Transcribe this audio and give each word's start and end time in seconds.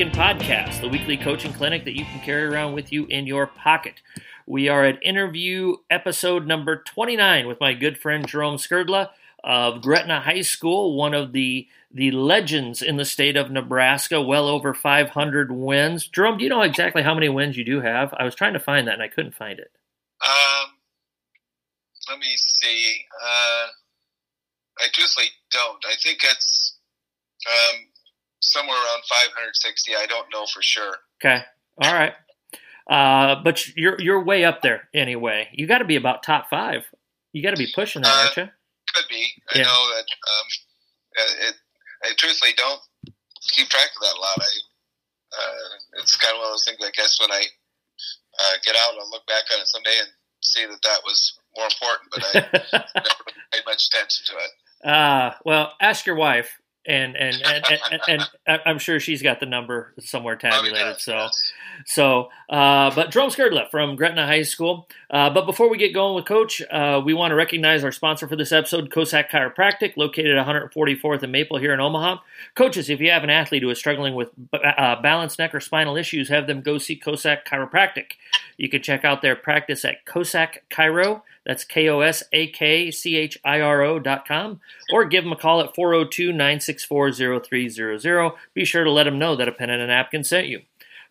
Napkin 0.00 0.18
podcast, 0.18 0.80
the 0.80 0.88
weekly 0.88 1.18
coaching 1.18 1.52
clinic 1.52 1.84
that 1.84 1.94
you 1.94 2.06
can 2.06 2.20
carry 2.20 2.44
around 2.44 2.72
with 2.72 2.90
you 2.90 3.04
in 3.10 3.26
your 3.26 3.46
pocket. 3.46 4.00
We 4.46 4.66
are 4.66 4.82
at 4.86 4.98
interview 5.02 5.76
episode 5.90 6.46
number 6.46 6.82
29 6.82 7.46
with 7.46 7.60
my 7.60 7.74
good 7.74 7.98
friend 7.98 8.26
Jerome 8.26 8.56
Skrdla 8.56 9.10
of 9.44 9.82
Gretna 9.82 10.20
High 10.20 10.40
School, 10.40 10.96
one 10.96 11.12
of 11.12 11.32
the 11.32 11.68
the 11.92 12.12
legends 12.12 12.80
in 12.80 12.96
the 12.96 13.04
state 13.04 13.36
of 13.36 13.50
Nebraska, 13.50 14.22
well 14.22 14.48
over 14.48 14.72
500 14.72 15.52
wins. 15.52 16.06
Jerome, 16.06 16.38
do 16.38 16.44
you 16.44 16.48
know 16.48 16.62
exactly 16.62 17.02
how 17.02 17.12
many 17.12 17.28
wins 17.28 17.58
you 17.58 17.64
do 17.66 17.82
have? 17.82 18.14
I 18.16 18.24
was 18.24 18.34
trying 18.34 18.54
to 18.54 18.58
find 18.58 18.88
that 18.88 18.94
and 18.94 19.02
I 19.02 19.08
couldn't 19.08 19.34
find 19.34 19.58
it. 19.58 19.70
Um, 20.24 20.70
let 22.08 22.18
me 22.18 22.32
see. 22.38 23.04
Uh, 23.22 23.66
I 24.78 24.86
truthfully 24.94 25.26
don't. 25.50 25.84
I 25.84 25.96
think 26.02 26.20
it's 26.24 26.78
um, 27.46 27.89
somewhere 28.40 28.76
around 28.76 29.02
560. 29.08 29.92
I 29.96 30.06
don't 30.06 30.26
know 30.32 30.46
for 30.46 30.62
sure. 30.62 30.96
Okay. 31.22 31.42
All 31.82 31.92
right. 31.92 32.14
Uh, 32.90 33.40
but 33.44 33.68
you're 33.76 34.00
you're 34.00 34.22
way 34.22 34.44
up 34.44 34.62
there 34.62 34.88
anyway. 34.92 35.48
You 35.52 35.66
got 35.66 35.78
to 35.78 35.84
be 35.84 35.96
about 35.96 36.24
top 36.24 36.50
five. 36.50 36.82
You 37.32 37.42
got 37.42 37.50
to 37.50 37.56
be 37.56 37.70
pushing 37.72 38.02
that, 38.02 38.08
uh, 38.08 38.18
aren't 38.18 38.36
you? 38.36 38.48
Could 38.94 39.04
be. 39.08 39.28
I 39.54 39.58
yeah. 39.58 39.64
know 39.64 39.88
that. 39.94 40.04
Um, 40.04 40.46
it, 41.48 41.54
I 42.02 42.10
truthfully 42.16 42.50
don't 42.56 42.80
keep 43.54 43.68
track 43.68 43.90
of 43.94 44.02
that 44.02 44.16
a 44.16 44.20
lot. 44.20 44.38
I, 44.40 44.50
uh, 45.32 46.00
it's 46.02 46.16
kind 46.16 46.34
of 46.34 46.38
one 46.38 46.46
of 46.48 46.52
those 46.52 46.64
things. 46.64 46.78
I 46.82 46.90
guess 46.90 47.18
when 47.20 47.30
I 47.30 47.42
uh, 48.40 48.54
get 48.64 48.74
out, 48.74 48.94
I'll 48.98 49.10
look 49.10 49.26
back 49.26 49.44
on 49.54 49.60
it 49.60 49.68
someday 49.68 49.96
and 50.00 50.08
see 50.42 50.66
that 50.66 50.82
that 50.82 51.00
was 51.04 51.38
more 51.56 51.66
important. 51.66 52.10
But 52.10 52.24
I 52.24 52.94
never 52.96 53.24
paid 53.52 53.62
much 53.66 53.86
attention 53.86 54.26
to 54.26 54.42
it. 54.42 54.50
Uh, 54.88 55.34
well, 55.44 55.74
ask 55.80 56.06
your 56.06 56.16
wife, 56.16 56.58
and 56.86 57.16
and 57.16 57.36
and, 57.44 57.64
and, 57.70 58.00
and, 58.08 58.22
and 58.46 58.62
I'm 58.66 58.78
sure 58.78 59.00
she's 59.00 59.22
got 59.22 59.40
the 59.40 59.46
number 59.46 59.94
somewhere 59.98 60.34
oh, 60.34 60.48
tabulated. 60.48 61.00
so. 61.00 61.12
Yes. 61.16 61.34
So, 61.34 61.59
uh, 62.48 62.94
but 62.94 63.10
Jerome 63.10 63.30
Skrdla 63.30 63.70
from 63.70 63.96
Gretna 63.96 64.26
High 64.26 64.42
School. 64.42 64.88
Uh, 65.10 65.30
but 65.30 65.46
before 65.46 65.68
we 65.68 65.78
get 65.78 65.94
going 65.94 66.14
with 66.14 66.24
Coach, 66.24 66.62
uh, 66.70 67.00
we 67.04 67.14
want 67.14 67.30
to 67.30 67.34
recognize 67.34 67.84
our 67.84 67.92
sponsor 67.92 68.28
for 68.28 68.36
this 68.36 68.52
episode, 68.52 68.90
Kosak 68.90 69.30
Chiropractic, 69.30 69.96
located 69.96 70.36
144th 70.36 71.22
and 71.22 71.32
Maple 71.32 71.58
here 71.58 71.72
in 71.72 71.80
Omaha. 71.80 72.18
Coaches, 72.54 72.90
if 72.90 73.00
you 73.00 73.10
have 73.10 73.24
an 73.24 73.30
athlete 73.30 73.62
who 73.62 73.70
is 73.70 73.78
struggling 73.78 74.14
with 74.14 74.30
uh, 74.52 75.00
balance, 75.00 75.38
neck, 75.38 75.54
or 75.54 75.60
spinal 75.60 75.96
issues, 75.96 76.28
have 76.28 76.46
them 76.46 76.60
go 76.60 76.78
see 76.78 76.98
Kosak 76.98 77.44
Chiropractic. 77.44 78.12
You 78.56 78.68
can 78.68 78.82
check 78.82 79.04
out 79.04 79.22
their 79.22 79.36
practice 79.36 79.84
at 79.84 80.04
Kosak 80.04 80.58
Chiro. 80.70 81.22
That's 81.46 81.64
K 81.64 81.88
O 81.88 82.00
S 82.00 82.22
A 82.32 82.48
K 82.48 82.90
C 82.90 83.16
H 83.16 83.38
I 83.44 83.60
R 83.60 83.82
O 83.82 83.98
dot 83.98 84.28
com. 84.28 84.60
Or 84.92 85.04
give 85.06 85.24
them 85.24 85.32
a 85.32 85.36
call 85.36 85.60
at 85.60 85.74
402 85.74 86.32
964 86.32 87.12
0300. 87.12 88.32
Be 88.52 88.64
sure 88.64 88.84
to 88.84 88.90
let 88.90 89.04
them 89.04 89.18
know 89.18 89.34
that 89.36 89.48
a 89.48 89.52
pen 89.52 89.70
and 89.70 89.82
a 89.82 89.86
napkin 89.86 90.22
sent 90.22 90.48
you. 90.48 90.62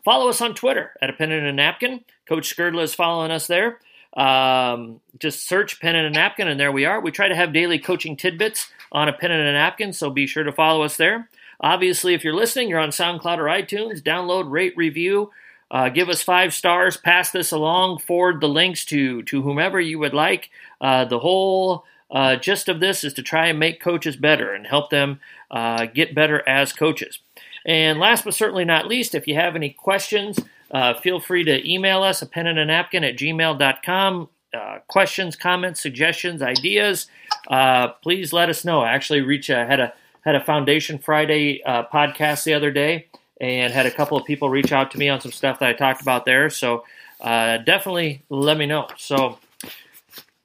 Follow 0.03 0.29
us 0.29 0.41
on 0.41 0.55
Twitter 0.55 0.93
at 1.01 1.09
a 1.09 1.13
pen 1.13 1.31
and 1.31 1.45
a 1.45 1.53
napkin. 1.53 2.03
Coach 2.27 2.55
Skrdla 2.55 2.83
is 2.83 2.95
following 2.95 3.31
us 3.31 3.47
there. 3.47 3.79
Um, 4.15 5.01
just 5.19 5.47
search 5.47 5.79
pen 5.79 5.95
and 5.95 6.07
a 6.07 6.09
napkin, 6.09 6.47
and 6.47 6.59
there 6.59 6.71
we 6.71 6.85
are. 6.85 6.99
We 6.99 7.11
try 7.11 7.27
to 7.27 7.35
have 7.35 7.53
daily 7.53 7.79
coaching 7.79 8.15
tidbits 8.15 8.71
on 8.91 9.07
a 9.07 9.13
pen 9.13 9.31
and 9.31 9.47
a 9.47 9.53
napkin, 9.53 9.93
so 9.93 10.09
be 10.09 10.25
sure 10.25 10.43
to 10.43 10.51
follow 10.51 10.83
us 10.83 10.97
there. 10.97 11.29
Obviously, 11.61 12.13
if 12.13 12.23
you're 12.23 12.33
listening, 12.33 12.69
you're 12.69 12.79
on 12.79 12.89
SoundCloud 12.89 13.37
or 13.37 13.45
iTunes. 13.45 14.01
Download, 14.01 14.49
rate, 14.49 14.75
review. 14.77 15.31
Uh, 15.71 15.89
give 15.89 16.09
us 16.09 16.23
five 16.23 16.53
stars. 16.53 16.97
Pass 16.97 17.31
this 17.31 17.51
along. 17.51 17.99
Forward 17.99 18.41
the 18.41 18.47
links 18.47 18.85
to 18.85 19.21
to 19.23 19.41
whomever 19.41 19.79
you 19.79 19.99
would 19.99 20.13
like. 20.13 20.49
Uh, 20.81 21.05
the 21.05 21.19
whole 21.19 21.85
uh, 22.09 22.35
gist 22.37 22.69
of 22.69 22.79
this 22.79 23.03
is 23.03 23.13
to 23.13 23.21
try 23.21 23.47
and 23.47 23.59
make 23.59 23.79
coaches 23.79 24.15
better 24.15 24.53
and 24.53 24.65
help 24.65 24.89
them 24.89 25.19
uh, 25.51 25.85
get 25.85 26.15
better 26.15 26.47
as 26.47 26.73
coaches. 26.73 27.19
And 27.69 27.99
last 27.99 28.25
but 28.25 28.33
certainly 28.33 28.65
not 28.65 28.87
least, 28.87 29.13
if 29.13 29.27
you 29.27 29.35
have 29.35 29.55
any 29.55 29.69
questions, 29.69 30.39
uh, 30.71 30.95
feel 30.95 31.19
free 31.19 31.43
to 31.43 31.71
email 31.71 32.01
us 32.01 32.19
a 32.23 32.25
pen 32.25 32.47
and 32.47 32.57
a 32.57 32.65
napkin 32.65 33.03
at 33.03 33.15
gmail.com. 33.15 34.29
Uh, 34.51 34.79
questions, 34.87 35.35
comments, 35.35 35.79
suggestions, 35.79 36.41
ideas, 36.41 37.05
uh, 37.51 37.89
please 38.01 38.33
let 38.33 38.49
us 38.49 38.65
know. 38.65 38.81
I 38.81 38.89
actually 38.93 39.21
reach 39.21 39.51
uh, 39.51 39.67
had 39.67 39.79
a 39.79 39.93
had 40.21 40.33
a 40.33 40.43
Foundation 40.43 40.97
Friday 40.97 41.61
uh, 41.63 41.83
podcast 41.83 42.43
the 42.43 42.55
other 42.55 42.71
day, 42.71 43.05
and 43.39 43.71
had 43.71 43.85
a 43.85 43.91
couple 43.91 44.17
of 44.17 44.25
people 44.25 44.49
reach 44.49 44.71
out 44.71 44.89
to 44.89 44.97
me 44.97 45.07
on 45.07 45.21
some 45.21 45.31
stuff 45.31 45.59
that 45.59 45.69
I 45.69 45.73
talked 45.73 46.01
about 46.01 46.25
there. 46.25 46.49
So 46.49 46.83
uh, 47.21 47.57
definitely 47.57 48.23
let 48.29 48.57
me 48.57 48.65
know. 48.65 48.87
So, 48.97 49.37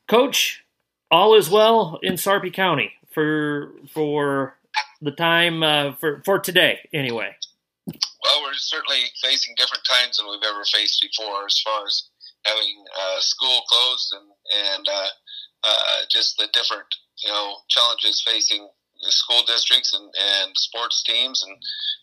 Coach, 0.08 0.62
all 1.10 1.34
is 1.34 1.48
well 1.48 1.98
in 2.02 2.18
Sarpy 2.18 2.50
County 2.50 2.92
for 3.10 3.72
for 3.88 4.56
the 5.04 5.12
time 5.12 5.62
uh, 5.62 5.94
for 6.00 6.22
for 6.24 6.38
today, 6.38 6.80
anyway? 6.92 7.36
Well, 7.86 8.42
we're 8.42 8.54
certainly 8.54 9.04
facing 9.22 9.54
different 9.56 9.84
times 9.84 10.16
than 10.16 10.26
we've 10.26 10.48
ever 10.48 10.64
faced 10.72 11.02
before, 11.02 11.44
as 11.44 11.60
far 11.60 11.84
as 11.86 12.08
having 12.44 12.84
uh, 12.98 13.20
school 13.20 13.62
closed 13.68 14.14
and 14.16 14.28
and 14.72 14.88
uh, 14.88 15.08
uh 15.64 15.98
just 16.10 16.36
the 16.38 16.48
different 16.52 16.86
you 17.22 17.28
know 17.28 17.56
challenges 17.68 18.22
facing 18.26 18.68
the 19.02 19.12
school 19.12 19.42
districts 19.46 19.92
and, 19.92 20.04
and 20.04 20.56
sports 20.56 21.02
teams 21.02 21.42
and 21.42 21.56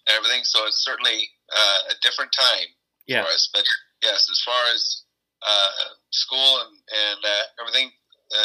everything. 0.07 0.41
So 0.43 0.67
it's 0.67 0.83
certainly 0.83 1.29
uh, 1.51 1.79
a 1.89 1.95
different 2.03 2.31
time 2.37 2.67
yeah. 3.07 3.23
for 3.23 3.29
us. 3.29 3.49
But 3.51 3.63
yes, 4.03 4.27
as 4.29 4.41
far 4.45 4.61
as 4.73 5.03
uh, 5.41 5.95
school 6.11 6.61
and 6.61 6.77
and 6.77 7.25
everything 7.59 7.89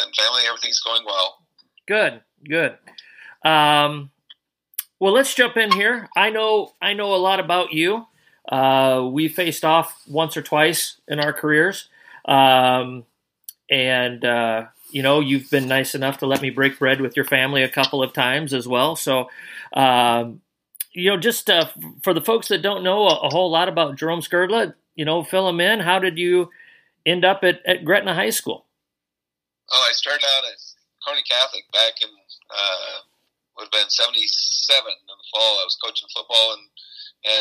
and 0.01 0.15
family, 0.15 0.41
everything's 0.47 0.79
going 0.79 1.03
well. 1.05 1.45
Good, 1.87 2.21
good. 2.49 2.77
Um, 3.45 4.11
well, 4.99 5.13
let's 5.13 5.33
jump 5.33 5.57
in 5.57 5.71
here. 5.71 6.09
I 6.15 6.29
know 6.29 6.73
I 6.81 6.93
know 6.93 7.13
a 7.13 7.17
lot 7.17 7.39
about 7.39 7.73
you. 7.73 8.07
Uh, 8.49 9.07
we 9.11 9.27
faced 9.27 9.65
off 9.65 10.01
once 10.07 10.37
or 10.37 10.41
twice 10.41 10.97
in 11.07 11.19
our 11.19 11.33
careers, 11.33 11.89
um, 12.25 13.05
and 13.69 14.23
uh, 14.23 14.65
you 14.89 15.03
know 15.03 15.19
you've 15.19 15.49
been 15.49 15.67
nice 15.67 15.93
enough 15.93 16.19
to 16.19 16.25
let 16.25 16.41
me 16.41 16.49
break 16.49 16.79
bread 16.79 17.01
with 17.01 17.15
your 17.15 17.25
family 17.25 17.63
a 17.63 17.69
couple 17.69 18.01
of 18.01 18.13
times 18.13 18.53
as 18.53 18.67
well. 18.67 18.95
So, 18.95 19.29
um, 19.73 20.41
you 20.93 21.09
know, 21.11 21.17
just 21.17 21.49
uh, 21.49 21.67
for 22.01 22.13
the 22.13 22.21
folks 22.21 22.47
that 22.47 22.61
don't 22.61 22.83
know 22.83 23.07
a, 23.07 23.27
a, 23.27 23.29
whole 23.29 23.51
lot 23.51 23.69
about 23.69 23.97
Jerome 23.97 24.21
Skrdla, 24.21 24.73
you 24.95 25.05
know, 25.05 25.23
fill 25.23 25.45
them 25.45 25.59
in. 25.59 25.79
How 25.79 25.99
did 25.99 26.17
you 26.17 26.49
end 27.05 27.23
up 27.23 27.43
at, 27.43 27.59
at 27.65 27.85
Gretna 27.85 28.15
High 28.15 28.31
School? 28.31 28.65
Oh, 29.71 29.87
I 29.87 29.91
started 29.91 30.25
out 30.37 30.45
at 30.45 30.57
Kearney 31.05 31.23
Catholic 31.29 31.63
back 31.71 32.01
in 32.01 32.07
uh, 32.49 32.99
would 33.57 33.69
have 33.73 33.77
been 33.77 33.89
77 33.89 34.13
in 34.13 35.07
the 35.09 35.29
fall. 35.33 35.61
I 35.61 35.67
was 35.67 35.81
coaching 35.81 36.09
football 36.13 36.57
and, 36.57 36.65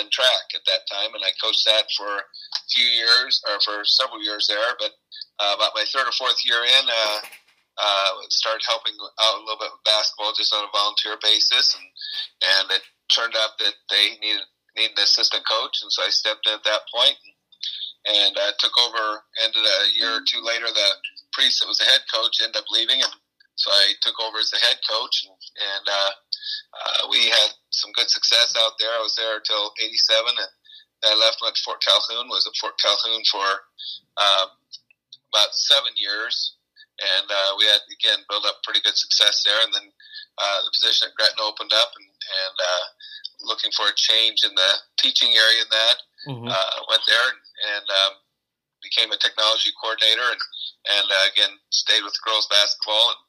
and 0.01 0.11
track 0.11 0.57
at 0.57 0.65
that 0.65 0.89
time, 0.89 1.13
and 1.13 1.23
I 1.23 1.37
coached 1.37 1.69
that 1.69 1.87
for 1.97 2.09
a 2.09 2.67
few 2.73 2.89
years, 2.89 3.45
or 3.45 3.61
for 3.61 3.85
several 3.85 4.25
years 4.25 4.49
there. 4.49 4.73
But 4.81 4.97
uh, 5.39 5.55
about 5.61 5.77
my 5.77 5.85
third 5.93 6.09
or 6.09 6.17
fourth 6.17 6.41
year 6.45 6.65
in, 6.65 6.85
uh, 6.89 7.21
uh, 7.77 8.11
started 8.33 8.65
helping 8.65 8.97
out 9.21 9.37
a 9.37 9.45
little 9.45 9.61
bit 9.61 9.73
with 9.73 9.85
basketball 9.85 10.33
just 10.33 10.55
on 10.57 10.65
a 10.65 10.73
volunteer 10.73 11.21
basis, 11.21 11.77
and 11.77 11.87
and 12.57 12.65
it 12.73 12.83
turned 13.13 13.37
out 13.37 13.61
that 13.61 13.77
they 13.93 14.17
needed 14.25 14.49
needed 14.77 14.97
an 14.97 15.05
assistant 15.05 15.45
coach, 15.45 15.85
and 15.85 15.93
so 15.93 16.05
I 16.05 16.09
stepped 16.09 16.49
in 16.49 16.57
at 16.57 16.65
that 16.65 16.89
point 16.89 17.17
and, 17.21 18.17
and 18.17 18.35
uh, 18.37 18.53
took 18.59 18.73
over. 18.81 19.21
Ended 19.45 19.61
a 19.61 19.93
year 19.93 20.17
or 20.17 20.25
two 20.25 20.41
later, 20.41 20.67
the 20.73 20.91
priest 21.33 21.61
that 21.61 21.69
was 21.69 21.79
the 21.79 21.85
head 21.85 22.01
coach 22.13 22.41
ended 22.41 22.57
up 22.57 22.69
leaving, 22.73 23.03
and 23.03 23.13
so 23.57 23.73
I 23.73 23.97
took 24.05 24.21
over 24.21 24.39
as 24.39 24.53
the 24.53 24.61
head 24.61 24.77
coach, 24.85 25.25
and, 25.25 25.37
and 25.37 25.85
uh, 25.89 26.13
uh, 26.77 27.01
we 27.09 27.33
had 27.33 27.51
some 27.73 27.93
good 27.97 28.13
success 28.13 28.53
out 28.57 28.77
there. 28.79 28.93
I 28.93 29.01
was 29.01 29.17
there 29.17 29.41
until 29.41 29.73
'87, 29.81 30.29
and 30.29 30.51
then 31.01 31.13
I 31.13 31.17
left 31.17 31.41
went 31.41 31.57
to 31.57 31.65
Fort 31.65 31.81
Calhoun. 31.81 32.29
Was 32.29 32.45
at 32.45 32.57
Fort 32.61 32.77
Calhoun 32.77 33.25
for 33.33 33.49
um, 34.21 34.49
about 35.33 35.57
seven 35.57 35.97
years, 35.97 36.61
and 37.01 37.27
uh, 37.33 37.53
we 37.57 37.65
had 37.65 37.81
again 37.89 38.25
built 38.29 38.45
up 38.45 38.61
pretty 38.61 38.85
good 38.85 38.97
success 38.97 39.41
there. 39.49 39.61
And 39.65 39.73
then 39.73 39.89
uh, 40.37 40.61
the 40.69 40.73
position 40.77 41.09
at 41.09 41.17
Gretna 41.17 41.41
opened 41.41 41.73
up, 41.73 41.97
and, 41.97 42.09
and 42.13 42.57
uh, 42.61 42.87
looking 43.49 43.73
for 43.73 43.89
a 43.89 43.97
change 43.97 44.45
in 44.45 44.53
the 44.53 44.73
teaching 45.01 45.33
area 45.33 45.65
in 45.65 45.71
that. 45.73 45.99
Mm-hmm. 46.27 46.49
Uh, 46.51 46.77
went 46.91 47.07
there 47.07 47.27
and, 47.31 47.41
and 47.71 47.87
um, 47.87 48.15
became 48.87 49.11
a 49.11 49.19
technology 49.19 49.75
coordinator, 49.83 50.31
and 50.31 50.43
and 50.87 51.07
uh, 51.11 51.27
again 51.35 51.59
stayed 51.75 52.07
with 52.07 52.15
girls 52.23 52.47
basketball 52.47 53.11
and 53.11 53.23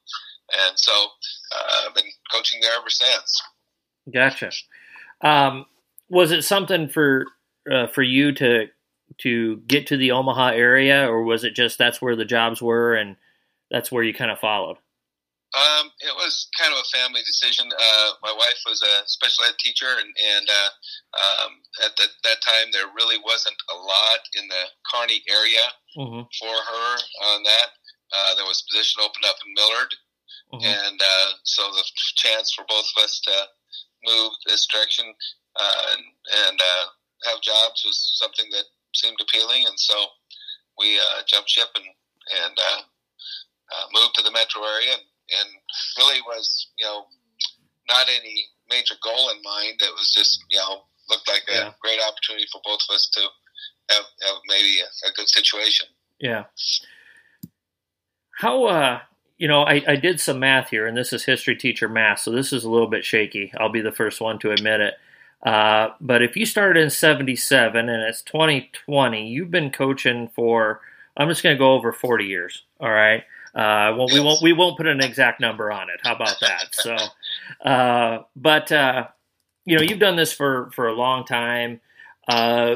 and 0.54 0.80
so 0.80 0.94
uh, 0.94 1.88
I've 1.88 1.96
been 1.96 2.06
coaching 2.32 2.62
there 2.62 2.72
ever 2.78 2.90
since. 2.90 3.42
Gotcha. 4.14 4.52
Um, 5.22 5.66
was 6.10 6.32
it 6.32 6.44
something 6.44 6.88
for 6.88 7.26
uh, 7.70 7.88
for 7.88 8.04
you 8.04 8.32
to 8.34 8.68
to 9.20 9.58
get 9.68 9.88
to 9.88 9.98
the 9.98 10.12
Omaha 10.12 10.50
area, 10.50 11.10
or 11.10 11.24
was 11.24 11.44
it 11.44 11.56
just 11.56 11.78
that's 11.78 12.02
where 12.02 12.16
the 12.16 12.26
jobs 12.26 12.62
were 12.62 12.96
and 12.96 13.16
that's 13.70 13.92
where 13.92 14.04
you 14.04 14.14
kind 14.14 14.32
of 14.32 14.40
followed? 14.40 14.78
Um, 15.56 15.92
it 16.04 16.12
was 16.12 16.52
kind 16.60 16.76
of 16.76 16.84
a 16.84 16.92
family 16.92 17.24
decision. 17.24 17.72
Uh, 17.72 18.10
my 18.22 18.34
wife 18.36 18.62
was 18.68 18.84
a 18.84 19.08
special 19.08 19.46
ed 19.48 19.56
teacher, 19.60 19.88
and, 19.88 20.12
and 20.12 20.46
uh, 20.50 20.72
um, 21.16 21.52
at 21.88 21.96
the, 21.96 22.08
that 22.28 22.44
time 22.44 22.68
there 22.72 22.92
really 22.96 23.18
wasn't 23.24 23.56
a 23.72 23.78
lot 23.78 24.22
in 24.36 24.48
the 24.52 24.64
Kearney 24.92 25.24
area 25.32 25.66
mm-hmm. 25.96 26.28
for 26.36 26.52
her 26.52 26.90
on 27.32 27.44
that. 27.44 27.70
Uh, 28.12 28.36
there 28.36 28.46
was 28.46 28.60
a 28.60 28.68
position 28.72 29.00
opened 29.00 29.24
up 29.24 29.40
in 29.40 29.56
Millard, 29.56 29.92
mm-hmm. 30.52 30.68
and 30.68 31.00
uh, 31.00 31.30
so 31.44 31.64
the 31.72 31.84
chance 32.20 32.52
for 32.52 32.66
both 32.68 32.86
of 32.96 33.04
us 33.04 33.20
to 33.24 33.36
move 34.04 34.32
this 34.46 34.68
direction 34.68 35.08
uh, 35.56 35.84
and, 35.96 36.04
and 36.48 36.60
uh, 36.60 36.86
have 37.32 37.42
jobs 37.42 37.84
was 37.86 37.98
something 38.20 38.46
that 38.52 38.68
seemed 38.94 39.18
appealing, 39.22 39.66
and 39.66 39.80
so 39.80 39.96
we 40.78 41.00
uh, 41.00 41.24
jumped 41.26 41.50
ship 41.50 41.70
and 41.76 41.86
and 42.28 42.56
uh, 42.60 42.82
uh, 43.72 43.86
moved 43.94 44.16
to 44.16 44.24
the 44.24 44.32
metro 44.32 44.62
area, 44.64 44.94
and, 44.94 45.08
and 45.40 45.50
really 45.98 46.22
was 46.22 46.68
you 46.78 46.86
know 46.86 47.06
not 47.90 48.08
any 48.08 48.46
major 48.70 48.96
goal 49.04 49.30
in 49.32 49.42
mind. 49.44 49.80
It 49.82 49.94
was 49.94 50.14
just 50.16 50.44
you 50.50 50.58
know 50.58 50.84
looked 51.10 51.28
like 51.28 51.44
a 51.50 51.54
yeah. 51.54 51.72
great 51.82 52.00
opportunity 52.08 52.46
for 52.52 52.62
both 52.66 52.80
of 52.90 52.96
us 52.96 53.10
to 53.14 53.22
have, 53.90 54.04
have 54.24 54.42
maybe 54.48 54.80
a, 54.82 55.10
a 55.10 55.14
good 55.16 55.30
situation. 55.30 55.88
Yeah. 56.20 56.46
How 58.40 58.66
uh 58.66 59.00
you 59.38 59.48
know, 59.48 59.64
I, 59.64 59.84
I 59.88 59.96
did 59.96 60.20
some 60.20 60.40
math 60.40 60.70
here, 60.70 60.88
and 60.88 60.98
this 60.98 61.14
is 61.14 61.26
history 61.26 61.56
teacher 61.56 61.88
math, 61.88 62.20
so 62.20 62.32
this 62.32 62.52
is 62.52 62.64
a 62.64 62.70
little 62.70 62.88
bit 62.88 63.06
shaky. 63.06 63.54
I'll 63.60 63.72
be 63.72 63.82
the 63.82 63.92
first 63.92 64.20
one 64.20 64.40
to 64.40 64.52
admit 64.52 64.82
it. 64.82 64.96
Uh, 65.46 65.90
but 66.02 66.24
if 66.24 66.36
you 66.36 66.46
started 66.46 66.82
in 66.82 66.90
77 66.90 67.88
and 67.88 68.04
it's 68.04 68.24
2020, 68.24 69.28
you've 69.28 69.52
been 69.52 69.70
coaching 69.70 70.30
for, 70.36 70.82
I'm 71.16 71.30
just 71.30 71.44
going 71.44 71.56
to 71.56 71.60
go 71.60 71.74
over 71.74 71.92
40 71.92 72.26
years. 72.26 72.64
All 72.80 72.90
right. 72.90 73.24
Uh, 73.58 73.96
well, 73.98 74.08
we 74.14 74.20
won't 74.20 74.40
we 74.44 74.54
won't 74.54 74.78
put 74.78 74.86
an 74.86 75.02
exact 75.02 75.42
number 75.42 75.72
on 75.72 75.90
it. 75.90 76.00
How 76.04 76.14
about 76.14 76.40
that? 76.42 76.68
So, 76.76 76.96
uh, 77.66 78.20
but 78.36 78.72
uh, 78.72 79.08
you 79.66 79.76
know, 79.76 79.82
you've 79.82 79.98
done 79.98 80.16
this 80.16 80.32
for 80.32 80.70
for 80.76 80.88
a 80.88 80.94
long 80.94 81.26
time. 81.26 81.82
Uh, 82.28 82.76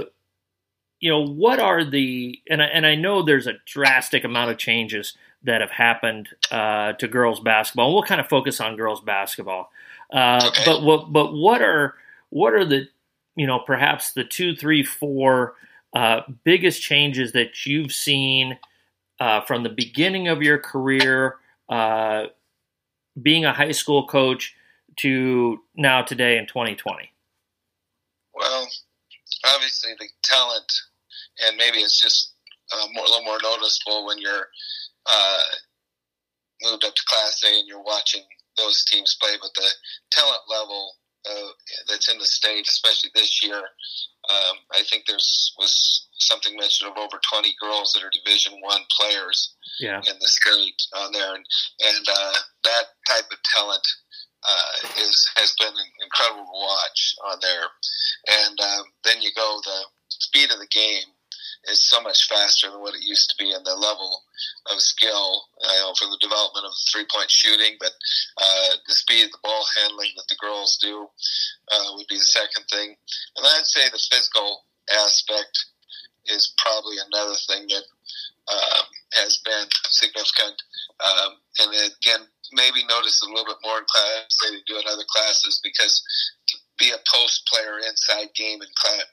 you 1.00 1.12
know, 1.12 1.24
what 1.24 1.60
are 1.60 1.86
the 1.86 2.39
and 2.50 2.63
I, 2.63 2.66
and 2.66 2.88
I 2.88 2.95
know 2.95 3.22
there's 3.22 3.45
a 3.45 3.60
drastic 3.66 4.24
amount 4.24 4.50
of 4.50 4.57
changes 4.57 5.16
that 5.44 5.62
have 5.62 5.69
happened 5.69 6.30
uh, 6.50 6.94
to 6.94 7.07
girls 7.07 7.39
basketball. 7.39 7.94
we'll 7.94 8.04
kind 8.04 8.22
of 8.22 8.28
focus 8.28 8.60
on 8.60 8.75
girls 8.75 9.01
basketball. 9.01 9.72
Uh, 10.12 10.42
okay. 10.48 10.63
But 10.66 10.81
what 10.81 11.13
but 11.13 11.31
what 11.31 11.62
are 11.62 11.94
what 12.31 12.54
are 12.54 12.66
the 12.66 12.88
you 13.36 13.45
know 13.45 13.60
perhaps 13.60 14.13
the 14.13 14.24
two, 14.24 14.56
three, 14.56 14.81
four 14.81 15.54
uh, 15.94 16.22
biggest 16.44 16.81
changes 16.81 17.33
that 17.33 17.68
you've 17.68 17.94
seen 17.94 18.57
uh, 19.21 19.39
from 19.41 19.62
the 19.62 19.69
beginning 19.69 20.27
of 20.27 20.41
your 20.41 20.57
career, 20.57 21.35
uh, 21.69 22.25
being 23.21 23.45
a 23.45 23.53
high 23.53 23.71
school 23.71 24.07
coach, 24.07 24.56
to 24.97 25.59
now 25.75 26.01
today 26.01 26.38
in 26.38 26.47
2020? 26.47 27.12
Well, 28.33 28.68
obviously 29.45 29.91
the 30.00 30.07
talent, 30.23 30.73
and 31.45 31.56
maybe 31.56 31.77
it's 31.77 32.01
just 32.01 32.33
uh, 32.73 32.88
more, 32.94 33.06
a 33.06 33.09
little 33.09 33.25
more 33.25 33.38
noticeable 33.44 34.07
when 34.07 34.18
you're 34.18 34.47
uh, 35.06 35.44
moved 36.63 36.83
up 36.83 36.95
to 36.95 37.01
Class 37.07 37.44
A 37.45 37.59
and 37.59 37.68
you're 37.68 37.83
watching 37.83 38.23
those 38.57 38.83
teams 38.85 39.15
play, 39.21 39.33
but 39.39 39.51
the 39.53 39.69
talent 40.12 40.41
level 40.50 40.94
uh, 41.29 41.51
that's 41.88 42.12
in 42.12 42.18
the 42.18 42.25
state, 42.25 42.68
especially 42.68 43.12
this 43.13 43.44
year. 43.44 43.62
Um, 44.31 44.57
I 44.72 44.83
think 44.83 45.06
there's 45.07 45.54
was 45.57 46.07
something 46.19 46.56
mentioned 46.56 46.92
of 46.92 46.98
over 46.98 47.19
20 47.33 47.56
girls 47.60 47.92
that 47.94 48.04
are 48.04 48.12
Division 48.13 48.54
One 48.62 48.81
players 49.00 49.54
yeah. 49.80 49.98
in 49.98 50.16
the 50.19 50.28
state 50.28 50.81
on 50.95 51.12
there, 51.12 51.36
and, 51.36 51.45
and 51.83 52.06
uh, 52.07 52.33
that 52.63 52.86
type 53.07 53.25
of 53.31 53.38
talent 53.44 53.86
uh, 54.44 54.88
is 55.04 55.30
has 55.36 55.54
been 55.60 55.74
incredible 56.04 56.45
to 56.45 56.60
watch 56.60 57.16
on 57.30 57.38
there. 57.42 57.68
And 58.45 58.60
um, 58.60 58.86
then 59.04 59.22
you 59.22 59.31
go 59.36 59.60
the 59.63 59.81
speed 60.10 60.51
of 60.51 60.60
the 60.60 60.68
game 60.68 61.10
is 61.69 61.81
so 61.81 62.01
much 62.01 62.27
faster 62.27 62.69
than 62.69 62.81
what 62.81 62.95
it 62.95 63.05
used 63.05 63.29
to 63.29 63.35
be, 63.37 63.51
and 63.51 63.65
the 63.65 63.75
level 63.75 64.23
of 64.71 64.81
skill, 64.81 65.45
you 65.61 65.79
know, 65.81 65.93
for 65.97 66.05
the 66.05 66.17
development 66.21 66.65
of 66.65 66.73
three 66.91 67.05
point 67.13 67.29
shooting, 67.29 67.77
but 67.79 67.93
uh, 68.37 68.75
the 68.87 68.93
speed 68.93 69.25
of 69.25 69.31
the 69.31 69.43
ball 69.43 69.65
handling 69.77 70.11
that 70.15 70.27
the 70.29 70.39
girls 70.41 70.77
do 70.81 71.07
uh, 71.71 71.89
would 71.95 72.07
be 72.07 72.17
the 72.17 72.33
second 72.33 72.65
thing. 72.71 72.95
And 73.37 73.45
I'd 73.45 73.65
say 73.65 73.89
the 73.89 74.01
physical 74.09 74.65
aspect 75.05 75.65
is 76.25 76.53
probably 76.57 76.97
another 76.97 77.37
thing 77.47 77.67
that 77.69 77.85
um, 78.49 78.85
has 79.13 79.37
been 79.45 79.67
significant. 79.89 80.57
Um, 80.99 81.37
and 81.59 81.69
again, 81.73 82.27
maybe 82.53 82.83
notice 82.87 83.21
a 83.21 83.29
little 83.29 83.45
bit 83.45 83.63
more 83.63 83.79
in 83.79 83.85
class 83.87 84.37
they 84.43 84.57
do 84.67 84.77
in 84.79 84.85
other 84.87 85.07
classes 85.07 85.59
because 85.63 86.03
be 86.81 86.89
a 86.89 87.06
post 87.06 87.45
player 87.45 87.78
inside 87.86 88.33
game 88.33 88.57
in 88.57 88.72
class 88.74 89.06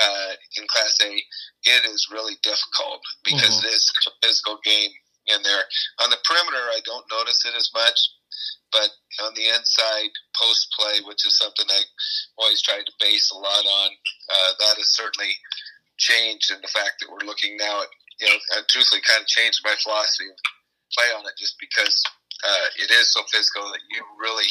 uh, 0.00 0.32
in 0.56 0.64
class 0.72 0.96
A, 1.04 1.12
it 1.12 1.82
is 1.84 2.08
really 2.08 2.40
difficult 2.40 3.04
because 3.24 3.60
mm-hmm. 3.60 3.68
it 3.68 3.76
is 3.76 3.84
such 3.84 4.08
a 4.08 4.16
physical 4.24 4.56
game 4.64 4.90
in 5.28 5.44
there. 5.44 5.64
On 6.00 6.08
the 6.08 6.16
perimeter, 6.24 6.64
I 6.72 6.80
don't 6.88 7.04
notice 7.12 7.44
it 7.44 7.52
as 7.52 7.68
much, 7.76 7.98
but 8.72 8.88
on 9.20 9.36
the 9.36 9.52
inside 9.52 10.10
post 10.32 10.72
play, 10.72 11.04
which 11.04 11.26
is 11.28 11.36
something 11.36 11.68
I 11.68 11.84
always 12.40 12.64
tried 12.64 12.88
to 12.88 13.00
base 13.00 13.30
a 13.30 13.36
lot 13.36 13.64
on, 13.68 13.90
uh, 14.32 14.50
that 14.64 14.80
has 14.80 14.96
certainly 14.96 15.36
changed 16.00 16.48
in 16.48 16.64
the 16.64 16.72
fact 16.72 17.04
that 17.04 17.12
we're 17.12 17.28
looking 17.28 17.60
now 17.60 17.84
at 17.84 17.92
you 18.20 18.28
know, 18.28 18.38
uh, 18.56 18.62
truthfully, 18.68 19.00
kind 19.04 19.20
of 19.20 19.28
changed 19.28 19.60
my 19.64 19.76
philosophy 19.82 20.28
of 20.28 20.36
play 20.92 21.08
on 21.16 21.24
it 21.24 21.36
just 21.38 21.56
because 21.60 22.02
uh, 22.44 22.66
it 22.76 22.90
is 22.90 23.12
so 23.12 23.22
physical 23.32 23.64
that 23.72 23.84
you 23.88 24.00
really 24.20 24.48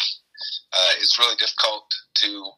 uh, 0.73 0.91
it's 0.97 1.17
really 1.19 1.35
difficult 1.35 1.85
to 2.15 2.51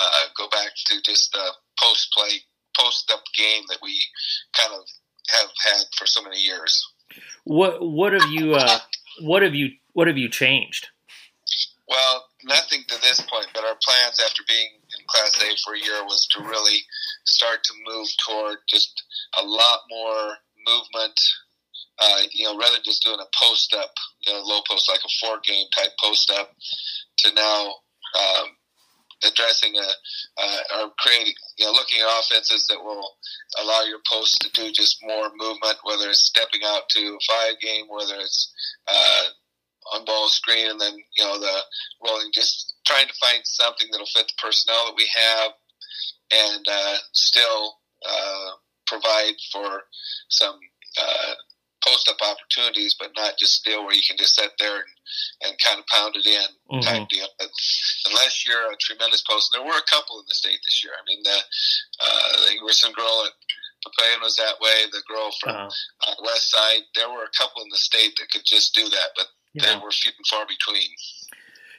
uh, 0.00 0.24
go 0.36 0.48
back 0.48 0.70
to 0.86 1.00
just 1.02 1.32
the 1.32 1.52
post 1.78 2.12
play, 2.16 2.42
post 2.78 3.10
up 3.12 3.22
game 3.36 3.62
that 3.68 3.78
we 3.82 3.98
kind 4.56 4.72
of 4.72 4.84
have 5.28 5.50
had 5.64 5.84
for 5.96 6.06
so 6.06 6.22
many 6.22 6.40
years. 6.40 6.86
What 7.44 7.78
what 7.80 8.12
have 8.12 8.30
you 8.30 8.54
uh, 8.54 8.78
what 9.22 9.42
have 9.42 9.54
you 9.54 9.70
what 9.92 10.06
have 10.06 10.18
you 10.18 10.28
changed? 10.28 10.88
Well, 11.88 12.26
nothing 12.44 12.84
to 12.86 13.00
this 13.02 13.20
point, 13.20 13.48
but 13.52 13.64
our 13.64 13.76
plans 13.82 14.20
after 14.24 14.44
being 14.46 14.68
in 14.96 15.04
Class 15.08 15.34
A 15.42 15.56
for 15.64 15.74
a 15.74 15.78
year 15.78 16.04
was 16.04 16.26
to 16.32 16.42
really 16.42 16.78
start 17.24 17.64
to 17.64 17.72
move 17.84 18.06
toward 18.24 18.58
just 18.68 19.02
a 19.40 19.44
lot 19.44 19.80
more 19.90 20.36
movement. 20.66 21.18
Uh, 22.00 22.22
you 22.32 22.44
know, 22.44 22.56
rather 22.56 22.76
than 22.76 22.84
just 22.84 23.04
doing 23.04 23.20
a 23.20 23.36
post 23.36 23.74
up, 23.78 23.90
you 24.20 24.32
know, 24.32 24.40
low 24.40 24.60
post 24.68 24.88
like 24.88 25.00
a 25.04 25.12
four 25.20 25.38
game 25.44 25.66
type 25.76 25.90
post 26.02 26.30
up, 26.30 26.50
to 27.18 27.34
now 27.34 27.74
um, 28.16 28.48
addressing 29.24 29.74
a 29.76 29.88
uh, 30.42 30.80
or 30.80 30.92
creating, 30.98 31.34
you 31.58 31.66
know, 31.66 31.72
looking 31.72 32.00
at 32.00 32.20
offenses 32.20 32.66
that 32.68 32.82
will 32.82 33.16
allow 33.62 33.82
your 33.82 34.00
post 34.08 34.40
to 34.40 34.50
do 34.52 34.72
just 34.72 34.98
more 35.02 35.30
movement, 35.36 35.76
whether 35.82 36.08
it's 36.08 36.26
stepping 36.26 36.60
out 36.64 36.88
to 36.90 37.00
a 37.00 37.32
five 37.32 37.60
game, 37.60 37.84
whether 37.88 38.14
it's 38.18 38.52
uh, 38.88 39.24
on 39.94 40.04
ball 40.04 40.28
screen, 40.28 40.70
and 40.70 40.80
then 40.80 40.94
you 41.16 41.24
know 41.24 41.38
the 41.38 41.58
rolling, 42.04 42.30
just 42.32 42.76
trying 42.86 43.06
to 43.06 43.14
find 43.20 43.40
something 43.44 43.88
that'll 43.90 44.06
fit 44.06 44.26
the 44.26 44.42
personnel 44.42 44.86
that 44.86 44.96
we 44.96 45.08
have, 45.14 45.52
and 46.32 46.66
uh, 46.70 46.96
still 47.12 47.74
uh, 48.08 48.50
provide 48.86 49.34
for 49.52 49.82
some 50.28 50.58
uh, 51.00 51.34
post 51.84 52.08
up 52.08 52.20
opportunities, 52.20 52.96
but 52.98 53.10
not 53.16 53.38
just 53.38 53.64
deal 53.64 53.84
where 53.84 53.94
you 53.94 54.02
can 54.06 54.16
just 54.16 54.36
sit 54.36 54.52
there 54.58 54.76
and, 54.76 54.92
and 55.44 55.64
kind 55.64 55.78
of 55.78 55.86
pound 55.86 56.16
it 56.16 56.26
in 56.26 56.50
mm-hmm. 56.70 56.80
type 56.80 57.08
deal. 57.08 57.26
But 57.38 57.48
unless 58.08 58.46
you're 58.46 58.72
a 58.72 58.76
tremendous 58.80 59.22
post, 59.22 59.50
and 59.52 59.60
there 59.60 59.66
were 59.66 59.78
a 59.78 59.90
couple 59.90 60.18
in 60.20 60.26
the 60.28 60.34
state 60.34 60.60
this 60.64 60.82
year. 60.84 60.92
I 60.92 61.02
mean, 61.08 61.22
the, 61.22 61.38
uh, 62.00 62.32
the 62.44 62.50
Ingerson 62.56 62.94
girl 62.94 63.24
at 63.26 63.32
Papillion 63.84 64.20
was 64.22 64.36
that 64.36 64.60
way. 64.60 64.86
The 64.92 65.02
girl 65.08 65.30
from 65.40 65.56
uh-huh. 65.56 65.70
uh, 66.08 66.14
West 66.24 66.50
Side, 66.50 66.84
there 66.94 67.08
were 67.08 67.24
a 67.24 67.36
couple 67.36 67.62
in 67.62 67.68
the 67.70 67.80
state 67.80 68.12
that 68.18 68.30
could 68.30 68.44
just 68.44 68.74
do 68.74 68.88
that, 68.88 69.10
but 69.16 69.26
yeah. 69.54 69.66
they 69.66 69.74
were 69.80 69.90
few 69.90 70.12
and 70.16 70.26
far 70.28 70.44
between. 70.46 70.88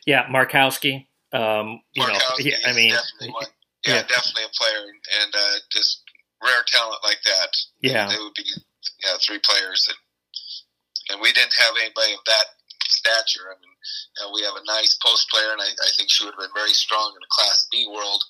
Yeah, 0.06 0.26
Markowski. 0.28 1.08
Um, 1.34 1.82
you 1.94 2.04
Markowski 2.04 2.52
know, 2.52 2.70
I 2.70 2.74
mean, 2.74 2.92
definitely 2.92 3.32
one. 3.34 3.46
Yeah, 3.86 3.96
yeah, 3.96 4.02
definitely 4.04 4.44
a 4.44 4.54
player, 4.54 4.86
and 5.22 5.34
uh, 5.34 5.58
just 5.72 6.04
rare 6.44 6.64
talent 6.68 7.02
like 7.04 7.22
that. 7.26 7.50
Yeah, 7.82 8.10
they 8.10 8.18
would 8.18 8.34
be 8.36 8.46
yeah, 9.04 9.18
three 9.20 9.40
players, 9.44 9.88
and 9.90 10.00
and 11.10 11.22
we 11.22 11.34
didn't 11.34 11.56
have 11.58 11.76
anybody 11.76 12.14
of 12.14 12.24
that 12.26 12.48
stature. 12.86 13.50
I 13.50 13.58
mean, 13.60 13.74
you 13.74 14.20
know, 14.22 14.32
we 14.34 14.44
have 14.44 14.56
a 14.56 14.68
nice 14.68 14.96
post 15.04 15.30
player, 15.30 15.52
and 15.52 15.62
I, 15.62 15.70
I 15.70 15.90
think 15.98 16.10
she 16.12 16.24
would 16.24 16.36
have 16.36 16.44
been 16.44 16.56
very 16.56 16.74
strong 16.74 17.12
in 17.16 17.22
the 17.22 17.34
Class 17.34 17.68
B 17.72 17.88
world, 17.90 18.24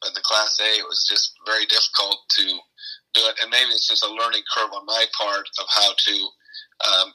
but 0.00 0.12
in 0.12 0.18
the 0.18 0.28
Class 0.28 0.58
A, 0.60 0.70
it 0.78 0.86
was 0.86 1.06
just 1.08 1.34
very 1.46 1.66
difficult 1.66 2.18
to 2.38 2.44
do 3.14 3.22
it. 3.26 3.38
And 3.40 3.50
maybe 3.50 3.70
it's 3.70 3.88
just 3.88 4.04
a 4.04 4.12
learning 4.12 4.44
curve 4.52 4.72
on 4.74 4.86
my 4.86 5.04
part 5.16 5.48
of 5.58 5.66
how 5.70 5.90
to 5.96 6.14
um, 6.84 7.08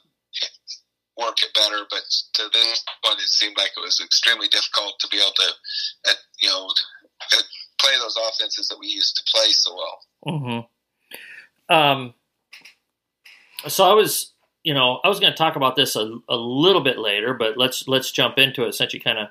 work 1.16 1.38
it 1.42 1.54
better. 1.54 1.86
But 1.88 2.02
to 2.40 2.50
this 2.52 2.84
point, 3.04 3.20
it 3.20 3.30
seemed 3.30 3.56
like 3.56 3.72
it 3.76 3.84
was 3.84 4.00
extremely 4.02 4.48
difficult 4.48 4.98
to 5.00 5.08
be 5.08 5.18
able 5.18 5.38
to, 5.38 5.48
you 6.40 6.48
know, 6.48 6.68
play 7.78 7.94
those 8.00 8.16
offenses 8.16 8.68
that 8.68 8.78
we 8.78 8.88
used 8.88 9.16
to 9.16 9.22
play 9.30 9.48
so 9.50 9.70
well. 9.76 9.98
Mm-hmm. 10.26 11.74
Um, 11.74 12.14
so 13.68 13.84
I 13.84 13.94
was, 13.94 14.32
you 14.62 14.74
know, 14.74 15.00
I 15.04 15.08
was 15.08 15.20
going 15.20 15.32
to 15.32 15.36
talk 15.36 15.56
about 15.56 15.76
this 15.76 15.96
a, 15.96 16.18
a, 16.28 16.36
little 16.36 16.82
bit 16.82 16.98
later, 16.98 17.34
but 17.34 17.56
let's 17.56 17.86
let's 17.88 18.10
jump 18.10 18.38
into 18.38 18.64
it 18.64 18.74
since 18.74 18.94
you 18.94 19.00
kind 19.00 19.18
of 19.18 19.28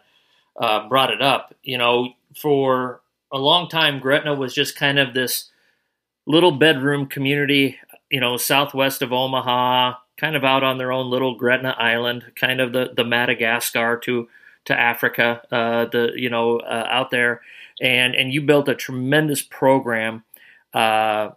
uh, 0.60 0.88
brought 0.88 1.12
it 1.12 1.22
up. 1.22 1.56
You 1.64 1.78
know, 1.78 2.14
for 2.36 3.02
a 3.32 3.38
long 3.38 3.68
time, 3.68 4.00
Gretna 4.00 4.36
was 4.36 4.54
just 4.54 4.76
kind 4.76 5.00
of 5.00 5.14
this 5.14 5.50
little 6.26 6.52
bedroom 6.52 7.08
community, 7.08 7.80
you 8.10 8.20
know, 8.20 8.38
southwest 8.38 9.02
of 9.02 9.12
Omaha, 9.12 9.96
kind 10.18 10.36
of 10.36 10.44
out 10.44 10.64
on 10.64 10.78
their 10.78 10.92
own 10.92 11.10
little 11.10 11.36
Gretna 11.36 11.76
Island, 11.78 12.32
kind 12.36 12.62
of 12.62 12.72
the 12.72 12.94
the 12.96 13.04
Madagascar 13.04 13.98
to 14.04 14.30
to 14.66 14.80
Africa, 14.80 15.42
uh, 15.52 15.86
the 15.86 16.12
you 16.16 16.30
know 16.30 16.60
uh, 16.60 16.88
out 16.90 17.12
there, 17.12 17.42
and 17.82 18.16
and 18.16 18.32
you 18.32 18.42
built 18.42 18.70
a 18.70 18.76
tremendous 18.76 19.42
program, 19.42 20.24
uh, 20.74 21.32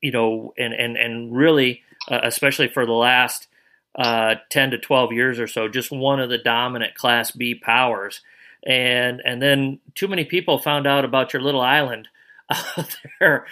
you 0.00 0.10
know, 0.10 0.52
and 0.58 0.74
and 0.74 0.96
and 0.96 1.36
really, 1.36 1.82
uh, 2.10 2.20
especially 2.22 2.68
for 2.68 2.86
the 2.86 2.92
last 2.92 3.48
uh, 3.96 4.36
ten 4.50 4.70
to 4.70 4.78
twelve 4.78 5.12
years 5.12 5.38
or 5.38 5.46
so, 5.46 5.68
just 5.68 5.90
one 5.90 6.20
of 6.20 6.30
the 6.30 6.38
dominant 6.38 6.94
Class 6.94 7.30
B 7.30 7.54
powers, 7.54 8.20
and 8.66 9.20
and 9.24 9.40
then 9.40 9.80
too 9.94 10.08
many 10.08 10.24
people 10.24 10.58
found 10.58 10.86
out 10.86 11.04
about 11.04 11.32
your 11.32 11.42
little 11.42 11.60
island 11.60 12.08
out 12.50 12.96
there 13.20 13.46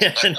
in, 0.00 0.36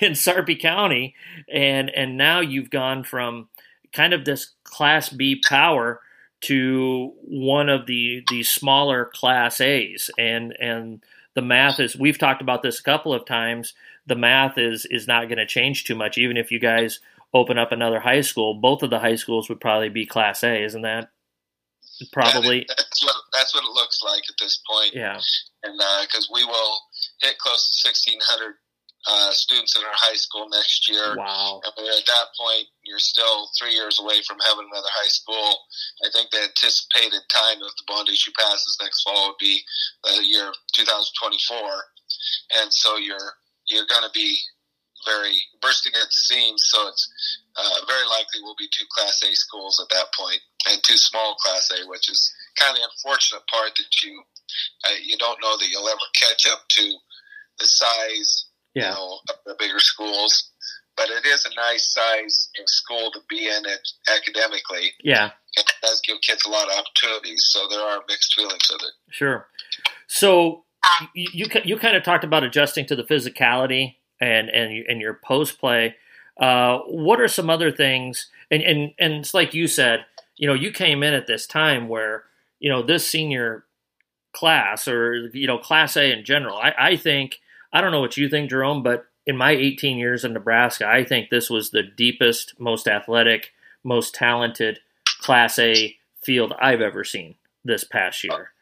in 0.00 0.14
Sarpy 0.14 0.56
County, 0.56 1.14
and 1.52 1.90
and 1.90 2.16
now 2.16 2.40
you've 2.40 2.70
gone 2.70 3.04
from 3.04 3.48
kind 3.92 4.12
of 4.12 4.24
this 4.24 4.52
Class 4.64 5.08
B 5.08 5.40
power 5.48 6.00
to 6.42 7.12
one 7.22 7.68
of 7.68 7.86
the 7.86 8.22
the 8.28 8.42
smaller 8.42 9.10
Class 9.14 9.60
A's, 9.60 10.10
and 10.18 10.54
and 10.60 11.02
the 11.34 11.42
math 11.42 11.80
is 11.80 11.96
we've 11.96 12.18
talked 12.18 12.42
about 12.42 12.62
this 12.62 12.80
a 12.80 12.82
couple 12.82 13.14
of 13.14 13.24
times. 13.24 13.74
The 14.06 14.16
math 14.16 14.58
is 14.58 14.86
is 14.86 15.06
not 15.06 15.28
going 15.28 15.38
to 15.38 15.46
change 15.46 15.84
too 15.84 15.94
much, 15.94 16.18
even 16.18 16.36
if 16.36 16.50
you 16.50 16.58
guys 16.58 17.00
open 17.34 17.58
up 17.58 17.72
another 17.72 18.00
high 18.00 18.20
school. 18.20 18.54
Both 18.54 18.82
of 18.82 18.90
the 18.90 19.00
high 19.00 19.16
schools 19.16 19.48
would 19.48 19.60
probably 19.60 19.88
be 19.88 20.06
Class 20.06 20.42
A, 20.42 20.62
isn't 20.62 20.82
that? 20.82 21.10
Probably. 22.12 22.66
that's 22.68 23.02
what 23.04 23.16
that's 23.32 23.54
what 23.54 23.64
it 23.64 23.72
looks 23.72 24.02
like 24.02 24.22
at 24.28 24.36
this 24.38 24.60
point. 24.68 24.94
Yeah. 24.94 25.18
And 25.64 25.80
because 26.06 26.28
uh, 26.30 26.34
we 26.34 26.44
will 26.44 26.80
hit 27.22 27.38
close 27.38 27.68
to 27.68 27.88
sixteen 27.88 28.18
hundred 28.22 28.56
uh, 29.06 29.30
students 29.30 29.76
in 29.76 29.82
our 29.82 29.94
high 29.94 30.18
school 30.18 30.48
next 30.50 30.90
year. 30.90 31.16
Wow. 31.16 31.60
And 31.62 31.86
at 31.86 32.06
that 32.06 32.26
point, 32.38 32.66
you're 32.84 32.98
still 32.98 33.48
three 33.58 33.72
years 33.72 33.98
away 34.00 34.20
from 34.26 34.38
having 34.44 34.66
another 34.70 34.90
high 34.90 35.08
school. 35.08 35.62
I 36.04 36.10
think 36.12 36.30
the 36.30 36.42
anticipated 36.42 37.22
time 37.30 37.62
if 37.62 37.74
the 37.78 37.86
bond 37.86 38.08
issue 38.08 38.32
passes 38.36 38.78
next 38.82 39.02
fall 39.02 39.28
would 39.28 39.38
be 39.38 39.62
the 40.04 40.26
year 40.26 40.50
2024. 40.74 41.54
And 42.58 42.72
so 42.72 42.96
you're, 42.96 43.38
you're 43.68 43.88
going 43.88 44.04
to 44.04 44.14
be 44.14 44.38
very 45.04 45.36
bursting 45.60 45.92
at 45.94 46.08
the 46.08 46.20
seams. 46.26 46.66
So 46.66 46.88
it's 46.88 47.08
uh, 47.56 47.86
very 47.86 48.06
likely 48.06 48.42
will 48.42 48.58
be 48.58 48.68
two 48.72 48.84
Class 48.90 49.22
A 49.22 49.34
schools 49.34 49.80
at 49.80 49.94
that 49.94 50.06
point, 50.18 50.40
and 50.68 50.82
two 50.82 50.96
small 50.96 51.34
Class 51.36 51.70
A, 51.70 51.88
which 51.88 52.10
is 52.10 52.32
kind 52.58 52.72
of 52.72 52.76
the 52.76 52.88
unfortunate 52.88 53.46
part 53.46 53.72
that 53.76 54.02
you 54.02 54.22
uh, 54.84 54.98
you 55.02 55.16
don't 55.18 55.40
know 55.42 55.56
that 55.56 55.68
you'll 55.70 55.88
ever 55.88 56.08
catch 56.14 56.46
up 56.50 56.64
to 56.70 56.92
the 57.58 57.66
size 57.66 58.46
yeah. 58.74 58.90
you 58.90 58.94
know, 58.94 59.18
of 59.30 59.36
the 59.46 59.56
bigger 59.58 59.80
schools. 59.80 60.50
But 60.96 61.10
it 61.10 61.26
is 61.26 61.44
a 61.44 61.54
nice 61.56 61.92
size 61.92 62.48
school 62.66 63.10
to 63.12 63.20
be 63.28 63.48
in 63.48 63.66
it 63.66 63.88
academically. 64.14 64.92
Yeah. 65.02 65.30
It 65.56 65.70
does 65.82 66.00
give 66.06 66.16
kids 66.22 66.44
a 66.46 66.50
lot 66.50 66.68
of 66.68 66.78
opportunities, 66.78 67.44
so 67.48 67.66
there 67.68 67.80
are 67.80 68.02
mixed 68.08 68.34
feelings 68.34 68.68
with 68.70 68.82
it. 68.82 68.94
Sure. 69.10 69.46
So 70.06 70.64
you 71.14 71.28
you, 71.32 71.46
you 71.64 71.76
kind 71.76 71.96
of 71.96 72.02
talked 72.02 72.24
about 72.24 72.44
adjusting 72.44 72.86
to 72.86 72.96
the 72.96 73.04
physicality 73.04 73.96
and 74.20 74.48
and 74.48 74.84
and 74.88 75.00
your 75.00 75.14
post 75.14 75.58
play. 75.58 75.96
Uh, 76.38 76.78
what 76.86 77.20
are 77.20 77.28
some 77.28 77.50
other 77.50 77.70
things? 77.70 78.28
And 78.50 78.62
and 78.62 78.92
and 78.98 79.12
it's 79.14 79.34
like 79.34 79.54
you 79.54 79.66
said, 79.66 80.04
you 80.36 80.46
know, 80.46 80.54
you 80.54 80.70
came 80.70 81.02
in 81.02 81.14
at 81.14 81.26
this 81.26 81.46
time 81.46 81.88
where 81.88 82.24
you 82.58 82.70
know 82.70 82.82
this 82.82 83.06
senior 83.06 83.64
class 84.32 84.86
or 84.86 85.28
you 85.32 85.46
know 85.46 85.58
class 85.58 85.96
A 85.96 86.12
in 86.12 86.24
general. 86.24 86.56
I, 86.56 86.74
I 86.78 86.96
think 86.96 87.40
I 87.72 87.80
don't 87.80 87.92
know 87.92 88.00
what 88.00 88.16
you 88.16 88.28
think, 88.28 88.50
Jerome, 88.50 88.82
but 88.82 89.06
in 89.26 89.36
my 89.36 89.50
18 89.50 89.98
years 89.98 90.24
in 90.24 90.32
Nebraska, 90.32 90.86
I 90.86 91.04
think 91.04 91.30
this 91.30 91.50
was 91.50 91.70
the 91.70 91.82
deepest, 91.82 92.54
most 92.60 92.86
athletic, 92.86 93.52
most 93.82 94.14
talented 94.14 94.78
Class 95.20 95.58
A 95.58 95.96
field 96.22 96.54
I've 96.60 96.80
ever 96.80 97.02
seen 97.02 97.34
this 97.64 97.82
past 97.82 98.22
year. 98.22 98.52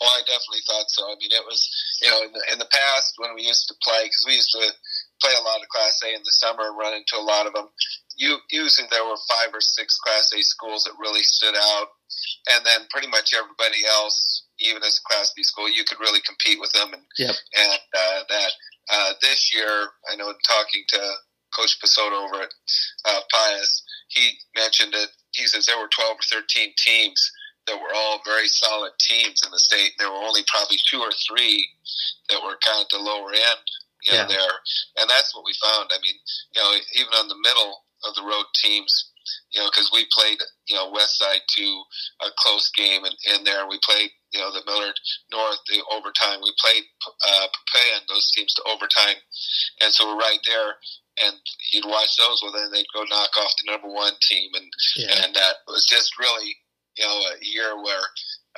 Well, 0.00 0.16
I 0.16 0.24
definitely 0.24 0.64
thought 0.64 0.88
so. 0.88 1.12
I 1.12 1.16
mean, 1.20 1.28
it 1.30 1.44
was, 1.44 1.60
you 2.00 2.08
know, 2.08 2.24
in 2.24 2.32
the, 2.32 2.42
in 2.52 2.58
the 2.58 2.72
past 2.72 3.20
when 3.20 3.36
we 3.36 3.44
used 3.44 3.68
to 3.68 3.76
play, 3.84 4.08
because 4.08 4.24
we 4.26 4.40
used 4.40 4.52
to 4.56 4.64
play 5.20 5.36
a 5.36 5.44
lot 5.44 5.60
of 5.60 5.68
Class 5.68 6.00
A 6.08 6.16
in 6.16 6.24
the 6.24 6.32
summer 6.32 6.72
and 6.72 6.78
run 6.78 6.96
into 6.96 7.20
a 7.20 7.24
lot 7.24 7.46
of 7.46 7.52
them. 7.52 7.68
You, 8.16 8.40
usually 8.50 8.88
there 8.90 9.04
were 9.04 9.20
five 9.28 9.52
or 9.52 9.60
six 9.60 10.00
Class 10.00 10.32
A 10.32 10.40
schools 10.40 10.84
that 10.84 10.96
really 10.96 11.22
stood 11.22 11.54
out, 11.54 11.88
and 12.48 12.64
then 12.64 12.88
pretty 12.88 13.08
much 13.08 13.36
everybody 13.36 13.84
else 13.84 14.40
even 14.60 14.82
as 14.84 15.00
a 15.00 15.08
Class 15.08 15.32
B 15.34 15.42
school, 15.42 15.68
you 15.68 15.84
could 15.84 16.00
really 16.00 16.20
compete 16.20 16.60
with 16.60 16.72
them. 16.72 16.92
And 16.92 17.02
yep. 17.18 17.34
and 17.56 17.80
uh, 17.96 18.20
that 18.28 18.52
uh, 18.92 19.12
this 19.22 19.52
year, 19.54 19.88
I 20.10 20.16
know 20.16 20.32
talking 20.46 20.84
to 20.88 21.00
Coach 21.56 21.78
Pessotto 21.82 22.12
over 22.12 22.42
at 22.42 22.52
uh, 23.04 23.20
Pius, 23.32 23.82
he 24.08 24.38
mentioned 24.54 24.92
that 24.92 25.08
he 25.32 25.46
says 25.46 25.66
there 25.66 25.78
were 25.78 25.88
12 25.88 26.16
or 26.16 26.42
13 26.42 26.72
teams 26.76 27.32
that 27.66 27.76
were 27.76 27.94
all 27.94 28.20
very 28.24 28.48
solid 28.48 28.92
teams 28.98 29.42
in 29.44 29.50
the 29.50 29.58
state. 29.58 29.92
There 29.98 30.10
were 30.10 30.24
only 30.24 30.42
probably 30.48 30.78
two 30.88 31.00
or 31.00 31.12
three 31.28 31.68
that 32.28 32.42
were 32.42 32.56
kind 32.64 32.82
of 32.82 32.88
the 32.90 32.98
lower 32.98 33.32
end, 33.32 33.66
you 34.04 34.12
know, 34.12 34.24
yeah. 34.24 34.26
there. 34.26 34.56
And 34.98 35.10
that's 35.10 35.34
what 35.34 35.44
we 35.44 35.54
found. 35.62 35.90
I 35.92 35.98
mean, 36.02 36.16
you 36.54 36.60
know, 36.60 36.70
even 36.96 37.12
on 37.14 37.28
the 37.28 37.40
middle 37.42 37.84
of 38.04 38.14
the 38.14 38.24
road 38.24 38.48
teams, 38.56 39.10
you 39.52 39.60
know, 39.60 39.68
because 39.68 39.90
we 39.92 40.06
played, 40.10 40.38
you 40.66 40.76
know, 40.76 40.90
West 40.90 41.18
Side 41.18 41.42
to 41.56 41.64
a 42.22 42.30
close 42.38 42.70
game 42.70 43.04
in, 43.04 43.12
in 43.34 43.44
there. 43.44 43.68
We 43.68 43.78
played, 43.82 44.10
you 44.32 44.40
know, 44.40 44.50
the 44.50 44.62
Millard 44.66 44.94
North 45.32 45.58
the 45.68 45.82
overtime. 45.90 46.40
We 46.42 46.54
played 46.58 46.84
uh, 47.06 47.46
and 47.94 48.04
those 48.08 48.30
teams 48.34 48.54
to 48.54 48.62
overtime, 48.70 49.18
and 49.82 49.92
so 49.92 50.06
we're 50.06 50.20
right 50.20 50.40
there. 50.46 50.74
And 51.22 51.36
you'd 51.72 51.84
watch 51.84 52.16
those. 52.16 52.40
Well, 52.42 52.52
then 52.52 52.70
they'd 52.72 52.94
go 52.94 53.02
knock 53.02 53.36
off 53.36 53.52
the 53.58 53.70
number 53.70 53.88
one 53.88 54.14
team, 54.22 54.50
and 54.54 54.70
yeah. 54.96 55.24
and 55.24 55.34
that 55.34 55.66
was 55.66 55.84
just 55.88 56.18
really, 56.18 56.56
know, 57.00 57.20
a 57.30 57.44
year 57.44 57.76
where 57.82 58.02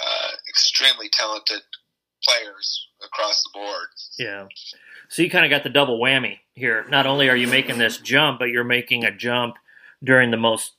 uh, 0.01 0.31
extremely 0.49 1.09
talented 1.11 1.63
players 2.23 2.89
across 3.05 3.43
the 3.43 3.51
board. 3.53 3.89
Yeah. 4.19 4.47
So 5.09 5.23
you 5.23 5.31
kind 5.31 5.45
of 5.45 5.51
got 5.51 5.63
the 5.63 5.69
double 5.69 5.99
whammy 5.99 6.39
here. 6.55 6.87
Not 6.89 7.07
only 7.07 7.29
are 7.29 7.37
you 7.37 7.49
making 7.49 7.79
this 7.79 7.99
jump, 7.99 8.39
but 8.39 8.47
you're 8.47 8.65
making 8.65 9.05
a 9.05 9.15
jump 9.15 9.57
during 10.03 10.31
the 10.31 10.37
most 10.37 10.73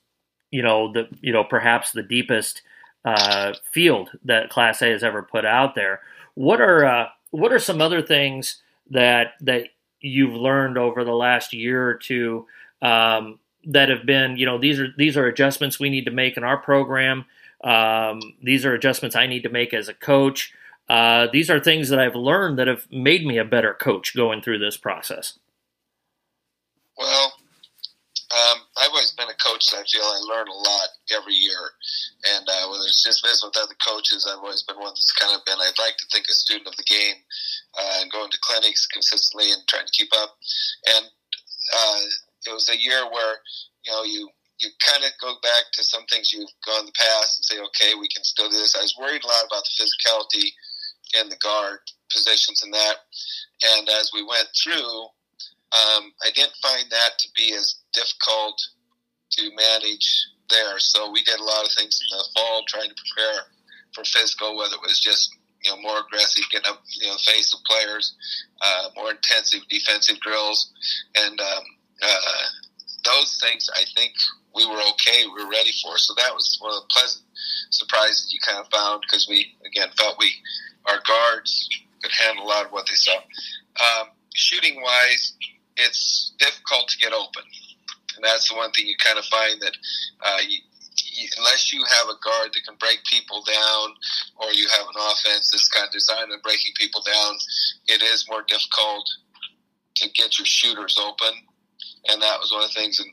you 0.54 0.62
know 0.62 0.94
the 0.94 1.08
you 1.22 1.34
know 1.34 1.44
perhaps 1.44 1.92
the 1.92 2.04
deepest 2.04 2.62
uh, 3.06 3.54
field 3.72 4.12
that 4.24 4.50
Class 4.50 4.82
A 4.82 4.90
has 4.90 5.04
ever 5.04 5.24
put 5.24 5.46
out 5.46 5.76
there. 5.76 6.02
What 6.36 6.62
are 6.62 6.86
uh, 6.86 7.08
what 7.32 7.52
are 7.52 7.60
some 7.60 7.82
other 7.82 8.02
things 8.02 8.62
that 8.92 9.34
that 9.42 9.70
you've 10.00 10.36
learned 10.36 10.78
over 10.78 11.04
the 11.04 11.12
last 11.12 11.54
year 11.54 11.88
or 11.88 11.96
two 11.96 12.46
um, 12.82 13.40
that 13.66 13.90
have 13.90 14.06
been 14.06 14.38
you 14.38 14.46
know 14.46 14.60
these 14.60 14.80
are 14.80 14.90
these 14.96 15.18
are 15.18 15.26
adjustments 15.26 15.80
we 15.80 15.90
need 15.90 16.06
to 16.06 16.12
make 16.12 16.38
in 16.38 16.44
our 16.44 16.58
program. 16.58 17.26
Um, 17.64 18.20
these 18.42 18.66
are 18.66 18.74
adjustments 18.74 19.16
I 19.16 19.28
need 19.28 19.44
to 19.44 19.50
make 19.50 19.74
as 19.74 19.88
a 19.88 19.94
coach. 19.94 20.54
Uh, 20.90 21.28
these 21.32 21.50
are 21.50 21.60
things 21.60 21.90
that 21.90 22.00
I've 22.00 22.16
learned 22.16 22.60
that 22.60 22.68
have 22.68 22.88
made 22.92 23.26
me 23.26 23.38
a 23.38 23.46
better 23.46 23.74
coach 23.74 24.16
going 24.16 24.42
through 24.42 24.60
this 24.60 24.76
process. 24.76 25.40
Well, 26.98 27.34
um, 28.34 28.66
I've 28.78 28.90
always 28.90 29.12
been 29.12 29.30
a 29.30 29.38
coach 29.38 29.70
that 29.72 29.78
I 29.78 29.86
feel 29.86 30.02
I 30.02 30.20
learn 30.26 30.48
a 30.48 30.58
lot 30.58 30.90
every 31.14 31.34
year. 31.34 31.72
And 32.34 32.46
uh, 32.50 32.66
whether 32.70 32.84
it's 32.84 33.04
just 33.06 33.24
visiting 33.24 33.50
with 33.54 33.62
other 33.62 33.78
coaches, 33.86 34.26
I've 34.26 34.42
always 34.42 34.64
been 34.64 34.78
one 34.78 34.90
that's 34.90 35.14
kind 35.14 35.36
of 35.38 35.46
been, 35.46 35.62
I'd 35.62 35.78
like 35.78 35.98
to 35.98 36.08
think, 36.12 36.26
a 36.30 36.34
student 36.34 36.68
of 36.68 36.76
the 36.76 36.84
game 36.84 37.22
uh, 37.78 38.02
and 38.02 38.12
going 38.12 38.32
to 38.32 38.38
clinics 38.42 38.88
consistently 38.88 39.52
and 39.52 39.62
trying 39.70 39.86
to 39.86 39.92
keep 39.96 40.10
up. 40.18 40.36
And 40.98 41.06
uh, 41.06 42.02
it 42.50 42.54
was 42.54 42.70
a 42.70 42.78
year 42.78 43.06
where, 43.06 43.38
you 43.86 43.92
know, 43.92 44.04
you, 44.04 44.30
you 44.60 44.70
kind 44.86 45.04
of 45.04 45.12
go 45.20 45.34
back 45.42 45.72
to 45.74 45.84
some 45.84 46.06
things 46.06 46.32
you've 46.32 46.50
gone 46.66 46.86
the 46.86 46.94
past 46.94 47.40
and 47.40 47.46
say, 47.46 47.58
okay, 47.60 47.98
we 48.00 48.08
can 48.08 48.24
still 48.24 48.50
do 48.50 48.58
this. 48.58 48.76
I 48.76 48.82
was 48.82 48.96
worried 49.00 49.24
a 49.24 49.28
lot 49.28 49.46
about 49.46 49.64
the 49.66 49.84
physicality 49.84 50.50
and 51.16 51.32
the 51.32 51.38
guard 51.38 51.80
positions 52.12 52.62
and 52.64 52.74
that. 52.74 52.96
And 53.78 53.90
as 53.90 54.12
we 54.14 54.24
went 54.24 54.48
through, 54.56 55.10
um, 55.74 56.14
I 56.22 56.30
didn't 56.36 56.56
find 56.62 56.86
that 56.92 57.18
to 57.20 57.28
be 57.36 57.54
as 57.54 57.76
difficult 57.94 58.62
to 59.32 59.50
manage 59.56 60.28
there. 60.50 60.78
So 60.80 61.10
we 61.10 61.24
did 61.24 61.40
a 61.40 61.44
lot 61.44 61.66
of 61.66 61.72
things 61.74 62.00
in 62.00 62.18
the 62.18 62.24
fall 62.36 62.64
trying 62.68 62.90
to 62.90 62.96
prepare 62.96 63.42
for 63.96 64.04
physical, 64.06 64.58
whether 64.58 64.76
it 64.76 64.86
was 64.86 65.00
just 65.00 65.36
you 65.64 65.72
know 65.72 65.82
more 65.82 66.00
aggressive, 66.00 66.44
getting 66.52 66.70
up 66.70 66.84
you 67.00 67.08
know 67.08 67.16
face 67.26 67.54
of 67.54 67.60
players, 67.64 68.16
uh, 68.62 68.90
more 68.96 69.12
intensive 69.12 69.62
defensive 69.70 70.20
drills, 70.20 70.72
and 71.16 71.40
um, 71.40 71.64
uh, 72.02 72.44
those 73.06 73.40
things 73.42 73.70
I 73.74 73.84
think 73.96 74.14
we 74.56 74.66
were 74.66 74.82
okay, 74.94 75.26
we 75.26 75.44
were 75.44 75.50
ready 75.50 75.72
for. 75.82 75.98
So 75.98 76.14
that 76.18 76.34
was 76.34 76.58
one 76.62 76.72
of 76.74 76.82
the 76.82 76.94
pleasant 76.94 77.24
surprises 77.70 78.32
you 78.32 78.40
kind 78.46 78.60
of 78.60 78.70
found 78.72 79.02
because 79.02 79.28
we 79.28 79.56
again 79.66 79.90
felt 79.98 80.18
we 80.20 80.32
our 80.86 81.00
guards 81.08 81.70
could 82.02 82.12
handle 82.12 82.46
a 82.46 82.48
lot 82.48 82.66
of 82.66 82.72
what 82.72 82.86
they 82.88 82.96
saw. 82.96 83.16
Um, 83.16 84.08
shooting 84.34 84.82
wise, 84.82 85.34
it's 85.78 86.34
difficult 86.38 86.90
to 86.90 86.98
get 86.98 87.14
open. 87.14 87.44
And 88.16 88.24
that's 88.24 88.50
the 88.50 88.56
one 88.56 88.72
thing 88.72 88.86
you 88.86 88.96
kind 89.04 89.18
of 89.18 89.26
find 89.26 89.62
that 89.62 89.76
uh, 90.24 90.42
you, 90.48 90.60
you, 91.14 91.28
unless 91.38 91.74
you 91.74 91.84
have 91.84 92.08
a 92.10 92.20
guard 92.24 92.52
that 92.54 92.64
can 92.68 92.76
break 92.78 93.00
people 93.10 93.44
down 93.48 93.96
or 94.38 94.52
you 94.54 94.68
have 94.70 94.86
an 94.86 95.00
offense 95.00 95.50
that's 95.50 95.68
kind 95.70 95.88
of 95.88 95.94
designed 95.94 96.32
on 96.32 96.40
breaking 96.44 96.74
people 96.78 97.02
down, 97.02 97.36
it 97.88 98.04
is 98.04 98.28
more 98.30 98.44
difficult 98.48 99.10
to 99.96 100.10
get 100.12 100.38
your 100.38 100.46
shooters 100.46 101.00
open. 101.02 101.34
And 102.10 102.22
that 102.22 102.40
was 102.40 102.52
one 102.52 102.64
of 102.64 102.70
the 102.74 102.80
things. 102.80 103.00
And, 103.00 103.12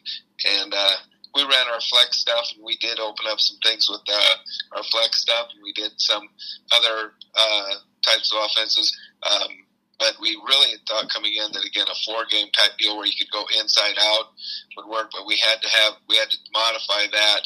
and 0.62 0.74
uh, 0.74 0.96
we 1.34 1.42
ran 1.42 1.66
our 1.72 1.80
flex 1.80 2.18
stuff, 2.18 2.52
and 2.54 2.64
we 2.64 2.76
did 2.78 2.98
open 2.98 3.26
up 3.28 3.40
some 3.40 3.58
things 3.62 3.88
with 3.88 4.02
uh, 4.08 4.76
our 4.76 4.82
flex 4.84 5.22
stuff, 5.22 5.48
and 5.54 5.62
we 5.62 5.72
did 5.72 5.92
some 5.96 6.28
other 6.72 7.12
uh, 7.34 7.74
types 8.02 8.32
of 8.32 8.44
offenses. 8.44 8.98
Um, 9.22 9.66
but 9.98 10.16
we 10.20 10.30
really 10.48 10.76
thought 10.88 11.12
coming 11.12 11.34
in 11.34 11.52
that 11.52 11.64
again 11.64 11.86
a 11.86 11.94
four 12.06 12.24
game 12.30 12.48
type 12.56 12.76
deal 12.78 12.96
where 12.96 13.06
you 13.06 13.12
could 13.18 13.30
go 13.30 13.44
inside 13.60 13.94
out 14.00 14.32
would 14.76 14.86
work. 14.86 15.10
But 15.12 15.26
we 15.26 15.36
had 15.36 15.60
to 15.62 15.68
have 15.68 15.92
we 16.08 16.16
had 16.16 16.30
to 16.30 16.38
modify 16.52 17.06
that 17.12 17.42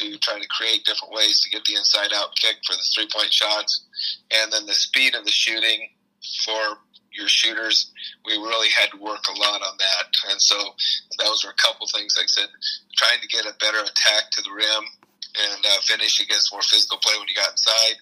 to 0.00 0.18
try 0.18 0.40
to 0.40 0.48
create 0.48 0.84
different 0.84 1.14
ways 1.14 1.40
to 1.42 1.50
get 1.50 1.64
the 1.64 1.76
inside 1.76 2.10
out 2.14 2.34
kick 2.34 2.56
for 2.66 2.74
the 2.74 2.84
three 2.94 3.08
point 3.12 3.32
shots, 3.32 3.84
and 4.32 4.52
then 4.52 4.66
the 4.66 4.72
speed 4.72 5.14
of 5.14 5.24
the 5.24 5.30
shooting 5.30 5.90
for 6.44 6.78
your 7.14 7.28
shooters. 7.28 7.92
We 8.26 8.34
really 8.34 8.68
had 8.70 8.90
to 8.90 8.98
work 8.98 9.24
a 9.28 9.38
lot 9.38 9.62
on 9.62 9.76
that, 9.78 10.06
and 10.30 10.40
so 10.40 10.56
those 11.18 11.44
were 11.44 11.50
a 11.50 11.62
couple 11.62 11.86
things. 11.86 12.16
Like 12.16 12.24
I 12.24 12.34
said, 12.42 12.48
trying 12.96 13.20
to 13.20 13.28
get 13.28 13.46
a 13.46 13.54
better 13.58 13.78
attack 13.78 14.30
to 14.32 14.42
the 14.42 14.50
rim 14.50 14.84
and 15.34 15.64
uh, 15.66 15.80
finish 15.82 16.20
against 16.20 16.52
more 16.52 16.62
physical 16.62 16.98
play 16.98 17.12
when 17.18 17.26
you 17.28 17.34
got 17.34 17.50
inside. 17.50 17.96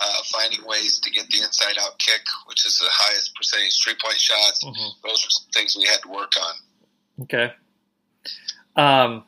Uh, 0.00 0.22
finding 0.32 0.64
ways 0.66 0.98
to 0.98 1.10
get 1.10 1.28
the 1.30 1.38
inside 1.38 1.76
out 1.80 1.98
kick, 1.98 2.22
which 2.46 2.66
is 2.66 2.78
the 2.78 2.88
highest 2.90 3.34
percentage 3.36 3.82
three 3.82 3.94
point 4.02 4.18
shots. 4.18 4.64
Mm-hmm. 4.64 5.08
Those 5.08 5.24
are 5.24 5.30
some 5.30 5.50
things 5.52 5.76
we 5.76 5.86
had 5.86 6.02
to 6.02 6.08
work 6.08 6.32
on. 6.40 6.54
Okay. 7.22 7.52
Um, 8.74 9.24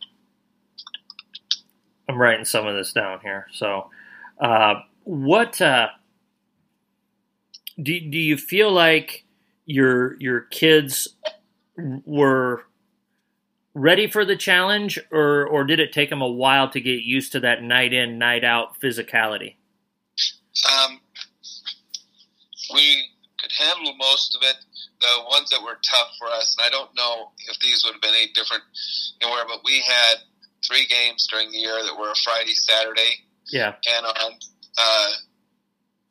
I'm 2.08 2.18
writing 2.18 2.44
some 2.44 2.66
of 2.66 2.74
this 2.74 2.92
down 2.92 3.20
here. 3.20 3.46
So, 3.52 3.90
uh, 4.40 4.74
what 5.04 5.60
uh, 5.60 5.88
do 7.80 7.98
do 8.00 8.18
you 8.18 8.36
feel 8.36 8.72
like 8.72 9.23
your 9.66 10.16
your 10.20 10.40
kids 10.40 11.08
were 11.76 12.64
ready 13.74 14.06
for 14.06 14.24
the 14.24 14.36
challenge, 14.36 14.98
or 15.10 15.46
or 15.46 15.64
did 15.64 15.80
it 15.80 15.92
take 15.92 16.10
them 16.10 16.22
a 16.22 16.28
while 16.28 16.68
to 16.70 16.80
get 16.80 17.02
used 17.02 17.32
to 17.32 17.40
that 17.40 17.62
night 17.62 17.92
in, 17.92 18.18
night 18.18 18.44
out 18.44 18.80
physicality? 18.80 19.56
Um, 20.70 21.00
we 22.72 23.08
could 23.40 23.52
handle 23.52 23.94
most 23.96 24.36
of 24.36 24.42
it. 24.42 24.56
The 25.00 25.24
ones 25.28 25.50
that 25.50 25.60
were 25.62 25.78
tough 25.84 26.08
for 26.18 26.28
us, 26.28 26.56
and 26.56 26.64
I 26.66 26.70
don't 26.70 26.90
know 26.96 27.32
if 27.48 27.58
these 27.60 27.84
would 27.84 27.92
have 27.92 28.00
been 28.00 28.14
any 28.14 28.32
different 28.32 28.62
anywhere, 29.20 29.44
but 29.46 29.60
we 29.64 29.80
had 29.80 30.16
three 30.66 30.86
games 30.86 31.26
during 31.30 31.50
the 31.50 31.58
year 31.58 31.82
that 31.82 31.98
were 31.98 32.10
a 32.10 32.14
Friday, 32.24 32.54
Saturday. 32.54 33.24
Yeah. 33.50 33.74
And 33.86 34.06
on 34.06 34.32
uh, 34.78 35.10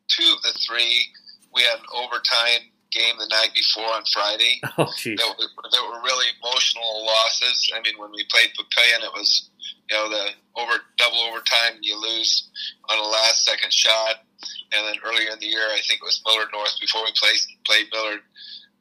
two 0.07 0.31
of 0.35 0.43
the 0.43 0.59
three, 0.67 1.07
we 1.55 1.63
had 1.63 1.79
an 1.79 1.85
overtime 1.95 2.69
game 2.93 3.15
the 3.17 3.27
night 3.27 3.49
before 3.53 3.89
on 3.91 4.03
Friday. 4.13 4.61
Oh, 4.75 4.89
geez. 4.97 5.19
That, 5.19 5.29
that 5.37 5.83
were 5.85 6.01
really 6.01 6.25
emotional 6.41 7.05
losses. 7.05 7.69
I 7.75 7.81
mean, 7.81 7.93
when 7.97 8.09
we 8.11 8.25
played 8.31 8.49
Papillion, 8.57 9.05
it 9.05 9.13
was 9.13 9.49
you 9.89 9.95
know 9.95 10.09
the 10.09 10.29
over 10.55 10.81
double 10.97 11.19
overtime. 11.29 11.77
You 11.81 11.99
lose 11.99 12.49
on 12.89 12.97
a 12.97 13.07
last 13.07 13.45
second 13.45 13.71
shot, 13.71 14.25
and 14.73 14.87
then 14.87 14.95
earlier 15.05 15.29
in 15.29 15.39
the 15.39 15.45
year, 15.45 15.67
I 15.69 15.79
think 15.85 16.01
it 16.01 16.05
was 16.05 16.23
Millard 16.25 16.49
North 16.53 16.73
before 16.81 17.03
we 17.03 17.13
played 17.19 17.37
played 17.65 17.87
Millard. 17.93 18.21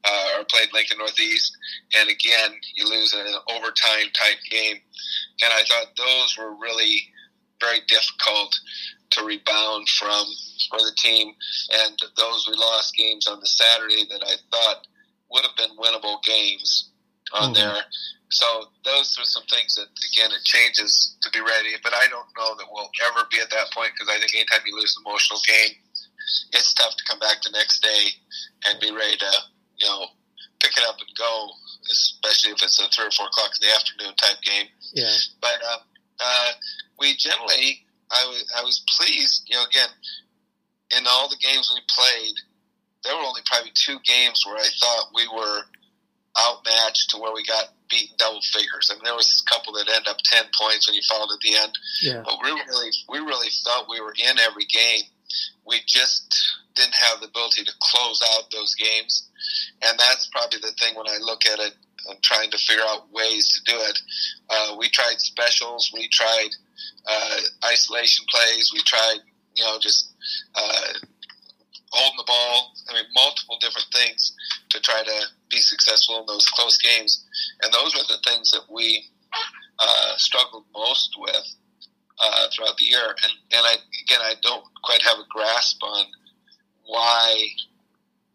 Uh, 0.05 0.41
or 0.41 0.45
played 0.51 0.67
Lincoln 0.75 0.99
Northeast, 0.99 1.57
and 1.95 2.11
again 2.11 2.59
you 2.75 2.89
lose 2.89 3.15
in 3.15 3.21
an 3.21 3.39
overtime 3.55 4.11
type 4.13 4.39
game. 4.51 4.79
And 5.45 5.53
I 5.53 5.63
thought 5.63 5.95
those 5.97 6.37
were 6.37 6.57
really 6.57 7.07
very 7.63 7.81
difficult 7.87 8.51
to 9.13 9.25
rebound 9.25 9.89
from 9.99 10.25
for 10.71 10.79
the 10.79 10.95
team. 10.97 11.35
And 11.73 11.99
those 12.17 12.47
we 12.49 12.57
lost 12.57 12.97
games 12.97 13.27
on 13.27 13.41
the 13.41 13.47
Saturday 13.47 14.07
that 14.11 14.23
I 14.25 14.35
thought 14.51 14.87
would 15.31 15.45
have 15.45 15.57
been 15.57 15.77
winnable 15.77 16.23
games 16.23 16.91
on 17.33 17.55
mm-hmm. 17.55 17.55
there. 17.55 17.83
So 18.31 18.47
those 18.85 19.17
are 19.21 19.29
some 19.29 19.45
things 19.53 19.77
that 19.77 19.93
again 20.09 20.33
it 20.33 20.45
changes 20.45 21.17
to 21.21 21.31
be 21.31 21.41
ready. 21.41 21.77
But 21.83 21.93
I 21.93 22.09
don't 22.09 22.29
know 22.37 22.57
that 22.57 22.67
we'll 22.71 22.91
ever 23.11 23.29
be 23.31 23.41
at 23.41 23.51
that 23.51 23.73
point 23.77 23.93
because 23.93 24.09
I 24.09 24.19
think 24.19 24.33
anytime 24.35 24.65
you 24.65 24.77
lose 24.77 24.97
an 24.97 25.05
emotional 25.05 25.41
game, 25.45 25.77
it's 26.53 26.73
tough 26.73 26.97
to 26.97 27.05
come 27.09 27.19
back 27.21 27.43
the 27.43 27.53
next 27.53 27.83
day 27.83 28.17
and 28.65 28.81
be 28.81 28.91
ready 28.91 29.17
to 29.17 29.33
you 29.77 29.87
know 29.87 30.07
pick 30.61 30.73
it 30.77 30.85
up 30.89 30.97
and 30.97 31.13
go, 31.19 31.51
especially 31.91 32.53
if 32.53 32.63
it's 32.63 32.81
a 32.81 32.89
three 32.89 33.07
or 33.07 33.11
four 33.13 33.27
o'clock 33.27 33.53
in 33.61 33.69
the 33.69 33.75
afternoon 33.75 34.15
type 34.17 34.41
game. 34.41 34.69
Yeah. 34.95 35.13
But 35.41 35.61
um, 35.69 35.81
uh, 36.21 36.53
we 36.99 37.17
generally 37.17 37.85
I 38.13 38.27
was 38.27 38.45
I 38.57 38.63
was 38.63 38.85
pleased. 38.97 39.49
You 39.49 39.57
know, 39.57 39.65
again, 39.65 39.89
in 40.97 41.05
all 41.09 41.29
the 41.29 41.41
games 41.41 41.73
we 41.73 41.81
played, 41.89 42.35
there 43.05 43.17
were 43.17 43.25
only 43.25 43.41
probably 43.47 43.73
two 43.75 43.99
games 44.05 44.45
where 44.47 44.57
I 44.57 44.69
thought 44.81 45.15
we 45.15 45.27
were 45.29 45.63
outmatched 46.39 47.11
to 47.11 47.19
where 47.19 47.33
we 47.33 47.45
got 47.45 47.75
beaten 47.91 48.17
double 48.19 48.41
figures. 48.41 48.91
I 48.91 48.95
mean, 48.95 49.05
there 49.05 49.15
was 49.15 49.45
a 49.45 49.51
couple 49.51 49.73
that 49.75 49.89
end 49.89 50.09
up 50.09 50.19
ten 50.25 50.45
points 50.59 50.89
when 50.89 50.95
you 50.95 51.03
followed 51.09 51.33
at 51.33 51.41
the 51.41 51.57
end. 51.57 51.79
Yeah. 52.03 52.23
But 52.25 52.39
we 52.43 52.51
really, 52.51 52.91
we 53.09 53.19
really 53.19 53.51
felt 53.65 53.89
we 53.89 54.01
were 54.01 54.15
in 54.17 54.39
every 54.39 54.65
game. 54.65 55.05
We 55.67 55.81
just 55.87 56.29
didn't 56.75 56.95
have 56.95 57.21
the 57.21 57.29
ability 57.29 57.65
to 57.65 57.73
close 57.81 58.21
out 58.35 58.51
those 58.51 58.75
games, 58.75 59.29
and 59.83 59.99
that's 59.99 60.29
probably 60.33 60.61
the 60.61 60.73
thing 60.79 60.95
when 60.97 61.09
I 61.09 61.19
look 61.21 61.47
at 61.47 61.59
it. 61.59 61.75
I'm 62.11 62.19
trying 62.23 62.51
to 62.51 62.59
figure 62.59 62.83
out 62.89 63.13
ways 63.13 63.49
to 63.53 63.73
do 63.73 63.79
it. 63.79 63.99
Uh, 64.51 64.75
we 64.77 64.89
tried 64.89 65.21
specials. 65.21 65.91
We 65.95 66.09
tried 66.09 66.49
uh, 67.09 67.37
isolation 67.65 68.25
plays. 68.29 68.71
We 68.73 68.81
tried, 68.83 69.19
you 69.55 69.65
know, 69.65 69.79
just 69.81 70.13
uh, 70.55 70.93
holding 71.91 72.17
the 72.19 72.25
ball. 72.27 72.73
I 72.91 72.95
mean, 72.95 73.05
multiple 73.15 73.59
different 73.61 73.89
things 73.93 74.35
to 74.71 74.81
try 74.81 75.03
to 75.03 75.21
be 75.51 75.59
successful 75.59 76.21
in 76.21 76.27
those 76.27 76.47
close 76.49 76.79
games. 76.79 77.25
And 77.63 77.73
those 77.73 77.95
were 77.95 78.07
the 78.09 78.21
things 78.31 78.51
that 78.51 78.65
we 78.71 79.05
uh, 79.79 80.17
struggled 80.17 80.65
most 80.75 81.15
with 81.19 81.47
uh, 82.23 82.47
throughout 82.55 82.77
the 82.79 82.85
year. 82.85 83.09
And, 83.09 83.33
and 83.53 83.67
I, 83.67 83.75
again, 84.03 84.21
I 84.23 84.35
don't 84.43 84.65
quite 84.83 85.03
have 85.03 85.19
a 85.19 85.27
grasp 85.31 85.83
on 85.83 86.07
why 86.85 87.37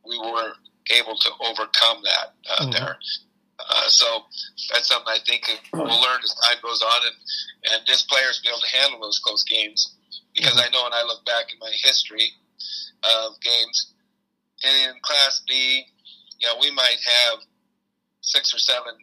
we 0.05 0.17
were 0.17 0.53
able 0.91 1.15
to 1.17 1.29
overcome 1.45 2.01
that 2.03 2.33
uh, 2.49 2.61
mm-hmm. 2.61 2.71
there. 2.71 2.97
Uh, 3.59 3.89
so 3.89 4.05
that's 4.71 4.87
something 4.87 5.11
I 5.11 5.19
think 5.25 5.49
we'll 5.73 5.85
learn 6.01 6.21
as 6.23 6.35
time 6.35 6.57
goes 6.61 6.81
on, 6.81 7.01
and 7.05 7.15
and 7.73 7.87
just 7.87 8.09
players 8.09 8.39
be 8.43 8.49
able 8.49 8.61
to 8.61 8.77
handle 8.77 9.01
those 9.01 9.19
close 9.19 9.43
games. 9.43 9.95
Because. 10.35 10.61
I 10.61 10.69
know 10.69 10.83
when 10.83 10.93
I 10.93 11.01
look 11.01 11.25
back 11.25 11.51
in 11.51 11.57
my 11.59 11.71
history 11.81 12.29
of 13.03 13.41
games 13.41 13.93
in 14.63 14.93
Class 15.01 15.41
B, 15.47 15.85
you 16.39 16.47
know, 16.47 16.55
we 16.61 16.69
might 16.71 16.97
have 17.01 17.39
six 18.21 18.53
or 18.53 18.59
seven, 18.59 18.93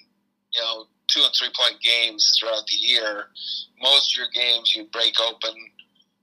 you 0.52 0.60
know, 0.60 0.86
two 1.08 1.22
and 1.22 1.34
three 1.34 1.50
point 1.58 1.80
games 1.82 2.36
throughout 2.38 2.66
the 2.66 2.76
year. 2.76 3.26
Most 3.82 4.14
of 4.14 4.18
your 4.18 4.30
games 4.32 4.74
you 4.76 4.86
break 4.92 5.14
open, 5.20 5.54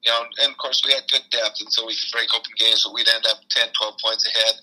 you 0.03 0.11
know, 0.11 0.23
and 0.41 0.51
of 0.51 0.57
course 0.57 0.81
we 0.85 0.93
had 0.93 1.03
good 1.11 1.27
depth, 1.29 1.59
and 1.59 1.71
so 1.71 1.85
we 1.85 1.93
could 1.93 2.11
break 2.11 2.33
open 2.33 2.51
games, 2.57 2.83
but 2.85 2.93
we'd 2.93 3.09
end 3.09 3.25
up 3.29 3.37
10, 3.51 3.67
12 3.77 3.95
points 4.03 4.25
ahead. 4.27 4.55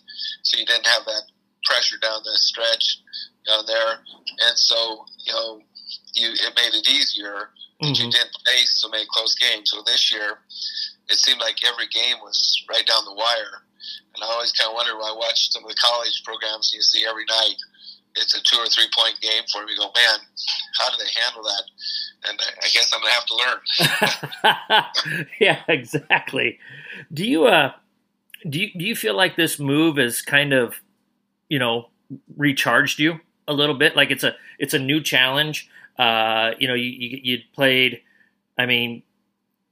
So 0.42 0.58
you 0.58 0.66
didn't 0.66 0.86
have 0.86 1.04
that 1.04 1.22
pressure 1.64 1.98
down 2.00 2.20
the 2.24 2.32
stretch 2.36 3.02
there, 3.66 4.00
and 4.48 4.58
so 4.58 5.04
you 5.24 5.32
know, 5.32 5.60
you 6.14 6.30
it 6.32 6.52
made 6.56 6.74
it 6.74 6.88
easier 6.88 7.50
that 7.80 7.86
mm-hmm. 7.86 8.04
you 8.04 8.10
didn't 8.10 8.36
face 8.46 8.80
so 8.80 8.88
many 8.88 9.04
close 9.10 9.34
games. 9.36 9.70
So 9.70 9.82
this 9.86 10.12
year, 10.12 10.38
it 11.08 11.18
seemed 11.18 11.40
like 11.40 11.56
every 11.66 11.86
game 11.88 12.16
was 12.22 12.64
right 12.68 12.86
down 12.86 13.04
the 13.04 13.14
wire, 13.14 13.64
and 14.14 14.22
I 14.22 14.26
always 14.26 14.52
kind 14.52 14.68
of 14.68 14.74
wonder 14.74 14.96
when 14.96 15.06
I 15.06 15.14
watch 15.16 15.50
some 15.50 15.64
of 15.64 15.70
the 15.70 15.76
college 15.80 16.22
programs, 16.24 16.72
you 16.74 16.82
see 16.82 17.06
every 17.08 17.24
night 17.24 17.56
it's 18.20 18.34
a 18.34 18.42
two 18.42 18.60
or 18.60 18.66
three 18.66 18.88
point 18.96 19.20
game 19.20 19.42
for 19.52 19.64
me. 19.64 19.72
You 19.72 19.78
go, 19.78 19.90
man, 19.94 20.18
how 20.78 20.90
do 20.90 20.96
they 20.98 21.10
handle 21.20 21.42
that? 21.42 21.62
And 22.28 22.40
I 22.40 22.68
guess 22.72 22.92
I'm 22.92 23.00
gonna 23.00 23.12
have 23.12 23.26
to 23.26 23.36
learn. 24.74 25.26
yeah, 25.40 25.60
exactly. 25.68 26.58
Do 27.12 27.24
you 27.26 27.46
uh, 27.46 27.72
do 28.48 28.60
you 28.60 28.70
do 28.76 28.84
you 28.84 28.96
feel 28.96 29.14
like 29.14 29.36
this 29.36 29.58
move 29.58 29.98
is 29.98 30.22
kind 30.22 30.52
of, 30.52 30.74
you 31.48 31.58
know, 31.58 31.88
recharged 32.36 32.98
you 32.98 33.20
a 33.48 33.52
little 33.52 33.74
bit? 33.74 33.96
Like 33.96 34.10
it's 34.10 34.24
a 34.24 34.34
it's 34.58 34.74
a 34.74 34.78
new 34.78 35.02
challenge. 35.02 35.68
Uh, 35.98 36.52
you 36.58 36.68
know, 36.68 36.74
you, 36.74 36.90
you 36.90 37.20
you 37.22 37.38
played. 37.54 38.02
I 38.56 38.66
mean, 38.66 39.02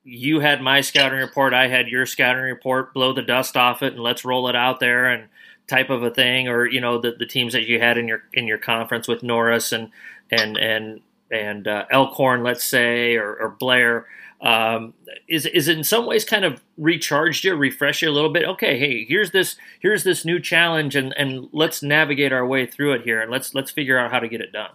you 0.02 0.40
had 0.40 0.62
my 0.62 0.80
scouting 0.80 1.18
report. 1.18 1.54
I 1.54 1.68
had 1.68 1.88
your 1.88 2.06
scouting 2.06 2.42
report. 2.42 2.94
Blow 2.94 3.12
the 3.12 3.22
dust 3.22 3.56
off 3.56 3.82
it 3.82 3.92
and 3.92 4.02
let's 4.02 4.24
roll 4.24 4.48
it 4.48 4.56
out 4.56 4.80
there 4.80 5.06
and 5.06 5.28
type 5.68 5.90
of 5.90 6.02
a 6.02 6.10
thing. 6.10 6.48
Or 6.48 6.66
you 6.66 6.80
know, 6.80 7.00
the 7.00 7.12
the 7.12 7.26
teams 7.26 7.52
that 7.52 7.66
you 7.66 7.78
had 7.78 7.98
in 7.98 8.08
your 8.08 8.22
in 8.32 8.46
your 8.46 8.58
conference 8.58 9.06
with 9.06 9.22
Norris 9.22 9.72
and 9.72 9.90
and 10.30 10.56
and 10.56 11.00
and 11.30 11.68
uh, 11.68 11.86
Elkhorn, 11.90 12.42
let's 12.42 12.64
say, 12.64 13.16
or, 13.16 13.34
or 13.36 13.50
Blair 13.50 14.06
um, 14.46 14.94
is 15.28 15.44
is 15.44 15.66
in 15.66 15.82
some 15.82 16.06
ways 16.06 16.24
kind 16.24 16.44
of 16.44 16.62
recharged 16.76 17.42
you, 17.42 17.56
refresh 17.56 18.00
you 18.00 18.08
a 18.08 18.14
little 18.14 18.32
bit. 18.32 18.44
Okay, 18.44 18.78
hey, 18.78 19.04
here's 19.04 19.32
this 19.32 19.56
here's 19.80 20.04
this 20.04 20.24
new 20.24 20.38
challenge, 20.38 20.94
and 20.94 21.12
and 21.18 21.48
let's 21.52 21.82
navigate 21.82 22.32
our 22.32 22.46
way 22.46 22.64
through 22.64 22.92
it 22.92 23.02
here, 23.02 23.20
and 23.20 23.28
let's 23.28 23.54
let's 23.56 23.72
figure 23.72 23.98
out 23.98 24.12
how 24.12 24.20
to 24.20 24.28
get 24.28 24.40
it 24.40 24.52
done. 24.52 24.70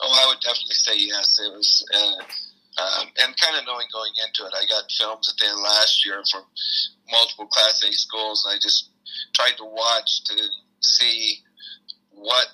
Oh, 0.00 0.10
I 0.10 0.26
would 0.26 0.40
definitely 0.42 0.74
say 0.74 0.98
yes. 0.98 1.38
It 1.38 1.52
was, 1.52 1.86
uh, 1.94 2.82
um, 2.82 3.06
and 3.22 3.36
kind 3.38 3.56
of 3.56 3.66
knowing 3.66 3.86
going 3.92 4.12
into 4.26 4.46
it, 4.46 4.54
I 4.58 4.66
got 4.66 4.90
films 4.90 5.30
at 5.30 5.38
the 5.38 5.46
end 5.46 5.62
last 5.62 6.04
year 6.04 6.20
from 6.32 6.42
multiple 7.12 7.46
Class 7.46 7.84
A 7.88 7.92
schools, 7.92 8.44
and 8.44 8.56
I 8.56 8.58
just 8.60 8.90
tried 9.32 9.56
to 9.58 9.64
watch 9.64 10.24
to 10.24 10.34
see 10.80 11.38
what 12.10 12.48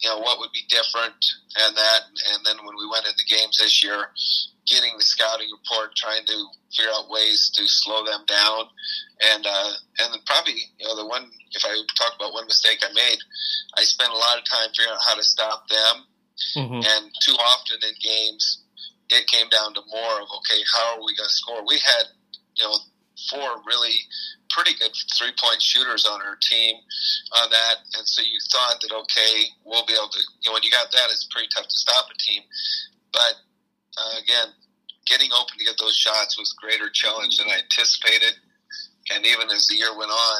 you 0.00 0.10
know 0.10 0.18
what 0.18 0.40
would 0.40 0.50
be 0.52 0.66
different 0.68 1.14
and 1.62 1.76
that 1.76 2.00
and 2.34 2.44
then 2.44 2.56
when 2.66 2.74
we 2.76 2.90
went 2.90 3.06
into 3.06 3.24
games 3.24 3.58
this 3.62 3.84
year 3.84 4.10
getting 4.66 4.92
the 4.98 5.04
scouting 5.04 5.48
report 5.50 5.94
trying 5.94 6.24
to 6.26 6.36
figure 6.74 6.90
out 6.94 7.10
ways 7.10 7.50
to 7.54 7.66
slow 7.66 8.04
them 8.04 8.24
down 8.26 8.66
and 9.32 9.46
uh, 9.46 9.72
and 9.98 10.12
then 10.12 10.20
probably 10.26 10.54
you 10.78 10.86
know 10.86 10.96
the 10.96 11.06
one 11.06 11.30
if 11.52 11.64
I 11.64 11.74
talk 11.96 12.14
about 12.16 12.32
one 12.32 12.46
mistake 12.46 12.82
I 12.82 12.92
made 12.92 13.18
I 13.76 13.82
spent 13.82 14.10
a 14.10 14.16
lot 14.16 14.38
of 14.38 14.44
time 14.44 14.68
figuring 14.70 14.92
out 14.92 15.06
how 15.06 15.14
to 15.14 15.22
stop 15.22 15.68
them 15.68 15.96
mm-hmm. 16.56 16.82
and 16.82 17.02
too 17.22 17.36
often 17.38 17.78
in 17.82 17.94
games 18.02 18.62
it 19.08 19.26
came 19.28 19.48
down 19.48 19.74
to 19.74 19.82
more 19.90 20.20
of 20.20 20.28
okay 20.42 20.60
how 20.74 20.96
are 20.96 21.04
we 21.04 21.14
going 21.16 21.28
to 21.28 21.40
score 21.40 21.66
we 21.66 21.78
had 21.78 22.10
you 22.56 22.64
know 22.64 22.76
four 23.30 23.62
really 23.66 23.96
pretty 24.50 24.72
good 24.78 24.90
three 25.18 25.32
point 25.40 25.60
shooters 25.60 26.06
on 26.06 26.20
her 26.20 26.36
team 26.40 26.76
on 27.42 27.50
that. 27.50 27.76
And 27.96 28.06
so 28.06 28.22
you 28.22 28.38
thought 28.50 28.80
that, 28.80 28.92
okay, 28.92 29.52
we'll 29.64 29.84
be 29.86 29.94
able 29.94 30.08
to, 30.08 30.20
you 30.40 30.50
know, 30.50 30.54
when 30.54 30.62
you 30.62 30.70
got 30.70 30.90
that, 30.92 31.10
it's 31.10 31.28
pretty 31.30 31.48
tough 31.54 31.68
to 31.68 31.76
stop 31.76 32.06
a 32.08 32.16
team. 32.16 32.42
But 33.12 33.34
uh, 33.96 34.20
again, 34.22 34.52
getting 35.06 35.30
open 35.32 35.58
to 35.58 35.64
get 35.64 35.78
those 35.78 35.96
shots 35.96 36.38
was 36.38 36.54
a 36.54 36.60
greater 36.60 36.90
challenge 36.90 37.38
than 37.38 37.48
I 37.48 37.62
anticipated. 37.62 38.34
And 39.14 39.24
even 39.24 39.50
as 39.50 39.66
the 39.68 39.76
year 39.76 39.96
went 39.96 40.10
on, 40.10 40.38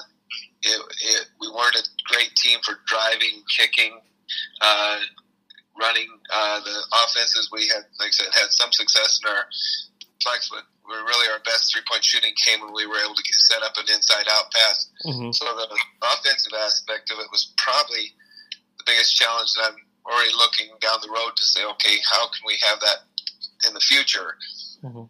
it, 0.62 0.80
it, 1.00 1.26
we 1.40 1.48
weren't 1.48 1.76
a 1.76 1.84
great 2.12 2.34
team 2.34 2.58
for 2.64 2.74
driving, 2.86 3.42
kicking, 3.56 4.00
uh, 4.60 4.98
running. 5.78 6.08
Uh, 6.32 6.60
the 6.60 6.78
offenses 7.04 7.48
we 7.52 7.68
had, 7.68 7.86
like 8.00 8.10
I 8.10 8.16
said, 8.18 8.32
had 8.34 8.50
some 8.50 8.72
success 8.72 9.20
in 9.22 9.30
our 9.30 9.46
flex, 10.22 10.50
but 10.50 10.64
we 10.88 10.94
really 10.94 11.30
our 11.30 11.42
best 11.42 11.70
three 11.70 11.82
point 11.86 12.02
shooting 12.02 12.34
came 12.34 12.62
when 12.62 12.74
we 12.74 12.86
were 12.86 12.98
able 12.98 13.14
to 13.14 13.22
get 13.22 13.38
set 13.50 13.62
up 13.62 13.74
an 13.78 13.86
inside 13.90 14.26
out 14.30 14.50
pass. 14.50 14.90
Mm-hmm. 15.06 15.30
So 15.32 15.44
the 15.46 15.66
offensive 16.02 16.54
aspect 16.58 17.10
of 17.10 17.18
it 17.18 17.30
was 17.30 17.54
probably 17.58 18.14
the 18.78 18.86
biggest 18.86 19.14
challenge 19.14 19.52
that 19.54 19.70
I'm 19.70 19.78
already 20.06 20.34
looking 20.34 20.70
down 20.80 21.02
the 21.02 21.10
road 21.10 21.34
to 21.36 21.44
say, 21.44 21.66
okay, 21.76 21.98
how 22.06 22.26
can 22.30 22.42
we 22.46 22.58
have 22.62 22.78
that 22.80 23.06
in 23.66 23.74
the 23.74 23.80
future? 23.80 24.36
Mm-hmm. 24.82 25.04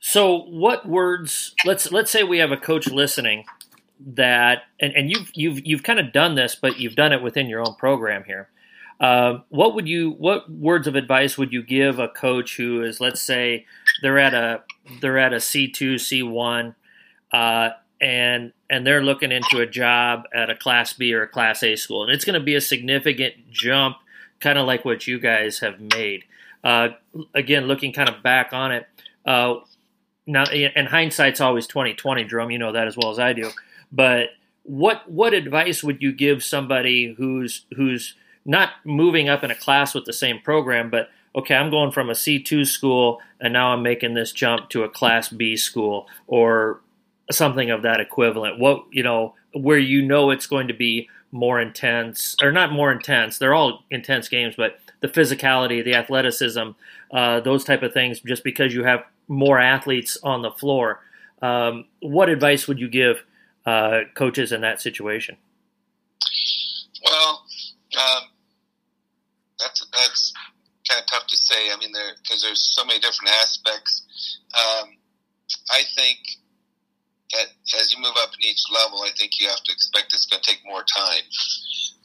So, 0.00 0.42
what 0.44 0.86
words? 0.88 1.54
Let's 1.64 1.92
let's 1.92 2.10
say 2.10 2.22
we 2.22 2.38
have 2.38 2.50
a 2.50 2.56
coach 2.56 2.88
listening 2.88 3.44
that, 4.04 4.62
and, 4.80 4.92
and 4.94 5.10
you've 5.10 5.30
you've 5.34 5.66
you've 5.66 5.82
kind 5.82 6.00
of 6.00 6.12
done 6.12 6.34
this, 6.34 6.54
but 6.54 6.78
you've 6.78 6.96
done 6.96 7.12
it 7.12 7.22
within 7.22 7.46
your 7.48 7.60
own 7.60 7.74
program 7.76 8.24
here. 8.24 8.48
Uh, 9.02 9.40
what 9.48 9.74
would 9.74 9.88
you 9.88 10.10
what 10.12 10.50
words 10.50 10.86
of 10.86 10.94
advice 10.94 11.36
would 11.36 11.52
you 11.52 11.62
give 11.62 11.98
a 11.98 12.08
coach 12.08 12.56
who 12.56 12.82
is 12.82 13.00
let's 13.00 13.20
say 13.20 13.66
they're 14.00 14.18
at 14.18 14.32
a 14.32 14.62
they're 15.00 15.18
at 15.18 15.32
a 15.32 15.40
C 15.40 15.68
two 15.68 15.98
C 15.98 16.22
one 16.22 16.76
uh, 17.32 17.70
and 18.00 18.52
and 18.70 18.86
they're 18.86 19.02
looking 19.02 19.32
into 19.32 19.58
a 19.58 19.66
job 19.66 20.24
at 20.32 20.50
a 20.50 20.54
class 20.54 20.92
B 20.92 21.12
or 21.14 21.22
a 21.22 21.28
class 21.28 21.64
A 21.64 21.74
school 21.74 22.04
and 22.04 22.12
it's 22.12 22.24
going 22.24 22.38
to 22.38 22.44
be 22.44 22.54
a 22.54 22.60
significant 22.60 23.34
jump 23.50 23.96
kind 24.38 24.56
of 24.56 24.66
like 24.66 24.84
what 24.84 25.06
you 25.08 25.18
guys 25.18 25.58
have 25.58 25.80
made 25.80 26.22
uh, 26.64 26.88
again 27.34 27.66
looking 27.66 27.92
kind 27.92 28.08
of 28.08 28.22
back 28.22 28.52
on 28.52 28.72
it 28.72 28.86
uh, 29.26 29.54
now 30.26 30.44
and 30.44 30.88
hindsight's 30.88 31.40
always 31.40 31.66
2020 31.66 32.24
Jerome 32.24 32.50
you 32.50 32.58
know 32.58 32.72
that 32.72 32.86
as 32.86 32.96
well 32.96 33.10
as 33.10 33.18
I 33.18 33.32
do 33.32 33.50
but 33.90 34.30
what 34.64 35.10
what 35.10 35.34
advice 35.34 35.82
would 35.82 36.02
you 36.02 36.12
give 36.12 36.42
somebody 36.44 37.14
who's 37.18 37.66
who's 37.76 38.14
not 38.44 38.70
moving 38.84 39.28
up 39.28 39.44
in 39.44 39.50
a 39.50 39.54
class 39.54 39.94
with 39.94 40.04
the 40.04 40.12
same 40.12 40.40
program, 40.40 40.90
but 40.90 41.10
okay, 41.34 41.54
I'm 41.54 41.70
going 41.70 41.92
from 41.92 42.10
a 42.10 42.14
C2 42.14 42.66
school 42.66 43.20
and 43.40 43.52
now 43.52 43.72
I'm 43.72 43.82
making 43.82 44.14
this 44.14 44.32
jump 44.32 44.68
to 44.70 44.82
a 44.82 44.88
class 44.88 45.28
B 45.28 45.56
school 45.56 46.06
or 46.26 46.80
something 47.30 47.70
of 47.70 47.82
that 47.82 48.00
equivalent. 48.00 48.58
What, 48.58 48.84
you 48.90 49.02
know, 49.02 49.34
where 49.54 49.78
you 49.78 50.02
know 50.02 50.30
it's 50.30 50.46
going 50.46 50.68
to 50.68 50.74
be 50.74 51.08
more 51.32 51.60
intense 51.60 52.36
or 52.42 52.52
not 52.52 52.72
more 52.72 52.92
intense. 52.92 53.38
They're 53.38 53.54
all 53.54 53.84
intense 53.90 54.28
games, 54.28 54.54
but 54.56 54.78
the 55.00 55.08
physicality, 55.08 55.84
the 55.84 55.94
athleticism, 55.94 56.70
uh, 57.10 57.40
those 57.40 57.64
type 57.64 57.82
of 57.82 57.92
things, 57.92 58.20
just 58.20 58.44
because 58.44 58.72
you 58.74 58.84
have 58.84 59.04
more 59.28 59.58
athletes 59.58 60.18
on 60.22 60.42
the 60.42 60.50
floor. 60.50 61.00
Um, 61.40 61.86
what 62.00 62.28
advice 62.28 62.68
would 62.68 62.78
you 62.78 62.88
give 62.88 63.24
uh, 63.66 64.00
coaches 64.14 64.52
in 64.52 64.60
that 64.60 64.80
situation? 64.80 65.36
Well, 67.04 67.44
um, 67.98 68.22
that's 69.58 69.86
that's 69.92 70.32
kind 70.88 71.00
of 71.00 71.06
tough 71.06 71.26
to 71.26 71.36
say. 71.36 71.70
I 71.72 71.76
mean, 71.78 71.92
there 71.92 72.12
because 72.22 72.42
there's 72.42 72.62
so 72.62 72.84
many 72.84 73.00
different 73.00 73.30
aspects. 73.30 74.38
Um, 74.54 74.90
I 75.70 75.82
think 75.96 76.18
as 77.34 77.92
you 77.92 78.00
move 78.00 78.14
up 78.20 78.30
in 78.34 78.48
each 78.48 78.62
level, 78.70 79.02
I 79.02 79.10
think 79.16 79.32
you 79.40 79.48
have 79.48 79.62
to 79.62 79.72
expect 79.72 80.12
it's 80.12 80.26
going 80.26 80.42
to 80.42 80.48
take 80.48 80.60
more 80.64 80.84
time. 80.84 81.24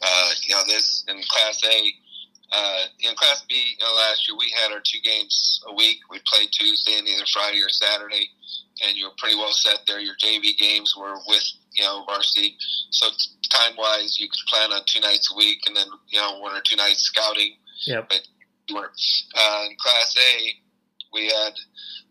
Uh, 0.02 0.30
you 0.44 0.56
know, 0.56 0.62
this 0.68 1.04
in 1.08 1.22
Class 1.28 1.64
A. 1.66 1.94
Uh, 2.50 2.86
in 3.02 3.14
Class 3.16 3.44
B, 3.50 3.76
you 3.78 3.86
know, 3.86 3.94
last 4.08 4.26
year 4.28 4.38
we 4.38 4.54
had 4.56 4.72
our 4.72 4.80
two 4.80 5.00
games 5.04 5.62
a 5.68 5.74
week. 5.74 5.98
We 6.10 6.20
played 6.26 6.48
Tuesday 6.52 6.98
and 6.98 7.06
either 7.06 7.26
Friday 7.34 7.60
or 7.60 7.68
Saturday, 7.68 8.30
and 8.88 8.96
you 8.96 9.06
were 9.06 9.16
pretty 9.18 9.36
well 9.36 9.52
set 9.52 9.80
there. 9.86 10.00
Your 10.00 10.16
JV 10.16 10.58
games 10.58 10.96
were 10.98 11.16
with 11.28 11.44
you 11.76 11.84
know 11.84 12.06
varsity, 12.08 12.56
so 12.92 13.10
time 13.50 13.76
wise, 13.78 14.18
you 14.20 14.28
could 14.30 14.48
plan 14.48 14.72
on 14.72 14.82
two 14.86 15.02
nights 15.02 15.32
a 15.32 15.36
week 15.36 15.60
and 15.68 15.76
then 15.76 15.88
you 16.08 16.20
know 16.20 16.40
one 16.40 16.56
or 16.56 16.62
two 16.62 16.76
nights 16.76 17.02
scouting. 17.02 17.56
Yeah. 17.86 18.02
But 18.08 18.22
you 18.68 18.76
weren't 18.76 18.92
uh, 19.36 19.66
in 19.70 19.76
Class 19.78 20.16
A, 20.18 20.52
we 21.14 21.28
had 21.28 21.54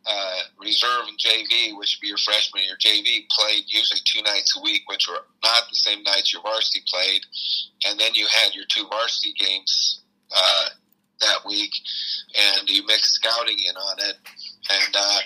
uh, 0.07 0.41
reserve 0.59 1.09
and 1.09 1.19
JV, 1.19 1.77
which 1.77 1.97
would 1.97 2.03
be 2.03 2.09
your 2.09 2.19
freshman 2.19 2.65
your 2.65 2.77
JV, 2.77 3.27
played 3.31 3.65
usually 3.67 4.01
two 4.05 4.23
nights 4.23 4.57
a 4.57 4.63
week, 4.63 4.83
which 4.87 5.09
were 5.09 5.23
not 5.43 5.65
the 5.69 5.77
same 5.77 6.03
nights 6.03 6.33
your 6.33 6.43
varsity 6.43 6.83
played. 6.87 7.23
And 7.87 7.99
then 7.99 8.15
you 8.15 8.27
had 8.27 8.55
your 8.55 8.65
two 8.69 8.87
varsity 8.89 9.35
games 9.39 10.03
uh, 10.35 10.69
that 11.21 11.45
week, 11.47 11.73
and 12.35 12.69
you 12.69 12.87
mixed 12.87 13.15
scouting 13.15 13.59
in 13.69 13.77
on 13.77 13.97
it. 13.99 14.17
And 14.71 14.97
uh, 14.97 15.19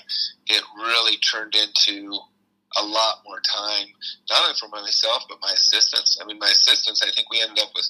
it 0.46 0.62
really 0.76 1.16
turned 1.18 1.54
into 1.54 2.18
a 2.78 2.84
lot 2.84 3.22
more 3.26 3.40
time, 3.40 3.86
not 4.30 4.44
only 4.44 4.54
for 4.60 4.68
myself 4.68 5.24
but 5.28 5.38
my 5.42 5.52
assistants. 5.52 6.18
I 6.22 6.26
mean, 6.26 6.38
my 6.38 6.50
assistants. 6.50 7.02
I 7.02 7.10
think 7.14 7.30
we 7.30 7.42
ended 7.42 7.58
up 7.58 7.70
with 7.74 7.88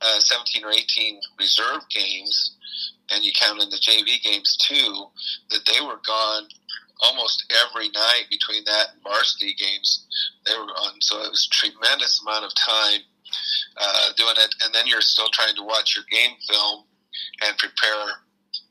uh, 0.00 0.20
17 0.20 0.64
or 0.64 0.72
18 0.72 1.20
reserve 1.38 1.88
games, 1.90 2.56
and 3.10 3.24
you 3.24 3.32
count 3.38 3.62
in 3.62 3.70
the 3.70 3.76
JV 3.76 4.22
games 4.22 4.56
too. 4.68 5.06
That 5.50 5.66
they 5.66 5.80
were 5.80 6.00
gone 6.06 6.48
almost 7.00 7.52
every 7.64 7.88
night 7.90 8.24
between 8.30 8.64
that 8.64 8.92
and 8.92 9.02
varsity 9.02 9.54
games. 9.54 10.06
They 10.46 10.52
were 10.52 10.64
on, 10.64 11.00
so 11.00 11.16
it 11.22 11.30
was 11.30 11.48
a 11.50 11.54
tremendous 11.54 12.20
amount 12.22 12.44
of 12.44 12.52
time 12.54 13.00
uh, 13.76 14.08
doing 14.16 14.34
it. 14.36 14.54
And 14.64 14.74
then 14.74 14.86
you're 14.86 15.00
still 15.00 15.28
trying 15.32 15.56
to 15.56 15.62
watch 15.62 15.96
your 15.96 16.04
game 16.10 16.36
film 16.48 16.84
and 17.46 17.56
prepare 17.58 18.20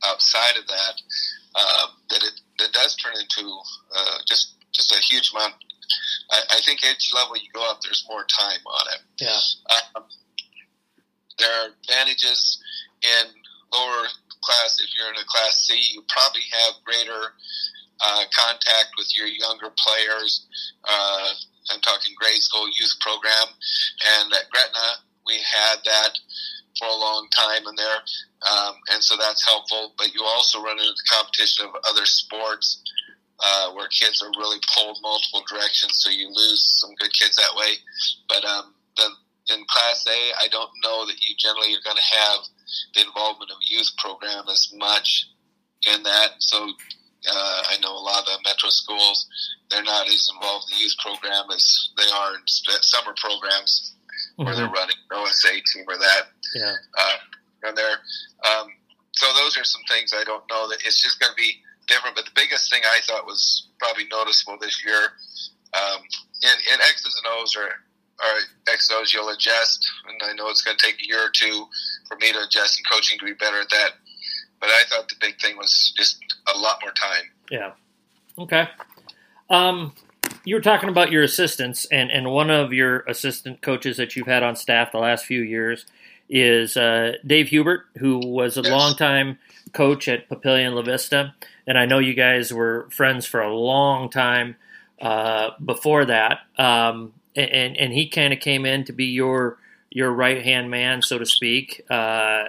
outside 0.06 0.58
of 0.58 0.68
that. 0.68 1.02
Uh, 1.56 1.88
that 2.12 2.24
it, 2.24 2.42
it 2.62 2.72
does 2.74 2.96
turn 2.98 3.14
into 3.20 3.50
uh, 3.96 4.18
just 4.28 4.54
just 4.72 4.92
a 4.92 5.00
huge 5.00 5.32
amount. 5.34 5.56
I, 6.32 6.42
I 6.52 6.62
think 6.64 6.84
each 6.84 7.12
level 7.14 7.36
you 7.36 7.50
go 7.54 7.68
up, 7.70 7.82
there's 7.82 8.06
more 8.08 8.24
time 8.26 8.60
on 8.66 8.94
it. 8.94 9.02
Yeah. 9.20 9.40
Um, 9.96 10.04
there 11.40 11.52
are 11.62 11.70
advantages 11.82 12.62
in 13.02 13.34
lower 13.74 14.08
class. 14.42 14.80
If 14.80 14.90
you're 14.98 15.10
in 15.10 15.20
a 15.20 15.28
class 15.28 15.68
C, 15.68 15.76
you 15.94 16.04
probably 16.08 16.44
have 16.52 16.84
greater 16.84 17.34
uh, 18.02 18.24
contact 18.36 18.96
with 18.98 19.08
your 19.18 19.28
younger 19.28 19.72
players. 19.78 20.46
Uh, 20.88 21.34
I'm 21.72 21.82
talking 21.82 22.16
grade 22.18 22.42
school 22.42 22.68
youth 22.68 22.96
program, 23.02 23.48
and 24.18 24.34
at 24.34 24.50
Gretna 24.50 25.04
we 25.26 25.36
had 25.36 25.78
that 25.86 26.18
for 26.78 26.88
a 26.88 26.96
long 26.96 27.28
time 27.36 27.62
in 27.68 27.76
there, 27.76 28.00
um, 28.50 28.76
and 28.92 29.04
so 29.04 29.16
that's 29.18 29.46
helpful. 29.46 29.94
But 29.98 30.14
you 30.14 30.24
also 30.24 30.64
run 30.64 30.80
into 30.80 30.92
the 30.92 31.10
competition 31.12 31.66
of 31.66 31.76
other 31.84 32.06
sports 32.06 32.82
uh, 33.40 33.72
where 33.74 33.88
kids 33.90 34.22
are 34.24 34.32
really 34.40 34.60
pulled 34.74 34.98
multiple 35.02 35.44
directions, 35.48 36.00
so 36.00 36.10
you 36.10 36.30
lose 36.34 36.80
some 36.80 36.96
good 36.96 37.14
kids 37.14 37.36
that 37.36 37.56
way. 37.56 37.76
But 38.28 38.46
um, 38.46 38.74
the, 38.96 39.10
in 39.54 39.66
Class 39.70 40.06
A, 40.08 40.44
I 40.44 40.48
don't 40.48 40.72
know 40.84 41.06
that 41.06 41.20
you 41.22 41.36
generally 41.38 41.74
are 41.76 41.84
going 41.84 41.98
to 41.98 42.18
have 42.18 42.40
the 42.96 43.02
involvement 43.02 43.52
of 43.52 43.58
youth 43.62 43.92
program 43.98 44.44
as 44.52 44.72
much 44.76 45.30
in 45.88 46.04
that. 46.04 46.32
So 46.40 46.58
uh, 47.28 47.62
I 47.70 47.78
know 47.82 47.92
a 47.92 48.00
lot 48.00 48.20
of 48.20 48.26
the 48.26 48.40
metro 48.46 48.70
schools, 48.70 49.28
they're 49.70 49.84
not 49.84 50.08
as 50.08 50.30
involved 50.34 50.68
in 50.72 50.78
the 50.78 50.84
youth 50.84 50.96
program 51.04 51.46
as 51.54 51.90
they 51.98 52.10
are 52.16 52.36
in 52.36 52.42
summer 52.46 53.14
programs 53.18 53.96
mm-hmm. 54.40 54.46
where 54.46 54.56
they're 54.56 54.66
mm-hmm. 54.66 54.74
running 54.74 54.96
OSA 55.12 55.52
team 55.52 55.86
or 55.88 55.98
that. 55.98 56.24
Yeah. 56.56 56.76
Uh, 56.98 57.18
and 57.64 57.78
they're, 57.78 58.00
um, 58.48 58.68
so 59.12 59.28
those 59.36 59.58
are 59.58 59.64
some 59.64 59.82
things 59.90 60.14
I 60.14 60.24
don't 60.24 60.44
know 60.50 60.70
that 60.70 60.80
it's 60.86 61.02
just 61.02 61.20
going 61.20 61.32
to 61.32 61.36
be 61.36 61.60
different. 61.88 62.16
But 62.16 62.26
the 62.26 62.36
biggest 62.36 62.72
thing 62.72 62.82
I 62.86 63.00
thought 63.06 63.26
was 63.26 63.68
probably 63.80 64.06
noticeable 64.12 64.58
this 64.60 64.84
year 64.86 65.12
um, 65.74 66.02
in, 66.42 66.56
in 66.74 66.80
X's 66.80 67.22
and 67.24 67.34
O's 67.38 67.56
or, 67.56 67.68
or 67.68 68.40
X's 68.72 68.92
O's, 68.96 69.14
you'll 69.14 69.30
adjust. 69.30 69.86
And 70.08 70.22
I 70.24 70.34
know 70.34 70.50
it's 70.50 70.62
going 70.62 70.78
to 70.78 70.86
take 70.86 71.02
a 71.02 71.08
year 71.08 71.26
or 71.26 71.32
two 71.34 71.66
for 72.10 72.18
me 72.18 72.34
to 72.34 72.40
adjust 72.40 72.80
and 72.80 72.90
coaching 72.92 73.18
to 73.20 73.26
be 73.26 73.34
better 73.34 73.62
at 73.62 73.70
that. 73.70 73.92
But 74.60 74.70
I 74.70 74.84
thought 74.90 75.08
the 75.08 75.16
big 75.22 75.40
thing 75.40 75.56
was 75.56 75.94
just 75.96 76.18
a 76.54 76.58
lot 76.58 76.80
more 76.82 76.92
time. 76.92 77.24
Yeah. 77.50 77.72
Okay. 78.38 78.68
Um, 79.50 79.94
you 80.44 80.56
were 80.56 80.62
talking 80.62 80.90
about 80.90 81.12
your 81.12 81.24
assistants, 81.24 81.86
and, 81.86 82.12
and 82.12 82.32
one 82.32 82.50
of 82.50 82.74
your 82.74 83.00
assistant 83.02 83.62
coaches 83.62 83.98
that 83.98 84.16
you've 84.16 84.28
had 84.28 84.44
on 84.44 84.56
staff 84.56 84.92
the 84.92 85.00
last 85.00 85.26
few 85.26 85.42
years 85.42 85.86
is 86.30 86.76
uh, 86.76 87.14
Dave 87.26 87.48
Hubert, 87.48 87.86
who 87.98 88.20
was 88.20 88.58
a 88.58 88.62
yes. 88.62 88.72
longtime 88.72 89.40
coach 89.74 90.08
at 90.08 90.28
Papillion 90.30 90.74
La 90.76 90.82
Vista, 90.82 91.34
and 91.66 91.78
I 91.78 91.86
know 91.86 92.00
you 92.00 92.14
guys 92.14 92.54
were 92.54 92.88
friends 92.92 93.26
for 93.26 93.42
a 93.42 93.56
long 93.56 94.10
time 94.10 94.56
uh, 95.02 95.52
before 95.64 96.06
that. 96.06 96.40
Um, 96.58 97.14
and 97.36 97.78
and 97.78 97.94
he 97.94 98.08
kind 98.10 98.34
of 98.34 98.40
came 98.40 98.66
in 98.66 98.84
to 98.86 98.94
be 98.94 99.06
your 99.06 99.58
your 99.90 100.12
right 100.12 100.44
hand 100.44 100.70
man, 100.70 101.02
so 101.02 101.18
to 101.18 101.26
speak. 101.26 101.86
Uh, 101.90 102.46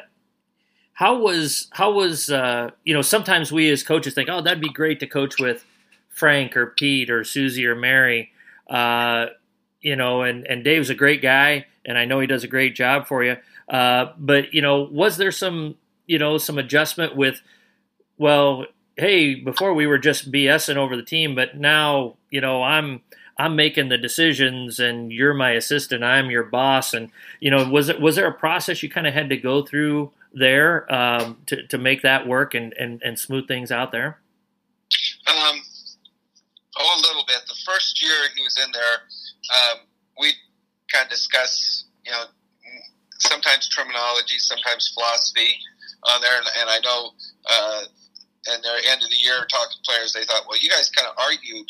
how 0.93 1.19
was 1.19 1.69
how 1.73 1.93
was 1.93 2.31
uh, 2.31 2.71
you 2.85 2.95
know 2.95 3.03
sometimes 3.03 3.51
we 3.51 3.71
as 3.71 3.83
coaches 3.83 4.15
think 4.15 4.29
oh 4.29 4.41
that'd 4.41 4.61
be 4.61 4.69
great 4.69 5.01
to 5.01 5.07
coach 5.07 5.39
with 5.39 5.65
Frank 6.09 6.57
or 6.57 6.67
Pete 6.67 7.11
or 7.11 7.25
Susie 7.25 7.67
or 7.67 7.75
Mary, 7.75 8.31
uh, 8.69 9.27
you 9.81 9.97
know, 9.97 10.23
and 10.23 10.47
and 10.47 10.63
Dave's 10.65 10.91
a 10.91 10.95
great 10.95 11.23
guy, 11.23 11.67
and 11.85 11.97
I 11.97 12.05
know 12.05 12.21
he 12.21 12.27
does 12.27 12.45
a 12.45 12.49
great 12.49 12.75
job 12.75 13.07
for 13.07 13.25
you. 13.25 13.37
Uh, 13.69 14.13
but 14.19 14.53
you 14.53 14.61
know, 14.61 14.83
was 14.83 15.17
there 15.17 15.33
some 15.33 15.77
you 16.11 16.19
know 16.19 16.39
some 16.39 16.59
adjustment 16.59 17.15
with 17.15 17.41
well 18.19 18.67
hey 18.97 19.37
before 19.37 19.73
we 19.75 19.87
were 19.87 19.97
just 19.97 20.33
bsing 20.33 20.75
over 20.77 20.97
the 20.97 21.05
team 21.05 21.37
but 21.37 21.57
now 21.57 22.17
you 22.31 22.41
know 22.41 22.65
i'm 22.65 23.01
i'm 23.41 23.57
making 23.57 23.89
the 23.89 23.99
decisions 23.99 24.79
and 24.79 25.13
you're 25.13 25.35
my 25.35 25.53
assistant 25.53 26.05
i'm 26.05 26.31
your 26.31 26.45
boss. 26.45 26.95
And 26.95 27.11
you 27.41 27.51
know 27.51 27.69
was 27.69 27.89
it 27.89 28.01
was 28.01 28.17
there 28.17 28.29
a 28.29 28.33
process 28.33 28.83
you 28.83 28.91
kind 28.91 29.07
of 29.07 29.15
had 29.15 29.29
to 29.31 29.37
go 29.37 29.63
through 29.63 30.13
there 30.33 30.93
um, 30.93 31.39
to, 31.47 31.67
to 31.67 31.77
make 31.77 32.03
that 32.03 32.27
work 32.27 32.55
and, 32.55 32.73
and, 32.75 33.03
and 33.03 33.19
smooth 33.19 33.49
things 33.49 33.73
out 33.73 33.91
there? 33.91 34.21
Um, 35.27 35.61
oh 36.79 37.01
a 37.01 37.03
little 37.07 37.25
bit. 37.27 37.41
The 37.49 37.59
first 37.67 38.01
year 38.01 38.15
he 38.37 38.43
was 38.43 38.57
in 38.65 38.71
there 38.73 38.99
um, 39.57 39.81
we 40.19 40.33
kind 40.93 41.05
of 41.05 41.11
discuss 41.11 41.85
you 42.05 42.13
know 42.13 42.25
sometimes 43.19 43.69
terminology 43.69 44.39
sometimes 44.39 44.93
philosophy 44.95 45.57
on 46.05 46.21
there, 46.21 46.37
and, 46.39 46.47
and 46.61 46.71
I 46.71 46.79
know 46.81 47.11
uh, 47.51 47.83
at 48.49 48.63
the 48.63 48.91
end 48.91 49.03
of 49.03 49.11
the 49.11 49.17
year 49.17 49.45
talking 49.51 49.77
to 49.77 49.85
players, 49.85 50.13
they 50.13 50.25
thought, 50.25 50.45
well, 50.49 50.59
you 50.61 50.71
guys 50.71 50.91
kind 50.91 51.09
of 51.09 51.15
argued 51.19 51.69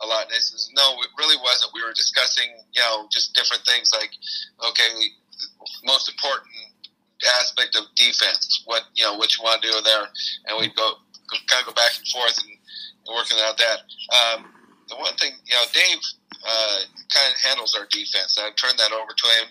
a 0.00 0.06
lot. 0.06 0.26
And 0.26 0.34
I 0.34 0.38
says, 0.38 0.70
no, 0.74 0.94
it 1.02 1.10
really 1.18 1.36
wasn't. 1.42 1.72
We 1.74 1.82
were 1.82 1.92
discussing, 1.92 2.50
you 2.72 2.80
know, 2.80 3.08
just 3.10 3.34
different 3.34 3.64
things 3.64 3.90
like, 3.92 4.10
okay, 4.70 4.90
most 5.84 6.08
important 6.08 6.50
aspect 7.40 7.76
of 7.76 7.84
defense, 7.96 8.62
what 8.64 8.84
you 8.94 9.04
know, 9.04 9.14
what 9.16 9.36
you 9.36 9.42
want 9.42 9.62
to 9.62 9.68
do 9.68 9.74
there, 9.82 10.06
and 10.46 10.58
we'd 10.58 10.74
go 10.76 10.94
kind 11.50 11.60
of 11.60 11.66
go 11.66 11.74
back 11.74 11.92
and 11.98 12.06
forth 12.08 12.38
and, 12.38 12.50
and 12.50 13.14
working 13.14 13.38
out 13.42 13.58
that. 13.58 13.82
Um, 14.14 14.46
the 14.88 14.96
one 14.96 15.14
thing, 15.16 15.32
you 15.44 15.54
know, 15.54 15.64
Dave 15.74 16.00
uh, 16.46 16.78
kind 17.12 17.28
of 17.28 17.36
handles 17.44 17.74
our 17.74 17.86
defense. 17.90 18.38
I've 18.38 18.56
turned 18.56 18.78
that 18.78 18.92
over 18.92 19.12
to 19.12 19.26
him, 19.40 19.46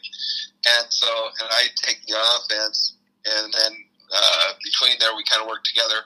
and 0.79 0.85
so 0.89 1.07
and 1.39 1.49
I 1.51 1.67
take 1.83 1.99
the 2.07 2.15
offense, 2.15 2.95
and 3.25 3.53
then 3.53 3.73
uh, 4.15 4.53
between 4.63 4.97
there, 4.99 5.15
we 5.15 5.23
kind 5.29 5.41
of 5.41 5.47
work 5.47 5.63
together. 5.63 6.01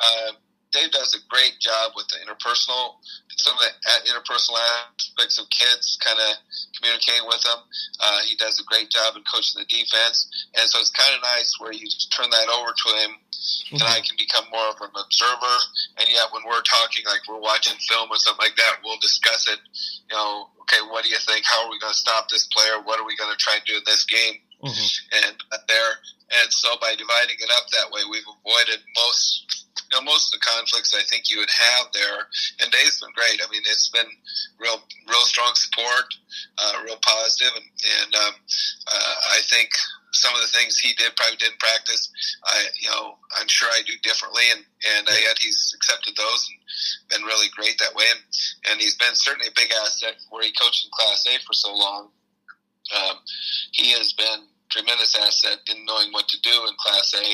Uh, 0.00 0.32
Dave 0.72 0.90
does 0.90 1.14
a 1.14 1.20
great 1.28 1.60
job 1.60 1.92
with 1.94 2.08
the 2.08 2.16
interpersonal, 2.24 2.96
some 3.36 3.54
of 3.54 3.60
the 3.60 3.72
interpersonal 4.08 4.56
aspects 4.96 5.38
of 5.38 5.48
kids, 5.52 6.00
kind 6.00 6.18
of 6.18 6.36
communicating 6.76 7.28
with 7.28 7.44
them. 7.44 7.60
Uh, 8.00 8.20
he 8.24 8.36
does 8.36 8.58
a 8.58 8.64
great 8.64 8.88
job 8.88 9.14
in 9.16 9.22
coaching 9.28 9.60
the 9.60 9.68
defense, 9.68 10.28
and 10.56 10.64
so 10.68 10.80
it's 10.80 10.90
kind 10.90 11.12
of 11.14 11.20
nice 11.22 11.60
where 11.60 11.72
you 11.72 11.84
just 11.84 12.12
turn 12.12 12.28
that 12.32 12.48
over 12.48 12.72
to 12.72 12.88
him, 13.04 13.12
mm-hmm. 13.12 13.84
and 13.84 13.88
I 13.88 14.00
can 14.00 14.16
become 14.16 14.48
more 14.48 14.72
of 14.72 14.80
an 14.80 14.96
observer. 14.96 15.56
And 16.00 16.08
yet, 16.08 16.32
when 16.32 16.42
we're 16.48 16.64
talking, 16.64 17.04
like 17.04 17.22
we're 17.28 17.40
watching 17.40 17.76
film 17.84 18.08
or 18.08 18.16
something 18.16 18.42
like 18.42 18.56
that, 18.56 18.80
we'll 18.80 19.00
discuss 19.04 19.48
it. 19.48 19.60
You 20.08 20.16
know, 20.16 20.48
okay, 20.64 20.80
what 20.88 21.04
do 21.04 21.10
you 21.12 21.20
think? 21.20 21.44
How 21.44 21.64
are 21.64 21.70
we 21.70 21.78
going 21.78 21.92
to 21.92 21.98
stop 21.98 22.32
this 22.32 22.48
player? 22.48 22.80
What 22.80 22.98
are 22.98 23.06
we 23.06 23.16
going 23.16 23.30
to 23.30 23.38
try 23.38 23.60
and 23.60 23.64
do 23.68 23.76
in 23.76 23.84
this 23.84 24.08
game? 24.08 24.40
Mm-hmm. 24.62 25.26
And 25.26 25.34
there, 25.68 25.92
and 26.40 26.52
so 26.52 26.76
by 26.80 26.94
dividing 26.96 27.36
it 27.40 27.50
up 27.52 27.68
that 27.72 27.90
way, 27.92 28.02
we've 28.08 28.24
avoided 28.24 28.80
most, 28.96 29.66
you 29.76 29.98
know, 29.98 30.04
most 30.04 30.32
of 30.32 30.40
the 30.40 30.44
conflicts 30.44 30.94
I 30.94 31.04
think 31.04 31.28
you 31.28 31.38
would 31.38 31.52
have 31.52 31.92
there. 31.92 32.28
And 32.60 32.72
Dave's 32.72 33.00
been 33.00 33.12
great. 33.12 33.40
I 33.40 33.50
mean, 33.50 33.62
it's 33.66 33.88
been 33.90 34.08
real, 34.58 34.80
real 35.08 35.26
strong 35.28 35.52
support, 35.54 36.08
uh, 36.58 36.80
real 36.84 36.98
positive, 37.04 37.52
and, 37.56 37.68
and 38.02 38.14
um, 38.14 38.34
uh, 38.88 39.16
I 39.36 39.40
think 39.50 39.70
some 40.12 40.34
of 40.34 40.40
the 40.40 40.52
things 40.56 40.78
he 40.78 40.92
did 40.94 41.16
probably 41.16 41.36
didn't 41.36 41.58
practice. 41.58 42.08
I, 42.44 42.64
you 42.80 42.88
know, 42.88 43.16
I'm 43.38 43.48
sure 43.48 43.68
I 43.68 43.80
do 43.86 43.94
differently, 44.02 44.44
and 44.52 44.64
and 44.96 45.08
uh, 45.08 45.20
yet 45.20 45.38
he's 45.40 45.72
accepted 45.76 46.16
those 46.16 46.48
and 46.48 46.58
been 47.08 47.26
really 47.26 47.48
great 47.56 47.78
that 47.78 47.94
way. 47.94 48.04
And 48.12 48.22
and 48.72 48.80
he's 48.80 48.96
been 48.96 49.14
certainly 49.14 49.48
a 49.48 49.56
big 49.56 49.72
asset 49.84 50.16
where 50.30 50.44
he 50.44 50.52
coached 50.52 50.84
in 50.84 50.90
Class 50.92 51.26
A 51.28 51.40
for 51.44 51.52
so 51.52 51.74
long. 51.74 52.08
Um, 52.92 53.16
he 53.72 53.92
has 53.92 54.12
been 54.12 54.51
tremendous 54.72 55.14
asset 55.20 55.58
in 55.68 55.84
knowing 55.84 56.10
what 56.12 56.26
to 56.28 56.40
do 56.40 56.50
in 56.50 56.74
Class 56.80 57.14
A. 57.14 57.28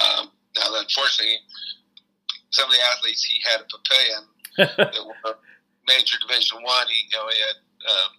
Um, 0.00 0.30
now, 0.56 0.80
unfortunately, 0.80 1.36
some 2.50 2.66
of 2.66 2.72
the 2.72 2.82
athletes 2.82 3.22
he 3.22 3.38
had 3.44 3.60
at 3.60 3.68
Papillion 3.68 4.24
that 4.76 5.04
were 5.06 5.36
major 5.86 6.16
Division 6.26 6.62
One, 6.62 6.86
he 6.88 7.06
you 7.12 7.18
know 7.18 7.28
he 7.28 7.38
had 7.40 7.58
um, 7.86 8.10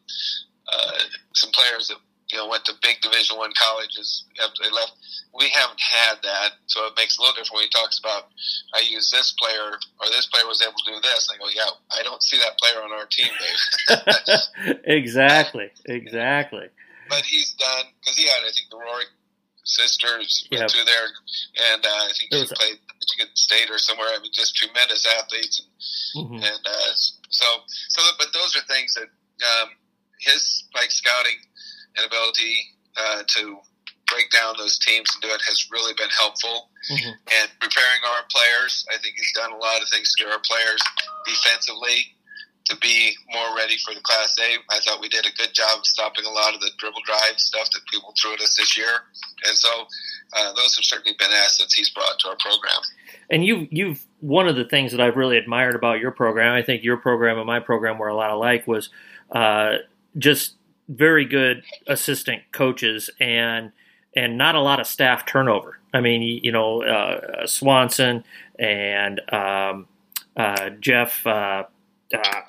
uh, 0.72 1.00
some 1.34 1.52
players 1.52 1.90
that 1.90 1.98
you 2.32 2.38
know 2.38 2.48
went 2.48 2.64
to 2.66 2.74
big 2.82 3.02
Division 3.02 3.38
One 3.38 3.52
colleges 3.58 4.26
after 4.40 4.64
they 4.64 4.72
left. 4.72 4.94
We 5.34 5.50
haven't 5.50 5.80
had 5.80 6.16
that, 6.24 6.52
so 6.68 6.86
it 6.86 6.94
makes 6.96 7.18
a 7.18 7.22
little 7.22 7.36
different 7.36 7.56
when 7.56 7.64
he 7.64 7.70
talks 7.70 8.00
about 8.00 8.30
I 8.74 8.84
use 8.88 9.12
this 9.12 9.34
player 9.42 9.80
or 10.00 10.08
this 10.08 10.28
player 10.28 10.46
was 10.46 10.62
able 10.62 10.80
to 10.86 10.92
do 10.94 11.02
this. 11.02 11.30
I 11.34 11.38
go, 11.38 11.50
yeah, 11.54 11.72
I 11.92 12.04
don't 12.04 12.22
see 12.22 12.38
that 12.38 12.58
player 12.60 12.84
on 12.84 12.92
our 12.92 13.08
team, 13.08 13.32
Dave. 13.40 14.80
exactly, 14.86 15.72
exactly 15.86 16.70
but 17.12 17.28
he's 17.28 17.54
done 17.60 17.92
because 18.00 18.16
he 18.16 18.26
had 18.26 18.40
I 18.48 18.52
think 18.56 18.72
the 18.72 18.80
Rory 18.80 19.06
sisters 19.64 20.48
yep. 20.50 20.72
through 20.72 20.86
there, 20.86 21.08
and 21.76 21.86
uh, 21.86 22.04
I 22.08 22.12
think 22.18 22.34
he 22.34 22.56
played 22.56 22.80
Michigan 22.98 23.30
State 23.36 23.70
or 23.70 23.78
somewhere. 23.78 24.08
I 24.10 24.20
mean, 24.24 24.32
just 24.34 24.56
tremendous 24.56 25.06
athletes, 25.06 25.62
and 26.16 26.26
mm-hmm. 26.26 26.42
and 26.42 26.64
uh, 26.66 26.92
so 27.30 27.46
so. 27.68 28.02
But 28.18 28.34
those 28.34 28.56
are 28.56 28.66
things 28.66 28.96
that 28.96 29.12
um, 29.62 29.70
his 30.20 30.64
like 30.74 30.90
scouting 30.90 31.38
and 31.98 32.08
ability 32.08 32.56
uh, 32.98 33.24
to 33.28 33.60
break 34.08 34.32
down 34.32 34.56
those 34.58 34.80
teams 34.80 35.08
and 35.14 35.22
do 35.22 35.30
it 35.30 35.42
has 35.48 35.68
really 35.72 35.94
been 35.94 36.10
helpful. 36.10 36.72
Mm-hmm. 36.92 37.12
And 37.12 37.48
preparing 37.60 38.02
our 38.08 38.24
players, 38.32 38.86
I 38.90 38.98
think 38.98 39.16
he's 39.16 39.34
done 39.34 39.52
a 39.52 39.58
lot 39.58 39.82
of 39.82 39.88
things 39.90 40.12
to 40.20 40.26
our 40.28 40.40
players 40.40 40.82
defensively 41.26 42.16
to 42.72 42.78
be 42.78 43.16
more 43.34 43.56
ready 43.56 43.78
for 43.86 43.94
the 43.94 44.02
Class 44.02 44.36
A. 44.40 44.76
I 44.76 44.80
thought 44.80 45.02
we 45.02 45.10
did 45.10 45.26
a 45.26 45.32
good 45.38 45.54
job 45.54 45.80
of 45.80 45.86
stopping 45.86 46.26
a 46.26 46.32
lot 46.32 46.56
of 46.56 46.62
the 46.62 46.72
dribble 46.78 47.02
drive 47.06 47.38
stuff 47.38 47.70
that 47.72 47.82
people 47.92 48.14
threw 48.20 48.34
at 48.34 48.42
us 48.42 48.56
this 48.56 48.78
year, 48.78 49.06
and 49.46 49.58
so 49.58 49.70
uh, 50.38 50.54
those 50.54 50.76
have 50.76 50.86
certainly 50.86 51.16
been 51.20 51.32
assets 51.32 51.74
he's 51.74 51.90
brought 51.90 52.18
to 52.20 52.30
our 52.30 52.38
program. 52.38 52.82
And 53.30 53.46
you, 53.46 53.68
you've 53.72 54.06
one 54.22 54.48
of 54.48 54.56
the 54.56 54.66
things 54.66 54.92
that 54.92 55.02
I've 55.02 55.18
really 55.18 55.38
admired 55.38 55.76
about 55.76 56.00
your 56.00 56.12
program. 56.12 56.54
I 56.54 56.62
think 56.62 56.84
your 56.84 56.98
program 56.98 57.38
and 57.38 57.48
my 57.48 57.60
program 57.60 57.98
were 57.98 58.08
a 58.08 58.16
lot 58.16 58.32
alike. 58.32 58.68
Was 58.68 58.90
uh, 59.32 59.76
just 60.18 60.56
very 60.88 61.26
good 61.26 61.64
assistant 61.88 62.44
coaches 62.52 63.10
and 63.20 63.72
and 64.16 64.38
not 64.38 64.56
a 64.56 64.62
lot 64.62 64.80
of 64.80 64.88
staff 64.88 65.26
turnover. 65.26 65.80
I 65.94 66.02
mean, 66.02 66.22
you 66.22 66.52
know, 66.52 66.84
uh, 66.84 67.48
Swanson 67.48 68.24
and 68.60 69.22
um, 69.34 69.88
uh, 70.36 70.70
Jeff 70.80 71.26
uh, 71.26 71.64
uh, 72.14 72.42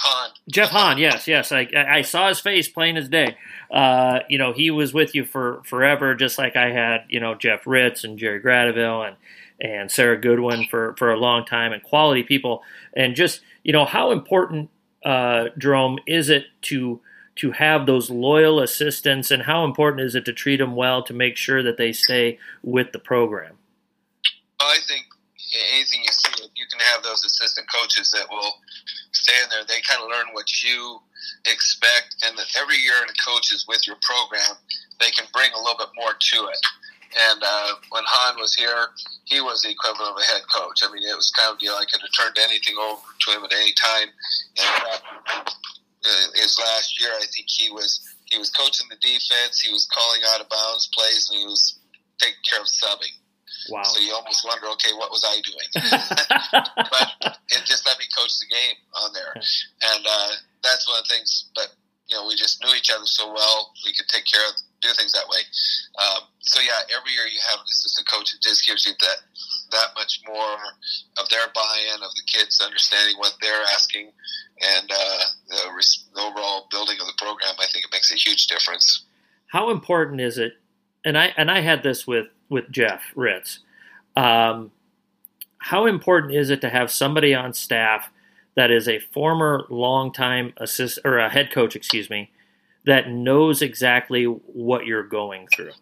Hahn. 0.00 0.30
Jeff 0.50 0.70
Hahn, 0.70 0.98
yes, 0.98 1.28
yes. 1.28 1.52
I, 1.52 1.68
I 1.74 2.02
saw 2.02 2.28
his 2.28 2.40
face 2.40 2.68
plain 2.68 2.96
as 2.96 3.08
day. 3.08 3.36
Uh, 3.70 4.20
you 4.30 4.38
know, 4.38 4.52
he 4.52 4.70
was 4.70 4.94
with 4.94 5.14
you 5.14 5.24
for 5.26 5.62
forever, 5.64 6.14
just 6.14 6.38
like 6.38 6.56
I 6.56 6.70
had, 6.70 7.04
you 7.08 7.20
know, 7.20 7.34
Jeff 7.34 7.66
Ritz 7.66 8.02
and 8.02 8.18
Jerry 8.18 8.40
Gradeville 8.40 9.06
and 9.06 9.16
and 9.60 9.90
Sarah 9.90 10.18
Goodwin 10.18 10.64
for 10.70 10.94
for 10.96 11.12
a 11.12 11.18
long 11.18 11.44
time, 11.44 11.72
and 11.72 11.82
quality 11.82 12.22
people. 12.22 12.62
And 12.94 13.14
just 13.14 13.42
you 13.62 13.72
know, 13.74 13.84
how 13.84 14.10
important, 14.10 14.70
uh, 15.04 15.48
Jerome, 15.58 15.98
is 16.06 16.30
it 16.30 16.46
to 16.62 17.00
to 17.36 17.52
have 17.52 17.84
those 17.84 18.10
loyal 18.10 18.60
assistants, 18.60 19.30
and 19.30 19.42
how 19.42 19.64
important 19.64 20.02
is 20.02 20.14
it 20.14 20.24
to 20.24 20.32
treat 20.32 20.56
them 20.56 20.74
well 20.76 21.02
to 21.04 21.12
make 21.12 21.36
sure 21.36 21.62
that 21.62 21.76
they 21.76 21.92
stay 21.92 22.38
with 22.62 22.92
the 22.92 22.98
program? 22.98 23.58
I 24.60 24.78
think 24.88 25.04
anything 25.72 26.00
you 26.04 26.12
see, 26.12 26.44
you 26.54 26.66
can 26.70 26.80
have 26.80 27.02
those 27.02 27.24
assistant 27.24 27.66
coaches 27.70 28.10
that 28.12 28.26
will 28.30 28.54
stay 29.12 29.36
in 29.42 29.48
there. 29.50 29.64
They 29.66 29.80
kind 29.86 30.02
of 30.02 30.08
learn 30.08 30.32
what 30.32 30.48
you 30.62 31.00
expect, 31.46 32.16
and 32.26 32.36
that 32.38 32.48
every 32.58 32.76
year 32.76 32.96
in 33.02 33.08
a 33.10 33.18
coach 33.24 33.52
is 33.52 33.66
with 33.68 33.86
your 33.86 33.96
program, 34.02 34.56
they 34.98 35.10
can 35.10 35.26
bring 35.32 35.50
a 35.52 35.60
little 35.60 35.78
bit 35.78 35.92
more 35.96 36.12
to 36.12 36.38
it. 36.48 36.62
And 37.10 37.42
uh, 37.42 37.72
when 37.90 38.06
Hahn 38.06 38.38
was 38.38 38.54
here, 38.54 38.94
he 39.24 39.40
was 39.40 39.62
the 39.62 39.70
equivalent 39.70 40.14
of 40.14 40.22
a 40.22 40.26
head 40.30 40.42
coach. 40.46 40.78
I 40.86 40.92
mean, 40.92 41.02
it 41.02 41.16
was 41.16 41.32
kind 41.34 41.50
of 41.50 41.58
deal 41.58 41.74
I 41.74 41.84
could 41.90 42.00
have 42.00 42.14
turned 42.14 42.38
anything 42.38 42.78
over 42.78 43.02
to 43.02 43.28
him 43.34 43.42
at 43.42 43.52
any 43.52 43.74
time. 43.74 44.08
And 44.62 44.82
uh, 46.06 46.26
his 46.38 46.54
last 46.58 47.00
year, 47.00 47.10
I 47.10 47.26
think 47.34 47.46
he 47.50 47.70
was 47.70 48.00
he 48.30 48.38
was 48.38 48.50
coaching 48.50 48.86
the 48.88 48.96
defense. 49.02 49.60
He 49.60 49.72
was 49.72 49.90
calling 49.90 50.22
out 50.32 50.40
of 50.40 50.48
bounds 50.48 50.88
plays, 50.94 51.28
and 51.30 51.40
he 51.40 51.46
was 51.46 51.78
taking 52.18 52.38
care 52.48 52.60
of 52.60 52.66
subbing. 52.66 53.19
Wow. 53.70 53.82
So 53.84 54.00
you 54.00 54.12
almost 54.12 54.44
wonder, 54.44 54.66
okay, 54.74 54.92
what 54.94 55.10
was 55.10 55.24
I 55.24 55.40
doing? 55.40 55.70
but 56.76 57.38
it 57.50 57.64
just 57.64 57.86
let 57.86 57.98
me 57.98 58.04
coach 58.16 58.38
the 58.38 58.46
game 58.50 58.76
on 58.94 59.12
there. 59.12 59.32
And 59.34 60.04
uh, 60.06 60.30
that's 60.62 60.86
one 60.88 60.98
of 60.98 61.08
the 61.08 61.14
things. 61.14 61.50
But 61.54 61.68
you 62.08 62.16
know, 62.16 62.26
we 62.26 62.34
just 62.34 62.62
knew 62.62 62.74
each 62.74 62.90
other 62.90 63.06
so 63.06 63.32
well, 63.32 63.72
we 63.86 63.92
could 63.92 64.08
take 64.08 64.24
care 64.26 64.42
of 64.48 64.54
do 64.80 64.88
things 64.96 65.12
that 65.12 65.28
way. 65.28 65.40
Um, 66.00 66.24
so 66.40 66.60
yeah, 66.60 66.80
every 66.96 67.12
year 67.12 67.28
you 67.28 67.38
have 67.50 67.60
an 67.60 67.68
assistant 67.68 68.08
coach. 68.08 68.34
It 68.34 68.40
just 68.40 68.66
gives 68.66 68.86
you 68.86 68.92
that 68.98 69.18
that 69.72 69.88
much 69.94 70.20
more 70.26 70.56
of 71.18 71.28
their 71.28 71.46
buy-in 71.54 72.02
of 72.02 72.10
the 72.16 72.22
kids 72.26 72.60
understanding 72.64 73.16
what 73.18 73.34
they're 73.40 73.62
asking, 73.72 74.10
and 74.60 74.90
uh, 74.90 75.22
the, 75.48 75.84
the 76.14 76.20
overall 76.20 76.66
building 76.70 76.96
of 77.00 77.06
the 77.06 77.14
program. 77.18 77.54
I 77.60 77.66
think 77.72 77.84
it 77.84 77.92
makes 77.92 78.10
a 78.12 78.16
huge 78.16 78.46
difference. 78.46 79.04
How 79.46 79.70
important 79.70 80.20
is 80.20 80.38
it? 80.38 80.54
And 81.04 81.16
I 81.16 81.32
and 81.36 81.50
I 81.50 81.60
had 81.60 81.82
this 81.82 82.06
with 82.06 82.26
with 82.50 82.70
Jeff 82.70 83.04
Ritz. 83.14 83.60
Um, 84.16 84.70
how 85.58 85.86
important 85.86 86.34
is 86.34 86.50
it 86.50 86.60
to 86.60 86.68
have 86.68 86.90
somebody 86.90 87.34
on 87.34 87.54
staff 87.54 88.10
that 88.56 88.70
is 88.70 88.88
a 88.88 88.98
former 88.98 89.64
longtime 89.70 90.52
assist 90.58 90.98
or 91.04 91.18
a 91.18 91.30
head 91.30 91.50
coach, 91.50 91.76
excuse 91.76 92.10
me, 92.10 92.30
that 92.84 93.08
knows 93.08 93.62
exactly 93.62 94.24
what 94.24 94.84
you're 94.84 95.02
going 95.02 95.46
through. 95.46 95.72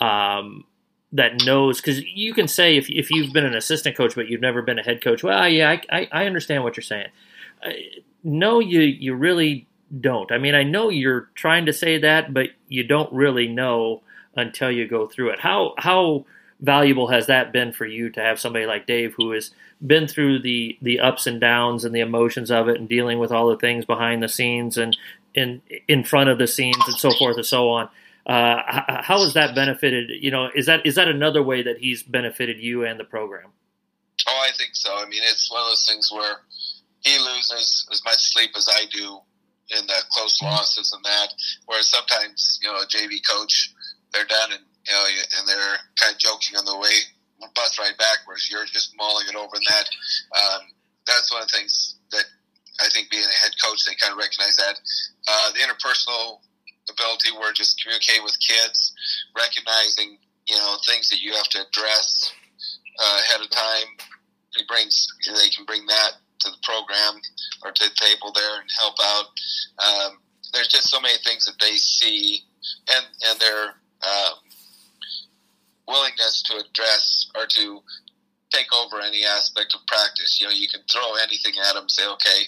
Um, 0.00 0.64
that 1.12 1.44
knows 1.44 1.80
because 1.80 2.02
you 2.04 2.32
can 2.32 2.46
say 2.46 2.76
if, 2.76 2.88
if 2.88 3.10
you've 3.10 3.32
been 3.32 3.44
an 3.44 3.56
assistant 3.56 3.96
coach 3.96 4.14
but 4.14 4.28
you've 4.28 4.40
never 4.40 4.62
been 4.62 4.78
a 4.78 4.82
head 4.82 5.02
coach, 5.02 5.22
well, 5.22 5.48
yeah, 5.48 5.70
I, 5.70 5.82
I, 5.90 6.08
I 6.12 6.26
understand 6.26 6.62
what 6.62 6.76
you're 6.76 6.84
saying. 6.84 7.08
Uh, 7.64 7.70
no, 8.22 8.60
you 8.60 8.80
you 8.80 9.14
really 9.14 9.66
don't. 10.00 10.30
I 10.30 10.38
mean, 10.38 10.54
I 10.54 10.62
know 10.62 10.88
you're 10.88 11.30
trying 11.34 11.66
to 11.66 11.72
say 11.72 11.98
that, 11.98 12.32
but 12.32 12.50
you 12.68 12.84
don't 12.84 13.12
really 13.12 13.48
know 13.48 14.02
until 14.36 14.70
you 14.70 14.86
go 14.86 15.06
through 15.06 15.30
it. 15.30 15.40
How 15.40 15.74
how 15.78 16.24
valuable 16.60 17.08
has 17.08 17.26
that 17.26 17.52
been 17.52 17.72
for 17.72 17.86
you 17.86 18.10
to 18.10 18.20
have 18.20 18.38
somebody 18.38 18.66
like 18.66 18.86
Dave 18.86 19.14
who 19.16 19.32
has 19.32 19.50
been 19.84 20.06
through 20.06 20.40
the 20.40 20.78
the 20.82 21.00
ups 21.00 21.26
and 21.26 21.40
downs 21.40 21.84
and 21.84 21.94
the 21.94 22.00
emotions 22.00 22.50
of 22.50 22.68
it 22.68 22.78
and 22.78 22.88
dealing 22.88 23.18
with 23.18 23.32
all 23.32 23.48
the 23.48 23.56
things 23.56 23.84
behind 23.84 24.22
the 24.22 24.28
scenes 24.28 24.76
and 24.76 24.96
in 25.34 25.62
in 25.88 26.04
front 26.04 26.28
of 26.28 26.38
the 26.38 26.46
scenes 26.46 26.82
and 26.86 26.96
so 26.96 27.10
forth 27.12 27.36
and 27.36 27.46
so 27.46 27.70
on. 27.70 27.88
Uh, 28.26 29.02
how 29.02 29.22
has 29.22 29.34
that 29.34 29.54
benefited? 29.54 30.10
You 30.20 30.30
know, 30.30 30.50
is 30.54 30.66
that 30.66 30.84
is 30.84 30.94
that 30.96 31.08
another 31.08 31.42
way 31.42 31.62
that 31.62 31.78
he's 31.78 32.02
benefited 32.02 32.58
you 32.58 32.84
and 32.84 33.00
the 33.00 33.04
program? 33.04 33.50
Oh, 34.28 34.46
I 34.46 34.50
think 34.56 34.70
so. 34.74 34.94
I 34.94 35.06
mean, 35.06 35.22
it's 35.24 35.50
one 35.50 35.62
of 35.62 35.68
those 35.68 35.86
things 35.88 36.10
where 36.12 36.36
he 37.00 37.18
loses 37.18 37.88
as 37.90 38.02
much 38.04 38.18
sleep 38.18 38.50
as 38.56 38.68
I 38.70 38.84
do 38.92 39.20
in 39.78 39.86
the 39.86 40.02
close 40.10 40.40
losses 40.42 40.92
and 40.92 41.04
that. 41.04 41.32
Whereas 41.66 41.88
sometimes, 41.88 42.60
you 42.62 42.70
know, 42.70 42.78
a 42.78 42.86
JV 42.86 43.20
coach, 43.26 43.72
they're 44.12 44.26
done 44.26 44.52
and 44.52 44.64
you 44.86 44.92
know, 44.92 45.04
and 45.38 45.48
they're 45.48 45.76
kind 46.00 46.12
of 46.12 46.18
joking 46.18 46.56
on 46.56 46.64
the 46.64 46.78
way 46.78 46.94
bus 47.54 47.78
ride 47.78 47.96
back, 47.96 48.24
whereas 48.24 48.50
you're 48.50 48.64
just 48.66 48.96
mulling 48.96 49.26
it 49.28 49.36
over. 49.36 49.54
And 49.54 49.66
that 49.68 49.86
um, 50.36 50.62
that's 51.06 51.32
one 51.32 51.42
of 51.42 51.48
the 51.48 51.56
things 51.56 51.96
that 52.12 52.24
I 52.80 52.88
think 52.88 53.10
being 53.10 53.24
a 53.24 53.38
head 53.44 53.52
coach, 53.62 53.84
they 53.84 53.94
kind 53.96 54.12
of 54.12 54.18
recognize 54.18 54.56
that. 54.56 54.76
Uh, 55.28 55.52
the 55.52 55.60
interpersonal 55.60 56.40
ability 56.90 57.30
where 57.36 57.52
just 57.52 57.80
communicate 57.82 58.22
with 58.24 58.36
kids, 58.40 58.92
recognizing, 59.36 60.18
you 60.48 60.56
know, 60.56 60.76
things 60.86 61.08
that 61.10 61.20
you 61.20 61.32
have 61.32 61.48
to 61.48 61.60
address 61.60 62.32
uh, 62.98 63.20
ahead 63.24 63.40
of 63.40 63.50
time. 63.50 63.88
He 64.56 64.64
brings, 64.66 65.06
they 65.26 65.48
can 65.54 65.64
bring 65.64 65.86
that 65.86 66.12
to 66.40 66.50
the 66.50 66.56
program 66.64 67.20
or 67.62 67.70
to 67.70 67.84
the 67.84 67.94
table 67.94 68.32
there 68.34 68.60
and 68.60 68.70
help 68.78 68.94
out. 69.02 69.26
Um, 69.78 70.18
there's 70.52 70.68
just 70.68 70.88
so 70.90 71.00
many 71.00 71.14
things 71.22 71.44
that 71.44 71.54
they 71.60 71.76
see 71.76 72.42
and, 72.90 73.06
and 73.28 73.38
their 73.38 73.74
um, 74.02 74.34
willingness 75.86 76.42
to 76.46 76.56
address 76.56 77.30
or 77.36 77.46
to 77.46 77.82
take 78.50 78.72
over 78.74 79.00
any 79.00 79.24
aspect 79.24 79.74
of 79.74 79.86
practice. 79.86 80.40
You 80.40 80.46
know, 80.46 80.54
you 80.54 80.68
can 80.68 80.82
throw 80.90 81.14
anything 81.22 81.54
at 81.68 81.74
them, 81.74 81.88
say, 81.88 82.06
okay, 82.06 82.40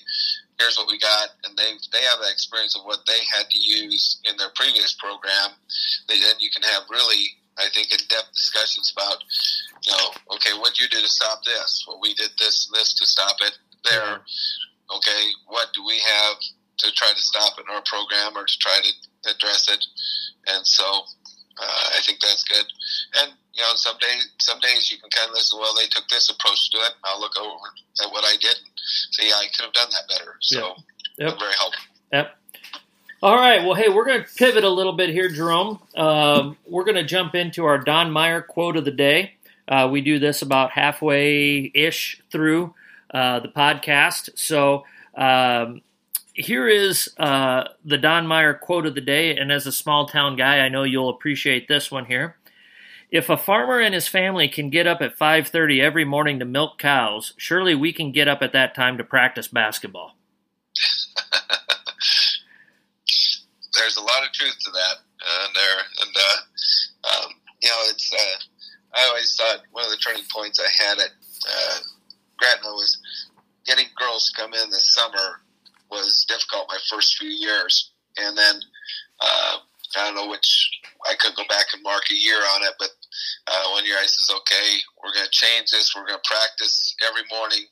here's 0.59 0.77
what 0.77 0.91
we 0.91 0.99
got, 0.99 1.31
and 1.45 1.57
they 1.57 1.73
they 1.93 2.03
have 2.05 2.19
the 2.21 2.31
experience 2.31 2.77
of 2.77 2.85
what 2.85 3.01
they 3.07 3.19
had 3.33 3.49
to 3.51 3.59
use 3.59 4.21
in 4.25 4.37
their 4.37 4.51
previous 4.55 4.95
program. 4.95 5.55
Then 6.09 6.19
you 6.39 6.51
can 6.51 6.63
have 6.63 6.83
really, 6.91 7.39
I 7.59 7.67
think, 7.75 7.93
in 7.93 7.99
depth 8.09 8.33
discussions 8.33 8.93
about, 8.95 9.23
you 9.83 9.93
know, 9.93 10.35
okay, 10.37 10.55
what 10.59 10.79
you 10.79 10.89
do 10.89 11.01
to 11.01 11.09
stop 11.09 11.45
this? 11.45 11.85
Well, 11.87 12.01
we 12.01 12.15
did 12.15 12.31
this 12.39 12.69
and 12.69 12.79
this 12.79 12.95
to 12.95 13.07
stop 13.07 13.37
it. 13.41 13.59
There, 13.89 14.23
okay, 14.95 15.23
what 15.47 15.69
do 15.75 15.85
we 15.85 15.99
have 15.99 16.37
to 16.79 16.93
try 16.93 17.11
to 17.11 17.23
stop 17.23 17.59
in 17.59 17.67
our 17.75 17.83
program 17.83 18.37
or 18.37 18.47
to 18.47 18.59
try 18.59 18.79
to 18.83 19.31
address 19.31 19.69
it? 19.69 19.85
And 20.47 20.67
so 20.67 21.03
uh, 21.61 21.97
I 21.97 22.01
think 22.03 22.21
that's 22.21 22.45
good. 22.45 22.65
And 23.21 23.33
you 23.55 23.63
know, 23.63 23.73
some 23.75 23.97
days, 24.01 24.31
some 24.39 24.59
days 24.61 24.91
you 24.91 24.99
can 24.99 25.11
kind 25.11 25.29
of 25.29 25.35
listen. 25.35 25.59
Well, 25.59 25.75
they 25.79 25.87
took 25.87 26.09
this 26.09 26.31
approach 26.31 26.71
to 26.71 26.79
it. 26.79 26.93
I'll 27.05 27.21
look 27.21 27.39
over 27.39 27.67
at 28.05 28.11
what 28.11 28.25
I 28.25 28.37
did 28.41 28.57
and 28.57 28.71
say, 29.11 29.29
yeah, 29.29 29.35
I 29.35 29.47
could 29.55 29.65
have 29.65 29.73
done 29.73 29.89
that 29.91 30.09
better. 30.09 30.37
So, 30.41 30.75
yep. 31.19 31.31
Yep. 31.31 31.39
very 31.39 31.53
helpful. 31.59 31.85
Yep. 32.13 32.37
All 33.23 33.37
right. 33.37 33.65
Well, 33.65 33.75
hey, 33.75 33.89
we're 33.89 34.05
going 34.05 34.25
to 34.25 34.29
pivot 34.37 34.65
a 34.65 34.69
little 34.69 34.95
bit 34.95 35.11
here, 35.11 35.29
Jerome. 35.29 35.79
Um, 35.95 36.57
we're 36.67 36.85
going 36.85 36.97
to 36.97 37.05
jump 37.05 37.35
into 37.35 37.65
our 37.65 37.79
Don 37.79 38.11
Meyer 38.11 38.41
quote 38.41 38.77
of 38.77 38.85
the 38.85 38.91
day. 38.91 39.35
Uh, 39.69 39.89
we 39.91 40.01
do 40.01 40.19
this 40.19 40.43
about 40.43 40.73
halfway 40.73 41.71
ish 41.75 42.21
through 42.33 42.75
uh, 43.13 43.41
the 43.41 43.49
podcast. 43.49 44.31
So, 44.35 44.85
um, 45.15 45.83
here 46.35 46.67
is 46.67 47.11
uh, 47.19 47.65
the 47.85 47.99
Don 47.99 48.27
Meyer 48.27 48.55
quote 48.55 48.87
of 48.87 48.95
the 48.95 49.01
day. 49.01 49.37
And 49.37 49.53
as 49.53 49.67
a 49.67 49.73
small 49.73 50.07
town 50.07 50.37
guy, 50.37 50.61
I 50.61 50.69
know 50.69 50.85
you'll 50.85 51.11
appreciate 51.11 51.69
this 51.69 51.91
one 51.91 52.07
here. 52.07 52.37
If 53.11 53.29
a 53.29 53.37
farmer 53.37 53.79
and 53.79 53.93
his 53.93 54.09
family 54.09 54.49
can 54.49 54.71
get 54.71 54.87
up 54.87 55.03
at 55.03 55.19
5:30 55.19 55.83
every 55.83 56.05
morning 56.05 56.39
to 56.39 56.47
milk 56.47 56.79
cows, 56.79 57.35
surely 57.37 57.75
we 57.75 57.93
can 57.93 58.11
get 58.11 58.27
up 58.27 58.41
at 58.41 58.53
that 58.53 58.75
time 58.75 58.97
to 58.97 59.05
practice 59.05 59.49
basketball. 59.49 60.17
There's 63.75 63.99
a 63.99 64.03
lot 64.03 64.25
of 64.25 64.33
truth 64.33 64.57
to 64.65 64.71
that, 64.71 64.97
uh, 65.27 65.49
there, 65.55 65.79
and 66.01 66.17
uh, 66.17 66.39
um, 67.09 67.33
you 67.61 67.69
know, 67.69 67.77
it's. 67.91 68.11
Uh, 68.13 68.39
I 68.95 69.07
always 69.09 69.35
thought 69.37 69.63
one 69.73 69.85
of 69.85 69.91
the 69.91 69.97
turning 69.99 70.25
points 70.35 70.59
I 70.61 70.69
had 70.83 70.99
at 70.99 71.11
uh, 71.49 71.79
Gretna 72.39 72.69
was 72.69 72.99
getting 73.67 73.87
girls 73.99 74.31
to 74.31 74.41
come 74.41 74.53
in 74.55 74.71
this 74.71 74.95
summer 74.95 75.41
was 75.93 76.25
difficult 76.27 76.73
my 76.73 76.81
first 76.89 77.17
few 77.17 77.29
years, 77.29 77.93
and 78.17 78.37
then 78.37 78.57
uh, 79.21 79.57
I 79.97 80.09
don't 80.09 80.17
know 80.17 80.31
which 80.33 80.49
I 81.05 81.15
could 81.21 81.37
go 81.37 81.45
back 81.49 81.69
and 81.73 81.83
mark 81.85 82.09
a 82.11 82.17
year 82.17 82.41
on 82.57 82.65
it, 82.65 82.75
but 82.81 82.91
uh, 83.47 83.77
one 83.77 83.85
year 83.85 84.01
I 84.01 84.09
says, 84.09 84.33
okay, 84.33 84.69
we're 85.03 85.13
going 85.13 85.29
to 85.29 85.37
change 85.37 85.69
this. 85.69 85.93
We're 85.93 86.09
going 86.09 86.19
to 86.19 86.29
practice 86.29 86.97
every 87.05 87.29
morning. 87.29 87.69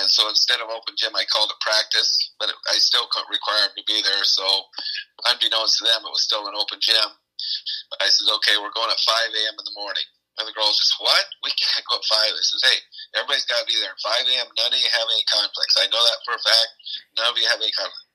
And 0.00 0.08
so 0.08 0.28
instead 0.32 0.64
of 0.64 0.72
open 0.72 0.96
gym, 0.96 1.12
I 1.12 1.28
called 1.28 1.52
it 1.52 1.60
practice, 1.60 2.32
but 2.40 2.48
I 2.72 2.80
still 2.80 3.04
couldn't 3.12 3.28
require 3.28 3.68
them 3.68 3.76
to 3.76 3.84
be 3.84 4.00
there. 4.00 4.24
So 4.24 4.44
unbeknownst 5.28 5.78
to 5.78 5.84
them, 5.84 6.06
it 6.06 6.14
was 6.14 6.24
still 6.24 6.48
an 6.48 6.56
open 6.56 6.80
gym. 6.80 7.10
But 7.92 8.00
I 8.00 8.08
said, 8.08 8.32
okay, 8.40 8.56
we're 8.56 8.72
going 8.72 8.88
at 8.88 9.00
5 9.02 9.36
a.m. 9.36 9.56
in 9.60 9.66
the 9.68 9.76
morning. 9.76 10.06
And 10.40 10.48
the 10.48 10.56
girls 10.56 10.80
just, 10.80 10.96
what? 10.96 11.20
We 11.44 11.52
can't 11.52 11.84
go 11.84 12.00
at 12.00 12.08
5. 12.08 12.16
I 12.16 12.40
says, 12.40 12.64
hey, 12.64 12.80
everybody's 13.12 13.44
got 13.44 13.60
to 13.60 13.68
be 13.68 13.76
there 13.76 13.92
at 13.92 14.24
5 14.24 14.24
a.m. 14.24 14.48
None 14.56 14.72
of 14.72 14.80
you 14.80 14.88
have 14.88 15.04
any 15.04 15.24
conflicts. 15.28 15.76
I 15.76 15.84
know 15.92 16.00
that 16.00 16.24
for 16.24 16.32
a 16.32 16.40
fact. 16.40 16.72
None 17.20 17.28
of 17.28 17.36
you 17.36 17.44
have 17.44 17.60
any 17.60 17.76
conflicts. 17.76 18.08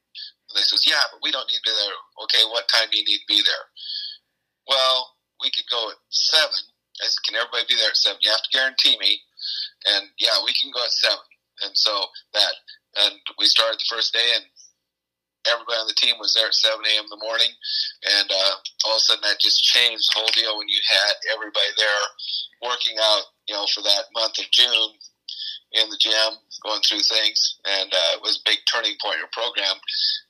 And 0.50 0.58
they 0.58 0.66
says, 0.66 0.90
yeah, 0.90 1.06
but 1.14 1.22
we 1.22 1.30
don't 1.30 1.46
need 1.46 1.62
to 1.62 1.70
be 1.70 1.78
there. 1.78 1.98
Okay, 2.26 2.42
what 2.50 2.66
time 2.66 2.90
do 2.90 2.98
you 2.98 3.06
need 3.06 3.22
to 3.22 3.30
be 3.30 3.46
there? 3.46 3.66
Well, 4.66 5.14
we 5.38 5.54
could 5.54 5.70
go 5.70 5.94
at 5.94 6.02
7. 6.10 6.50
I 6.50 7.06
said, 7.06 7.26
can 7.30 7.38
everybody 7.38 7.70
be 7.70 7.78
there 7.78 7.94
at 7.94 8.02
7? 8.02 8.18
You 8.26 8.34
have 8.34 8.42
to 8.42 8.56
guarantee 8.56 8.98
me. 8.98 9.22
And 9.86 10.10
yeah, 10.18 10.42
we 10.42 10.58
can 10.58 10.74
go 10.74 10.82
at 10.82 10.98
7. 10.98 11.14
And 11.70 11.78
so 11.78 11.94
that, 12.34 12.54
and 13.06 13.22
we 13.38 13.46
started 13.46 13.78
the 13.78 13.92
first 13.92 14.18
day 14.18 14.26
and 14.34 14.50
everybody 15.50 15.80
on 15.80 15.88
the 15.88 15.98
team 15.98 16.16
was 16.20 16.34
there 16.34 16.48
at 16.48 16.56
7 16.56 16.78
a.m. 16.78 17.06
in 17.06 17.14
the 17.14 17.26
morning. 17.26 17.52
And 18.06 18.28
uh, 18.30 18.54
all 18.86 18.98
of 18.98 19.02
a 19.02 19.06
sudden 19.06 19.26
that 19.26 19.40
just 19.40 19.64
changed 19.64 20.06
the 20.10 20.20
whole 20.20 20.34
deal 20.34 20.58
when 20.58 20.70
you 20.70 20.80
had 20.86 21.14
everybody 21.34 21.72
there 21.78 22.04
working 22.62 22.98
out, 22.98 23.30
you 23.48 23.56
know, 23.56 23.66
for 23.74 23.82
that 23.82 24.10
month 24.14 24.38
of 24.40 24.50
June 24.52 24.98
in 25.76 25.90
the 25.90 26.00
gym, 26.00 26.40
going 26.64 26.82
through 26.82 27.04
things, 27.04 27.60
and 27.68 27.92
uh, 27.92 28.12
it 28.16 28.22
was 28.24 28.40
a 28.40 28.48
big 28.48 28.64
turning 28.64 28.96
point 29.04 29.20
in 29.20 29.28
your 29.28 29.36
program. 29.36 29.76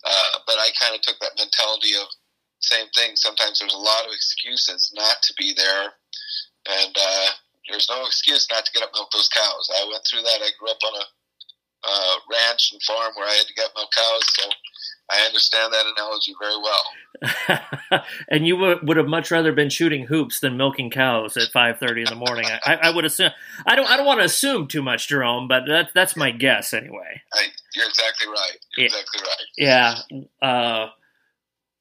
Uh, 0.01 0.41
but 0.47 0.57
I 0.57 0.73
kind 0.79 0.95
of 0.95 1.01
took 1.01 1.19
that 1.21 1.37
mentality 1.37 1.93
of 2.01 2.09
same 2.59 2.89
thing. 2.97 3.13
Sometimes 3.15 3.59
there's 3.59 3.73
a 3.73 3.77
lot 3.77 4.09
of 4.09 4.13
excuses 4.13 4.91
not 4.95 5.21
to 5.21 5.33
be 5.37 5.53
there, 5.53 5.93
and 6.65 6.93
uh, 6.97 7.29
there's 7.69 7.89
no 7.89 8.05
excuse 8.05 8.47
not 8.49 8.65
to 8.65 8.71
get 8.73 8.81
up 8.81 8.89
and 8.93 9.05
milk 9.05 9.11
those 9.13 9.29
cows. 9.29 9.69
I 9.69 9.85
went 9.85 10.01
through 10.09 10.25
that. 10.25 10.41
I 10.41 10.49
grew 10.57 10.71
up 10.71 10.81
on 10.81 10.95
a 10.97 11.05
uh, 11.85 12.15
ranch 12.31 12.73
and 12.73 12.81
farm 12.81 13.13
where 13.13 13.29
I 13.29 13.37
had 13.37 13.45
to 13.45 13.53
get 13.53 13.69
milk 13.75 13.93
cows, 13.93 14.25
so 14.33 14.49
I 15.09 15.25
understand 15.27 15.71
that 15.71 15.85
analogy 15.95 16.33
very 16.39 16.55
well. 16.57 18.03
and 18.29 18.47
you 18.47 18.57
would, 18.57 18.87
would 18.87 18.97
have 18.97 19.07
much 19.07 19.29
rather 19.29 19.53
been 19.53 19.69
shooting 19.69 20.07
hoops 20.07 20.39
than 20.39 20.57
milking 20.57 20.89
cows 20.89 21.37
at 21.37 21.49
five 21.49 21.77
thirty 21.77 22.01
in 22.01 22.07
the 22.07 22.15
morning. 22.15 22.45
I, 22.65 22.75
I, 22.75 22.89
would 22.89 23.05
assume. 23.05 23.29
I 23.67 23.75
don't. 23.75 23.87
I 23.89 23.97
don't 23.97 24.05
want 24.05 24.19
to 24.19 24.25
assume 24.25 24.67
too 24.67 24.81
much, 24.81 25.07
Jerome, 25.07 25.47
but 25.47 25.65
that, 25.67 25.89
that's 25.93 26.15
my 26.15 26.31
guess 26.31 26.73
anyway. 26.73 27.21
I, 27.33 27.43
you're 27.75 27.87
exactly 27.87 28.27
right. 28.27 28.57
You're 28.77 28.83
yeah. 28.83 28.85
exactly 28.87 29.21
right. 29.21 30.25
Yeah. 30.41 30.47
Uh, 30.47 30.89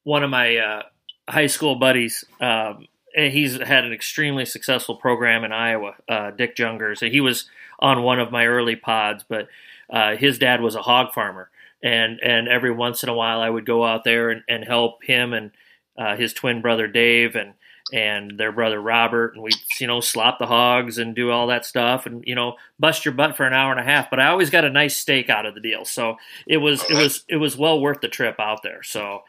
one 0.03 0.23
of 0.23 0.29
my 0.29 0.57
uh, 0.57 0.83
high 1.27 1.47
school 1.47 1.75
buddies. 1.75 2.23
Um, 2.39 2.85
he's 3.15 3.57
had 3.59 3.85
an 3.85 3.93
extremely 3.93 4.45
successful 4.45 4.95
program 4.95 5.43
in 5.43 5.51
Iowa. 5.51 5.95
Uh, 6.07 6.31
Dick 6.31 6.55
Jungers. 6.55 7.09
He 7.09 7.21
was 7.21 7.49
on 7.79 8.03
one 8.03 8.19
of 8.19 8.31
my 8.31 8.45
early 8.45 8.75
pods, 8.75 9.25
but 9.27 9.47
uh, 9.89 10.15
his 10.15 10.37
dad 10.37 10.61
was 10.61 10.75
a 10.75 10.81
hog 10.81 11.13
farmer 11.13 11.49
and 11.85 12.19
and 12.23 12.47
every 12.47 12.71
once 12.71 13.03
in 13.03 13.09
a 13.09 13.13
while 13.13 13.39
I 13.39 13.49
would 13.49 13.65
go 13.65 13.85
out 13.85 14.03
there 14.03 14.31
and, 14.31 14.41
and 14.49 14.65
help 14.65 15.03
him 15.03 15.33
and 15.33 15.51
uh, 15.97 16.15
his 16.15 16.33
twin 16.33 16.61
brother 16.61 16.87
Dave 16.87 17.35
and 17.35 17.53
and 17.93 18.39
their 18.39 18.51
brother 18.51 18.81
Robert, 18.81 19.35
and 19.35 19.43
we'd 19.43 19.53
you 19.79 19.85
know 19.85 19.99
slop 19.99 20.39
the 20.39 20.47
hogs 20.47 20.97
and 20.97 21.15
do 21.15 21.29
all 21.29 21.45
that 21.47 21.63
stuff, 21.63 22.07
and 22.07 22.23
you 22.25 22.33
know 22.33 22.55
bust 22.79 23.05
your 23.05 23.13
butt 23.13 23.37
for 23.37 23.45
an 23.45 23.53
hour 23.53 23.69
and 23.69 23.79
a 23.79 23.83
half. 23.83 24.09
But 24.09 24.19
I 24.19 24.27
always 24.29 24.49
got 24.49 24.65
a 24.65 24.71
nice 24.71 24.97
steak 24.97 25.29
out 25.29 25.45
of 25.45 25.53
the 25.53 25.61
deal, 25.61 25.85
so 25.85 26.17
it 26.47 26.57
was 26.57 26.83
it 26.89 26.95
was 26.95 27.23
it 27.29 27.37
was 27.37 27.55
well 27.55 27.79
worth 27.79 28.01
the 28.01 28.07
trip 28.07 28.39
out 28.39 28.63
there. 28.63 28.81
So, 28.81 29.21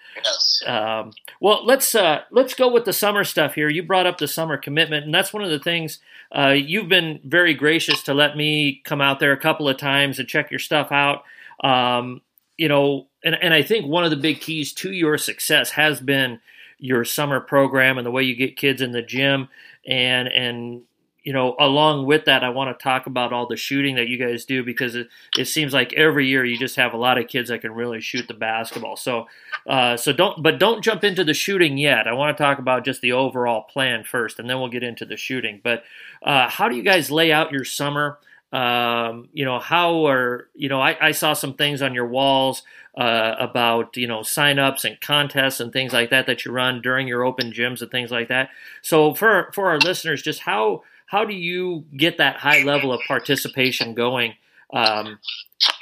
um, 0.66 1.12
well, 1.38 1.62
let's 1.66 1.94
uh, 1.94 2.22
let's 2.30 2.54
go 2.54 2.72
with 2.72 2.86
the 2.86 2.94
summer 2.94 3.24
stuff 3.24 3.54
here. 3.54 3.68
You 3.68 3.82
brought 3.82 4.06
up 4.06 4.16
the 4.16 4.28
summer 4.28 4.56
commitment, 4.56 5.04
and 5.04 5.14
that's 5.14 5.34
one 5.34 5.44
of 5.44 5.50
the 5.50 5.58
things 5.58 5.98
uh, 6.34 6.54
you've 6.56 6.88
been 6.88 7.20
very 7.22 7.52
gracious 7.52 8.02
to 8.04 8.14
let 8.14 8.34
me 8.34 8.80
come 8.84 9.02
out 9.02 9.20
there 9.20 9.32
a 9.32 9.40
couple 9.40 9.68
of 9.68 9.76
times 9.76 10.18
and 10.18 10.26
check 10.26 10.50
your 10.50 10.60
stuff 10.60 10.90
out. 10.90 11.24
Um, 11.62 12.22
you 12.56 12.68
know, 12.68 13.06
and 13.24 13.34
and 13.34 13.52
I 13.54 13.62
think 13.62 13.86
one 13.86 14.04
of 14.04 14.10
the 14.10 14.16
big 14.16 14.40
keys 14.40 14.72
to 14.74 14.92
your 14.92 15.18
success 15.18 15.70
has 15.70 16.00
been 16.00 16.40
your 16.78 17.04
summer 17.04 17.40
program 17.40 17.98
and 17.98 18.06
the 18.06 18.10
way 18.10 18.22
you 18.22 18.36
get 18.36 18.56
kids 18.56 18.80
in 18.80 18.92
the 18.92 19.02
gym. 19.02 19.48
And 19.86 20.28
and 20.28 20.82
you 21.26 21.32
know 21.32 21.56
along 21.58 22.06
with 22.06 22.24
that 22.26 22.44
i 22.44 22.48
want 22.48 22.70
to 22.70 22.82
talk 22.82 23.06
about 23.06 23.32
all 23.32 23.48
the 23.48 23.56
shooting 23.56 23.96
that 23.96 24.06
you 24.08 24.16
guys 24.16 24.44
do 24.44 24.62
because 24.62 24.94
it, 24.94 25.08
it 25.36 25.46
seems 25.46 25.74
like 25.74 25.92
every 25.94 26.28
year 26.28 26.44
you 26.44 26.56
just 26.56 26.76
have 26.76 26.94
a 26.94 26.96
lot 26.96 27.18
of 27.18 27.26
kids 27.26 27.48
that 27.48 27.60
can 27.60 27.74
really 27.74 28.00
shoot 28.00 28.28
the 28.28 28.34
basketball. 28.34 28.96
So 28.96 29.26
uh, 29.66 29.96
so 29.96 30.12
don't 30.12 30.40
but 30.42 30.60
don't 30.60 30.84
jump 30.84 31.02
into 31.02 31.24
the 31.24 31.34
shooting 31.34 31.76
yet. 31.76 32.06
I 32.06 32.12
want 32.12 32.36
to 32.36 32.42
talk 32.42 32.60
about 32.60 32.84
just 32.84 33.00
the 33.00 33.12
overall 33.12 33.62
plan 33.62 34.04
first 34.04 34.38
and 34.38 34.48
then 34.48 34.60
we'll 34.60 34.68
get 34.68 34.84
into 34.84 35.04
the 35.04 35.16
shooting. 35.16 35.60
But 35.62 35.82
uh, 36.22 36.48
how 36.48 36.68
do 36.68 36.76
you 36.76 36.84
guys 36.84 37.10
lay 37.10 37.32
out 37.32 37.50
your 37.50 37.64
summer 37.64 38.18
um, 38.56 39.28
you 39.34 39.44
know 39.44 39.58
how 39.58 40.06
are 40.06 40.48
you 40.54 40.70
know 40.70 40.80
I, 40.80 41.08
I 41.08 41.12
saw 41.12 41.34
some 41.34 41.52
things 41.54 41.82
on 41.82 41.92
your 41.92 42.06
walls 42.06 42.62
uh, 42.96 43.34
about 43.38 43.98
you 43.98 44.06
know 44.06 44.20
signups 44.20 44.86
and 44.86 44.98
contests 44.98 45.60
and 45.60 45.70
things 45.70 45.92
like 45.92 46.08
that 46.08 46.26
that 46.26 46.46
you 46.46 46.52
run 46.52 46.80
during 46.80 47.06
your 47.06 47.22
open 47.22 47.52
gyms 47.52 47.82
and 47.82 47.90
things 47.90 48.10
like 48.10 48.28
that. 48.28 48.48
So 48.80 49.12
for 49.12 49.50
for 49.52 49.68
our 49.68 49.78
listeners, 49.78 50.22
just 50.22 50.40
how 50.40 50.84
how 51.04 51.26
do 51.26 51.34
you 51.34 51.84
get 51.94 52.16
that 52.16 52.36
high 52.36 52.62
level 52.62 52.92
of 52.92 53.02
participation 53.06 53.92
going? 53.92 54.32
Um, 54.72 55.18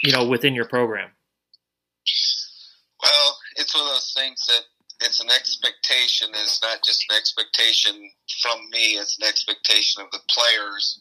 you 0.02 0.12
know, 0.12 0.26
within 0.26 0.54
your 0.54 0.66
program. 0.66 1.10
Well, 3.02 3.38
it's 3.56 3.72
one 3.74 3.84
of 3.84 3.90
those 3.90 4.12
things 4.16 4.44
that 4.46 4.62
it's 5.06 5.22
an 5.22 5.30
expectation. 5.30 6.28
It's 6.32 6.60
not 6.60 6.82
just 6.84 7.04
an 7.08 7.16
expectation 7.16 8.10
from 8.42 8.58
me. 8.70 8.96
It's 8.96 9.16
an 9.18 9.28
expectation 9.28 10.02
of 10.02 10.10
the 10.10 10.20
players 10.28 11.00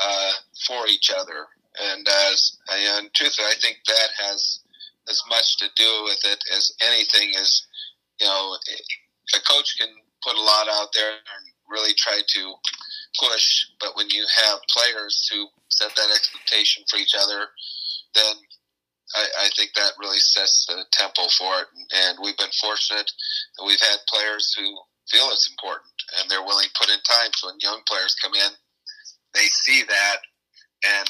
uh, 0.00 0.32
for 0.66 0.86
each 0.86 1.10
other. 1.10 1.46
And 1.78 2.06
as 2.08 2.58
and 2.70 3.12
truthfully, 3.14 3.48
I 3.48 3.60
think 3.60 3.78
that 3.86 4.10
has 4.16 4.60
as 5.08 5.22
much 5.28 5.58
to 5.58 5.66
do 5.76 6.02
with 6.04 6.20
it 6.24 6.42
as 6.56 6.72
anything 6.82 7.30
is, 7.36 7.66
you 8.20 8.26
know, 8.26 8.56
a 9.34 9.40
coach 9.40 9.76
can 9.78 9.88
put 10.24 10.36
a 10.36 10.40
lot 10.40 10.68
out 10.72 10.88
there 10.94 11.10
and 11.10 11.44
really 11.68 11.92
try 11.94 12.18
to 12.26 12.54
push, 13.20 13.66
but 13.80 13.96
when 13.96 14.08
you 14.10 14.24
have 14.44 14.58
players 14.70 15.28
who 15.32 15.48
set 15.68 15.94
that 15.96 16.10
expectation 16.14 16.84
for 16.88 16.98
each 16.98 17.14
other, 17.14 17.48
then 18.14 18.34
I, 19.14 19.46
I 19.46 19.48
think 19.56 19.72
that 19.74 19.98
really 19.98 20.18
sets 20.18 20.66
the 20.66 20.84
tempo 20.92 21.28
for 21.38 21.62
it. 21.62 21.68
And 21.94 22.18
we've 22.22 22.36
been 22.36 22.52
fortunate 22.60 23.10
that 23.56 23.66
we've 23.66 23.80
had 23.80 23.98
players 24.08 24.54
who 24.58 24.66
feel 25.10 25.30
it's 25.30 25.48
important 25.48 25.92
and 26.18 26.30
they're 26.30 26.44
willing 26.44 26.66
to 26.66 26.78
put 26.78 26.90
in 26.90 27.00
time. 27.06 27.30
So 27.34 27.48
when 27.48 27.60
young 27.60 27.80
players 27.86 28.16
come 28.22 28.34
in, 28.34 28.52
they 29.36 29.48
see 29.52 29.84
that 29.84 30.18
and 30.84 31.08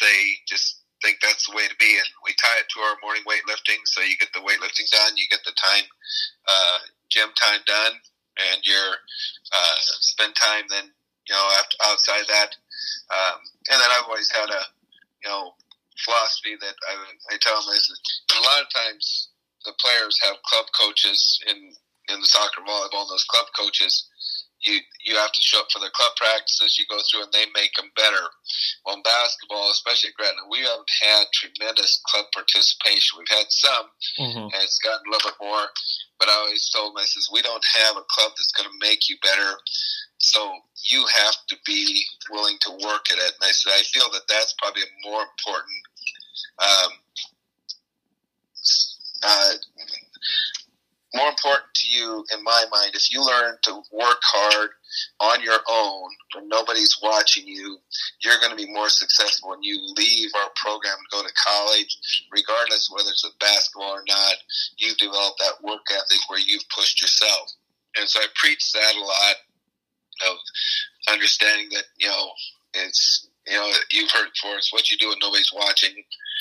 they 0.00 0.38
just 0.46 0.80
think 1.02 1.18
that's 1.20 1.50
the 1.50 1.56
way 1.56 1.66
to 1.68 1.76
be. 1.76 1.90
And 1.98 2.08
we 2.24 2.32
tie 2.40 2.62
it 2.62 2.70
to 2.72 2.80
our 2.80 2.96
morning 3.02 3.22
weightlifting, 3.28 3.82
so 3.84 4.00
you 4.00 4.16
get 4.16 4.32
the 4.32 4.40
weightlifting 4.40 4.88
done, 4.90 5.18
you 5.18 5.28
get 5.30 5.44
the 5.44 5.52
time, 5.58 5.86
uh, 6.48 6.78
gym 7.10 7.28
time 7.36 7.60
done, 7.66 7.94
and 8.38 8.64
you're 8.64 8.96
uh, 9.52 9.76
spend 10.00 10.34
time 10.34 10.64
then 10.70 10.90
you 11.28 11.34
know 11.34 11.46
after, 11.58 11.76
outside 11.84 12.26
that. 12.28 12.50
Um, 13.12 13.38
and 13.70 13.78
then 13.80 13.90
I've 13.92 14.08
always 14.08 14.30
had 14.30 14.48
a 14.48 14.62
you 15.22 15.28
know 15.28 15.54
philosophy 15.98 16.56
that 16.60 16.74
I, 16.88 16.94
I 17.34 17.38
tell 17.40 17.60
them 17.60 17.74
is 17.76 17.86
a 18.34 18.42
lot 18.42 18.62
of 18.62 18.68
times 18.72 19.28
the 19.64 19.72
players 19.80 20.18
have 20.22 20.42
club 20.42 20.66
coaches 20.78 21.40
in 21.48 21.72
in 22.08 22.20
the 22.20 22.26
soccer 22.26 22.62
volleyball. 22.66 23.08
Those 23.08 23.24
club 23.28 23.46
coaches 23.58 24.08
you 24.64 24.80
you 25.04 25.14
have 25.20 25.32
to 25.32 25.42
show 25.44 25.60
up 25.60 25.68
for 25.70 25.78
the 25.78 25.92
club 25.92 26.16
practices 26.16 26.80
you 26.80 26.88
go 26.88 26.96
through 27.04 27.28
and 27.28 27.32
they 27.32 27.44
make 27.52 27.76
them 27.76 27.92
better. 27.94 28.24
Well, 28.84 28.96
in 28.96 29.04
basketball, 29.04 29.70
especially 29.70 30.10
at 30.10 30.16
Gretna, 30.16 30.48
we 30.48 30.64
haven't 30.64 30.88
had 31.04 31.28
tremendous 31.36 32.00
club 32.08 32.26
participation. 32.32 33.20
We've 33.20 33.36
had 33.36 33.52
some, 33.52 33.86
mm-hmm. 34.18 34.48
and 34.48 34.60
it's 34.64 34.80
gotten 34.80 35.04
a 35.04 35.10
little 35.12 35.28
bit 35.28 35.40
more. 35.44 35.68
But 36.18 36.32
I 36.32 36.40
always 36.40 36.64
told 36.72 36.96
them, 36.96 37.04
I 37.04 37.06
says, 37.06 37.28
we 37.28 37.44
don't 37.44 37.64
have 37.84 38.00
a 38.00 38.08
club 38.08 38.32
that's 38.32 38.56
going 38.56 38.70
to 38.70 38.80
make 38.80 39.08
you 39.12 39.20
better. 39.20 39.60
So 40.18 40.40
you 40.80 41.04
have 41.12 41.36
to 41.52 41.56
be 41.66 42.04
willing 42.30 42.56
to 42.64 42.70
work 42.80 43.04
at 43.12 43.20
it. 43.20 43.36
And 43.36 43.44
I 43.44 43.52
said, 43.52 43.76
I 43.76 43.84
feel 43.92 44.08
that 44.12 44.24
that's 44.28 44.54
probably 44.56 44.82
a 44.82 45.08
more 45.08 45.20
important 45.20 45.80
um, 46.58 46.92
uh, 49.24 49.52
more 51.14 51.28
important 51.28 51.72
to 51.74 51.88
you, 51.88 52.24
in 52.32 52.42
my 52.42 52.64
mind, 52.70 52.92
if 52.94 53.10
you 53.12 53.24
learn 53.24 53.56
to 53.62 53.82
work 53.92 54.20
hard 54.22 54.70
on 55.20 55.42
your 55.42 55.58
own 55.68 56.10
when 56.34 56.48
nobody's 56.48 56.96
watching 57.02 57.46
you, 57.46 57.78
you're 58.20 58.38
going 58.38 58.50
to 58.50 58.56
be 58.56 58.70
more 58.72 58.88
successful 58.88 59.50
when 59.50 59.62
you 59.62 59.78
leave 59.96 60.30
our 60.36 60.50
program 60.56 60.96
and 60.98 61.10
go 61.10 61.26
to 61.26 61.32
college, 61.34 62.24
regardless 62.32 62.90
whether 62.92 63.10
it's 63.10 63.24
with 63.24 63.38
basketball 63.38 63.90
or 63.90 64.04
not. 64.06 64.34
You've 64.76 64.98
developed 64.98 65.38
that 65.38 65.62
work 65.62 65.86
ethic 65.90 66.18
where 66.28 66.40
you've 66.40 66.68
pushed 66.74 67.00
yourself. 67.00 67.52
And 67.96 68.08
so 68.08 68.20
I 68.20 68.26
preach 68.34 68.72
that 68.72 68.94
a 68.96 69.00
lot 69.00 69.36
of 70.30 70.36
understanding 71.12 71.68
that, 71.72 71.84
you 71.98 72.08
know, 72.08 72.30
it's, 72.74 73.28
you 73.46 73.54
know, 73.54 73.70
you've 73.90 74.10
heard 74.10 74.26
it 74.26 74.32
before, 74.34 74.56
it's 74.56 74.72
what 74.72 74.90
you 74.90 74.96
do 74.96 75.08
when 75.08 75.18
nobody's 75.20 75.52
watching 75.54 75.94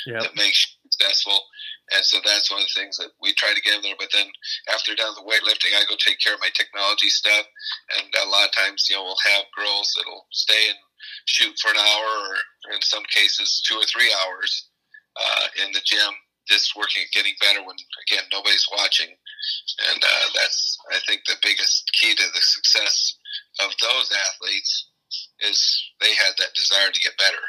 yep. 0.05 0.21
that 0.21 0.36
makes 0.36 0.65
you 0.65 0.89
successful. 0.89 1.39
And 1.91 2.05
so 2.05 2.23
that's 2.23 2.47
one 2.47 2.63
of 2.63 2.67
the 2.71 2.79
things 2.79 2.95
that 2.97 3.11
we 3.19 3.36
try 3.36 3.51
to 3.51 3.61
get 3.61 3.75
in 3.75 3.84
there. 3.84 3.99
But 3.99 4.13
then 4.15 4.27
after 4.71 4.95
down 4.95 5.15
the 5.19 5.27
weightlifting, 5.27 5.75
I 5.75 5.84
go 5.84 5.99
take 5.99 6.19
care 6.23 6.34
of 6.34 6.39
my 6.39 6.51
technology 6.55 7.09
stuff. 7.11 7.45
And 7.99 8.07
a 8.07 8.29
lot 8.29 8.47
of 8.47 8.55
times, 8.55 8.88
you 8.88 8.95
know, 8.95 9.03
we'll 9.03 9.36
have 9.36 9.51
girls 9.57 9.91
that'll 9.95 10.27
stay 10.31 10.71
and 10.71 10.79
shoot 11.25 11.51
for 11.59 11.71
an 11.71 11.84
hour 11.84 12.11
or 12.31 12.71
in 12.71 12.81
some 12.81 13.03
cases 13.11 13.61
two 13.67 13.75
or 13.75 13.84
three 13.91 14.13
hours 14.23 14.69
uh, 15.19 15.47
in 15.65 15.71
the 15.75 15.84
gym, 15.84 16.13
just 16.47 16.71
working 16.75 17.03
getting 17.11 17.36
better 17.43 17.59
when, 17.59 17.75
again, 18.07 18.23
nobody's 18.31 18.67
watching. 18.71 19.11
And 19.91 19.99
uh, 19.99 20.25
that's, 20.39 20.77
I 20.91 20.99
think, 21.05 21.27
the 21.27 21.39
biggest 21.43 21.91
key 21.99 22.15
to 22.15 22.27
the 22.34 22.41
success 22.41 23.17
of 23.59 23.75
those 23.84 24.07
athletes 24.07 24.88
is 25.43 25.59
they 25.99 26.15
had 26.15 26.34
that 26.39 26.55
desire 26.55 26.89
to 26.89 27.03
get 27.03 27.17
better 27.19 27.43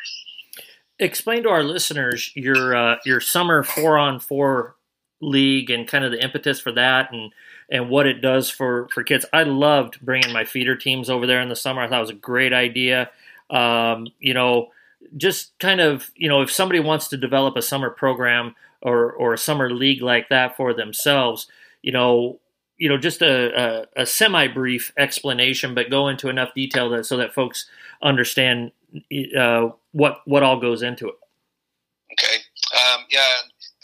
explain 0.99 1.43
to 1.43 1.49
our 1.49 1.63
listeners 1.63 2.31
your 2.35 2.75
uh, 2.77 2.97
your 3.05 3.21
summer 3.21 3.63
four 3.63 3.99
on 3.99 4.21
four 4.21 4.77
league 5.21 5.71
and 5.71 5.89
kind 5.89 6.05
of 6.05 6.13
the 6.13 6.23
impetus 6.23 6.61
for 6.61 6.73
that 6.73 7.13
and 7.13 7.33
and 7.71 7.89
what 7.89 8.07
it 8.07 8.21
does 8.21 8.51
for 8.51 8.89
for 8.93 9.03
kids. 9.03 9.25
I 9.33 9.45
loved 9.45 10.01
bringing 10.01 10.33
my 10.33 10.45
feeder 10.45 10.77
teams 10.77 11.11
over 11.11 11.27
there 11.27 11.41
in 11.41 11.49
the 11.49 11.57
summer. 11.57 11.83
I 11.83 11.89
thought 11.89 11.99
it 11.99 12.03
was 12.03 12.11
a 12.11 12.15
great 12.15 12.53
idea. 12.53 13.11
Um, 13.51 14.09
you 14.21 14.35
know, 14.35 14.69
just 15.17 15.59
kind 15.59 15.81
of 15.81 16.11
you 16.17 16.29
know 16.29 16.43
if 16.43 16.51
somebody 16.51 16.81
wants 16.81 17.09
to 17.09 17.17
develop 17.17 17.57
a 17.57 17.63
summer 17.63 17.91
program 17.91 18.55
or 18.83 19.13
or 19.13 19.33
a 19.33 19.39
summer 19.39 19.71
league 19.71 20.03
like 20.03 20.29
that 20.29 20.57
for 20.57 20.73
themselves, 20.75 21.49
you 21.83 21.93
know. 21.93 22.41
You 22.77 22.89
know, 22.89 22.99
just 22.99 23.23
a, 23.23 23.87
a, 23.97 24.03
a 24.03 24.05
semi 24.05 24.49
brief 24.49 24.93
explanation, 24.99 25.77
but 25.77 25.91
go 25.91 26.09
into 26.09 26.29
enough 26.29 26.55
detail 26.55 26.91
that 26.91 27.07
so 27.07 27.17
that 27.19 27.33
folks 27.33 27.67
understand 28.03 28.73
uh, 29.39 29.69
what 29.95 30.19
what 30.27 30.43
all 30.43 30.61
goes 30.61 30.83
into 30.83 31.09
it. 31.09 31.15
Okay. 32.13 32.37
Um, 32.75 33.07
yeah, 33.11 33.37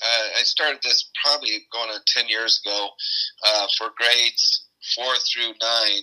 uh, 0.02 0.38
I 0.38 0.42
started 0.42 0.80
this 0.82 1.11
probably 1.24 1.50
going 1.72 1.90
on 1.90 2.00
ten 2.06 2.28
years 2.28 2.61
ago 2.64 2.88
uh, 3.46 3.66
for 3.78 3.88
grades 3.96 4.66
four 4.94 5.14
through 5.32 5.54
nine. 5.62 6.02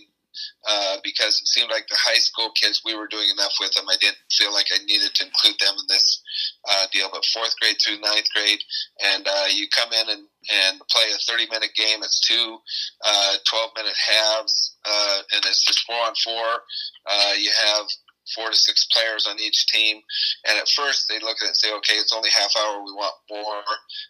Uh, 0.69 0.97
because 1.03 1.41
it 1.41 1.47
seemed 1.47 1.71
like 1.71 1.87
the 1.87 1.97
high 1.97 2.19
school 2.19 2.51
kids 2.53 2.83
we 2.85 2.93
were 2.93 3.07
doing 3.07 3.25
enough 3.33 3.53
with 3.59 3.73
them. 3.73 3.89
I 3.89 3.97
didn't 3.99 4.21
feel 4.31 4.53
like 4.53 4.67
I 4.69 4.77
needed 4.85 5.09
to 5.15 5.25
include 5.25 5.57
them 5.59 5.73
in 5.73 5.87
this 5.89 6.21
uh, 6.69 6.85
deal. 6.93 7.09
But 7.11 7.25
fourth 7.33 7.55
grade 7.59 7.77
through 7.81 7.99
ninth 8.01 8.29
grade, 8.35 8.61
and 9.01 9.25
uh, 9.25 9.49
you 9.49 9.65
come 9.73 9.89
in 9.93 10.07
and, 10.09 10.27
and 10.69 10.81
play 10.93 11.09
a 11.09 11.17
30 11.25 11.49
minute 11.49 11.73
game. 11.75 12.05
It's 12.05 12.21
two 12.21 12.59
uh, 13.03 13.33
12 13.49 13.71
minute 13.77 13.97
halves, 13.97 14.77
uh, 14.85 15.19
and 15.33 15.45
it's 15.45 15.65
just 15.65 15.81
four 15.87 15.97
on 16.05 16.13
four. 16.21 16.61
Uh, 17.09 17.33
you 17.33 17.49
have 17.65 17.87
four 18.35 18.49
to 18.49 18.57
six 18.57 18.87
players 18.91 19.27
on 19.27 19.39
each 19.39 19.67
team. 19.67 20.01
And 20.47 20.57
at 20.57 20.69
first, 20.69 21.07
they 21.07 21.19
look 21.19 21.37
at 21.41 21.45
it 21.45 21.53
and 21.53 21.55
say, 21.55 21.73
okay, 21.75 21.95
it's 21.95 22.13
only 22.13 22.29
half 22.29 22.51
hour, 22.57 22.83
we 22.83 22.91
want 22.91 23.15
more. 23.29 23.63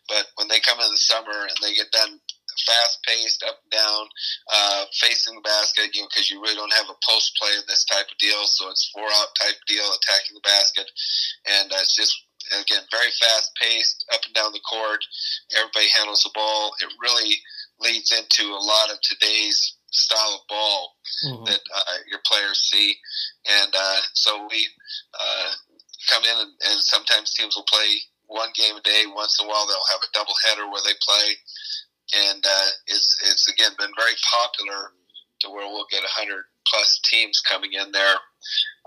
But 0.07 0.27
when 0.35 0.47
they 0.47 0.59
come 0.59 0.79
in 0.79 0.91
the 0.91 0.97
summer 0.97 1.45
and 1.45 1.57
they 1.61 1.73
get 1.73 1.91
done 1.91 2.19
fast 2.65 2.99
paced, 3.05 3.43
up 3.43 3.61
and 3.63 3.71
down, 3.71 4.03
uh, 4.51 4.85
facing 4.99 5.35
the 5.35 5.41
basket, 5.41 5.93
you 5.93 6.01
know, 6.01 6.07
because 6.09 6.29
you 6.29 6.41
really 6.41 6.55
don't 6.55 6.73
have 6.73 6.89
a 6.89 7.01
post 7.07 7.37
play 7.39 7.53
in 7.53 7.63
this 7.67 7.85
type 7.85 8.09
of 8.09 8.17
deal. 8.17 8.41
So 8.45 8.69
it's 8.69 8.89
four 8.93 9.05
out 9.05 9.29
type 9.39 9.61
deal, 9.67 9.85
attacking 9.85 10.33
the 10.33 10.41
basket. 10.41 10.89
And 11.45 11.71
uh, 11.71 11.77
it's 11.81 11.95
just, 11.95 12.17
again, 12.57 12.81
very 12.89 13.11
fast 13.13 13.53
paced, 13.61 14.05
up 14.13 14.21
and 14.25 14.33
down 14.33 14.53
the 14.53 14.65
court. 14.65 15.05
Everybody 15.53 15.89
handles 15.93 16.23
the 16.23 16.33
ball. 16.33 16.73
It 16.81 16.89
really 16.97 17.37
leads 17.79 18.11
into 18.11 18.49
a 18.49 18.57
lot 18.57 18.89
of 18.89 18.97
today's 19.01 19.76
style 19.91 20.41
of 20.41 20.47
ball 20.47 20.95
mm-hmm. 21.25 21.45
that 21.45 21.61
uh, 21.73 21.97
your 22.09 22.19
players 22.25 22.59
see. 22.71 22.95
And 23.47 23.73
uh, 23.73 23.99
so 24.13 24.47
we 24.49 24.67
uh, 25.13 25.51
come 26.09 26.23
in, 26.23 26.37
and, 26.37 26.51
and 26.51 26.79
sometimes 26.81 27.33
teams 27.33 27.55
will 27.55 27.67
play 27.69 28.01
one 28.27 28.49
game 28.55 28.75
a 28.75 28.81
day. 28.81 29.03
Once 29.07 29.37
in 29.39 29.47
a 29.47 29.49
while, 29.49 29.65
they'll 29.67 29.93
have 29.93 30.03
a 30.03 30.13
double 30.13 30.35
header 30.45 30.67
where 30.69 30.83
they 30.83 30.95
play, 31.01 31.27
and 32.31 32.43
uh, 32.45 32.69
it's 32.87 33.15
it's 33.31 33.47
again 33.49 33.71
been 33.79 33.95
very 33.97 34.15
popular 34.27 34.91
to 35.41 35.49
where 35.49 35.67
we'll 35.67 35.87
get 35.91 36.03
a 36.03 36.11
hundred 36.11 36.43
plus 36.67 36.99
teams 37.05 37.39
coming 37.39 37.73
in 37.73 37.91
there 37.91 38.17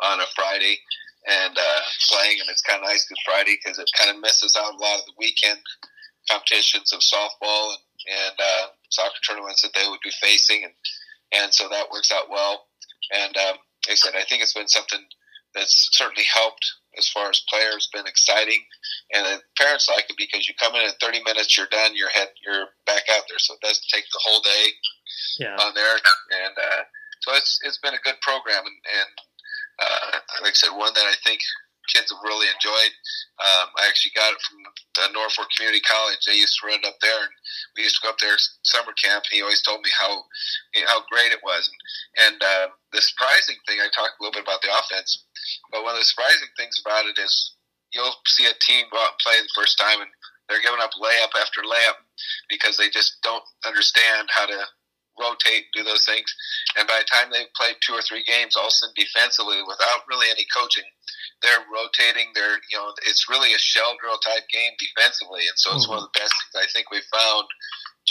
on 0.03 0.21
a 0.21 0.29
Friday 0.35 0.77
and 1.29 1.57
uh, 1.57 1.81
playing, 2.09 2.41
and 2.41 2.49
it's 2.49 2.63
kind 2.63 2.81
of 2.81 2.89
nice 2.89 3.05
because 3.05 3.23
Friday 3.25 3.57
because 3.63 3.79
it 3.79 3.91
kind 3.99 4.15
of 4.15 4.21
misses 4.21 4.57
out 4.57 4.75
a 4.75 4.77
lot 4.77 5.01
of 5.01 5.07
the 5.07 5.17
weekend 5.19 5.61
competitions 6.31 6.93
of 6.93 7.01
softball 7.01 7.73
and, 7.73 7.85
and 8.09 8.37
uh, 8.39 8.67
soccer 8.91 9.21
tournaments 9.27 9.63
that 9.63 9.73
they 9.75 9.89
would 9.89 10.01
be 10.03 10.13
facing, 10.21 10.65
and 10.65 10.75
and 11.33 11.55
so 11.55 11.69
that 11.69 11.91
works 11.91 12.13
out 12.13 12.31
well. 12.31 12.67
And 13.11 13.37
um, 13.37 13.57
like 13.87 13.93
I 13.93 13.95
said, 13.95 14.15
I 14.15 14.25
think 14.25 14.43
it's 14.43 14.55
been 14.55 14.69
something 14.69 15.01
that's 15.55 15.89
certainly 15.93 16.25
helped 16.33 16.65
as 16.99 17.09
far 17.09 17.31
as 17.31 17.43
players, 17.49 17.89
been 17.93 18.07
exciting, 18.07 18.63
and 19.15 19.43
parents 19.57 19.89
like 19.89 20.11
it 20.11 20.19
because 20.19 20.49
you 20.49 20.55
come 20.59 20.75
in 20.75 20.83
in 20.83 20.91
30 21.01 21.23
minutes, 21.23 21.57
you're 21.57 21.71
done, 21.71 21.95
you're 21.95 22.11
head, 22.11 22.31
you're 22.45 22.67
back 22.87 23.03
out 23.15 23.23
there, 23.29 23.39
so 23.39 23.55
it 23.55 23.61
doesn't 23.63 23.87
take 23.93 24.05
the 24.11 24.23
whole 24.23 24.41
day 24.43 24.67
yeah. 25.39 25.57
on 25.57 25.75
there, 25.75 25.95
and 25.95 26.55
uh, 26.59 26.83
so 27.21 27.35
it's 27.35 27.61
it's 27.65 27.79
been 27.79 27.95
a 27.95 28.05
good 28.05 28.21
program, 28.21 28.63
and, 28.67 28.81
and 28.91 29.13
uh, 29.81 30.19
like 30.43 30.53
I 30.53 30.61
said, 30.61 30.77
one 30.77 30.93
that 30.95 31.07
I 31.07 31.15
think 31.25 31.41
kids 31.91 32.15
have 32.15 32.23
really 32.23 32.47
enjoyed. 32.47 32.95
Um, 33.43 33.69
I 33.77 33.91
actually 33.91 34.15
got 34.15 34.33
it 34.33 34.41
from 34.47 34.63
the 34.95 35.07
Norfolk 35.13 35.51
Community 35.55 35.83
College. 35.83 36.23
They 36.23 36.39
used 36.39 36.55
to 36.61 36.67
run 36.71 36.79
it 36.79 36.89
up 36.89 36.99
there, 37.03 37.27
and 37.27 37.35
we 37.75 37.85
used 37.85 37.99
to 37.99 38.07
go 38.07 38.15
up 38.15 38.23
there 38.23 38.39
summer 38.63 38.95
camp. 38.95 39.27
And 39.27 39.35
he 39.35 39.43
always 39.43 39.63
told 39.63 39.83
me 39.83 39.91
how 39.93 40.25
you 40.75 40.83
know, 40.83 40.89
how 40.89 41.01
great 41.11 41.35
it 41.35 41.43
was. 41.43 41.67
And, 41.67 41.81
and 42.31 42.39
uh, 42.39 42.67
the 42.95 43.03
surprising 43.03 43.59
thing, 43.67 43.83
I 43.83 43.91
talked 43.91 44.17
a 44.17 44.21
little 44.23 44.39
bit 44.39 44.47
about 44.47 44.63
the 44.63 44.73
offense, 44.73 45.27
but 45.75 45.83
one 45.83 45.99
of 45.99 46.01
the 46.01 46.09
surprising 46.09 46.51
things 46.55 46.79
about 46.79 47.11
it 47.11 47.19
is 47.19 47.59
you'll 47.91 48.15
see 48.27 48.47
a 48.47 48.55
team 48.63 48.87
go 48.91 48.99
out 49.03 49.19
and 49.19 49.25
play 49.25 49.39
the 49.43 49.59
first 49.59 49.79
time, 49.79 50.01
and 50.01 50.11
they're 50.47 50.63
giving 50.63 50.83
up 50.83 50.95
layup 50.99 51.35
after 51.39 51.63
layup 51.63 51.99
because 52.49 52.77
they 52.77 52.91
just 52.91 53.19
don't 53.23 53.45
understand 53.67 54.29
how 54.31 54.47
to 54.47 54.59
rotate, 55.19 55.73
do 55.75 55.83
those 55.83 56.05
things. 56.07 56.29
And 56.77 56.87
by 56.87 57.03
the 57.03 57.11
time 57.11 57.31
they've 57.31 57.53
played 57.57 57.81
two 57.81 57.95
or 57.95 58.03
three 58.03 58.23
games, 58.25 58.55
all 58.55 58.71
of 58.71 58.75
a 58.75 58.79
sudden 58.79 58.95
defensively, 58.95 59.63
without 59.67 60.07
really 60.09 60.31
any 60.31 60.47
coaching, 60.55 60.87
they're 61.43 61.65
rotating. 61.73 62.31
They're 62.35 62.61
you 62.71 62.77
know, 62.77 62.93
it's 63.09 63.29
really 63.29 63.53
a 63.53 63.61
shell 63.61 63.97
drill 64.01 64.21
type 64.21 64.45
game 64.53 64.77
defensively, 64.77 65.49
and 65.49 65.57
so 65.57 65.75
it's 65.75 65.85
mm-hmm. 65.85 65.97
one 65.97 66.05
of 66.05 66.09
the 66.13 66.19
best 66.21 66.35
things 66.37 66.57
I 66.61 66.69
think 66.73 66.93
we've 66.93 67.07
found 67.09 67.49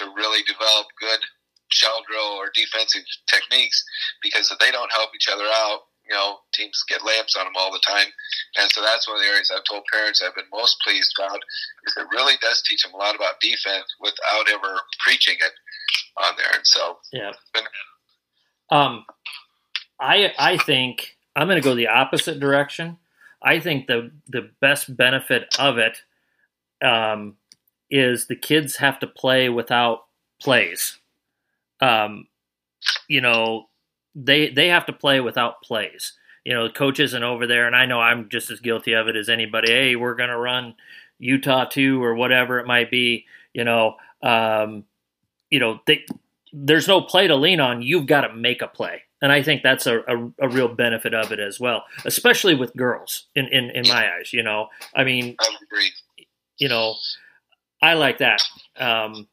to 0.02 0.14
really 0.18 0.42
develop 0.44 0.88
good 1.00 1.22
shell 1.70 2.02
drill 2.10 2.34
or 2.42 2.50
defensive 2.54 3.06
techniques 3.30 3.86
because 4.24 4.50
if 4.50 4.58
they 4.58 4.72
don't 4.72 4.92
help 4.92 5.14
each 5.14 5.30
other 5.30 5.46
out, 5.46 5.86
you 6.10 6.16
know, 6.18 6.42
teams 6.54 6.82
get 6.90 7.06
layups 7.06 7.38
on 7.38 7.46
them 7.46 7.54
all 7.54 7.72
the 7.72 7.86
time. 7.86 8.10
And 8.58 8.66
so 8.74 8.82
that's 8.82 9.08
one 9.08 9.18
of 9.18 9.22
the 9.22 9.30
areas 9.30 9.54
I've 9.54 9.64
told 9.70 9.86
parents 9.94 10.26
I've 10.26 10.34
been 10.34 10.50
most 10.52 10.82
pleased 10.82 11.14
about 11.14 11.38
is 11.86 11.94
it 11.96 12.10
really 12.10 12.34
does 12.42 12.66
teach 12.66 12.82
them 12.82 12.98
a 12.98 12.98
lot 12.98 13.14
about 13.14 13.38
defense 13.40 13.86
without 14.02 14.50
ever 14.50 14.82
preaching 15.06 15.38
it 15.38 15.54
on 16.18 16.34
there. 16.38 16.52
And 16.54 16.66
so, 16.66 16.98
yeah. 17.12 17.32
Um, 18.72 19.06
I 20.00 20.32
I 20.38 20.58
think 20.58 21.18
I'm 21.36 21.48
going 21.48 21.62
to 21.62 21.68
go 21.68 21.76
the 21.76 21.88
opposite 21.88 22.40
direction. 22.40 22.98
I 23.42 23.60
think 23.60 23.88
the 23.88 24.12
the 24.28 24.50
best 24.60 24.96
benefit 24.96 25.56
of 25.58 25.78
it 25.78 26.04
um, 26.84 27.36
is 27.90 28.28
the 28.28 28.36
kids 28.36 28.78
have 28.78 29.00
to 29.00 29.08
play 29.08 29.50
without 29.50 30.06
plays. 30.42 30.98
Um, 31.82 32.28
you 33.08 33.22
know, 33.22 33.68
they 34.16 34.50
they 34.50 34.68
have 34.68 34.86
to 34.88 34.94
play 34.94 35.20
without 35.20 35.62
plays. 35.62 36.14
You 36.46 36.54
know, 36.54 36.68
the 36.68 36.74
coach 36.74 37.00
isn't 37.00 37.24
over 37.24 37.48
there, 37.48 37.68
and 37.68 37.76
I 37.76 37.86
know 37.86 38.00
I'm 38.00 38.30
just 38.30 38.50
as 38.50 38.60
guilty 38.60 38.94
of 38.94 39.08
it 39.08 39.16
as 39.16 39.30
anybody. 39.30 39.72
Hey, 39.72 39.96
we're 39.96 40.16
going 40.16 40.30
to 40.30 40.38
run 40.38 40.76
Utah 41.20 41.66
two 41.66 42.04
or 42.04 42.16
whatever 42.16 42.60
it 42.60 42.68
might 42.68 42.90
be. 42.90 43.26
You 43.54 43.66
know, 43.66 43.96
um, 44.24 44.86
you 45.50 45.60
know, 45.60 45.80
they, 45.86 46.06
there's 46.54 46.88
no 46.88 47.02
play 47.02 47.28
to 47.28 47.36
lean 47.36 47.60
on. 47.60 47.82
You've 47.82 48.06
got 48.06 48.22
to 48.22 48.34
make 48.34 48.62
a 48.62 48.68
play. 48.68 49.04
And 49.22 49.32
I 49.32 49.44
think 49.44 49.64
that's 49.64 49.86
a, 49.86 50.00
a, 50.00 50.32
a, 50.40 50.50
real 50.50 50.70
benefit 50.70 51.14
of 51.14 51.32
it 51.32 51.40
as 51.40 51.60
well, 51.60 51.84
especially 52.06 52.56
with 52.56 52.74
girls 52.76 53.26
in, 53.36 53.48
in, 53.48 53.70
in 53.72 53.86
my 53.88 54.10
eyes, 54.14 54.32
you 54.32 54.44
know, 54.44 54.70
I 54.96 55.04
mean, 55.04 55.36
I 55.40 55.56
agree. 55.62 55.92
you 56.58 56.70
know, 56.70 56.96
I 57.82 57.96
like 57.96 58.20
that. 58.20 58.42
Um, 58.78 59.28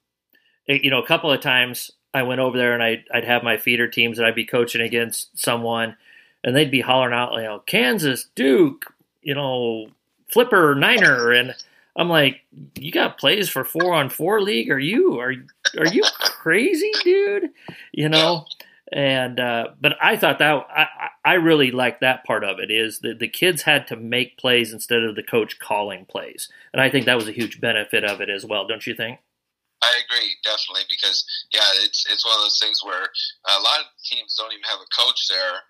it, 0.67 0.83
you 0.83 0.91
know, 0.91 1.01
a 1.01 1.07
couple 1.07 1.31
of 1.31 1.41
times 1.41 1.93
I 2.13 2.25
went 2.25 2.41
over 2.41 2.59
there 2.59 2.75
and 2.75 2.83
I'd, 2.83 3.05
I'd 3.15 3.25
have 3.25 3.45
my 3.45 3.59
feeder 3.59 3.87
teams 3.87 4.19
and 4.19 4.27
I'd 4.27 4.35
be 4.35 4.45
coaching 4.45 4.81
against 4.81 5.39
someone 5.39 5.97
and 6.43 6.57
they'd 6.57 6.71
be 6.71 6.81
hollering 6.81 7.15
out, 7.15 7.35
you 7.35 7.43
know, 7.43 7.61
Kansas, 7.61 8.29
Duke, 8.35 8.87
you 9.23 9.35
know, 9.35 9.89
Flipper, 10.33 10.75
Niner. 10.75 11.31
And 11.31 11.55
I'm 11.97 12.09
like, 12.09 12.41
you 12.79 12.93
got 12.93 13.19
plays 13.19 13.49
for 13.49 13.65
four 13.65 13.95
on 13.95 14.11
four 14.11 14.41
league? 14.41 14.71
Are 14.71 14.79
you, 14.79 15.19
are, 15.19 15.33
are 15.79 15.87
you 15.87 16.05
crazy, 16.21 16.93
dude? 17.03 17.51
You 17.93 18.09
know? 18.09 18.45
and 18.93 19.41
uh, 19.41 19.69
but 19.81 19.97
I 20.01 20.17
thought 20.17 20.39
that 20.39 20.67
I, 20.71 20.87
I 21.25 21.35
really 21.35 21.71
liked 21.71 22.01
that 22.03 22.25
part 22.25 22.45
of 22.45 22.61
it 22.61 22.71
is 22.71 23.01
that 23.01 23.19
the 23.19 23.29
kids 23.29 23.63
had 23.63 23.87
to 23.89 23.97
make 23.97 24.39
plays 24.39 24.73
instead 24.73 25.03
of 25.03 25.17
the 25.17 25.25
coach 25.25 25.59
calling 25.59 26.05
plays, 26.07 26.49
and 26.73 26.81
I 26.81 26.89
think 26.89 27.07
that 27.07 27.17
was 27.17 27.29
a 27.29 27.33
huge 27.33 27.61
benefit 27.61 28.05
of 28.05 28.21
it 28.21 28.31
as 28.31 28.47
well. 28.47 28.67
Don't 28.67 28.87
you 28.87 28.95
think? 28.95 29.19
I 29.83 30.01
agree 30.07 30.35
definitely 30.45 30.87
because 30.89 31.27
yeah, 31.53 31.67
it's 31.83 32.07
it's 32.11 32.25
one 32.25 32.37
of 32.37 32.43
those 32.43 32.61
things 32.63 32.81
where 32.85 33.03
a 33.03 33.61
lot 33.61 33.81
of 33.81 33.87
teams 34.05 34.37
don't 34.39 34.53
even 34.53 34.65
have 34.71 34.81
a 34.81 35.03
coach 35.03 35.27
there, 35.29 35.67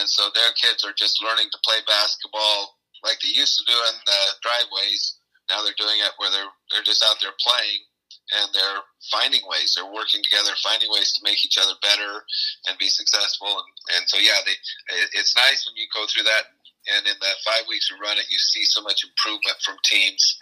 and 0.00 0.08
so 0.08 0.30
their 0.34 0.52
kids 0.56 0.84
are 0.84 0.96
just 0.96 1.22
learning 1.22 1.48
to 1.52 1.58
play 1.64 1.78
basketball 1.86 2.80
like 3.04 3.20
they 3.20 3.28
used 3.28 3.60
to 3.60 3.64
do 3.70 3.76
in 3.76 3.96
the 4.06 4.20
driveways. 4.40 5.20
Now 5.48 5.60
they're 5.62 5.76
doing 5.76 6.00
it 6.00 6.12
where 6.16 6.30
they're 6.30 6.52
they're 6.72 6.86
just 6.86 7.04
out 7.04 7.20
there 7.20 7.36
playing 7.40 7.84
and 8.32 8.48
they're 8.54 8.82
finding 9.12 9.42
ways. 9.44 9.76
They're 9.76 9.90
working 9.90 10.22
together, 10.24 10.56
finding 10.62 10.88
ways 10.90 11.12
to 11.12 11.20
make 11.24 11.44
each 11.44 11.58
other 11.60 11.76
better 11.82 12.24
and 12.68 12.78
be 12.78 12.88
successful. 12.88 13.48
And, 13.48 14.00
and 14.00 14.04
so, 14.08 14.16
yeah, 14.16 14.40
they, 14.46 14.56
it's 15.12 15.36
nice 15.36 15.66
when 15.66 15.76
you 15.76 15.84
go 15.92 16.06
through 16.08 16.24
that. 16.24 16.56
And 16.96 17.06
in 17.06 17.16
that 17.20 17.36
five 17.44 17.64
weeks 17.68 17.90
we 17.90 17.96
run 18.00 18.18
it, 18.18 18.28
you 18.28 18.38
see 18.38 18.64
so 18.64 18.82
much 18.82 19.04
improvement 19.04 19.56
from 19.64 19.76
teams 19.84 20.36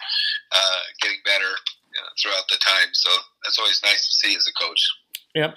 uh, 0.51 0.79
getting 1.01 1.19
better 1.23 1.51
you 1.91 1.99
know, 1.99 2.09
throughout 2.21 2.47
the 2.49 2.59
time. 2.59 2.91
So 2.91 3.09
that's 3.43 3.59
always 3.59 3.81
nice 3.83 4.05
to 4.05 4.13
see 4.13 4.35
as 4.35 4.47
a 4.47 4.53
coach. 4.63 4.81
Yep. 5.35 5.55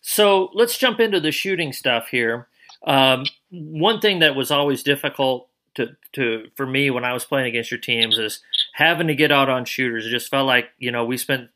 So 0.00 0.50
let's 0.54 0.78
jump 0.78 1.00
into 1.00 1.20
the 1.20 1.32
shooting 1.32 1.72
stuff 1.72 2.08
here. 2.08 2.48
Um, 2.86 3.24
one 3.50 4.00
thing 4.00 4.18
that 4.20 4.34
was 4.34 4.50
always 4.50 4.82
difficult 4.82 5.48
to, 5.74 5.96
to 6.12 6.48
for 6.56 6.66
me 6.66 6.90
when 6.90 7.04
I 7.04 7.12
was 7.12 7.24
playing 7.24 7.46
against 7.46 7.70
your 7.70 7.80
teams 7.80 8.18
is 8.18 8.40
having 8.72 9.06
to 9.08 9.14
get 9.14 9.32
out 9.32 9.48
on 9.48 9.64
shooters. 9.64 10.06
It 10.06 10.10
just 10.10 10.30
felt 10.30 10.46
like 10.46 10.70
you 10.78 10.90
know 10.90 11.04
we 11.04 11.16
spent 11.16 11.50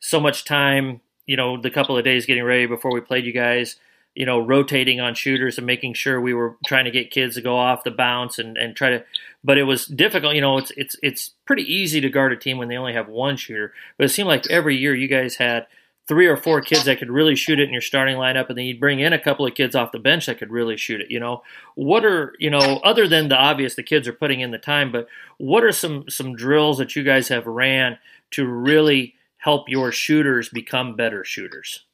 so 0.00 0.20
much 0.20 0.44
time, 0.44 1.00
you 1.26 1.36
know, 1.36 1.60
the 1.60 1.70
couple 1.70 1.96
of 1.96 2.04
days 2.04 2.26
getting 2.26 2.44
ready 2.44 2.66
before 2.66 2.92
we 2.92 3.00
played 3.00 3.24
you 3.24 3.32
guys, 3.32 3.76
you 4.14 4.26
know, 4.26 4.38
rotating 4.38 5.00
on 5.00 5.14
shooters 5.14 5.58
and 5.58 5.66
making 5.66 5.94
sure 5.94 6.20
we 6.20 6.34
were 6.34 6.56
trying 6.66 6.84
to 6.84 6.90
get 6.90 7.10
kids 7.10 7.34
to 7.34 7.40
go 7.40 7.56
off 7.56 7.84
the 7.84 7.90
bounce 7.90 8.38
and, 8.38 8.56
and 8.56 8.76
try 8.76 8.90
to 8.90 9.04
but 9.46 9.58
it 9.58 9.62
was 9.62 9.86
difficult, 9.86 10.34
you 10.34 10.40
know, 10.40 10.58
it's 10.58 10.72
it's 10.76 10.96
it's 11.02 11.30
pretty 11.44 11.62
easy 11.62 12.00
to 12.00 12.10
guard 12.10 12.32
a 12.32 12.36
team 12.36 12.58
when 12.58 12.68
they 12.68 12.76
only 12.76 12.94
have 12.94 13.08
one 13.08 13.36
shooter. 13.36 13.72
But 13.96 14.06
it 14.06 14.08
seemed 14.08 14.28
like 14.28 14.50
every 14.50 14.76
year 14.76 14.94
you 14.94 15.06
guys 15.06 15.36
had 15.36 15.68
three 16.08 16.26
or 16.26 16.36
four 16.36 16.60
kids 16.60 16.84
that 16.84 16.98
could 16.98 17.10
really 17.10 17.34
shoot 17.34 17.58
it 17.58 17.64
in 17.64 17.72
your 17.72 17.82
starting 17.82 18.16
lineup, 18.16 18.48
and 18.48 18.56
then 18.56 18.64
you'd 18.64 18.80
bring 18.80 19.00
in 19.00 19.12
a 19.12 19.18
couple 19.18 19.46
of 19.46 19.54
kids 19.54 19.74
off 19.74 19.92
the 19.92 19.98
bench 19.98 20.26
that 20.26 20.38
could 20.38 20.50
really 20.50 20.76
shoot 20.76 21.00
it. 21.00 21.10
You 21.10 21.20
know, 21.20 21.42
what 21.74 22.04
are 22.04 22.34
you 22.38 22.50
know 22.50 22.80
other 22.84 23.08
than 23.08 23.28
the 23.28 23.36
obvious, 23.36 23.74
the 23.74 23.82
kids 23.82 24.06
are 24.06 24.12
putting 24.12 24.40
in 24.40 24.50
the 24.50 24.58
time, 24.58 24.92
but 24.92 25.08
what 25.38 25.64
are 25.64 25.72
some 25.72 26.08
some 26.08 26.34
drills 26.36 26.78
that 26.78 26.94
you 26.94 27.02
guys 27.02 27.28
have 27.28 27.46
ran 27.46 27.98
to 28.32 28.46
really 28.46 29.14
help 29.38 29.68
your 29.68 29.92
shooters 29.92 30.48
become 30.48 30.96
better 30.96 31.24
shooters? 31.24 31.84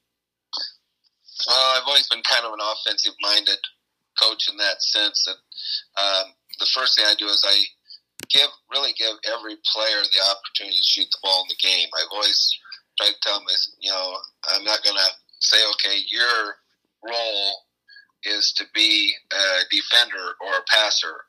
Well, 1.46 1.76
I've 1.76 1.86
always 1.86 2.08
been 2.08 2.22
kind 2.28 2.46
of 2.46 2.52
an 2.52 2.60
offensive 2.60 3.14
minded 3.20 3.58
coach 4.20 4.48
in 4.50 4.56
that 4.58 4.82
sense. 4.82 5.26
That 5.26 6.00
um, 6.00 6.32
the 6.58 6.68
first 6.72 6.96
thing 6.96 7.06
I 7.08 7.14
do 7.18 7.26
is 7.26 7.44
I 7.46 7.64
give 8.30 8.48
really 8.70 8.92
give 8.96 9.16
every 9.26 9.56
player 9.72 10.02
the 10.02 10.20
opportunity 10.30 10.76
to 10.76 10.82
shoot 10.82 11.08
the 11.10 11.18
ball 11.22 11.44
in 11.44 11.48
the 11.48 11.60
game. 11.60 11.88
I've 11.98 12.12
always 12.12 12.58
try 12.99 13.09
to 13.09 13.20
tell 13.22 13.38
them 13.38 13.49
is, 13.55 13.76
you 13.80 13.90
know, 13.90 14.16
I'm 14.53 14.64
not 14.64 14.82
going 14.84 14.97
to 14.97 15.11
say, 15.40 15.57
okay, 15.74 15.99
your 16.09 16.57
role 17.05 17.53
is 18.24 18.53
to 18.55 18.64
be 18.74 19.12
a 19.32 19.62
defender 19.70 20.34
or 20.40 20.59
a 20.59 20.64
passer. 20.70 21.24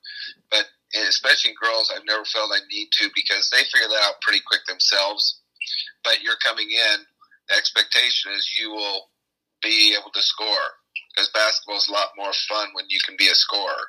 But 0.51 0.65
especially 1.07 1.53
girls, 1.61 1.91
I've 1.93 2.05
never 2.05 2.25
felt 2.25 2.51
I 2.53 2.61
need 2.71 2.89
to 2.99 3.09
because 3.15 3.49
they 3.49 3.63
figure 3.63 3.87
that 3.89 4.03
out 4.05 4.21
pretty 4.21 4.41
quick 4.45 4.61
themselves. 4.67 5.39
But 6.03 6.21
you're 6.21 6.39
coming 6.43 6.69
in, 6.69 6.97
the 7.49 7.55
expectation 7.55 8.31
is 8.33 8.57
you 8.59 8.71
will 8.71 9.09
be 9.63 9.95
able 9.99 10.11
to 10.11 10.21
score. 10.21 10.77
because 11.13 11.29
basketball 11.33 11.77
is 11.77 11.87
a 11.89 11.93
lot 11.93 12.09
more 12.17 12.33
fun 12.49 12.69
when 12.73 12.85
you 12.89 12.99
can 13.05 13.15
be 13.17 13.27
a 13.27 13.35
scorer 13.35 13.85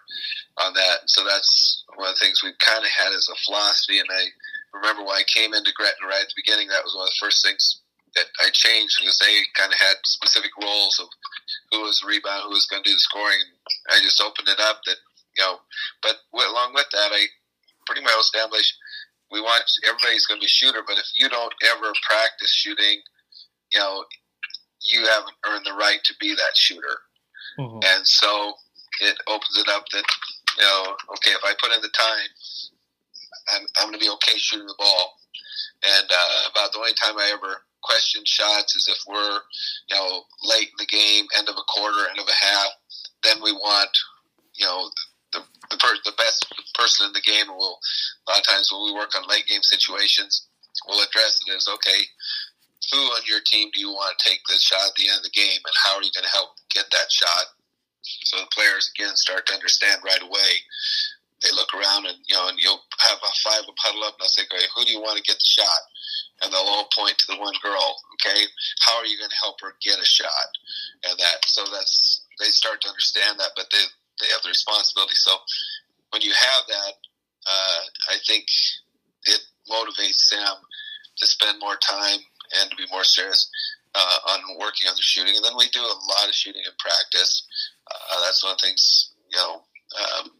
on 0.58 0.74
that. 0.74 0.98
So 1.06 1.24
that's 1.24 1.84
one 1.96 2.08
of 2.08 2.14
the 2.14 2.24
things 2.24 2.42
we've 2.42 2.58
kind 2.58 2.84
of 2.84 2.90
had 2.90 3.12
as 3.12 3.28
a 3.32 3.36
philosophy. 3.46 3.98
And 3.98 4.08
I 4.10 4.24
remember 4.74 5.06
when 5.06 5.16
I 5.16 5.24
came 5.30 5.54
into 5.54 5.72
Gretna 5.72 6.10
right 6.10 6.22
at 6.22 6.28
the 6.28 6.42
beginning, 6.42 6.68
that 6.68 6.82
was 6.82 6.94
one 6.94 7.06
of 7.06 7.14
the 7.14 7.22
first 7.22 7.46
things 7.46 7.80
that 8.18 8.26
I 8.42 8.50
changed 8.50 8.98
because 9.00 9.18
they 9.18 9.46
kind 9.54 9.72
of 9.72 9.78
had 9.78 9.98
specific 10.04 10.50
roles 10.58 10.98
of 10.98 11.08
who 11.70 11.82
was 11.82 11.98
the 12.02 12.10
rebound, 12.10 12.46
who 12.46 12.54
was 12.54 12.66
going 12.66 12.82
to 12.82 12.88
do 12.88 12.94
the 12.94 13.06
scoring. 13.06 13.42
I 13.90 13.98
just 14.02 14.22
opened 14.22 14.48
it 14.48 14.60
up 14.60 14.82
that, 14.86 14.98
you 15.38 15.42
know, 15.42 15.58
but 16.02 16.22
along 16.34 16.74
with 16.74 16.86
that, 16.92 17.10
I 17.10 17.26
pretty 17.86 18.02
much 18.02 18.14
established 18.20 18.74
we 19.30 19.40
want 19.40 19.64
everybody's 19.82 20.26
going 20.26 20.38
to 20.38 20.44
be 20.44 20.50
a 20.50 20.58
shooter, 20.58 20.82
but 20.86 20.98
if 20.98 21.10
you 21.14 21.28
don't 21.28 21.54
ever 21.74 21.90
practice 22.06 22.54
shooting, 22.54 23.02
you 23.72 23.80
know, 23.80 24.04
you 24.80 25.00
haven't 25.06 25.34
earned 25.46 25.66
the 25.66 25.74
right 25.74 25.98
to 26.04 26.14
be 26.20 26.34
that 26.34 26.54
shooter. 26.54 27.02
Mm-hmm. 27.58 27.80
And 27.82 28.06
so 28.06 28.54
it 29.00 29.16
opens 29.26 29.58
it 29.58 29.68
up 29.68 29.84
that, 29.92 30.04
you 30.58 30.64
know, 30.64 30.94
okay, 31.18 31.34
if 31.34 31.42
I 31.42 31.54
put 31.58 31.72
in 31.74 31.82
the 31.82 31.88
time, 31.88 32.30
I'm, 33.48 33.62
I'm 33.78 33.88
going 33.88 33.98
to 33.98 34.04
be 34.04 34.12
okay 34.20 34.38
shooting 34.38 34.66
the 34.66 34.78
ball. 34.78 35.18
And 35.84 36.08
uh, 36.08 36.50
about 36.50 36.72
the 36.72 36.78
only 36.78 36.94
time 36.94 37.18
I 37.18 37.32
ever 37.34 37.60
question 37.82 38.22
shots 38.24 38.74
is 38.76 38.88
if 38.88 38.98
we're, 39.06 39.40
you 39.88 39.96
know, 39.96 40.24
late 40.42 40.72
in 40.72 40.78
the 40.78 40.88
game, 40.88 41.26
end 41.36 41.48
of 41.48 41.56
a 41.56 41.68
quarter, 41.68 42.08
end 42.08 42.18
of 42.18 42.28
a 42.28 42.44
half, 42.44 42.72
then 43.22 43.36
we 43.42 43.52
want, 43.52 43.90
you 44.54 44.64
know, 44.64 44.88
the 45.32 45.40
the, 45.70 45.76
per, 45.76 45.96
the 46.04 46.16
best 46.16 46.46
person 46.74 47.06
in 47.06 47.12
the 47.12 47.20
game. 47.20 47.48
And 47.48 47.56
we'll 47.56 47.78
a 47.78 48.30
lot 48.30 48.40
of 48.40 48.46
times 48.46 48.70
when 48.72 48.84
we 48.84 48.96
work 48.96 49.12
on 49.16 49.28
late 49.28 49.46
game 49.46 49.62
situations, 49.62 50.48
we'll 50.88 51.04
address 51.04 51.40
it 51.46 51.52
as 51.52 51.68
okay, 51.68 52.00
who 52.92 52.98
on 52.98 53.22
your 53.28 53.40
team 53.44 53.70
do 53.72 53.80
you 53.80 53.90
want 53.90 54.16
to 54.16 54.28
take 54.28 54.40
this 54.48 54.62
shot 54.62 54.88
at 54.88 54.94
the 54.96 55.08
end 55.08 55.18
of 55.18 55.24
the 55.24 55.36
game, 55.36 55.60
and 55.64 55.76
how 55.84 55.96
are 55.96 56.02
you 56.02 56.12
going 56.14 56.24
to 56.24 56.36
help 56.36 56.56
get 56.72 56.86
that 56.92 57.12
shot? 57.12 57.52
So 58.02 58.36
the 58.36 58.52
players 58.52 58.90
again 58.94 59.16
start 59.16 59.46
to 59.46 59.54
understand 59.54 60.00
right 60.04 60.20
away. 60.20 60.52
They 61.44 61.52
look 61.52 61.72
around 61.76 62.08
and 62.08 62.16
you 62.24 62.34
know, 62.34 62.48
and 62.48 62.58
you'll 62.58 62.80
have 63.04 63.20
a 63.20 63.32
five 63.44 63.68
will 63.68 63.76
huddle 63.76 64.04
up, 64.08 64.16
and 64.16 64.24
they'll 64.24 64.32
say, 64.32 64.48
"Okay, 64.48 64.64
who 64.74 64.84
do 64.84 64.90
you 64.90 65.00
want 65.00 65.20
to 65.20 65.28
get 65.28 65.36
the 65.36 65.44
shot?" 65.44 65.82
And 66.42 66.52
they'll 66.52 66.64
all 66.66 66.88
point 66.96 67.18
to 67.18 67.26
the 67.28 67.38
one 67.38 67.54
girl. 67.62 68.00
Okay, 68.18 68.48
how 68.80 68.96
are 68.96 69.06
you 69.06 69.18
going 69.18 69.30
to 69.30 69.42
help 69.44 69.60
her 69.60 69.76
get 69.84 70.00
a 70.00 70.04
shot? 70.04 70.48
And 71.04 71.18
that, 71.20 71.44
so 71.46 71.64
that's 71.70 72.24
they 72.40 72.48
start 72.48 72.80
to 72.82 72.88
understand 72.88 73.38
that, 73.38 73.52
but 73.54 73.68
they 73.70 73.84
they 74.20 74.28
have 74.32 74.42
the 74.42 74.48
responsibility. 74.48 75.14
So 75.14 75.36
when 76.10 76.22
you 76.22 76.32
have 76.32 76.62
that, 76.68 76.94
uh, 77.46 77.80
I 78.08 78.16
think 78.26 78.46
it 79.26 79.40
motivates 79.70 80.30
them 80.30 80.56
to 81.16 81.26
spend 81.26 81.60
more 81.60 81.76
time 81.76 82.20
and 82.60 82.70
to 82.70 82.76
be 82.76 82.86
more 82.90 83.04
serious 83.04 83.50
uh, 83.94 84.18
on 84.28 84.40
working 84.58 84.88
on 84.88 84.96
the 84.96 85.02
shooting. 85.02 85.34
And 85.36 85.44
then 85.44 85.56
we 85.56 85.68
do 85.68 85.80
a 85.80 85.98
lot 86.16 86.28
of 86.28 86.34
shooting 86.34 86.62
in 86.64 86.72
practice. 86.78 87.46
Uh, 87.86 88.20
that's 88.22 88.42
one 88.42 88.52
of 88.52 88.58
the 88.58 88.66
things, 88.66 89.12
you 89.30 89.38
know, 89.38 89.62
um, 89.94 90.30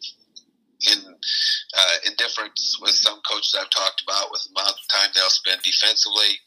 uh, 1.74 1.96
in 2.06 2.14
difference 2.16 2.78
with 2.80 2.94
some 2.94 3.18
coaches 3.28 3.54
I've 3.58 3.70
talked 3.70 4.02
about 4.02 4.30
with 4.30 4.46
the 4.46 4.54
amount 4.54 4.78
of 4.78 4.86
time 4.88 5.10
they'll 5.14 5.32
spend 5.32 5.62
defensively 5.62 6.38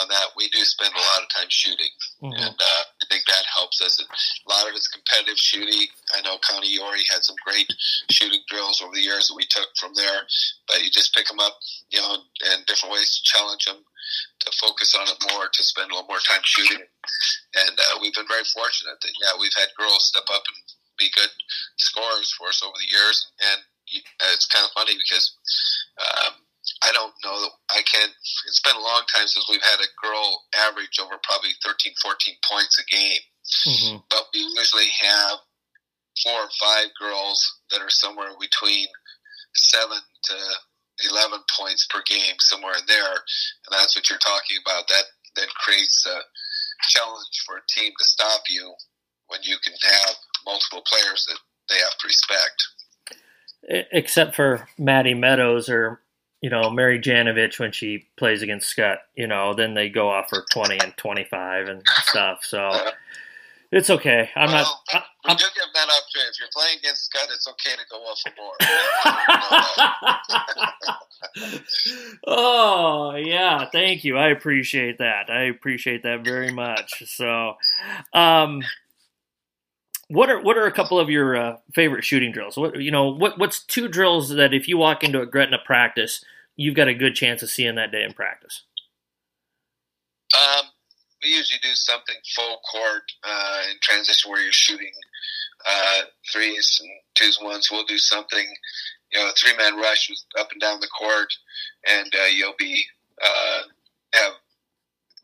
on 0.00 0.08
that, 0.08 0.32
we 0.36 0.48
do 0.48 0.64
spend 0.64 0.94
a 0.96 1.06
lot 1.12 1.22
of 1.22 1.28
time 1.28 1.52
shooting, 1.52 1.92
mm-hmm. 2.22 2.32
and 2.32 2.56
uh, 2.56 2.82
I 2.88 3.04
think 3.12 3.28
that 3.28 3.44
helps 3.52 3.80
us. 3.84 4.00
A 4.00 4.06
lot 4.48 4.68
of 4.68 4.74
it's 4.74 4.88
competitive 4.88 5.36
shooting. 5.36 5.88
I 6.16 6.24
know 6.24 6.40
County 6.40 6.72
Yorrie 6.72 7.04
had 7.12 7.22
some 7.22 7.36
great 7.44 7.68
shooting 8.10 8.40
drills 8.48 8.80
over 8.80 8.94
the 8.94 9.04
years 9.04 9.28
that 9.28 9.36
we 9.36 9.44
took 9.50 9.68
from 9.76 9.92
there, 9.94 10.24
but 10.66 10.82
you 10.82 10.90
just 10.90 11.14
pick 11.14 11.28
them 11.28 11.40
up, 11.40 11.60
you 11.90 12.00
know, 12.00 12.16
in 12.52 12.64
different 12.66 12.94
ways 12.94 13.20
to 13.20 13.20
challenge 13.24 13.66
them 13.66 13.84
to 14.40 14.48
focus 14.56 14.96
on 14.96 15.06
it 15.06 15.20
more, 15.32 15.46
to 15.52 15.62
spend 15.62 15.90
a 15.90 15.94
little 15.94 16.08
more 16.08 16.22
time 16.24 16.42
shooting. 16.44 16.80
And 16.80 17.74
uh, 17.76 17.98
we've 18.00 18.14
been 18.14 18.28
very 18.28 18.46
fortunate 18.48 18.96
that 19.00 19.14
yeah, 19.20 19.36
we've 19.38 19.54
had 19.56 19.68
girls 19.76 20.08
step 20.08 20.26
up 20.32 20.42
and 20.48 20.58
be 20.98 21.12
good 21.16 21.32
scorers 21.76 22.32
for 22.36 22.48
us 22.48 22.62
over 22.64 22.76
the 22.76 22.92
years, 22.92 23.32
and 23.40 23.60
it's 24.34 24.46
kind 24.46 24.64
of 24.64 24.72
funny 24.72 24.94
because 24.94 25.34
um, 25.98 26.34
I 26.82 26.92
don't 26.92 27.12
know. 27.24 27.36
I 27.70 27.82
can't. 27.82 28.12
It's 28.46 28.62
been 28.64 28.76
a 28.76 28.84
long 28.84 29.02
time 29.12 29.26
since 29.26 29.46
we've 29.48 29.62
had 29.62 29.80
a 29.80 29.94
girl 30.00 30.44
average 30.68 30.96
over 31.00 31.16
probably 31.24 31.52
13, 31.64 31.92
14 32.02 32.34
points 32.48 32.78
a 32.78 32.86
game. 32.88 33.22
Mm-hmm. 33.66 33.96
But 34.08 34.28
we 34.32 34.40
usually 34.56 34.88
have 35.00 35.38
four 36.22 36.36
or 36.36 36.52
five 36.60 36.88
girls 37.00 37.40
that 37.70 37.80
are 37.80 37.90
somewhere 37.90 38.32
between 38.38 38.86
seven 39.54 39.98
to 39.98 40.36
11 41.10 41.40
points 41.58 41.88
per 41.88 42.02
game, 42.06 42.36
somewhere 42.38 42.76
in 42.76 42.86
there. 42.86 43.16
And 43.66 43.72
that's 43.72 43.96
what 43.96 44.08
you're 44.08 44.20
talking 44.20 44.60
about. 44.64 44.88
That 44.88 45.04
then 45.36 45.48
creates 45.56 46.04
a 46.06 46.20
challenge 46.88 47.36
for 47.46 47.56
a 47.56 47.68
team 47.72 47.92
to 47.98 48.04
stop 48.04 48.42
you 48.48 48.72
when 49.28 49.40
you 49.44 49.56
can 49.64 49.74
have 49.80 50.16
multiple 50.44 50.82
players 50.86 51.24
that 51.28 51.38
they 51.68 51.78
have 51.78 51.96
to 51.96 52.06
respect 52.06 52.56
except 53.68 54.34
for 54.34 54.68
Maddie 54.78 55.14
Meadows 55.14 55.68
or 55.68 56.00
you 56.40 56.50
know 56.50 56.70
Mary 56.70 56.98
Janovich 56.98 57.58
when 57.58 57.72
she 57.72 58.06
plays 58.16 58.42
against 58.42 58.68
Scott. 58.68 58.98
You 59.14 59.26
know, 59.26 59.54
then 59.54 59.74
they 59.74 59.88
go 59.88 60.10
off 60.10 60.28
for 60.28 60.44
twenty 60.50 60.78
and 60.78 60.96
twenty 60.96 61.24
five 61.24 61.68
and 61.68 61.82
stuff. 62.04 62.44
So 62.44 62.70
it's 63.72 63.88
okay. 63.88 64.30
I'm 64.34 64.50
well, 64.50 64.82
not. 64.92 65.04
I, 65.24 65.32
we 65.32 65.36
do 65.36 65.44
give 65.54 65.72
that 65.74 65.88
up. 65.88 66.02
If 66.12 66.40
you're 66.40 66.48
playing 66.52 66.78
against 66.78 67.04
Scott, 67.04 67.28
it's 67.32 67.46
okay 67.46 67.76
to 67.76 67.86
go 67.88 67.98
off 67.98 68.20
for 68.20 68.32
more. 68.36 68.56
oh 72.26 73.14
yeah, 73.14 73.66
thank 73.70 74.02
you. 74.02 74.18
I 74.18 74.30
appreciate 74.30 74.98
that. 74.98 75.30
I 75.30 75.42
appreciate 75.42 76.02
that 76.02 76.24
very 76.24 76.52
much. 76.52 77.04
So, 77.06 77.54
um, 78.12 78.62
what 80.10 80.28
are 80.28 80.40
what 80.40 80.58
are 80.58 80.66
a 80.66 80.72
couple 80.72 80.98
of 80.98 81.08
your 81.08 81.36
uh, 81.36 81.56
favorite 81.72 82.04
shooting 82.04 82.32
drills? 82.32 82.56
What 82.56 82.80
you 82.80 82.90
know, 82.90 83.08
what 83.08 83.38
what's 83.38 83.62
two 83.62 83.86
drills 83.86 84.30
that 84.30 84.52
if 84.52 84.66
you 84.66 84.76
walk 84.76 85.04
into 85.04 85.20
a 85.20 85.26
Gretna 85.26 85.58
practice, 85.64 86.24
you've 86.56 86.74
got 86.74 86.88
a 86.88 86.94
good 86.94 87.14
chance 87.14 87.42
of 87.44 87.50
seeing 87.50 87.76
that 87.76 87.92
day 87.92 88.02
in 88.02 88.12
practice? 88.12 88.64
Um, 90.36 90.66
we 91.22 91.30
usually 91.30 91.60
do 91.62 91.74
something 91.74 92.16
full 92.34 92.58
court 92.72 93.02
uh, 93.22 93.62
in 93.70 93.76
transition 93.80 94.30
where 94.30 94.42
you're 94.42 94.52
shooting 94.52 94.90
uh, 95.64 96.02
threes 96.32 96.80
and 96.82 96.90
twos 97.14 97.38
and 97.38 97.46
ones. 97.46 97.68
We'll 97.70 97.84
do 97.84 97.98
something, 97.98 98.46
you 99.12 99.20
know, 99.20 99.30
three 99.38 99.56
man 99.56 99.76
rush 99.76 100.10
up 100.40 100.50
and 100.50 100.60
down 100.60 100.80
the 100.80 100.88
court, 100.88 101.32
and 101.88 102.12
uh, 102.20 102.26
you'll 102.34 102.54
be 102.58 102.82
uh, 103.22 103.62
have 104.14 104.32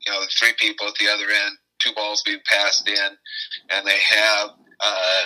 you 0.07 0.13
know 0.13 0.21
three 0.39 0.53
people 0.61 0.87
at 0.87 0.95
the 0.95 1.09
other 1.13 1.25
end, 1.25 1.57
two 1.81 1.93
balls 1.93 2.23
being 2.25 2.39
passed 2.49 2.89
in, 2.89 3.17
and 3.71 3.85
they 3.85 3.99
have 3.99 4.51
uh, 4.81 5.23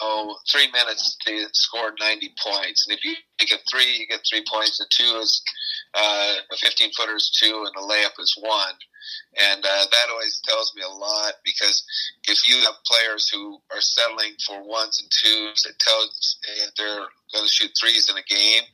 oh, 0.00 0.36
three 0.50 0.70
minutes 0.72 1.16
they 1.26 1.44
score 1.52 1.92
90 1.98 2.34
points. 2.42 2.86
And 2.86 2.96
if 2.96 3.04
you 3.04 3.14
make 3.40 3.52
a 3.52 3.58
three, 3.70 3.98
you 3.98 4.06
get 4.06 4.20
three 4.28 4.44
points. 4.50 4.80
A 4.80 4.84
two 4.90 5.18
is 5.18 5.42
uh, 5.94 6.34
a 6.52 6.56
15 6.56 6.90
footer 6.96 7.16
is 7.16 7.30
two, 7.30 7.66
and 7.66 7.74
a 7.76 7.86
layup 7.86 8.18
is 8.18 8.34
one. 8.40 8.74
And 9.38 9.64
uh, 9.64 9.84
that 9.90 10.10
always 10.10 10.40
tells 10.44 10.74
me 10.76 10.82
a 10.82 10.88
lot 10.88 11.34
because 11.44 11.82
if 12.28 12.48
you 12.48 12.62
have 12.64 12.74
players 12.86 13.28
who 13.28 13.60
are 13.72 13.80
settling 13.80 14.34
for 14.46 14.62
ones 14.66 15.00
and 15.00 15.10
twos, 15.10 15.66
it 15.66 15.78
tells 15.78 16.38
if 16.62 16.74
they're 16.74 17.06
going 17.32 17.46
to 17.46 17.48
shoot 17.48 17.70
threes 17.78 18.08
in 18.10 18.16
a 18.16 18.26
game. 18.26 18.64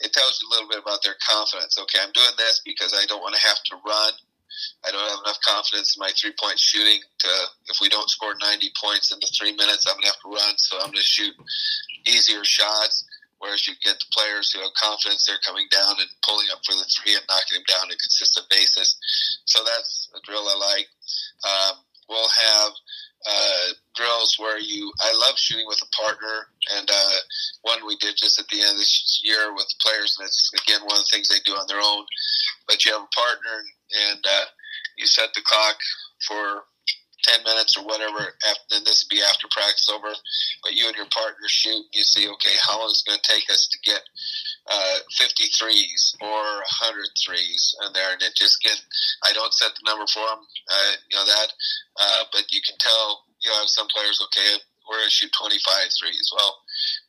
It 0.00 0.12
tells 0.12 0.38
you 0.40 0.46
a 0.46 0.52
little 0.54 0.68
bit 0.68 0.78
about 0.78 1.02
their 1.02 1.18
confidence. 1.26 1.76
Okay, 1.78 1.98
I'm 2.00 2.14
doing 2.14 2.38
this 2.38 2.62
because 2.64 2.94
I 2.94 3.04
don't 3.06 3.22
want 3.22 3.34
to 3.34 3.46
have 3.46 3.58
to 3.66 3.76
run 3.84 4.12
I 4.86 4.90
don't 4.90 5.08
have 5.10 5.22
enough 5.24 5.40
confidence 5.44 5.96
in 5.96 6.00
my 6.00 6.12
three 6.14 6.34
point 6.38 6.58
shooting 6.58 7.00
to, 7.00 7.30
if 7.68 7.80
we 7.80 7.88
don't 7.88 8.10
score 8.10 8.34
90 8.40 8.70
points 8.80 9.12
in 9.12 9.18
the 9.20 9.30
three 9.36 9.52
minutes, 9.52 9.86
I'm 9.86 9.94
going 9.94 10.08
to 10.08 10.14
have 10.14 10.22
to 10.24 10.34
run. 10.34 10.54
So 10.58 10.76
I'm 10.78 10.90
going 10.90 11.02
to 11.02 11.14
shoot 11.14 11.34
easier 12.06 12.44
shots. 12.44 13.04
Whereas 13.38 13.68
you 13.68 13.74
get 13.84 13.94
the 13.94 14.10
players 14.10 14.50
who 14.50 14.58
have 14.58 14.74
confidence, 14.74 15.22
they're 15.22 15.38
coming 15.46 15.70
down 15.70 15.94
and 16.02 16.10
pulling 16.26 16.50
up 16.50 16.58
for 16.66 16.74
the 16.74 16.86
three 16.90 17.14
and 17.14 17.22
knocking 17.30 17.62
them 17.62 17.70
down 17.70 17.86
on 17.86 17.94
a 17.94 18.02
consistent 18.02 18.50
basis. 18.50 18.98
So 19.46 19.62
that's 19.62 20.10
a 20.16 20.20
drill 20.26 20.42
I 20.42 20.58
like. 20.58 20.88
Um, 21.46 21.74
we'll 22.10 22.26
have 22.26 22.72
uh, 23.26 23.66
drills 23.94 24.36
where 24.38 24.58
you, 24.58 24.92
I 25.00 25.12
love 25.12 25.38
shooting 25.38 25.66
with 25.66 25.80
a 25.82 25.90
partner. 25.94 26.48
And 26.76 26.88
uh, 26.90 27.18
one 27.62 27.86
we 27.86 27.96
did 27.96 28.16
just 28.16 28.38
at 28.38 28.48
the 28.48 28.60
end 28.60 28.72
of 28.72 28.78
this 28.78 29.20
year 29.24 29.54
with 29.54 29.66
players, 29.80 30.16
and 30.18 30.26
it's 30.26 30.50
again 30.54 30.80
one 30.82 30.98
of 30.98 31.04
the 31.04 31.10
things 31.12 31.28
they 31.28 31.42
do 31.44 31.52
on 31.52 31.66
their 31.68 31.82
own. 31.82 32.04
But 32.66 32.84
you 32.84 32.92
have 32.92 33.02
a 33.02 33.16
partner, 33.16 33.58
and 33.58 33.68
uh, 34.24 34.46
you 34.96 35.06
set 35.06 35.30
the 35.34 35.42
clock 35.42 35.76
for 36.26 36.64
10 37.24 37.42
minutes 37.42 37.76
or 37.76 37.84
whatever, 37.84 38.34
and 38.46 38.86
this 38.86 39.02
would 39.02 39.14
be 39.14 39.22
after 39.22 39.50
practice 39.50 39.90
over, 39.90 40.08
but 40.62 40.74
you 40.74 40.86
and 40.86 40.94
your 40.94 41.10
partner 41.10 41.46
shoot, 41.46 41.74
and 41.74 41.94
you 41.94 42.04
see, 42.04 42.28
okay, 42.28 42.54
how 42.62 42.78
long 42.78 42.90
is 42.90 43.02
it 43.02 43.10
going 43.10 43.18
to 43.18 43.32
take 43.32 43.50
us 43.50 43.66
to 43.66 43.78
get 43.82 44.02
uh, 44.70 44.98
50 45.18 45.44
threes 45.58 46.14
or 46.22 46.62
100 46.86 47.10
threes 47.18 47.74
in 47.86 47.92
there? 47.92 48.12
And 48.12 48.22
it 48.22 48.38
just 48.38 48.62
get, 48.62 48.78
I 49.26 49.32
don't 49.32 49.54
set 49.54 49.74
the 49.74 49.90
number 49.90 50.06
for 50.06 50.22
them, 50.22 50.42
uh, 50.46 50.92
you 51.10 51.16
know, 51.18 51.26
that, 51.26 51.48
uh, 51.98 52.22
but 52.32 52.46
you 52.54 52.60
can 52.62 52.78
tell, 52.78 53.26
you 53.42 53.50
know, 53.50 53.66
some 53.66 53.90
players, 53.90 54.22
okay, 54.30 54.62
we're 54.86 55.02
going 55.02 55.10
to 55.10 55.12
shoot 55.12 55.34
25 55.34 55.58
threes. 56.00 56.30
Well, 56.32 56.54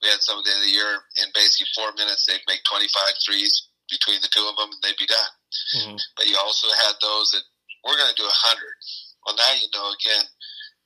we 0.02 0.10
had 0.10 0.20
some 0.20 0.42
of 0.42 0.44
the 0.44 0.52
end 0.52 0.60
of 0.60 0.68
the 0.68 0.76
year, 0.76 0.94
in 1.22 1.32
basically 1.32 1.70
four 1.72 1.94
minutes, 1.96 2.26
they'd 2.26 2.44
make 2.50 2.66
25 2.66 2.92
threes 3.24 3.69
between 3.90 4.22
the 4.22 4.32
two 4.32 4.46
of 4.46 4.56
them, 4.56 4.72
and 4.72 4.82
they'd 4.82 4.98
be 5.02 5.10
done. 5.10 5.34
Mm-hmm. 5.78 5.98
But 6.16 6.30
you 6.30 6.38
also 6.38 6.70
had 6.70 6.96
those 7.02 7.34
that 7.34 7.46
we're 7.84 7.98
going 7.98 8.12
to 8.12 8.22
do 8.22 8.28
a 8.28 8.42
hundred. 8.46 8.78
Well, 9.26 9.36
now 9.36 9.52
you 9.58 9.68
know 9.74 9.92
again 9.94 10.26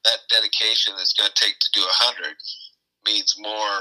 that 0.03 0.27
dedication 0.27 0.93
that's 0.97 1.15
going 1.15 1.31
to 1.31 1.39
take 1.39 1.59
to 1.59 1.71
do 1.71 1.83
a 1.83 1.99
hundred 2.03 2.35
means 3.03 3.35
more, 3.39 3.77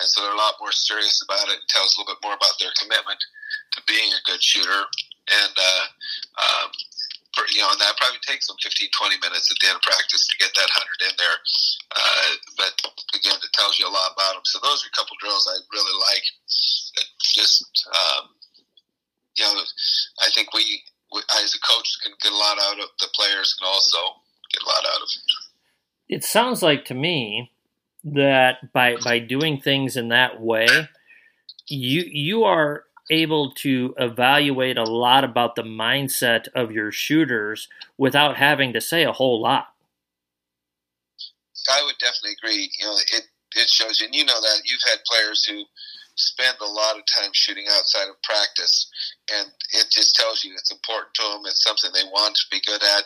and 0.00 0.08
so 0.08 0.24
they're 0.24 0.36
a 0.36 0.40
lot 0.40 0.60
more 0.60 0.72
serious 0.72 1.20
about 1.24 1.48
it 1.52 1.60
and 1.60 1.68
tells 1.68 1.92
a 1.92 2.00
little 2.00 2.16
bit 2.16 2.24
more 2.24 2.36
about 2.36 2.56
their 2.60 2.72
commitment 2.80 3.20
to 3.76 3.80
being 3.88 4.12
a 4.12 4.24
good 4.24 4.40
shooter. 4.42 4.84
And 5.28 5.54
uh, 5.54 5.84
um, 6.40 6.68
for, 7.32 7.44
you 7.52 7.64
know, 7.64 7.72
and 7.72 7.80
that 7.80 7.96
probably 7.96 8.20
takes 8.24 8.48
them 8.48 8.60
15, 8.60 8.92
20 8.92 9.24
minutes 9.24 9.48
at 9.48 9.56
the 9.60 9.68
end 9.72 9.80
of 9.80 9.84
practice 9.84 10.28
to 10.28 10.40
get 10.40 10.52
that 10.52 10.68
hundred 10.72 11.00
in 11.08 11.14
there. 11.16 11.38
Uh, 11.96 12.30
but 12.60 12.72
again, 13.16 13.36
it 13.40 13.52
tells 13.56 13.80
you 13.80 13.88
a 13.88 13.92
lot 13.92 14.12
about 14.12 14.36
them. 14.36 14.46
So 14.48 14.60
those 14.60 14.84
are 14.84 14.92
a 14.92 14.96
couple 14.96 15.16
drills 15.20 15.48
I 15.48 15.56
really 15.72 15.96
like. 16.12 16.24
That 16.96 17.08
just 17.20 17.64
um, 17.88 18.36
you 19.36 19.44
know, 19.44 19.60
I 20.20 20.30
think 20.30 20.52
we, 20.52 20.82
we 21.12 21.20
as 21.42 21.54
a 21.54 21.60
coach 21.60 21.98
can 22.02 22.12
get 22.22 22.32
a 22.32 22.36
lot 22.36 22.58
out 22.60 22.78
of 22.78 22.88
the 23.00 23.08
players 23.14 23.54
can 23.54 23.66
also 23.66 23.98
get 24.52 24.62
a 24.62 24.66
lot 24.66 24.84
out 24.84 25.02
of. 25.02 25.08
It 26.08 26.24
sounds 26.24 26.62
like 26.62 26.84
to 26.86 26.94
me 26.94 27.52
that 28.04 28.72
by 28.72 28.96
by 28.96 29.18
doing 29.18 29.60
things 29.60 29.96
in 29.96 30.08
that 30.08 30.40
way, 30.40 30.66
you 31.68 32.04
you 32.10 32.44
are 32.44 32.84
able 33.10 33.52
to 33.52 33.94
evaluate 33.98 34.78
a 34.78 34.84
lot 34.84 35.24
about 35.24 35.54
the 35.54 35.62
mindset 35.62 36.48
of 36.54 36.72
your 36.72 36.92
shooters 36.92 37.68
without 37.98 38.36
having 38.36 38.72
to 38.72 38.80
say 38.80 39.04
a 39.04 39.12
whole 39.12 39.40
lot. 39.40 39.68
I 41.70 41.84
would 41.84 41.96
definitely 41.98 42.36
agree. 42.42 42.70
You 42.78 42.86
know, 42.86 42.96
it 43.12 43.24
it 43.54 43.68
shows 43.68 44.00
you, 44.00 44.06
and 44.06 44.14
you 44.14 44.24
know 44.24 44.40
that 44.40 44.62
you've 44.64 44.80
had 44.84 44.98
players 45.08 45.44
who 45.44 45.64
spend 46.22 46.56
a 46.60 46.70
lot 46.70 46.96
of 46.96 47.02
time 47.18 47.30
shooting 47.34 47.66
outside 47.70 48.08
of 48.08 48.22
practice, 48.22 48.90
and 49.34 49.50
it 49.74 49.90
just 49.90 50.14
tells 50.14 50.44
you 50.44 50.54
it's 50.54 50.72
important 50.72 51.14
to 51.14 51.22
them. 51.22 51.42
It's 51.46 51.62
something 51.62 51.90
they 51.92 52.08
want 52.10 52.36
to 52.36 52.46
be 52.50 52.62
good 52.64 52.82
at, 52.82 53.04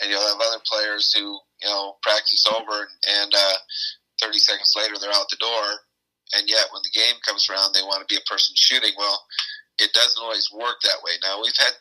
and 0.00 0.10
you'll 0.10 0.26
have 0.26 0.40
other 0.40 0.62
players 0.64 1.12
who 1.12 1.38
you 1.60 1.68
know 1.68 1.96
practice 2.02 2.44
over 2.52 2.88
and 3.20 3.32
uh, 3.32 3.56
30 4.20 4.38
seconds 4.38 4.72
later 4.76 4.94
they're 5.00 5.14
out 5.14 5.28
the 5.30 5.40
door. 5.40 5.84
And 6.34 6.48
yet 6.48 6.72
when 6.72 6.82
the 6.82 6.94
game 6.94 7.16
comes 7.26 7.48
around 7.48 7.72
they 7.72 7.82
want 7.82 8.06
to 8.06 8.12
be 8.12 8.18
a 8.18 8.30
person 8.30 8.54
shooting. 8.56 8.92
Well 8.96 9.24
it 9.78 9.92
doesn't 9.92 10.22
always 10.22 10.48
work 10.54 10.78
that 10.82 11.02
way. 11.02 11.12
Now 11.22 11.42
we've 11.42 11.58
had 11.58 11.74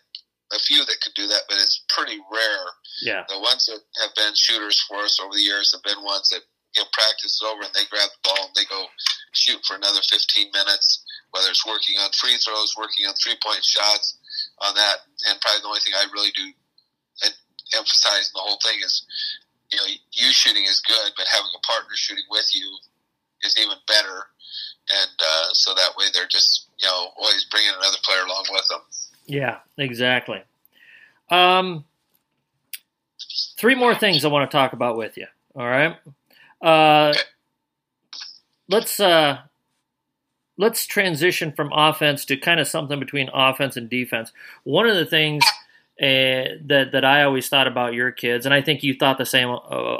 a 0.51 0.59
few 0.59 0.85
that 0.85 1.01
could 1.01 1.13
do 1.15 1.27
that 1.27 1.45
but 1.47 1.57
it's 1.61 1.85
pretty 1.89 2.17
rare. 2.31 2.67
Yeah. 3.01 3.23
The 3.29 3.39
ones 3.39 3.65
that 3.65 3.81
have 4.01 4.15
been 4.15 4.33
shooters 4.35 4.79
for 4.87 4.97
us 5.03 5.19
over 5.21 5.33
the 5.33 5.45
years 5.45 5.73
have 5.73 5.83
been 5.83 6.03
ones 6.03 6.29
that 6.29 6.41
you 6.75 6.81
know 6.81 6.89
practice 6.93 7.37
is 7.37 7.45
over 7.45 7.61
and 7.61 7.73
they 7.73 7.85
grab 7.89 8.09
the 8.09 8.23
ball 8.25 8.49
and 8.49 8.55
they 8.55 8.65
go 8.65 8.85
shoot 9.33 9.61
for 9.65 9.75
another 9.75 10.01
15 10.09 10.49
minutes 10.53 11.05
whether 11.31 11.49
it's 11.49 11.65
working 11.65 11.97
on 11.97 12.09
free 12.13 12.37
throws 12.37 12.75
working 12.77 13.05
on 13.05 13.13
three 13.17 13.37
point 13.41 13.63
shots 13.65 14.17
on 14.61 14.73
that 14.75 15.05
and 15.29 15.39
probably 15.41 15.61
the 15.61 15.69
only 15.69 15.81
thing 15.81 15.93
i 15.97 16.05
really 16.13 16.33
do 16.33 16.49
emphasize 17.73 18.29
in 18.29 18.37
the 18.37 18.45
whole 18.45 18.59
thing 18.61 18.77
is 18.85 19.05
you 19.73 19.79
know, 19.79 19.85
you 20.11 20.31
shooting 20.31 20.63
is 20.63 20.81
good, 20.81 21.11
but 21.17 21.25
having 21.31 21.49
a 21.55 21.65
partner 21.65 21.95
shooting 21.95 22.23
with 22.29 22.47
you 22.53 22.77
is 23.43 23.55
even 23.57 23.77
better. 23.87 24.27
And 24.91 25.19
uh, 25.19 25.45
so 25.53 25.73
that 25.73 25.91
way 25.97 26.05
they're 26.13 26.27
just, 26.27 26.67
you 26.77 26.87
know, 26.87 27.07
always 27.17 27.45
bringing 27.45 27.71
another 27.71 27.97
player 28.03 28.23
along 28.25 28.45
with 28.51 28.67
them. 28.69 28.81
Yeah, 29.25 29.59
exactly. 29.77 30.43
Um, 31.29 31.85
three 33.57 33.75
more 33.75 33.95
things 33.95 34.23
I 34.25 34.27
want 34.27 34.49
to 34.49 34.55
talk 34.55 34.73
about 34.73 34.97
with 34.97 35.17
you. 35.17 35.25
All 35.55 35.65
right. 35.67 35.97
Uh. 36.63 37.13
Let's 38.69 38.99
uh, 38.99 39.39
let's 40.57 40.85
transition 40.85 41.51
from 41.51 41.71
offense 41.73 42.25
to 42.25 42.37
kind 42.37 42.59
of 42.59 42.67
something 42.67 42.99
between 42.99 43.29
offense 43.33 43.75
and 43.77 43.89
defense. 43.89 44.31
One 44.63 44.87
of 44.87 44.95
the 44.95 45.05
things 45.05 45.43
uh, 46.01 46.57
that 46.65 46.89
that 46.93 47.03
I 47.05 47.23
always 47.23 47.49
thought 47.49 47.67
about 47.67 47.93
your 47.93 48.11
kids, 48.11 48.45
and 48.45 48.53
I 48.55 48.61
think 48.61 48.81
you 48.81 48.95
thought 48.95 49.17
the 49.17 49.25
same 49.25 49.49
uh, 49.49 49.55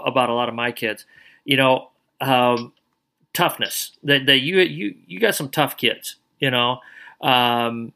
about 0.06 0.30
a 0.30 0.34
lot 0.34 0.50
of 0.50 0.56
my 0.56 0.72
kids. 0.72 1.06
You 1.46 1.58
know, 1.58 1.90
um, 2.22 2.74
toughness. 3.34 3.92
That 4.04 4.26
that 4.28 4.40
you 4.40 4.60
you 4.62 4.96
you 5.06 5.20
got 5.20 5.36
some 5.36 5.50
tough 5.50 5.76
kids. 5.78 6.16
You 6.40 6.50
know, 6.50 6.80
um, 7.22 7.92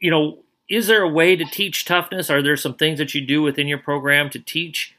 you 0.00 0.10
know, 0.10 0.40
is 0.68 0.86
there 0.88 1.02
a 1.02 1.08
way 1.08 1.36
to 1.36 1.44
teach 1.46 1.86
toughness? 1.86 2.30
Are 2.30 2.42
there 2.42 2.56
some 2.56 2.74
things 2.74 2.98
that 2.98 3.14
you 3.14 3.22
do 3.22 3.42
within 3.42 3.66
your 3.66 3.78
program 3.78 4.30
to 4.30 4.38
teach, 4.38 4.94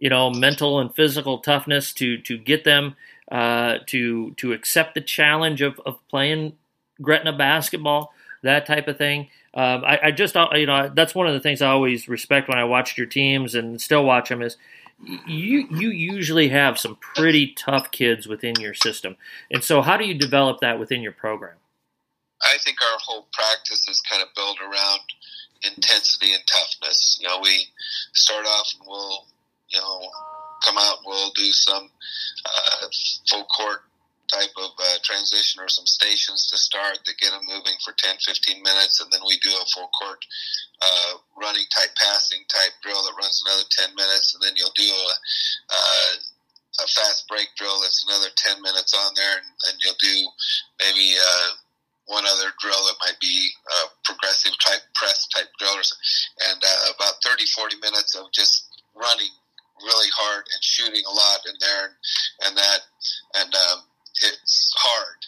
you 0.00 0.10
know, 0.10 0.30
mental 0.30 0.80
and 0.80 0.94
physical 0.94 1.38
toughness 1.38 1.92
to 1.94 2.18
to 2.18 2.36
get 2.36 2.64
them 2.64 2.96
uh, 3.30 3.78
to 3.86 4.32
to 4.32 4.52
accept 4.52 4.94
the 4.94 5.00
challenge 5.00 5.62
of 5.62 5.80
of 5.86 5.96
playing 6.08 6.54
Gretna 7.00 7.32
basketball, 7.32 8.12
that 8.42 8.66
type 8.66 8.88
of 8.88 8.98
thing? 8.98 9.28
um, 9.54 9.84
I, 9.84 9.98
I, 10.04 10.10
just 10.12 10.36
you 10.52 10.66
know 10.66 10.90
that's 10.94 11.14
one 11.14 11.26
of 11.26 11.34
the 11.34 11.40
things 11.40 11.60
I 11.60 11.70
always 11.70 12.08
respect 12.08 12.48
when 12.48 12.58
I 12.58 12.64
watched 12.64 12.96
your 12.96 13.08
teams 13.08 13.54
and 13.56 13.80
still 13.80 14.04
watch 14.04 14.28
them 14.28 14.42
is 14.42 14.56
you 15.26 15.66
you 15.70 15.90
usually 15.90 16.48
have 16.50 16.78
some 16.78 16.96
pretty 17.16 17.52
tough 17.54 17.90
kids 17.90 18.28
within 18.28 18.54
your 18.60 18.74
system, 18.74 19.16
and 19.50 19.64
so 19.64 19.82
how 19.82 19.96
do 19.96 20.06
you 20.06 20.14
develop 20.14 20.60
that 20.60 20.78
within 20.78 21.02
your 21.02 21.12
program? 21.12 21.56
I 22.42 22.58
think 22.58 22.76
our 22.80 22.98
whole 23.00 23.26
practice 23.32 23.88
is 23.88 24.00
kind 24.02 24.22
of 24.22 24.28
built 24.36 24.58
around 24.60 25.00
intensity 25.62 26.32
and 26.32 26.42
toughness. 26.46 27.18
You 27.20 27.28
know, 27.28 27.40
we 27.42 27.66
start 28.12 28.46
off 28.46 28.72
and 28.78 28.86
we'll 28.86 29.26
you 29.70 29.80
know 29.80 30.00
come 30.64 30.76
out 30.78 30.98
we'll 31.06 31.30
do 31.30 31.50
some 31.52 31.88
uh, 32.44 32.86
full 33.28 33.44
court 33.44 33.82
type 34.30 34.54
of 34.62 34.70
uh, 34.78 34.98
transition 35.02 35.60
or 35.60 35.68
some 35.68 35.86
stations 35.86 36.46
to 36.46 36.56
start 36.56 36.98
that 37.04 37.18
get 37.18 37.34
them 37.34 37.42
moving 37.50 37.74
for 37.82 37.92
10, 37.98 38.16
15 38.22 38.62
minutes, 38.62 39.02
and 39.02 39.10
then 39.10 39.20
we 39.26 39.36
do 39.42 39.50
a 39.50 39.66
full 39.74 39.90
court 39.90 40.22
uh, 40.80 41.18
running 41.34 41.66
type 41.74 41.90
passing 41.98 42.46
type 42.46 42.72
drill 42.82 43.02
that 43.02 43.18
runs 43.18 43.42
another 43.44 43.66
10 43.70 43.94
minutes, 43.98 44.34
and 44.34 44.42
then 44.42 44.54
you'll 44.54 44.74
do 44.78 44.86
a, 44.86 45.10
uh, 45.74 46.12
a 46.84 46.86
fast 46.86 47.26
break 47.26 47.50
drill 47.58 47.82
that's 47.82 48.06
another 48.06 48.30
10 48.36 48.62
minutes 48.62 48.94
on 48.94 49.10
there, 49.18 49.42
and 49.42 49.50
then 49.66 49.74
you'll 49.82 49.98
do 49.98 50.16
maybe 50.78 51.18
uh, 51.18 51.50
one 52.06 52.24
other 52.26 52.54
drill 52.62 52.80
that 52.86 53.02
might 53.02 53.18
be 53.20 53.50
a 53.66 53.90
progressive 54.06 54.54
type 54.62 54.82
press 54.94 55.26
type 55.34 55.50
drill, 55.58 55.74
and 55.74 56.62
uh, 56.62 56.94
about 56.94 57.18
30, 57.26 57.44
40 57.46 57.76
minutes 57.82 58.14
of 58.14 58.30
just 58.30 58.70
running 58.94 59.34
really 59.82 60.10
hard 60.16 60.44
and 60.52 60.62
shooting 60.62 61.02
a 61.06 61.14
lot 61.14 61.40
in 61.46 61.54
there 61.60 61.84
and, 61.86 61.94
and 62.46 62.56
that 62.56 62.80
and 63.36 63.54
um, 63.54 63.78
it's 64.22 64.72
hard. 64.76 65.20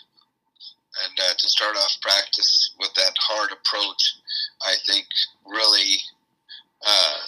And 1.04 1.18
uh, 1.18 1.34
to 1.38 1.48
start 1.48 1.76
off 1.76 1.96
practice 2.02 2.74
with 2.78 2.92
that 2.94 3.14
hard 3.18 3.50
approach, 3.50 4.16
I 4.60 4.74
think 4.86 5.06
really 5.46 5.96
uh, 6.86 7.18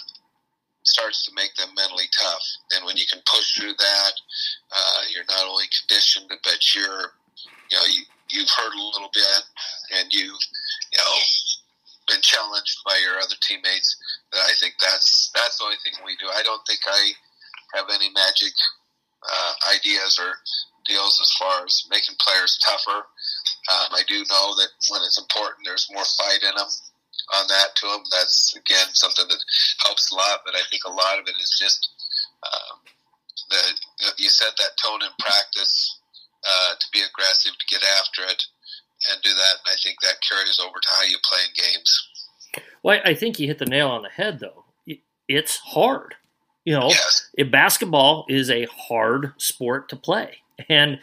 starts 0.83 1.25
to 1.25 1.31
make 1.33 1.55
them 1.55 1.73
mentally 1.75 2.05
tough. 2.13 2.45
And 2.71 2.85
when 2.85 2.95
you 2.95 3.05
can 3.11 3.21
push 3.25 3.57
through 3.57 3.73
that, 3.73 4.13
uh, 4.71 5.01
you're 5.09 5.25
not 5.29 5.49
only 5.49 5.65
conditioned, 5.81 6.29
but 6.29 6.75
you're, 6.75 7.17
you 7.71 7.77
know, 7.77 7.85
you, 7.89 8.01
you've 8.29 8.49
heard 8.49 8.73
a 8.73 8.85
little 8.93 9.09
bit 9.13 9.41
and 9.97 10.13
you've, 10.13 10.43
you 10.93 10.97
know, 10.97 11.15
been 12.07 12.21
challenged 12.21 12.77
by 12.85 12.99
your 13.01 13.17
other 13.17 13.35
teammates. 13.41 13.97
I 14.43 14.53
think 14.59 14.75
that's 14.81 15.31
that's 15.33 15.57
the 15.57 15.65
only 15.65 15.79
thing 15.83 15.93
we 16.05 16.15
do. 16.17 16.27
I 16.27 16.43
don't 16.43 16.65
think 16.67 16.81
I 16.87 17.11
have 17.75 17.87
any 17.93 18.09
magic 18.11 18.53
uh, 19.23 19.53
ideas 19.75 20.19
or 20.19 20.35
deals 20.85 21.19
as 21.21 21.31
far 21.39 21.65
as 21.65 21.87
making 21.89 22.15
players 22.21 22.59
tougher. 22.61 23.07
Um, 23.71 23.89
I 23.97 24.03
do 24.07 24.21
know 24.29 24.53
that 24.61 24.71
when 24.89 25.01
it's 25.01 25.17
important, 25.17 25.65
there's 25.65 25.89
more 25.91 26.05
fight 26.17 26.43
in 26.43 26.53
them 26.55 26.69
on 27.33 27.45
that 27.49 27.73
to 27.81 27.85
them. 27.87 28.03
That's 28.11 28.55
again 28.55 28.93
something 28.93 29.25
that 29.27 29.43
helps 29.83 30.11
a 30.11 30.15
lot. 30.15 30.45
But 30.45 30.55
I 30.55 30.61
think 30.69 30.83
a 30.85 30.93
lot 30.93 31.17
of 31.17 31.27
it 31.27 31.37
is 31.41 31.57
just 31.57 31.89
um, 32.45 32.77
the 33.49 33.61
you 34.17 34.29
set 34.29 34.53
that 34.57 34.77
tone 34.77 35.01
in 35.01 35.13
practice 35.19 35.97
uh, 36.45 36.75
to 36.77 36.87
be 36.93 37.01
aggressive, 37.01 37.57
to 37.57 37.71
get 37.73 37.81
after 37.97 38.21
it, 38.29 38.41
and 39.09 39.21
do 39.23 39.33
that. 39.33 39.55
And 39.65 39.73
I 39.73 39.77
think 39.81 39.99
that 40.01 40.21
carries 40.21 40.59
over 40.61 40.77
to 40.77 40.89
how 40.93 41.03
you 41.09 41.17
play 41.25 41.41
in 41.41 41.53
games. 41.57 41.89
Well, 42.85 43.01
I 43.03 43.15
think 43.15 43.39
you 43.39 43.47
hit 43.47 43.57
the 43.57 43.65
nail 43.65 43.87
on 43.87 44.03
the 44.03 44.09
head, 44.09 44.39
though. 44.39 44.65
It's 45.27 45.57
hard. 45.57 46.13
You 46.65 46.75
know, 46.75 46.89
yes. 46.89 47.31
basketball 47.49 48.27
is 48.29 48.51
a 48.51 48.65
hard 48.65 49.33
sport 49.37 49.89
to 49.89 49.95
play. 49.95 50.37
And 50.69 50.99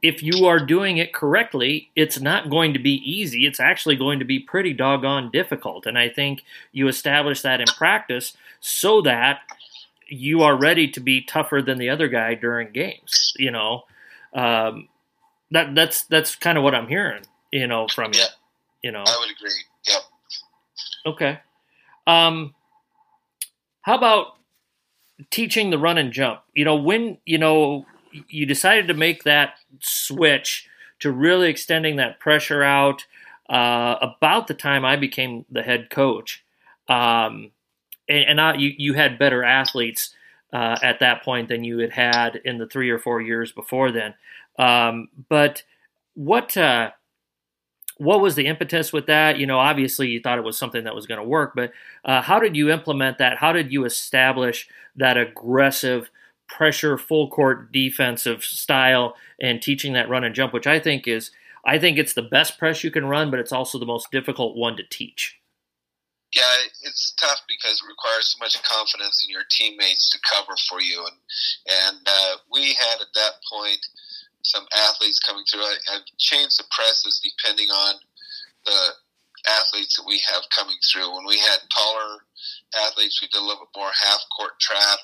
if 0.00 0.22
you 0.22 0.46
are 0.46 0.58
doing 0.58 0.96
it 0.96 1.12
correctly, 1.12 1.90
it's 1.94 2.18
not 2.18 2.48
going 2.48 2.72
to 2.72 2.78
be 2.78 2.94
easy. 3.04 3.44
It's 3.44 3.60
actually 3.60 3.96
going 3.96 4.18
to 4.20 4.24
be 4.24 4.40
pretty 4.40 4.72
doggone 4.72 5.30
difficult. 5.30 5.84
And 5.84 5.98
I 5.98 6.08
think 6.08 6.42
you 6.72 6.88
establish 6.88 7.42
that 7.42 7.60
in 7.60 7.66
practice 7.66 8.34
so 8.60 9.02
that 9.02 9.40
you 10.08 10.40
are 10.40 10.56
ready 10.56 10.88
to 10.88 11.00
be 11.00 11.20
tougher 11.20 11.60
than 11.60 11.76
the 11.76 11.90
other 11.90 12.08
guy 12.08 12.32
during 12.34 12.72
games. 12.72 13.34
You 13.36 13.50
know, 13.50 13.82
um, 14.32 14.88
that 15.50 15.74
that's 15.74 16.04
that's 16.04 16.34
kind 16.34 16.56
of 16.56 16.64
what 16.64 16.74
I'm 16.74 16.88
hearing. 16.88 17.24
You 17.52 17.66
know, 17.66 17.88
from 17.88 18.12
yeah. 18.14 18.20
you. 18.20 18.26
You 18.84 18.92
know, 18.92 19.04
I 19.06 19.16
would 19.20 19.30
agree. 19.30 19.50
Okay. 21.06 21.40
Um, 22.06 22.54
how 23.82 23.96
about 23.96 24.36
teaching 25.30 25.70
the 25.70 25.78
run 25.78 25.98
and 25.98 26.12
jump? 26.12 26.40
You 26.54 26.64
know, 26.64 26.76
when 26.76 27.18
you 27.24 27.38
know 27.38 27.86
you 28.28 28.46
decided 28.46 28.88
to 28.88 28.94
make 28.94 29.24
that 29.24 29.54
switch 29.80 30.68
to 31.00 31.10
really 31.10 31.48
extending 31.48 31.96
that 31.96 32.18
pressure 32.20 32.62
out 32.62 33.06
uh, 33.48 33.96
about 34.00 34.46
the 34.46 34.54
time 34.54 34.84
I 34.84 34.96
became 34.96 35.44
the 35.50 35.62
head 35.62 35.90
coach. 35.90 36.44
Um, 36.88 37.50
and, 38.08 38.24
and 38.28 38.40
I, 38.40 38.54
you, 38.54 38.72
you 38.76 38.94
had 38.94 39.18
better 39.18 39.42
athletes 39.42 40.14
uh, 40.52 40.76
at 40.82 41.00
that 41.00 41.22
point 41.22 41.48
than 41.48 41.64
you 41.64 41.78
had 41.78 41.92
had 41.92 42.36
in 42.44 42.58
the 42.58 42.66
three 42.66 42.90
or 42.90 42.98
four 42.98 43.20
years 43.20 43.52
before 43.52 43.92
then. 43.92 44.14
Um, 44.58 45.08
but 45.28 45.62
what 46.14 46.56
uh, 46.56 46.90
what 48.00 48.22
was 48.22 48.34
the 48.34 48.46
impetus 48.46 48.94
with 48.94 49.06
that? 49.06 49.38
You 49.38 49.46
know, 49.46 49.58
obviously 49.58 50.08
you 50.08 50.20
thought 50.20 50.38
it 50.38 50.44
was 50.44 50.56
something 50.56 50.84
that 50.84 50.94
was 50.94 51.06
going 51.06 51.20
to 51.20 51.26
work, 51.26 51.52
but 51.54 51.72
uh, 52.04 52.22
how 52.22 52.40
did 52.40 52.56
you 52.56 52.70
implement 52.70 53.18
that? 53.18 53.36
How 53.36 53.52
did 53.52 53.70
you 53.70 53.84
establish 53.84 54.68
that 54.96 55.18
aggressive 55.18 56.10
pressure, 56.48 56.96
full 56.96 57.28
court 57.28 57.70
defensive 57.70 58.42
style, 58.42 59.16
and 59.38 59.60
teaching 59.60 59.92
that 59.92 60.08
run 60.08 60.24
and 60.24 60.34
jump, 60.34 60.54
which 60.54 60.66
I 60.66 60.80
think 60.80 61.06
is 61.06 61.30
I 61.66 61.78
think 61.78 61.98
it's 61.98 62.14
the 62.14 62.22
best 62.22 62.58
press 62.58 62.82
you 62.82 62.90
can 62.90 63.04
run, 63.04 63.30
but 63.30 63.38
it's 63.38 63.52
also 63.52 63.78
the 63.78 63.84
most 63.84 64.10
difficult 64.10 64.56
one 64.56 64.78
to 64.78 64.82
teach. 64.82 65.38
Yeah, 66.32 66.42
it's 66.82 67.12
tough 67.20 67.40
because 67.48 67.82
it 67.84 67.88
requires 67.88 68.34
so 68.34 68.42
much 68.42 68.62
confidence 68.62 69.22
in 69.26 69.30
your 69.30 69.42
teammates 69.50 70.08
to 70.10 70.18
cover 70.24 70.54
for 70.70 70.80
you, 70.80 71.04
and 71.04 71.16
and 71.86 72.06
uh, 72.06 72.36
we 72.50 72.72
had 72.72 73.02
at 73.02 73.12
that 73.14 73.32
point 73.52 73.84
some 74.42 74.66
athletes 74.88 75.20
coming 75.20 75.44
through. 75.50 75.62
I, 75.62 75.76
I've 75.94 76.06
changed 76.18 76.58
the 76.58 76.64
presses 76.70 77.20
depending 77.22 77.68
on 77.68 77.94
the 78.64 78.80
athletes 79.48 79.96
that 79.96 80.06
we 80.06 80.20
have 80.28 80.42
coming 80.54 80.76
through. 80.84 81.14
When 81.14 81.26
we 81.26 81.38
had 81.38 81.58
taller 81.72 82.24
athletes, 82.76 83.20
we 83.20 83.28
did 83.28 83.40
a 83.40 83.44
little 83.44 83.64
bit 83.64 83.80
more 83.80 83.90
half 83.92 84.20
court 84.36 84.58
trap 84.60 84.98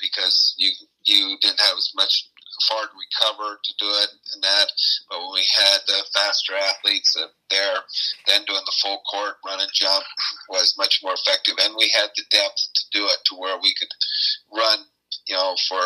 because 0.00 0.54
you 0.56 0.72
you 1.04 1.36
didn't 1.40 1.60
have 1.60 1.76
as 1.76 1.92
much 1.94 2.28
far 2.68 2.84
to 2.84 2.94
recover 2.94 3.58
to 3.62 3.72
do 3.78 3.88
it 4.04 4.10
and 4.34 4.42
that. 4.42 4.68
But 5.08 5.20
when 5.20 5.34
we 5.34 5.46
had 5.56 5.80
the 5.86 6.04
faster 6.12 6.54
athletes 6.54 7.16
there, 7.50 7.78
then 8.26 8.44
doing 8.44 8.62
the 8.64 8.78
full 8.82 9.00
court 9.10 9.36
run 9.44 9.60
and 9.60 9.70
jump 9.72 10.04
was 10.48 10.76
much 10.78 11.00
more 11.02 11.14
effective. 11.14 11.54
And 11.60 11.74
we 11.76 11.90
had 11.94 12.10
the 12.16 12.24
depth 12.30 12.60
to 12.74 12.82
do 12.92 13.04
it 13.06 13.18
to 13.26 13.34
where 13.36 13.58
we 13.60 13.74
could 13.74 13.92
run, 14.52 14.84
you 15.26 15.34
know, 15.34 15.56
for, 15.68 15.80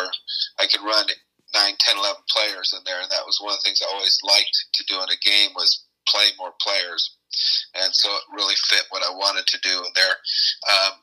I 0.59 0.67
could 0.67 0.83
run 0.83 1.07
9, 1.53 1.73
10, 1.79 1.97
11 1.97 2.21
players 2.29 2.73
in 2.75 2.83
there. 2.85 3.01
And 3.01 3.11
that 3.11 3.25
was 3.25 3.39
one 3.39 3.53
of 3.53 3.59
the 3.59 3.65
things 3.67 3.81
I 3.81 3.91
always 3.93 4.19
liked 4.23 4.57
to 4.73 4.83
do 4.85 4.95
in 4.95 5.09
a 5.09 5.23
game 5.23 5.51
was 5.55 5.85
play 6.07 6.31
more 6.37 6.53
players. 6.61 7.17
And 7.75 7.93
so 7.93 8.09
it 8.09 8.23
really 8.35 8.55
fit 8.67 8.87
what 8.89 9.03
I 9.03 9.11
wanted 9.11 9.45
to 9.47 9.59
do 9.61 9.75
in 9.83 9.91
there. 9.95 10.15
Um, 10.67 10.93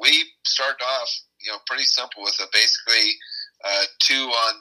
we 0.00 0.24
started 0.44 0.82
off, 0.82 1.10
you 1.40 1.52
know, 1.52 1.58
pretty 1.66 1.84
simple 1.84 2.22
with 2.22 2.36
a 2.40 2.48
basically 2.52 3.16
uh, 3.64 3.84
two 4.00 4.28
on 4.28 4.54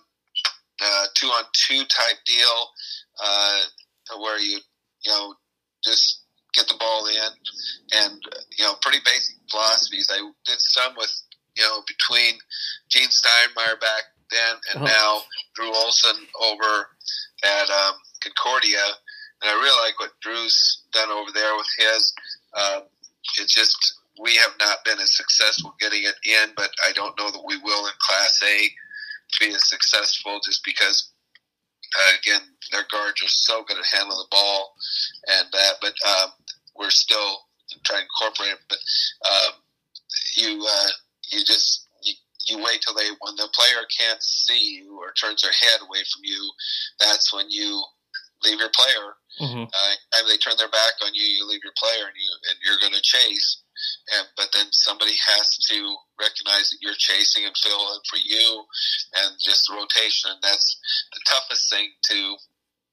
uh, 0.82 1.06
two 1.16 1.28
on 1.28 1.44
two 1.54 1.84
type 1.86 2.18
deal, 2.26 2.70
uh, 3.24 3.62
where 4.20 4.40
you 4.40 4.60
you 5.06 5.12
know 5.12 5.34
just 5.84 6.24
get 6.54 6.68
the 6.68 6.78
ball 6.80 7.08
in, 7.08 7.32
and 7.94 8.22
you 8.58 8.66
know 8.66 8.74
pretty 8.82 9.00
basic 9.06 9.36
philosophies. 9.50 10.10
I 10.12 10.20
did 10.46 10.60
some 10.60 10.94
with 10.98 11.12
you 11.56 11.64
know 11.64 11.82
between 11.88 12.36
Gene 12.90 13.10
Steinmeier 13.10 13.80
back 13.80 14.04
then 14.32 14.56
and 14.74 14.84
oh. 14.84 14.86
now 14.86 15.22
Drew 15.56 15.74
Olson 15.74 16.28
over 16.42 16.90
at 17.44 17.70
um, 17.70 17.96
Concordia, 18.22 18.84
and 19.42 19.50
I 19.50 19.54
really 19.54 19.88
like 19.88 20.00
what 20.00 20.20
Drew's 20.22 20.84
done 20.92 21.10
over 21.10 21.32
there 21.34 21.56
with 21.56 21.68
his. 21.78 22.14
Um, 22.54 22.84
it's 23.38 23.54
just 23.54 23.78
we 24.20 24.36
have 24.36 24.52
not 24.60 24.84
been 24.84 25.00
as 25.00 25.16
successful 25.16 25.74
getting 25.80 26.04
it 26.04 26.16
in, 26.26 26.50
but 26.56 26.70
I 26.86 26.92
don't 26.94 27.18
know 27.18 27.32
that 27.32 27.44
we 27.46 27.58
will 27.58 27.86
in 27.86 27.94
Class 28.00 28.42
A 28.44 28.70
be 29.40 29.54
as 29.54 29.70
successful 29.70 30.40
just 30.44 30.64
because 30.66 31.12
uh, 31.96 32.18
again 32.22 32.42
their 32.72 32.86
guards 32.92 33.22
are 33.24 33.30
so 33.30 33.64
good 33.64 33.78
at 33.78 33.86
handling 33.92 34.18
the 34.18 34.28
ball 34.32 34.74
and 35.28 35.48
that 35.52 35.74
but 35.82 35.94
um, 36.08 36.32
we're 36.76 36.90
still 36.90 37.42
trying 37.86 38.02
to 38.02 38.06
incorporate 38.06 38.54
it 38.54 38.60
but 38.68 38.80
um, 39.30 39.54
you 40.36 40.66
uh, 40.68 40.90
you 41.32 41.44
just 41.46 41.88
you, 42.48 42.58
wait 42.58 42.82
till 42.82 42.94
they 42.94 43.10
when 43.22 43.36
the 43.36 43.50
player 43.54 43.84
can't 43.92 44.22
see 44.24 44.80
you 44.80 44.98
or 45.00 45.12
turns 45.14 45.42
their 45.42 45.52
head 45.52 45.82
away 45.82 46.00
from 46.12 46.22
you 46.24 46.52
that's 47.00 47.34
when 47.34 47.46
you 47.50 47.84
leave 48.44 48.60
your 48.60 48.72
player 48.72 49.14
mm-hmm. 49.42 49.64
uh, 49.64 50.28
they 50.28 50.38
turn 50.38 50.56
their 50.58 50.72
back 50.72 50.94
on 51.04 51.12
you 51.14 51.24
you 51.24 51.48
leave 51.48 51.64
your 51.64 51.76
player 51.78 52.08
and 52.08 52.16
you 52.16 52.32
and 52.50 52.56
you're 52.64 52.80
going 52.80 52.94
to 52.94 53.04
chase 53.04 53.64
and 54.18 54.28
but 54.36 54.50
then 54.54 54.68
somebody 54.72 55.16
has 55.16 55.58
to 55.70 55.96
recognize 56.20 56.70
that 56.70 56.82
you're 56.82 56.98
chasing 56.98 57.46
and 57.46 57.56
fill 57.58 57.80
in 57.96 58.02
for 58.10 58.18
you, 58.18 58.66
and 59.16 59.40
just 59.40 59.68
the 59.68 59.76
rotation. 59.76 60.32
And 60.32 60.42
that's 60.42 60.78
the 61.14 61.22
toughest 61.30 61.70
thing 61.70 61.90
to 62.12 62.36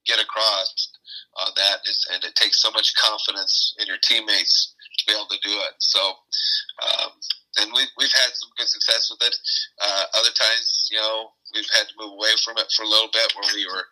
get 0.07 0.23
across. 0.23 0.93
Uh, 1.37 1.51
that 1.57 1.81
is, 1.85 2.07
and 2.13 2.25
it 2.25 2.35
takes 2.35 2.63
so 2.63 2.71
much 2.71 2.95
confidence 2.97 3.75
in 3.79 3.87
your 3.87 4.01
teammates 4.03 4.75
to 4.99 5.05
be 5.07 5.13
able 5.13 5.29
to 5.29 5.43
do 5.43 5.53
it. 5.53 5.75
So, 5.79 6.01
um, 6.01 7.13
and 7.61 7.73
we, 7.73 7.83
we've 7.97 8.13
had 8.13 8.33
some 8.35 8.51
good 8.57 8.69
success 8.69 9.11
with 9.11 9.23
it. 9.27 9.35
Uh, 9.81 10.05
other 10.19 10.33
times, 10.35 10.89
you 10.91 10.99
know, 10.99 11.33
we've 11.55 11.69
had 11.73 11.89
to 11.89 11.99
move 11.99 12.13
away 12.13 12.35
from 12.45 12.57
it 12.59 12.69
for 12.77 12.85
a 12.85 12.89
little 12.89 13.11
bit 13.13 13.33
where 13.35 13.51
we 13.55 13.67
were 13.67 13.87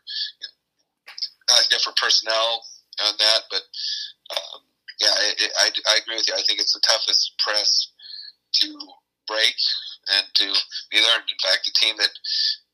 uh, 1.51 1.63
different 1.71 1.99
personnel 1.99 2.65
on 3.05 3.15
that, 3.19 3.41
but 3.51 3.65
um, 4.33 4.61
yeah, 5.01 5.15
it, 5.39 5.53
I, 5.59 5.71
I 5.91 5.95
agree 6.01 6.17
with 6.17 6.29
you. 6.29 6.35
I 6.35 6.45
think 6.47 6.61
it's 6.61 6.73
the 6.73 6.85
toughest 6.87 7.35
press 7.43 7.91
to 8.63 8.69
break 9.27 9.57
and 10.17 10.27
to 10.35 10.47
be 10.91 11.01
there. 11.01 11.19
In 11.19 11.41
fact, 11.43 11.67
the 11.67 11.75
team 11.75 11.97
that 11.99 12.13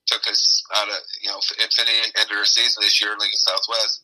took 0.07 0.27
us 0.27 0.63
out 0.75 0.89
of, 0.89 1.01
you 1.23 1.31
know, 1.31 1.39
Infinity 1.63 2.13
ended 2.19 2.37
our 2.37 2.45
season 2.45 2.83
this 2.83 3.01
year, 3.01 3.15
Lincoln 3.19 3.39
Southwest, 3.39 4.03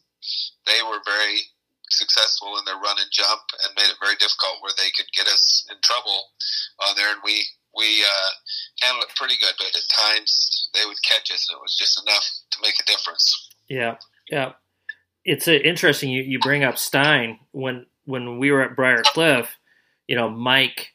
they 0.66 0.82
were 0.82 1.03
very 1.05 1.43
successful 1.91 2.59
in 2.59 2.64
their 2.64 2.76
run 2.76 2.97
and 2.99 3.11
jump 3.12 3.43
and 3.64 3.74
made 3.76 3.91
it 3.91 4.01
very 4.01 4.16
difficult 4.16 4.61
where 4.61 4.74
they 4.76 4.91
could 4.97 5.11
get 5.14 5.26
us 5.26 5.66
in 5.70 5.76
trouble 5.82 6.32
on 6.87 6.97
there. 6.97 7.12
And 7.12 7.20
we, 7.24 7.45
we 7.76 8.03
uh, 8.03 8.30
handled 8.82 9.05
it 9.09 9.16
pretty 9.16 9.37
good, 9.41 9.55
but 9.59 9.74
at 9.74 9.87
times 9.89 10.68
they 10.74 10.84
would 10.87 11.03
catch 11.03 11.30
us 11.30 11.49
and 11.49 11.57
it 11.57 11.62
was 11.62 11.76
just 11.76 12.01
enough 12.03 12.26
to 12.51 12.59
make 12.62 12.74
a 12.80 12.87
difference. 12.91 13.51
Yeah. 13.68 13.97
Yeah. 14.30 14.53
It's 15.24 15.49
uh, 15.49 15.53
interesting 15.53 16.11
you, 16.11 16.22
you 16.22 16.39
bring 16.39 16.64
up 16.64 16.78
Stein 16.78 17.39
when 17.53 17.87
when 18.07 18.39
we 18.39 18.53
were 18.53 18.62
at 18.62 18.76
Briar 18.76 19.03
Cliff, 19.03 19.59
you 20.07 20.14
know, 20.16 20.30
Mike, 20.30 20.93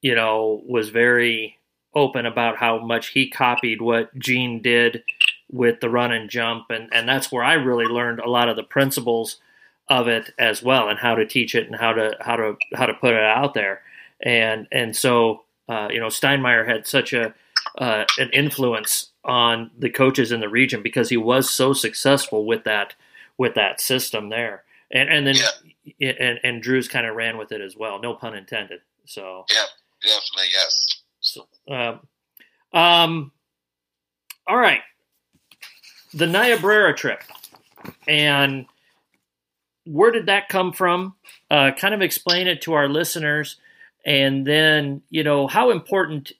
you 0.00 0.14
know, 0.14 0.60
was 0.66 0.90
very 0.90 1.58
open 1.94 2.26
about 2.26 2.56
how 2.56 2.78
much 2.78 3.08
he 3.08 3.30
copied 3.30 3.80
what 3.80 4.16
Gene 4.18 4.60
did 4.60 5.04
with 5.50 5.80
the 5.80 5.88
run 5.88 6.12
and 6.12 6.28
jump, 6.28 6.66
and 6.70 6.88
and 6.92 7.08
that's 7.08 7.30
where 7.30 7.44
I 7.44 7.54
really 7.54 7.84
learned 7.84 8.18
a 8.18 8.28
lot 8.28 8.48
of 8.48 8.56
the 8.56 8.62
principles 8.62 9.36
of 10.00 10.08
it 10.08 10.32
as 10.38 10.62
well, 10.62 10.88
and 10.88 10.98
how 10.98 11.14
to 11.14 11.26
teach 11.26 11.54
it 11.54 11.66
and 11.66 11.76
how 11.76 11.92
to 11.92 12.16
how 12.20 12.36
to 12.36 12.56
how 12.74 12.86
to 12.86 12.94
put 12.94 13.14
it 13.14 13.22
out 13.22 13.54
there, 13.54 13.82
and 14.22 14.66
and 14.72 14.96
so 14.96 15.42
uh, 15.68 15.88
you 15.90 16.00
know, 16.00 16.08
Steinmeier 16.08 16.66
had 16.66 16.86
such 16.86 17.12
a 17.12 17.34
uh, 17.78 18.04
an 18.18 18.30
influence 18.32 19.10
on 19.24 19.70
the 19.78 19.88
coaches 19.88 20.32
in 20.32 20.40
the 20.40 20.48
region 20.48 20.82
because 20.82 21.08
he 21.08 21.16
was 21.16 21.48
so 21.48 21.72
successful 21.72 22.44
with 22.44 22.64
that 22.64 22.94
with 23.38 23.54
that 23.54 23.80
system 23.80 24.28
there. 24.28 24.64
And 24.90 25.08
and 25.08 25.26
then 25.26 25.36
yeah. 25.96 26.12
and 26.20 26.40
and 26.42 26.62
Drew's 26.62 26.88
kind 26.88 27.06
of 27.06 27.16
ran 27.16 27.38
with 27.38 27.52
it 27.52 27.60
as 27.60 27.76
well. 27.76 28.00
No 28.00 28.14
pun 28.14 28.34
intended. 28.34 28.80
So 29.06 29.44
yeah, 29.50 29.64
definitely 30.02 30.48
yes. 30.52 31.02
So, 31.20 31.46
um, 31.70 32.00
um, 32.72 33.32
all 34.46 34.56
right, 34.56 34.80
the 36.12 36.26
Niobrara 36.26 36.94
trip, 36.94 37.22
and 38.08 38.66
where 39.84 40.10
did 40.10 40.26
that 40.26 40.48
come 40.48 40.72
from? 40.72 41.14
Uh, 41.50 41.70
kind 41.76 41.94
of 41.94 42.02
explain 42.02 42.46
it 42.46 42.62
to 42.62 42.74
our 42.74 42.88
listeners, 42.88 43.56
and 44.04 44.46
then 44.46 45.02
you 45.10 45.22
know 45.24 45.46
how 45.46 45.70
important 45.70 46.32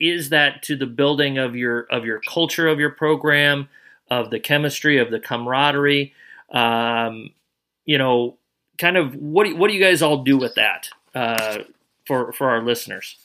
is 0.00 0.30
that 0.30 0.62
to 0.62 0.76
the 0.76 0.86
building 0.86 1.38
of 1.38 1.54
your 1.54 1.80
of 1.90 2.04
your 2.04 2.20
culture 2.20 2.68
of 2.68 2.80
your 2.80 2.90
program, 2.90 3.68
of 4.10 4.30
the 4.30 4.40
chemistry, 4.40 4.98
of 4.98 5.10
the 5.10 5.20
camaraderie. 5.20 6.14
Um, 6.50 7.30
you 7.84 7.98
know, 7.98 8.38
kind 8.78 8.96
of 8.96 9.14
what 9.14 9.44
do, 9.44 9.56
what 9.56 9.68
do 9.68 9.74
you 9.74 9.82
guys 9.82 10.02
all 10.02 10.24
do 10.24 10.36
with 10.36 10.54
that 10.56 10.88
uh, 11.14 11.58
for 12.06 12.32
for 12.32 12.50
our 12.50 12.62
listeners? 12.62 13.16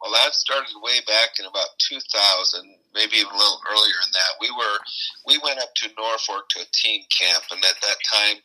Well, 0.00 0.12
that 0.12 0.34
started 0.34 0.72
way 0.82 1.00
back 1.06 1.30
in 1.38 1.44
about 1.44 1.68
2000, 1.78 2.74
maybe 2.94 3.16
even 3.16 3.32
a 3.32 3.38
little 3.38 3.60
earlier 3.70 3.98
than 4.02 4.12
that. 4.12 4.32
We 4.40 4.50
were 4.50 4.78
we 5.26 5.38
went 5.42 5.60
up 5.60 5.74
to 5.76 5.94
Norfolk 5.98 6.48
to 6.50 6.60
a 6.60 6.72
team 6.74 7.02
camp, 7.10 7.44
and 7.50 7.64
at 7.64 7.80
that 7.82 8.00
time, 8.06 8.38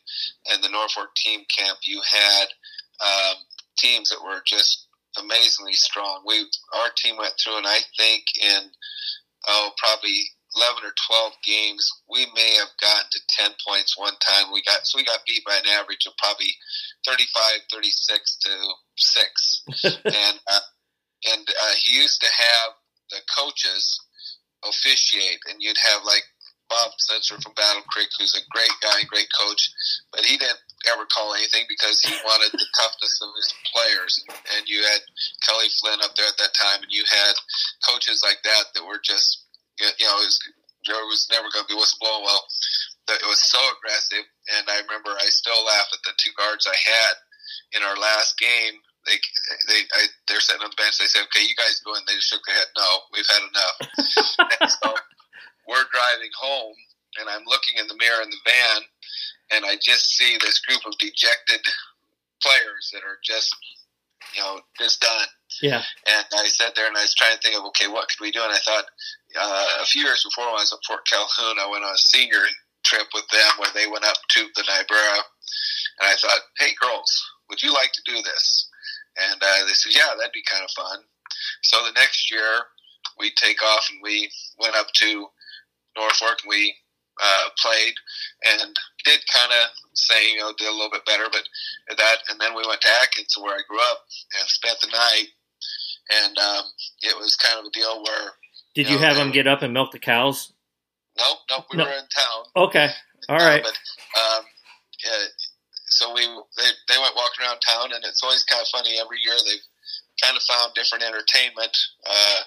in 0.54 0.60
the 0.60 0.70
Norfolk 0.70 1.14
team 1.16 1.42
camp, 1.50 1.78
you 1.82 2.00
had 2.02 2.46
um, 3.00 3.36
teams 3.78 4.08
that 4.10 4.22
were 4.22 4.42
just 4.46 4.88
amazingly 5.18 5.74
strong. 5.74 6.22
We 6.26 6.46
our 6.74 6.90
team 6.96 7.16
went 7.16 7.34
through, 7.42 7.58
and 7.58 7.66
I 7.66 7.80
think 7.96 8.24
in 8.42 8.70
oh 9.48 9.70
probably 9.78 10.30
11 10.56 10.84
or 10.88 10.94
12 10.96 11.32
games, 11.44 11.84
we 12.08 12.26
may 12.34 12.56
have 12.56 12.72
gotten 12.80 13.04
to 13.12 13.20
10 13.28 13.50
points 13.66 13.98
one 13.98 14.16
time. 14.24 14.52
We 14.52 14.62
got 14.62 14.86
so 14.86 14.98
we 14.98 15.04
got 15.04 15.20
beat 15.26 15.44
by 15.44 15.56
an 15.56 15.68
average 15.68 16.06
of 16.06 16.16
probably 16.16 16.54
35, 17.06 17.60
36 17.72 18.36
to 18.40 18.50
six, 18.96 19.62
and 19.84 20.38
uh, 20.46 20.66
and 21.32 21.46
uh, 21.48 21.74
he 21.82 21.98
used 21.98 22.20
to 22.20 22.28
have 22.28 22.72
the 23.10 23.20
coaches 23.36 24.00
officiate, 24.68 25.40
and 25.48 25.62
you'd 25.62 25.78
have 25.78 26.04
like 26.04 26.24
Bob 26.68 26.90
Spencer 26.98 27.38
from 27.40 27.54
Battle 27.54 27.82
Creek, 27.88 28.10
who's 28.18 28.34
a 28.34 28.42
great 28.50 28.72
guy, 28.82 29.02
great 29.06 29.28
coach, 29.38 29.70
but 30.10 30.24
he 30.24 30.36
didn't 30.36 30.58
ever 30.90 31.06
call 31.14 31.34
anything 31.34 31.64
because 31.68 32.00
he 32.02 32.14
wanted 32.26 32.52
the 32.52 32.66
toughness 32.74 33.18
of 33.22 33.30
his 33.38 33.54
players. 33.70 34.18
And, 34.54 34.66
you 34.66 34.82
had 34.82 35.02
Kelly 35.46 35.70
Flynn 35.78 36.02
up 36.02 36.14
there 36.18 36.26
at 36.26 36.38
that 36.38 36.54
time, 36.58 36.82
and 36.82 36.90
you 36.90 37.04
had 37.06 37.34
coaches 37.86 38.22
like 38.26 38.42
that 38.42 38.74
that 38.74 38.82
were 38.82 38.98
just, 38.98 39.46
you 39.78 40.06
know, 40.06 40.18
it 40.18 40.26
was, 40.26 40.42
Joe 40.82 41.06
was 41.06 41.30
never 41.30 41.46
going 41.54 41.66
to 41.66 41.70
be 41.70 41.78
whistleblowing. 41.78 42.26
Well, 42.26 42.42
it 43.14 43.30
was 43.30 43.42
so 43.46 43.62
aggressive, 43.78 44.26
and 44.58 44.66
I 44.66 44.82
remember 44.82 45.14
I 45.14 45.30
still 45.30 45.62
laugh 45.62 45.86
at 45.94 46.02
the 46.02 46.18
two 46.18 46.34
guards 46.34 46.66
I 46.66 46.74
had 46.74 47.14
in 47.78 47.82
our 47.86 47.94
last 47.94 48.38
game. 48.38 48.82
They 49.06 49.18
they 49.70 49.80
I, 49.94 50.02
they're 50.28 50.42
sitting 50.42 50.62
on 50.62 50.70
the 50.70 50.82
bench. 50.82 50.98
They 50.98 51.06
said, 51.06 51.24
"Okay, 51.30 51.46
you 51.46 51.54
guys 51.54 51.80
go 51.80 51.94
in." 51.94 52.02
They 52.06 52.18
just 52.18 52.28
shook 52.28 52.42
their 52.46 52.58
head. 52.58 52.70
No, 52.76 52.90
we've 53.14 53.26
had 53.30 53.44
enough. 53.46 53.76
and 54.60 54.70
so 54.70 54.94
we're 55.66 55.86
driving 55.94 56.34
home, 56.34 56.74
and 57.20 57.30
I'm 57.30 57.46
looking 57.46 57.78
in 57.78 57.86
the 57.86 57.98
mirror 57.98 58.22
in 58.22 58.30
the 58.30 58.42
van, 58.44 58.80
and 59.52 59.62
I 59.64 59.78
just 59.78 60.16
see 60.16 60.38
this 60.40 60.58
group 60.60 60.82
of 60.86 60.98
dejected 60.98 61.62
players 62.42 62.90
that 62.92 63.02
are 63.02 63.18
just, 63.24 63.54
you 64.34 64.42
know, 64.42 64.60
just 64.78 65.00
done. 65.00 65.28
Yeah. 65.62 65.82
And 66.06 66.26
I 66.34 66.48
sat 66.48 66.74
there 66.74 66.86
and 66.86 66.96
I 66.96 67.02
was 67.02 67.14
trying 67.14 67.34
to 67.34 67.40
think 67.40 67.56
of, 67.56 67.64
okay, 67.72 67.88
what 67.88 68.08
could 68.08 68.22
we 68.22 68.30
do? 68.30 68.42
And 68.42 68.52
I 68.52 68.60
thought, 68.60 68.84
uh, 69.38 69.82
a 69.82 69.86
few 69.86 70.04
years 70.04 70.24
before 70.24 70.46
when 70.46 70.60
I 70.60 70.66
was 70.66 70.72
at 70.72 70.84
Fort 70.86 71.06
Calhoun, 71.06 71.56
I 71.60 71.70
went 71.70 71.84
on 71.84 71.94
a 71.94 71.98
senior 72.12 72.44
trip 72.84 73.06
with 73.14 73.26
them 73.28 73.52
where 73.58 73.70
they 73.74 73.90
went 73.90 74.04
up 74.04 74.16
to 74.30 74.40
the 74.54 74.64
Niobrara. 74.68 75.22
And 76.00 76.06
I 76.10 76.14
thought, 76.20 76.40
hey, 76.58 76.74
girls, 76.80 77.10
would 77.48 77.62
you 77.62 77.72
like 77.72 77.92
to 77.92 78.02
do 78.04 78.20
this? 78.22 78.68
And 79.16 79.40
uh, 79.42 79.66
they 79.66 79.72
said, 79.72 79.94
yeah, 79.94 80.14
that'd 80.16 80.32
be 80.32 80.44
kind 80.50 80.64
of 80.64 80.70
fun. 80.70 80.98
So 81.62 81.78
the 81.84 81.92
next 81.92 82.30
year, 82.30 82.68
we 83.18 83.32
take 83.36 83.62
off 83.62 83.88
and 83.90 84.00
we 84.02 84.30
went 84.60 84.76
up 84.76 84.88
to 84.94 85.26
Norfolk 85.96 86.38
and 86.42 86.50
we 86.50 86.74
uh, 87.22 87.48
played 87.62 87.94
and 88.44 88.76
did 89.04 89.20
kind 89.32 89.52
of 89.52 89.70
say, 89.94 90.32
you 90.32 90.38
know, 90.38 90.52
did 90.58 90.68
a 90.68 90.72
little 90.72 90.90
bit 90.90 91.06
better, 91.06 91.24
but 91.32 91.42
that, 91.96 92.16
and 92.28 92.40
then 92.40 92.54
we 92.54 92.62
went 92.66 92.80
to 92.82 92.88
Atkinson 93.02 93.42
where 93.42 93.54
I 93.56 93.62
grew 93.68 93.80
up 93.80 94.04
and 94.38 94.48
spent 94.48 94.78
the 94.80 94.88
night. 94.88 95.28
And 96.24 96.38
um, 96.38 96.64
it 97.02 97.16
was 97.16 97.34
kind 97.36 97.58
of 97.58 97.66
a 97.66 97.70
deal 97.70 98.02
where. 98.02 98.32
Did 98.74 98.88
you, 98.88 98.96
know, 98.96 99.02
have 99.02 99.16
them 99.16 99.32
get 99.32 99.46
up 99.46 99.62
and 99.62 99.72
milk 99.72 99.90
the 99.90 99.98
cows? 99.98 100.52
Nope, 101.18 101.38
nope. 101.50 101.64
We 101.72 101.78
no. 101.78 101.84
were 101.84 101.90
in 101.90 101.96
town. 101.96 102.44
Okay, 102.54 102.88
all 103.28 103.38
right. 103.38 103.64
Uh, 103.64 103.68
but 104.14 104.20
um, 104.20 104.44
so 105.96 106.12
we 106.12 106.28
they 106.60 106.70
they 106.92 107.00
went 107.00 107.16
walking 107.16 107.40
around 107.40 107.60
town, 107.64 107.96
and 107.96 108.04
it's 108.04 108.22
always 108.22 108.44
kind 108.44 108.60
of 108.60 108.68
funny. 108.68 109.00
Every 109.00 109.16
year 109.24 109.36
they've 109.40 109.66
kind 110.20 110.36
of 110.36 110.44
found 110.44 110.76
different 110.76 111.04
entertainment. 111.04 111.72
Uh, 112.04 112.40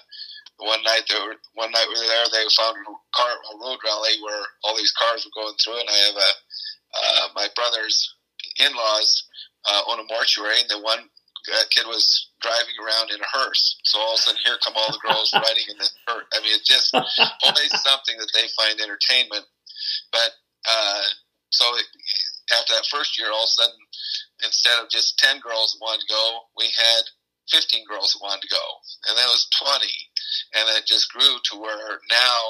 one 0.62 0.82
night 0.86 1.10
they 1.10 1.18
were 1.18 1.34
one 1.58 1.74
night 1.74 1.90
we 1.90 1.98
were 1.98 2.06
there. 2.06 2.30
They 2.30 2.46
found 2.54 2.78
a 2.78 2.94
car 3.10 3.32
a 3.34 3.54
road 3.58 3.82
rally 3.82 4.22
where 4.22 4.44
all 4.62 4.78
these 4.78 4.94
cars 4.94 5.26
were 5.26 5.34
going 5.34 5.58
through, 5.58 5.82
and 5.82 5.90
I 5.90 5.98
have 6.06 6.18
a 6.18 6.30
uh, 6.94 7.24
my 7.34 7.48
brother's 7.58 7.98
in 8.62 8.70
laws 8.70 9.26
uh, 9.66 9.82
own 9.90 10.00
a 10.00 10.06
mortuary, 10.06 10.60
and 10.62 10.70
the 10.70 10.80
one 10.80 11.00
uh, 11.00 11.64
kid 11.70 11.86
was 11.86 12.30
driving 12.40 12.76
around 12.78 13.10
in 13.10 13.20
a 13.20 13.30
hearse. 13.34 13.80
So 13.84 13.98
all 13.98 14.14
of 14.14 14.18
a 14.18 14.22
sudden, 14.22 14.40
here 14.44 14.56
come 14.62 14.74
all 14.76 14.92
the 14.92 15.02
girls 15.02 15.32
riding 15.34 15.66
in 15.68 15.78
the 15.78 15.88
hearse. 16.06 16.26
I 16.32 16.38
mean, 16.40 16.54
it's 16.54 16.68
just 16.68 16.94
always 16.94 17.72
something 17.82 18.16
that 18.18 18.30
they 18.34 18.46
find 18.54 18.80
entertainment. 18.80 19.44
But 20.12 20.30
uh, 20.68 21.02
so 21.50 21.64
it, 21.76 21.86
after 22.52 22.74
that 22.74 22.86
first 22.90 23.18
year, 23.18 23.30
all 23.30 23.44
of 23.44 23.52
a 23.52 23.58
sudden, 23.62 23.82
instead 24.44 24.78
of 24.82 24.90
just 24.90 25.18
ten 25.18 25.40
girls 25.40 25.72
that 25.72 25.84
wanted 25.84 26.02
to 26.02 26.12
go, 26.12 26.24
we 26.56 26.66
had 26.76 27.02
15 27.50 27.82
girls 27.86 28.14
that 28.14 28.22
wanted 28.22 28.42
to 28.46 28.54
go, 28.54 28.66
and 29.08 29.18
then 29.18 29.26
it 29.26 29.34
was 29.34 29.50
20, 29.58 29.82
and 30.54 30.64
it 30.78 30.86
just 30.86 31.10
grew 31.10 31.38
to 31.50 31.58
where 31.58 31.98
now 32.10 32.40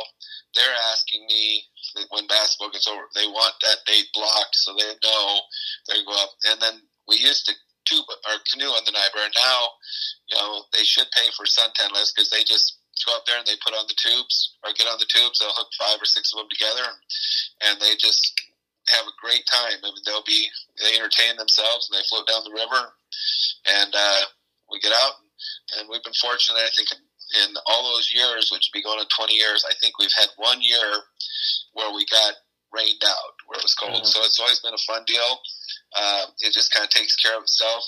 they're 0.55 0.81
asking 0.93 1.25
me 1.27 1.65
when 2.11 2.27
basketball 2.27 2.71
gets 2.71 2.87
over, 2.87 3.09
they 3.15 3.27
want 3.27 3.55
that 3.63 3.83
date 3.87 4.07
blocked 4.15 4.55
so 4.55 4.75
they 4.75 4.93
know 5.03 5.41
they 5.89 6.05
go 6.05 6.15
up, 6.23 6.31
and 6.53 6.61
then 6.61 6.83
we 7.09 7.17
used 7.17 7.47
to 7.47 7.55
tube 7.85 8.05
or 8.07 8.37
canoe 8.53 8.71
on 8.71 8.85
the 8.85 8.93
Niobrara. 8.93 9.31
Now, 9.35 9.61
you 10.29 10.37
know, 10.37 10.63
they 10.73 10.85
should 10.85 11.11
pay 11.11 11.27
for 11.35 11.47
suntan 11.47 11.91
lifts 11.91 12.13
because 12.13 12.31
they 12.31 12.45
just 12.45 12.79
go 13.07 13.17
up 13.17 13.25
there 13.27 13.39
and 13.39 13.47
they 13.47 13.57
put 13.65 13.75
on 13.75 13.89
the 13.89 13.97
tubes 13.97 14.55
or 14.63 14.73
get 14.77 14.87
on 14.87 15.01
the 15.01 15.09
tubes. 15.09 15.41
They'll 15.41 15.57
hook 15.57 15.73
five 15.75 15.99
or 15.99 16.07
six 16.07 16.33
of 16.33 16.39
them 16.39 16.51
together, 16.53 16.87
and 17.67 17.81
they 17.81 17.97
just 17.99 18.23
have 18.91 19.07
a 19.07 19.21
great 19.21 19.45
time. 19.47 19.79
I 19.79 19.89
mean, 19.91 20.05
they'll 20.05 20.27
be 20.27 20.49
they 20.79 20.99
entertain 20.99 21.37
themselves 21.37 21.89
and 21.89 21.99
they 21.99 22.07
float 22.11 22.27
down 22.27 22.45
the 22.45 22.55
river, 22.55 22.83
and 23.67 23.93
uh, 23.95 24.23
we 24.71 24.81
get 24.81 24.93
out, 24.93 25.23
and 25.79 25.89
we've 25.89 26.03
been 26.03 26.17
fortunate. 26.21 26.63
I 26.63 26.75
think 26.75 26.91
in 26.95 27.55
all 27.67 27.95
those 27.95 28.11
years, 28.13 28.51
which 28.51 28.71
would 28.71 28.79
be 28.79 28.83
going 28.83 28.99
on 28.99 29.07
20 29.07 29.35
years, 29.35 29.65
I 29.67 29.75
think 29.79 29.99
we've 29.99 30.15
had 30.19 30.35
one 30.37 30.59
year 30.63 31.07
where 31.75 31.95
we 31.95 32.05
got 32.11 32.35
rained 32.73 33.03
out, 33.07 33.35
where 33.47 33.59
it 33.59 33.67
was 33.67 33.75
cold. 33.75 34.03
Mm-hmm. 34.03 34.11
So 34.11 34.23
it's 34.23 34.39
always 34.39 34.61
been 34.61 34.75
a 34.75 34.87
fun 34.87 35.03
deal. 35.07 35.39
Uh, 35.95 36.27
it 36.41 36.53
just 36.53 36.73
kind 36.73 36.85
of 36.85 36.91
takes 36.91 37.17
care 37.17 37.37
of 37.37 37.43
itself, 37.43 37.85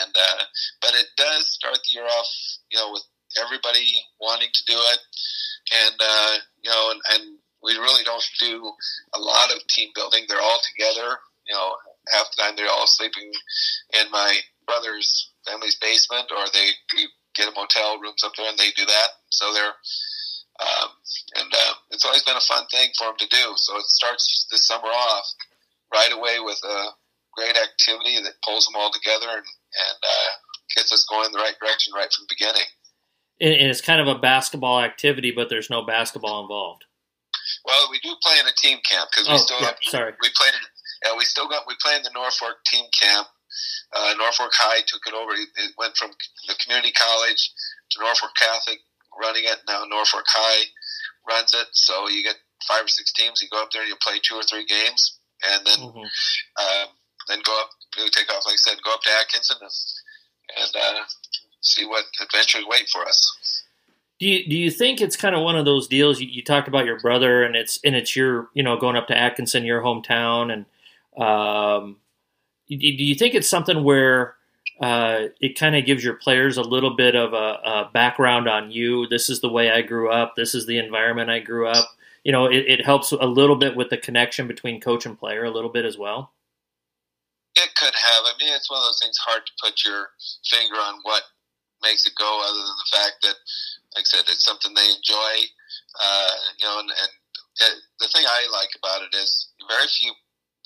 and 0.00 0.12
uh, 0.16 0.42
but 0.80 0.94
it 0.94 1.06
does 1.16 1.48
start 1.52 1.76
the 1.84 1.92
year 1.92 2.06
off, 2.06 2.28
you 2.70 2.78
know, 2.78 2.92
with 2.92 3.04
everybody 3.40 4.00
wanting 4.20 4.48
to 4.52 4.64
do 4.64 4.76
it, 4.76 5.00
and 5.84 5.96
uh, 6.00 6.36
you 6.62 6.70
know, 6.70 6.90
and, 6.92 7.00
and 7.14 7.35
we 7.66 7.74
really 7.74 8.04
don't 8.04 8.24
do 8.38 8.62
a 9.14 9.18
lot 9.18 9.50
of 9.50 9.66
team 9.66 9.90
building. 9.94 10.24
They're 10.28 10.40
all 10.40 10.60
together. 10.72 11.18
You 11.46 11.54
know, 11.54 11.74
half 12.14 12.30
the 12.30 12.42
time 12.42 12.54
they're 12.56 12.70
all 12.70 12.86
sleeping 12.86 13.30
in 13.92 14.10
my 14.10 14.38
brother's 14.66 15.30
family's 15.46 15.76
basement, 15.76 16.30
or 16.30 16.46
they 16.52 16.70
get 17.34 17.48
a 17.48 17.54
motel 17.54 17.98
rooms 17.98 18.22
up 18.24 18.32
there 18.36 18.48
and 18.48 18.58
they 18.58 18.70
do 18.70 18.86
that. 18.86 19.08
So 19.30 19.52
they're 19.52 19.74
um, 20.58 20.88
and 21.36 21.52
uh, 21.52 21.74
it's 21.90 22.04
always 22.04 22.22
been 22.22 22.36
a 22.36 22.48
fun 22.48 22.64
thing 22.70 22.90
for 22.96 23.08
them 23.08 23.16
to 23.18 23.28
do. 23.28 23.52
So 23.56 23.76
it 23.76 23.84
starts 23.84 24.46
this 24.50 24.66
summer 24.66 24.88
off 24.88 25.26
right 25.92 26.12
away 26.12 26.38
with 26.40 26.58
a 26.64 26.88
great 27.34 27.56
activity 27.56 28.16
that 28.22 28.40
pulls 28.42 28.64
them 28.64 28.74
all 28.76 28.90
together 28.90 29.28
and, 29.28 29.44
and 29.44 29.98
uh, 30.02 30.30
gets 30.74 30.92
us 30.92 31.04
going 31.04 31.26
in 31.26 31.32
the 31.32 31.38
right 31.38 31.54
direction 31.60 31.92
right 31.94 32.10
from 32.10 32.24
the 32.24 32.34
beginning. 32.34 32.66
And 33.38 33.70
it's 33.70 33.82
kind 33.82 34.00
of 34.00 34.08
a 34.08 34.18
basketball 34.18 34.80
activity, 34.80 35.30
but 35.30 35.50
there's 35.50 35.68
no 35.68 35.84
basketball 35.84 36.40
involved. 36.40 36.85
Well, 37.66 37.90
we 37.90 37.98
do 37.98 38.14
play 38.22 38.38
in 38.38 38.46
a 38.46 38.54
team 38.54 38.78
camp 38.86 39.10
because 39.10 39.26
we 39.26 39.34
oh, 39.34 39.42
still 39.42 39.58
yeah, 39.60 39.74
have, 39.74 39.78
sorry 39.82 40.12
we 40.22 40.30
played. 40.38 40.54
Yeah, 41.04 41.18
we 41.18 41.26
still 41.26 41.48
got 41.48 41.66
we 41.66 41.74
play 41.82 41.96
in 41.96 42.02
the 42.02 42.14
Norfolk 42.14 42.62
team 42.64 42.86
camp 42.94 43.26
uh, 43.92 44.14
Norfolk 44.18 44.52
High 44.52 44.82
took 44.86 45.06
it 45.06 45.14
over. 45.14 45.32
It 45.32 45.72
went 45.78 45.96
from 45.96 46.10
the 46.48 46.56
community 46.62 46.92
college 46.92 47.52
to 47.92 48.00
Norfolk 48.00 48.34
Catholic 48.36 48.80
running 49.20 49.44
it. 49.44 49.58
Now 49.68 49.84
Norfolk 49.84 50.26
High 50.26 50.66
runs 51.28 51.54
it. 51.54 51.68
So 51.72 52.08
you 52.08 52.22
get 52.22 52.36
five 52.66 52.84
or 52.84 52.88
six 52.88 53.12
teams. 53.12 53.40
You 53.40 53.48
go 53.48 53.62
up 53.62 53.70
there 53.70 53.82
and 53.82 53.90
you 53.90 53.96
play 54.02 54.18
two 54.22 54.36
or 54.36 54.42
three 54.42 54.66
games, 54.66 55.18
and 55.44 55.66
then 55.66 55.78
mm-hmm. 55.78 56.06
uh, 56.58 56.86
then 57.28 57.40
go 57.44 57.54
up. 57.60 57.70
You 57.96 58.10
take 58.10 58.28
off, 58.28 58.44
like 58.44 58.60
I 58.60 58.64
said, 58.70 58.82
go 58.84 58.92
up 58.92 59.02
to 59.02 59.10
Atkinson 59.20 59.56
and, 59.62 59.72
and 60.60 60.72
uh, 60.76 61.02
see 61.62 61.86
what 61.86 62.04
adventures 62.20 62.64
wait 62.68 62.88
for 62.92 63.06
us. 63.08 63.64
Do 64.18 64.26
you, 64.26 64.48
do 64.48 64.56
you 64.56 64.70
think 64.70 65.00
it's 65.00 65.16
kind 65.16 65.34
of 65.34 65.42
one 65.42 65.56
of 65.56 65.66
those 65.66 65.88
deals? 65.88 66.20
You, 66.20 66.28
you, 66.28 66.42
talked 66.42 66.68
about 66.68 66.86
your 66.86 66.98
brother, 66.98 67.42
and 67.42 67.54
it's 67.54 67.78
and 67.84 67.94
it's 67.94 68.16
your 68.16 68.48
you 68.54 68.62
know 68.62 68.78
going 68.78 68.96
up 68.96 69.08
to 69.08 69.16
Atkinson, 69.16 69.64
your 69.64 69.82
hometown, 69.82 70.50
and 70.52 71.22
um, 71.22 71.96
do 72.68 72.76
you 72.76 73.14
think 73.14 73.34
it's 73.34 73.48
something 73.48 73.84
where 73.84 74.36
uh, 74.80 75.26
it 75.40 75.58
kind 75.58 75.76
of 75.76 75.86
gives 75.86 76.04
your 76.04 76.14
players 76.14 76.56
a 76.56 76.62
little 76.62 76.96
bit 76.96 77.14
of 77.14 77.32
a, 77.32 77.36
a, 77.36 77.90
background 77.92 78.48
on 78.48 78.70
you? 78.70 79.06
This 79.06 79.30
is 79.30 79.40
the 79.40 79.48
way 79.48 79.70
I 79.70 79.82
grew 79.82 80.10
up. 80.10 80.34
This 80.36 80.54
is 80.54 80.66
the 80.66 80.78
environment 80.78 81.30
I 81.30 81.38
grew 81.38 81.68
up. 81.68 81.88
You 82.24 82.32
know, 82.32 82.46
it, 82.46 82.64
it 82.66 82.84
helps 82.84 83.12
a 83.12 83.26
little 83.26 83.56
bit 83.56 83.76
with 83.76 83.88
the 83.88 83.96
connection 83.96 84.48
between 84.48 84.80
coach 84.80 85.06
and 85.06 85.18
player, 85.18 85.44
a 85.44 85.50
little 85.50 85.70
bit 85.70 85.84
as 85.84 85.96
well. 85.96 86.32
It 87.54 87.74
could 87.76 87.94
have. 87.94 88.24
I 88.24 88.32
mean, 88.38 88.54
it's 88.54 88.70
one 88.70 88.78
of 88.78 88.84
those 88.84 89.00
things 89.00 89.16
hard 89.18 89.42
to 89.46 89.52
put 89.62 89.84
your 89.84 90.08
finger 90.50 90.74
on 90.74 91.00
what 91.02 91.22
makes 91.82 92.06
it 92.06 92.12
go, 92.18 92.42
other 92.44 92.58
than 92.58 92.66
the 92.66 92.96
fact 92.96 93.16
that, 93.22 93.34
like 93.96 94.04
I 94.04 94.20
said, 94.20 94.28
it's 94.28 94.44
something 94.44 94.76
they 94.76 94.90
enjoy. 94.92 95.32
Uh, 95.96 96.34
you 96.60 96.66
know, 96.68 96.78
and, 96.84 96.90
and 96.92 97.12
it, 97.64 97.74
the 97.98 98.08
thing 98.12 98.28
I 98.28 98.44
like 98.52 98.70
about 98.76 99.00
it 99.02 99.16
is 99.16 99.48
very 99.64 99.88
few 99.88 100.12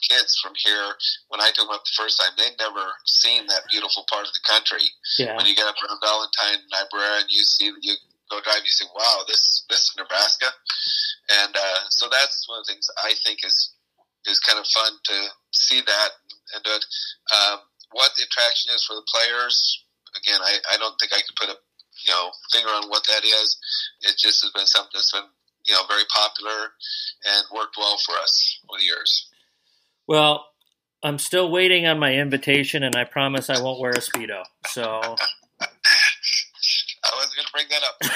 kids 0.03 0.35
from 0.43 0.53
here, 0.59 0.97
when 1.29 1.41
I 1.41 1.55
took 1.55 1.69
them 1.69 1.77
up 1.77 1.85
the 1.85 1.95
first 1.95 2.19
time, 2.19 2.35
they'd 2.35 2.59
never 2.59 2.83
seen 3.07 3.47
that 3.47 3.69
beautiful 3.71 4.05
part 4.11 4.27
of 4.27 4.33
the 4.33 4.45
country. 4.49 4.83
Yeah. 5.21 5.37
When 5.37 5.47
you 5.47 5.55
get 5.55 5.69
up 5.69 5.77
around 5.79 6.01
Valentine, 6.03 6.67
Niobrara, 6.73 7.23
and 7.23 7.31
you 7.31 7.45
see, 7.45 7.71
you 7.71 7.95
go 8.33 8.41
drive, 8.43 8.65
you 8.65 8.75
say, 8.75 8.89
wow, 8.97 9.23
this, 9.29 9.65
this 9.69 9.81
is 9.87 9.95
Nebraska. 9.97 10.51
And 11.45 11.55
uh, 11.55 11.87
so 11.91 12.09
that's 12.11 12.49
one 12.49 12.59
of 12.59 12.67
the 12.67 12.73
things 12.75 12.89
I 12.99 13.15
think 13.23 13.45
is 13.45 13.77
is 14.29 14.39
kind 14.41 14.59
of 14.61 14.67
fun 14.69 14.93
to 15.05 15.17
see 15.53 15.81
that 15.81 16.11
and 16.53 16.61
do 16.65 16.71
it. 16.77 16.85
Um, 17.33 17.61
what 17.93 18.13
the 18.17 18.25
attraction 18.25 18.69
is 18.75 18.85
for 18.85 18.93
the 18.93 19.07
players, 19.09 19.57
again, 20.13 20.41
I, 20.45 20.61
I 20.73 20.77
don't 20.77 20.93
think 21.01 21.13
I 21.13 21.25
could 21.25 21.37
put 21.41 21.49
a 21.49 21.57
you 22.05 22.13
know 22.13 22.31
finger 22.53 22.69
on 22.69 22.89
what 22.89 23.05
that 23.07 23.25
is. 23.25 23.59
It 24.03 24.17
just 24.19 24.43
has 24.43 24.53
been 24.53 24.67
something 24.67 24.91
that's 24.95 25.13
been 25.13 25.29
you 25.67 25.75
know 25.75 25.83
very 25.89 26.05
popular 26.15 26.73
and 27.25 27.45
worked 27.55 27.77
well 27.77 27.99
for 28.05 28.13
us 28.17 28.61
over 28.69 28.79
the 28.79 28.85
years. 28.85 29.29
Well, 30.07 30.47
I'm 31.03 31.19
still 31.19 31.51
waiting 31.51 31.87
on 31.87 31.99
my 31.99 32.15
invitation, 32.15 32.83
and 32.83 32.97
I 32.97 33.05
promise 33.05 33.49
I 33.49 33.63
won't 33.63 33.81
wear 33.81 33.93
a 33.93 33.99
speedo. 33.99 34.43
So 34.67 34.85
I 35.61 35.67
wasn't 37.17 37.37
going 37.37 37.47
to 37.47 37.53
bring 37.53 37.67
that 37.71 37.83
up. 37.85 37.97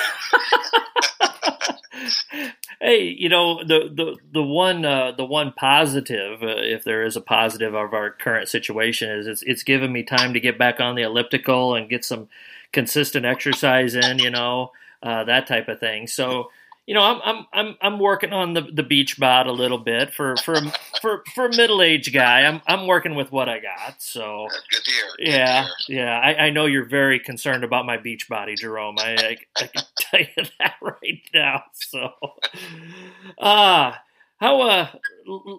Hey, 2.80 3.14
you 3.16 3.30
know 3.30 3.64
the 3.64 3.88
the 3.94 4.16
the 4.32 4.42
one 4.42 4.84
uh, 4.84 5.12
the 5.16 5.24
one 5.24 5.52
positive, 5.52 6.42
uh, 6.42 6.56
if 6.58 6.84
there 6.84 7.02
is 7.02 7.16
a 7.16 7.22
positive 7.22 7.72
of 7.72 7.94
our 7.94 8.10
current 8.10 8.48
situation, 8.48 9.10
is 9.10 9.26
it's 9.26 9.42
it's 9.42 9.62
given 9.62 9.90
me 9.90 10.02
time 10.02 10.34
to 10.34 10.40
get 10.40 10.58
back 10.58 10.80
on 10.80 10.94
the 10.94 11.02
elliptical 11.02 11.74
and 11.74 11.88
get 11.88 12.04
some 12.04 12.28
consistent 12.74 13.24
exercise 13.24 13.94
in. 13.94 14.18
You 14.18 14.30
know 14.30 14.72
uh, 15.04 15.24
that 15.24 15.46
type 15.46 15.68
of 15.68 15.78
thing. 15.78 16.06
So 16.06 16.50
you 16.86 16.94
know, 16.94 17.02
I'm 17.02 17.20
I'm 17.24 17.46
I'm 17.52 17.76
I'm 17.80 17.98
working 17.98 18.32
on 18.32 18.52
the 18.52 18.60
the 18.60 18.82
beach 18.82 19.18
bod 19.18 19.46
a 19.46 19.52
little 19.52 19.78
bit 19.78 20.12
for 20.12 20.36
for 20.36 20.56
for 21.00 21.24
for 21.34 21.46
a 21.46 21.56
middle 21.56 21.80
aged 21.80 22.12
guy. 22.12 22.42
I'm 22.42 22.60
I'm 22.66 22.86
working 22.86 23.14
with 23.14 23.32
what 23.32 23.48
I 23.48 23.58
got. 23.58 24.02
So 24.02 24.48
Good 24.70 24.84
to 24.84 24.90
hear. 24.90 25.04
Good 25.16 25.28
yeah, 25.28 25.66
yeah. 25.88 26.18
I, 26.18 26.46
I 26.46 26.50
know 26.50 26.66
you're 26.66 26.84
very 26.84 27.18
concerned 27.18 27.64
about 27.64 27.86
my 27.86 27.96
beach 27.96 28.28
body, 28.28 28.54
Jerome. 28.54 28.96
I 28.98 29.14
I, 29.14 29.36
I 29.62 29.66
can 29.66 29.82
tell 29.98 30.20
you 30.20 30.44
that 30.58 30.74
right 30.82 31.22
now. 31.32 31.62
So, 31.72 32.10
ah, 33.38 34.02
how 34.36 34.60
uh, 34.60 34.88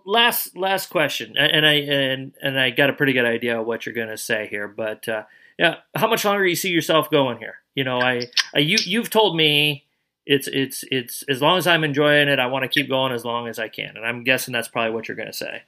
last 0.05 0.55
last 0.55 0.91
question, 0.91 1.38
and 1.38 1.66
I 1.66 1.74
and 1.74 2.34
and 2.39 2.59
I 2.59 2.70
got 2.70 2.91
a 2.91 2.93
pretty 2.93 3.13
good 3.13 3.26
idea 3.26 3.59
of 3.59 3.66
what 3.66 3.88
you're 3.88 3.95
going 3.95 4.09
to 4.09 4.18
say 4.18 4.47
here, 4.47 4.68
but 4.68 5.09
uh, 5.09 5.24
yeah, 5.57 5.75
how 5.95 6.07
much 6.07 6.25
longer 6.25 6.43
do 6.43 6.49
you 6.49 6.55
see 6.55 6.69
yourself 6.69 7.09
going 7.09 7.37
here? 7.37 7.55
You 7.75 7.83
know, 7.83 7.99
I, 7.99 8.27
I 8.53 8.59
you 8.59 8.77
you've 8.83 9.09
told 9.09 9.35
me 9.35 9.85
it's 10.25 10.47
it's 10.47 10.83
it's 10.91 11.23
as 11.29 11.41
long 11.41 11.57
as 11.57 11.67
I'm 11.67 11.83
enjoying 11.83 12.27
it, 12.27 12.39
I 12.39 12.47
want 12.47 12.63
to 12.63 12.69
keep 12.69 12.89
going 12.89 13.13
as 13.13 13.23
long 13.23 13.47
as 13.47 13.59
I 13.59 13.67
can, 13.67 13.95
and 13.95 14.05
I'm 14.05 14.23
guessing 14.23 14.53
that's 14.53 14.67
probably 14.67 14.93
what 14.93 15.07
you're 15.07 15.17
going 15.17 15.31
to 15.31 15.33
say. 15.33 15.63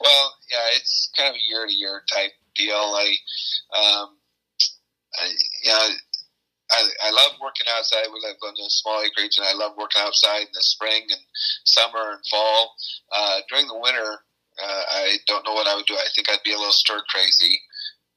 Well, 0.00 0.34
yeah, 0.50 0.76
it's 0.76 1.10
kind 1.16 1.28
of 1.28 1.36
a 1.36 1.48
year 1.48 1.66
to 1.66 1.72
year 1.72 2.02
type 2.12 2.32
deal. 2.56 2.74
I, 2.74 3.16
um, 3.76 4.16
I, 5.14 5.26
you 5.62 5.70
know, 5.70 5.88
I, 6.72 6.88
I 7.04 7.10
love 7.10 7.38
working 7.42 7.66
outside. 7.76 8.06
We 8.12 8.20
live 8.22 8.36
on 8.42 8.54
a 8.54 8.70
small 8.70 9.02
acreage, 9.02 9.36
and 9.38 9.46
I 9.46 9.54
love 9.54 9.72
working 9.76 10.02
outside 10.02 10.42
in 10.42 10.54
the 10.54 10.62
spring 10.62 11.02
and 11.10 11.20
summer 11.64 12.12
and 12.12 12.24
fall. 12.30 12.74
Uh, 13.12 13.40
during 13.48 13.66
the 13.66 13.78
winter, 13.78 14.24
uh, 14.62 14.82
I 14.90 15.18
don't 15.26 15.46
know 15.46 15.54
what 15.54 15.66
I 15.66 15.76
would 15.76 15.86
do. 15.86 15.94
I 15.94 16.08
think 16.14 16.28
I'd 16.30 16.42
be 16.44 16.52
a 16.52 16.58
little 16.58 16.72
stir 16.72 17.02
crazy 17.08 17.60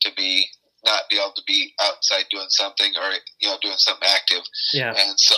to 0.01 0.11
be 0.15 0.47
not 0.83 1.09
be 1.09 1.17
able 1.17 1.33
to 1.35 1.43
be 1.47 1.73
outside 1.81 2.25
doing 2.29 2.49
something 2.49 2.91
or 2.97 3.11
you 3.39 3.49
know 3.49 3.57
doing 3.61 3.77
something 3.77 4.07
active. 4.07 4.43
Yeah, 4.73 4.93
And 4.95 5.19
so 5.19 5.35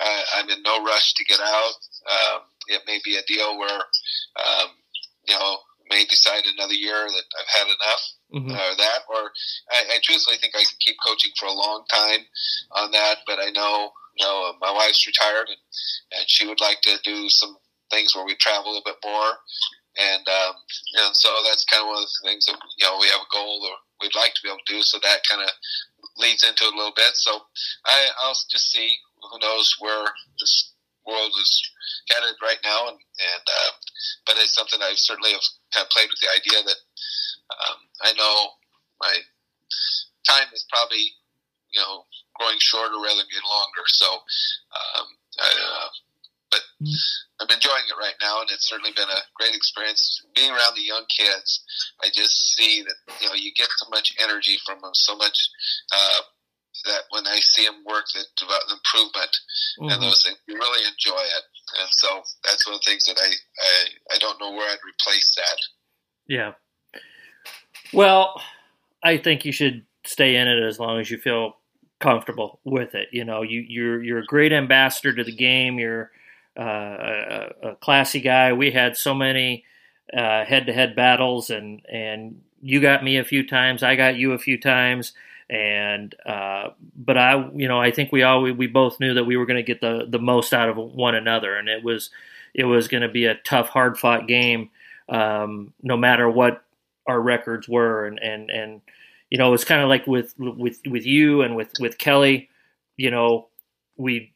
uh, 0.00 0.22
I'm 0.36 0.48
in 0.50 0.62
no 0.62 0.82
rush 0.84 1.14
to 1.14 1.24
get 1.24 1.40
out. 1.40 1.74
Um, 2.04 2.40
it 2.68 2.82
may 2.86 3.00
be 3.04 3.16
a 3.16 3.22
deal 3.26 3.58
where, 3.58 3.82
um, 4.40 4.70
you 5.26 5.34
know, 5.34 5.58
may 5.90 6.04
decide 6.04 6.44
another 6.46 6.74
year 6.74 7.06
that 7.06 7.26
I've 7.38 7.52
had 7.60 7.66
enough 7.68 8.04
hmm 8.32 8.50
or 8.50 8.74
that, 8.76 9.06
or 9.08 9.30
I, 9.70 9.94
I 9.94 9.98
truthfully 10.02 10.36
think 10.38 10.54
I 10.56 10.66
can 10.66 10.78
keep 10.80 10.96
coaching 11.06 11.30
for 11.38 11.46
a 11.46 11.52
long 11.52 11.84
time 11.92 12.26
on 12.72 12.90
that. 12.90 13.18
But 13.26 13.38
I 13.38 13.50
know, 13.50 13.92
you 14.16 14.26
know, 14.26 14.52
my 14.60 14.72
wife's 14.72 15.06
retired 15.06 15.48
and, 15.48 15.62
and 16.18 16.24
she 16.26 16.46
would 16.46 16.60
like 16.60 16.80
to 16.82 16.98
do 17.04 17.28
some 17.28 17.56
things 17.90 18.14
where 18.14 18.24
we 18.24 18.34
travel 18.36 18.66
a 18.66 18.68
little 18.74 18.82
bit 18.84 18.98
more. 19.04 19.38
And, 19.94 20.26
um, 20.26 20.54
and 21.06 21.14
so 21.14 21.30
that's 21.46 21.64
kind 21.70 21.82
of 21.82 21.94
one 21.94 22.02
of 22.02 22.10
the 22.10 22.26
things 22.26 22.46
that, 22.46 22.58
you 22.76 22.86
know, 22.86 22.98
we 22.98 23.06
have 23.06 23.22
a 23.22 23.30
goal 23.30 23.62
or 23.62 23.76
we'd 24.04 24.14
like 24.14 24.36
to 24.36 24.42
be 24.44 24.52
able 24.52 24.60
to 24.60 24.72
do. 24.76 24.84
So 24.84 25.00
that 25.00 25.24
kind 25.24 25.40
of 25.40 25.48
leads 26.20 26.44
into 26.44 26.68
it 26.68 26.74
a 26.74 26.76
little 26.76 26.92
bit. 26.92 27.16
So 27.16 27.40
I, 27.88 28.12
I'll 28.20 28.36
just 28.52 28.68
see. 28.68 28.92
Who 29.24 29.40
knows 29.40 29.72
where 29.80 30.04
this 30.36 30.76
world 31.08 31.32
is 31.40 31.52
headed 32.12 32.36
right 32.44 32.60
now? 32.60 32.92
And, 32.92 33.00
and 33.00 33.44
uh, 33.48 33.72
but 34.28 34.36
it's 34.36 34.52
something 34.52 34.84
I 34.84 34.92
certainly 35.00 35.32
have 35.32 35.48
kind 35.72 35.88
of 35.88 35.90
played 35.96 36.12
with 36.12 36.20
the 36.20 36.28
idea 36.36 36.60
that 36.60 36.80
um, 37.48 37.78
I 38.04 38.12
know 38.12 38.60
my 39.00 39.16
time 40.28 40.52
is 40.52 40.68
probably 40.68 41.16
you 41.72 41.80
know 41.80 42.04
growing 42.36 42.60
shorter 42.60 43.00
rather 43.00 43.24
than 43.24 43.32
getting 43.32 43.48
longer. 43.48 43.88
So, 43.88 44.12
um, 44.12 45.06
I, 45.40 45.50
uh, 45.56 45.88
but 46.52 46.62
Mm. 46.84 47.00
I'm 47.40 47.50
enjoying 47.50 47.86
it 47.90 47.98
right 47.98 48.14
now, 48.22 48.40
and 48.40 48.50
it's 48.50 48.68
certainly 48.68 48.92
been 48.94 49.10
a 49.10 49.22
great 49.34 49.54
experience 49.54 50.22
being 50.34 50.50
around 50.50 50.76
the 50.76 50.86
young 50.86 51.04
kids. 51.10 51.64
I 52.02 52.08
just 52.14 52.54
see 52.54 52.82
that 52.82 52.94
you 53.20 53.28
know 53.28 53.34
you 53.34 53.52
get 53.56 53.68
so 53.76 53.90
much 53.90 54.14
energy 54.22 54.58
from 54.64 54.80
them, 54.80 54.94
so 54.94 55.16
much 55.16 55.36
uh, 55.92 56.20
that 56.86 57.02
when 57.10 57.26
I 57.26 57.40
see 57.40 57.64
them 57.66 57.82
work, 57.86 58.04
that 58.14 58.26
about 58.44 58.62
improvement 58.70 59.34
Mm-hmm. 59.80 59.90
and 59.90 60.02
those 60.02 60.22
things, 60.22 60.38
you 60.46 60.54
really 60.54 60.86
enjoy 60.86 61.20
it. 61.20 61.42
And 61.80 61.88
so 61.90 62.22
that's 62.44 62.64
one 62.64 62.76
of 62.76 62.80
the 62.80 62.90
things 62.90 63.04
that 63.06 63.18
I 63.18 63.26
I, 63.26 64.14
I 64.14 64.18
don't 64.18 64.38
know 64.40 64.52
where 64.52 64.70
I'd 64.70 64.78
replace 64.86 65.34
that. 65.34 65.58
Yeah. 66.28 66.52
Well, 67.92 68.40
I 69.02 69.16
think 69.18 69.44
you 69.44 69.50
should 69.50 69.84
stay 70.06 70.36
in 70.36 70.46
it 70.46 70.62
as 70.62 70.78
long 70.78 71.00
as 71.00 71.10
you 71.10 71.18
feel 71.18 71.56
comfortable 72.00 72.60
with 72.64 72.94
it. 72.94 73.08
You 73.10 73.24
know, 73.24 73.42
you 73.42 73.64
you're 73.66 74.02
you're 74.02 74.18
a 74.18 74.26
great 74.26 74.52
ambassador 74.52 75.12
to 75.12 75.24
the 75.24 75.34
game. 75.34 75.78
You're 75.80 76.12
uh, 76.56 77.50
a, 77.62 77.76
classy 77.80 78.20
guy. 78.20 78.52
We 78.52 78.70
had 78.70 78.96
so 78.96 79.14
many 79.14 79.64
uh, 80.12 80.44
head-to-head 80.44 80.94
battles, 80.94 81.50
and 81.50 81.82
and 81.90 82.42
you 82.60 82.80
got 82.80 83.04
me 83.04 83.18
a 83.18 83.24
few 83.24 83.46
times. 83.46 83.82
I 83.82 83.96
got 83.96 84.16
you 84.16 84.32
a 84.32 84.38
few 84.38 84.60
times. 84.60 85.12
And 85.50 86.14
uh, 86.24 86.70
but 86.96 87.18
I, 87.18 87.50
you 87.54 87.68
know, 87.68 87.80
I 87.80 87.90
think 87.90 88.12
we 88.12 88.22
all 88.22 88.42
we, 88.42 88.52
we 88.52 88.66
both 88.66 88.98
knew 88.98 89.14
that 89.14 89.24
we 89.24 89.36
were 89.36 89.46
going 89.46 89.62
to 89.62 89.62
get 89.62 89.80
the 89.80 90.06
the 90.08 90.18
most 90.18 90.54
out 90.54 90.68
of 90.68 90.76
one 90.76 91.14
another, 91.14 91.56
and 91.56 91.68
it 91.68 91.84
was 91.84 92.10
it 92.54 92.64
was 92.64 92.88
going 92.88 93.02
to 93.02 93.08
be 93.08 93.26
a 93.26 93.34
tough, 93.34 93.68
hard 93.68 93.98
fought 93.98 94.26
game, 94.26 94.70
um, 95.08 95.74
no 95.82 95.96
matter 95.96 96.30
what 96.30 96.64
our 97.06 97.20
records 97.20 97.68
were, 97.68 98.06
and 98.06 98.18
and 98.20 98.50
and 98.50 98.80
you 99.30 99.38
know, 99.38 99.52
it's 99.52 99.64
kind 99.64 99.82
of 99.82 99.88
like 99.88 100.06
with 100.06 100.34
with 100.38 100.80
with 100.86 101.04
you 101.04 101.42
and 101.42 101.56
with 101.56 101.72
with 101.80 101.98
Kelly, 101.98 102.48
you 102.96 103.10
know, 103.10 103.48
we 103.96 104.33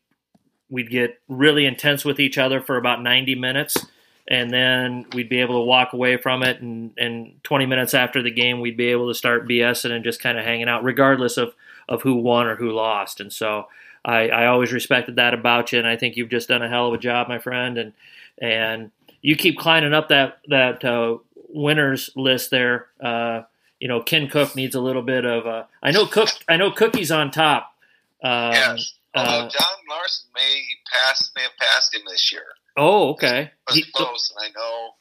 we'd 0.71 0.91
get 0.91 1.21
really 1.29 1.67
intense 1.67 2.05
with 2.05 2.21
each 2.21 2.39
other 2.39 2.61
for 2.61 2.77
about 2.77 3.03
90 3.03 3.35
minutes 3.35 3.87
and 4.31 4.51
then 4.51 5.07
we'd 5.15 5.29
be 5.29 5.41
able 5.41 5.55
to 5.61 5.65
walk 5.65 5.93
away 5.93 6.17
from 6.19 6.43
it 6.43 6.61
and, 6.61 6.93
and 6.99 7.43
20 7.45 7.67
minutes 7.67 7.95
after 7.95 8.23
the 8.23 8.31
game 8.31 8.61
we'd 8.61 8.77
be 8.77 8.89
able 8.89 9.09
to 9.09 9.15
start 9.15 9.49
bsing 9.49 9.91
and 9.91 10.05
just 10.05 10.21
kind 10.21 10.39
of 10.39 10.45
hanging 10.45 10.69
out 10.69 10.85
regardless 10.85 11.37
of, 11.37 11.55
of 11.89 12.03
who 12.03 12.15
won 12.15 12.47
or 12.47 12.57
who 12.57 12.71
lost. 12.71 13.21
And 13.21 13.33
so 13.33 13.69
I, 14.05 14.29
I 14.29 14.47
always 14.47 14.73
respected 14.73 15.17
that 15.17 15.35
about 15.35 15.73
you 15.73 15.79
and 15.79 15.89
i 15.89 15.97
think 15.97 16.17
you've 16.17 16.29
just 16.29 16.49
done 16.49 16.63
a 16.63 16.69
hell 16.69 16.89
of 16.89 16.95
a 16.95 16.99
job 16.99 17.29
my 17.29 17.39
friend. 17.39 17.79
And 17.79 17.93
and 18.41 18.91
you 19.23 19.35
keep 19.35 19.59
climbing 19.59 19.95
up 19.95 20.09
that 20.11 20.39
that 20.49 20.85
uh, 20.85 21.19
winners 21.49 22.11
list 22.15 22.51
there. 22.51 22.87
Uh, 23.01 23.43
you 23.81 23.89
know 23.89 24.03
ken 24.03 24.29
cook 24.29 24.57
needs 24.57 24.75
a 24.75 24.81
little 24.81 25.03
bit 25.03 25.25
of 25.25 25.47
uh, 25.47 25.65
i 25.83 25.91
know 25.91 26.05
cook 26.07 26.29
i 26.49 26.57
know 26.57 26.71
cookie's 26.71 27.13
on 27.13 27.31
top 27.31 27.75
um, 28.23 28.53
Yes. 28.53 28.95
Although 29.19 29.47
uh, 29.47 29.51
John 29.51 29.77
Larson 29.91 30.29
may 30.35 30.63
pass, 30.93 31.31
may 31.37 31.43
have 31.43 31.57
passed 31.61 31.95
him 31.95 32.03
this 32.09 32.31
year. 32.33 32.47
oh 32.77 33.11
okay 33.11 33.51
It 33.71 33.75
He- 33.75 33.93
close, 33.93 34.33
and 34.37 34.47
I 34.47 34.49
know. 34.59 34.95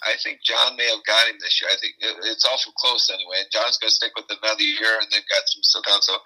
I 0.00 0.16
think 0.24 0.40
John 0.40 0.76
may 0.80 0.88
have 0.88 1.04
got 1.04 1.28
him 1.28 1.36
this 1.44 1.60
year. 1.60 1.68
I 1.68 1.76
think 1.76 1.92
it, 2.00 2.16
it's 2.32 2.48
awful 2.48 2.72
close 2.80 3.12
anyway. 3.12 3.44
And 3.44 3.52
John's 3.52 3.76
going 3.76 3.92
to 3.92 3.94
stick 4.00 4.12
with 4.16 4.24
another 4.32 4.64
year, 4.64 4.96
and 4.96 5.04
they've 5.12 5.28
got 5.28 5.44
some 5.44 5.60
stuff 5.60 5.84
down. 5.84 6.00
So 6.00 6.16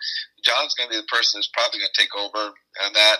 John's 0.46 0.78
going 0.78 0.86
to 0.86 0.94
be 0.94 1.02
the 1.02 1.10
person 1.10 1.38
who's 1.38 1.50
probably 1.50 1.82
going 1.82 1.90
to 1.90 1.98
take 2.00 2.14
over 2.14 2.54
on 2.54 2.92
that. 2.94 3.18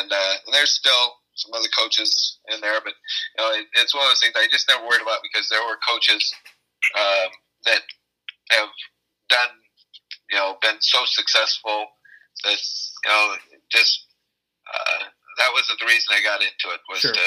And, 0.00 0.08
uh, 0.08 0.34
and 0.48 0.54
there's 0.56 0.72
still 0.72 1.20
some 1.36 1.52
other 1.52 1.68
coaches 1.76 2.40
in 2.48 2.60
there, 2.64 2.80
but 2.80 2.94
you 2.96 3.38
know, 3.44 3.52
it, 3.52 3.66
it's 3.84 3.92
one 3.92 4.08
of 4.08 4.16
those 4.16 4.20
things 4.24 4.32
I 4.32 4.48
just 4.48 4.64
never 4.64 4.80
worried 4.80 5.04
about 5.04 5.20
because 5.20 5.44
there 5.52 5.60
were 5.60 5.76
coaches 5.84 6.24
um, 6.96 7.28
that 7.68 7.82
have 8.56 8.72
done, 9.28 9.52
you 10.32 10.38
know, 10.40 10.56
been 10.62 10.80
so 10.80 11.04
successful. 11.04 11.84
That 12.48 12.56
you 13.04 13.10
know, 13.10 13.36
just 13.70 14.06
uh, 14.66 15.04
that 15.38 15.50
wasn't 15.52 15.78
the 15.78 15.86
reason 15.86 16.14
I 16.16 16.22
got 16.22 16.40
into 16.40 16.72
it. 16.72 16.80
Was 16.88 17.00
Sure. 17.00 17.12
to 17.12 17.26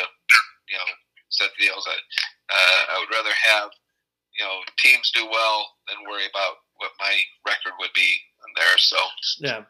you 0.70 0.78
know 0.78 0.90
set 1.30 1.50
deals. 1.60 1.88
I, 1.88 1.94
uh, 1.94 2.96
I 2.96 3.00
would 3.00 3.14
rather 3.14 3.34
have 3.34 3.70
you 4.38 4.46
know 4.46 4.62
teams 4.78 5.12
do 5.14 5.26
well 5.26 5.76
than 5.88 6.04
worry 6.10 6.26
about 6.26 6.58
what 6.78 6.92
my 7.00 7.14
record 7.46 7.74
would 7.80 7.94
be 7.94 8.18
there. 8.56 8.78
So 8.78 8.98
Yeah. 9.40 9.64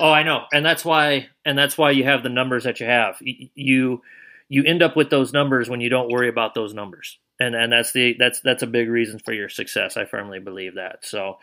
Oh, 0.00 0.10
I 0.10 0.22
know, 0.22 0.44
and 0.52 0.64
that's 0.64 0.84
why, 0.84 1.28
and 1.44 1.58
that's 1.58 1.76
why 1.76 1.90
you 1.90 2.04
have 2.04 2.22
the 2.22 2.30
numbers 2.30 2.64
that 2.64 2.80
you 2.80 2.86
have. 2.86 3.16
You 3.20 4.02
you 4.48 4.64
end 4.64 4.82
up 4.82 4.96
with 4.96 5.10
those 5.10 5.32
numbers 5.32 5.68
when 5.68 5.80
you 5.80 5.88
don't 5.88 6.10
worry 6.10 6.28
about 6.28 6.54
those 6.54 6.72
numbers, 6.74 7.18
and 7.42 7.54
and 7.54 7.72
that's 7.72 7.92
the 7.92 8.14
that's 8.18 8.40
that's 8.40 8.62
a 8.62 8.66
big 8.66 8.88
reason 8.88 9.18
for 9.18 9.32
your 9.32 9.48
success. 9.48 9.96
I 9.96 10.04
firmly 10.04 10.38
believe 10.38 10.74
that. 10.76 11.04
So, 11.04 11.38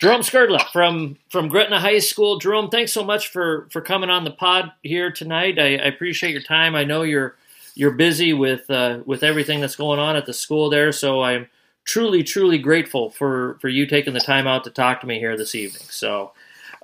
Jerome 0.00 0.22
Skrdla 0.22 0.70
from 0.72 1.16
from 1.30 1.48
Gretna 1.48 1.78
High 1.80 2.00
School. 2.00 2.38
Jerome, 2.38 2.70
thanks 2.70 2.92
so 2.92 3.04
much 3.04 3.28
for 3.28 3.68
for 3.70 3.80
coming 3.80 4.10
on 4.10 4.24
the 4.24 4.30
pod 4.30 4.72
here 4.82 5.10
tonight. 5.10 5.58
I, 5.58 5.76
I 5.76 5.86
appreciate 5.86 6.32
your 6.32 6.42
time. 6.42 6.74
I 6.74 6.84
know 6.84 7.02
you're 7.02 7.36
you're 7.74 7.92
busy 7.92 8.32
with 8.32 8.68
uh, 8.70 9.00
with 9.06 9.22
everything 9.22 9.60
that's 9.60 9.76
going 9.76 10.00
on 10.00 10.16
at 10.16 10.26
the 10.26 10.34
school 10.34 10.70
there, 10.70 10.92
so 10.92 11.22
I'm 11.22 11.48
truly 11.84 12.22
truly 12.22 12.58
grateful 12.58 13.10
for 13.10 13.56
for 13.60 13.68
you 13.68 13.86
taking 13.86 14.14
the 14.14 14.20
time 14.20 14.46
out 14.46 14.64
to 14.64 14.70
talk 14.70 15.00
to 15.02 15.06
me 15.06 15.18
here 15.18 15.36
this 15.36 15.54
evening. 15.54 15.84
So. 15.88 16.32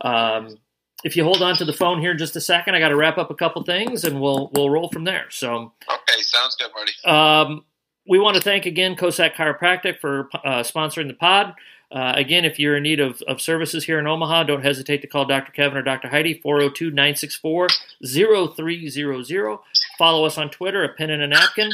Um, 0.02 0.56
if 1.02 1.16
you 1.16 1.24
hold 1.24 1.42
on 1.42 1.56
to 1.56 1.64
the 1.64 1.72
phone 1.72 2.00
here 2.00 2.14
just 2.14 2.36
a 2.36 2.40
second, 2.40 2.74
I 2.74 2.78
got 2.78 2.88
to 2.90 2.96
wrap 2.96 3.16
up 3.16 3.30
a 3.30 3.34
couple 3.34 3.62
things, 3.62 4.04
and 4.04 4.20
we'll 4.20 4.50
we'll 4.52 4.68
roll 4.68 4.90
from 4.90 5.04
there. 5.04 5.26
So, 5.30 5.72
okay, 5.88 6.20
sounds 6.20 6.56
good, 6.56 6.70
Marty. 6.74 6.92
um, 7.06 7.64
we 8.10 8.18
want 8.18 8.34
to 8.36 8.42
thank 8.42 8.66
again 8.66 8.96
Cossack 8.96 9.36
Chiropractic 9.36 10.00
for 10.00 10.28
uh, 10.44 10.64
sponsoring 10.64 11.06
the 11.06 11.14
pod. 11.14 11.54
Uh, 11.92 12.12
again, 12.16 12.44
if 12.44 12.58
you're 12.58 12.76
in 12.76 12.82
need 12.82 12.98
of, 12.98 13.22
of 13.22 13.40
services 13.40 13.84
here 13.84 14.00
in 14.00 14.06
Omaha, 14.06 14.42
don't 14.44 14.64
hesitate 14.64 15.00
to 15.02 15.06
call 15.06 15.24
Dr. 15.24 15.52
Kevin 15.52 15.78
or 15.78 15.82
Dr. 15.82 16.08
Heidi, 16.08 16.34
402 16.34 16.90
964 16.90 17.68
0300. 18.04 19.58
Follow 19.96 20.24
us 20.24 20.36
on 20.38 20.50
Twitter, 20.50 20.82
a 20.82 20.88
pen 20.88 21.10
and 21.10 21.22
a 21.22 21.28
napkin. 21.28 21.70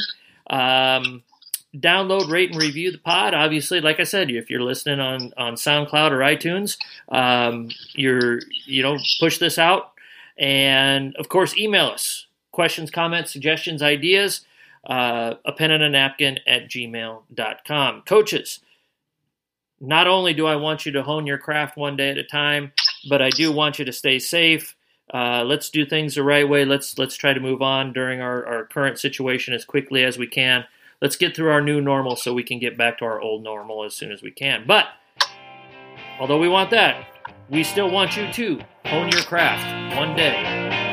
Um, 0.47 1.23
download, 1.75 2.29
rate, 2.29 2.51
and 2.51 2.61
review 2.61 2.91
the 2.91 2.99
pod. 2.99 3.33
Obviously, 3.33 3.81
like 3.81 3.99
I 3.99 4.03
said, 4.03 4.29
if 4.29 4.49
you're 4.49 4.61
listening 4.61 4.99
on, 4.99 5.33
on 5.37 5.55
SoundCloud 5.55 6.11
or 6.11 6.19
iTunes, 6.19 6.77
um, 7.09 7.69
you're 7.93 8.41
you 8.67 8.83
know 8.83 8.97
push 9.19 9.39
this 9.39 9.57
out, 9.57 9.93
and 10.37 11.15
of 11.15 11.29
course, 11.29 11.57
email 11.57 11.87
us 11.87 12.27
questions, 12.51 12.91
comments, 12.91 13.31
suggestions, 13.31 13.81
ideas. 13.81 14.41
Uh, 14.87 15.35
a 15.43 15.51
pen 15.51 15.71
and 15.71 15.83
a 15.83 15.89
napkin 15.89 16.39
at 16.47 16.69
gmail.com. 16.69 18.03
Coaches, 18.03 18.61
not 19.81 20.07
only 20.07 20.33
do 20.33 20.47
I 20.47 20.55
want 20.55 20.85
you 20.85 20.93
to 20.93 21.03
hone 21.03 21.27
your 21.27 21.37
craft 21.37 21.75
one 21.75 21.97
day 21.97 22.09
at 22.09 22.17
a 22.17 22.23
time, 22.23 22.71
but 23.09 23.21
I 23.21 23.29
do 23.29 23.51
want 23.51 23.79
you 23.79 23.85
to 23.85 23.91
stay 23.91 24.17
safe. 24.17 24.77
Uh, 25.13 25.43
let's 25.45 25.69
do 25.69 25.85
things 25.85 26.15
the 26.15 26.23
right 26.23 26.47
way. 26.47 26.63
Let's 26.63 26.97
let's 26.97 27.15
try 27.15 27.33
to 27.33 27.39
move 27.39 27.61
on 27.61 27.91
during 27.91 28.21
our, 28.21 28.45
our 28.45 28.65
current 28.65 28.97
situation 28.97 29.53
as 29.53 29.65
quickly 29.65 30.03
as 30.03 30.17
we 30.17 30.27
can. 30.27 30.65
Let's 31.01 31.17
get 31.17 31.35
through 31.35 31.51
our 31.51 31.61
new 31.61 31.81
normal 31.81 32.15
so 32.15 32.33
we 32.33 32.43
can 32.43 32.59
get 32.59 32.77
back 32.77 32.97
to 32.99 33.05
our 33.05 33.21
old 33.21 33.43
normal 33.43 33.83
as 33.83 33.93
soon 33.93 34.11
as 34.11 34.21
we 34.21 34.31
can. 34.31 34.63
But 34.65 34.87
although 36.19 36.39
we 36.39 36.49
want 36.49 36.71
that, 36.71 37.07
we 37.49 37.63
still 37.63 37.89
want 37.89 38.17
you 38.17 38.31
to 38.33 38.59
hone 38.85 39.09
your 39.11 39.23
craft 39.23 39.97
one 39.97 40.15
day 40.15 40.86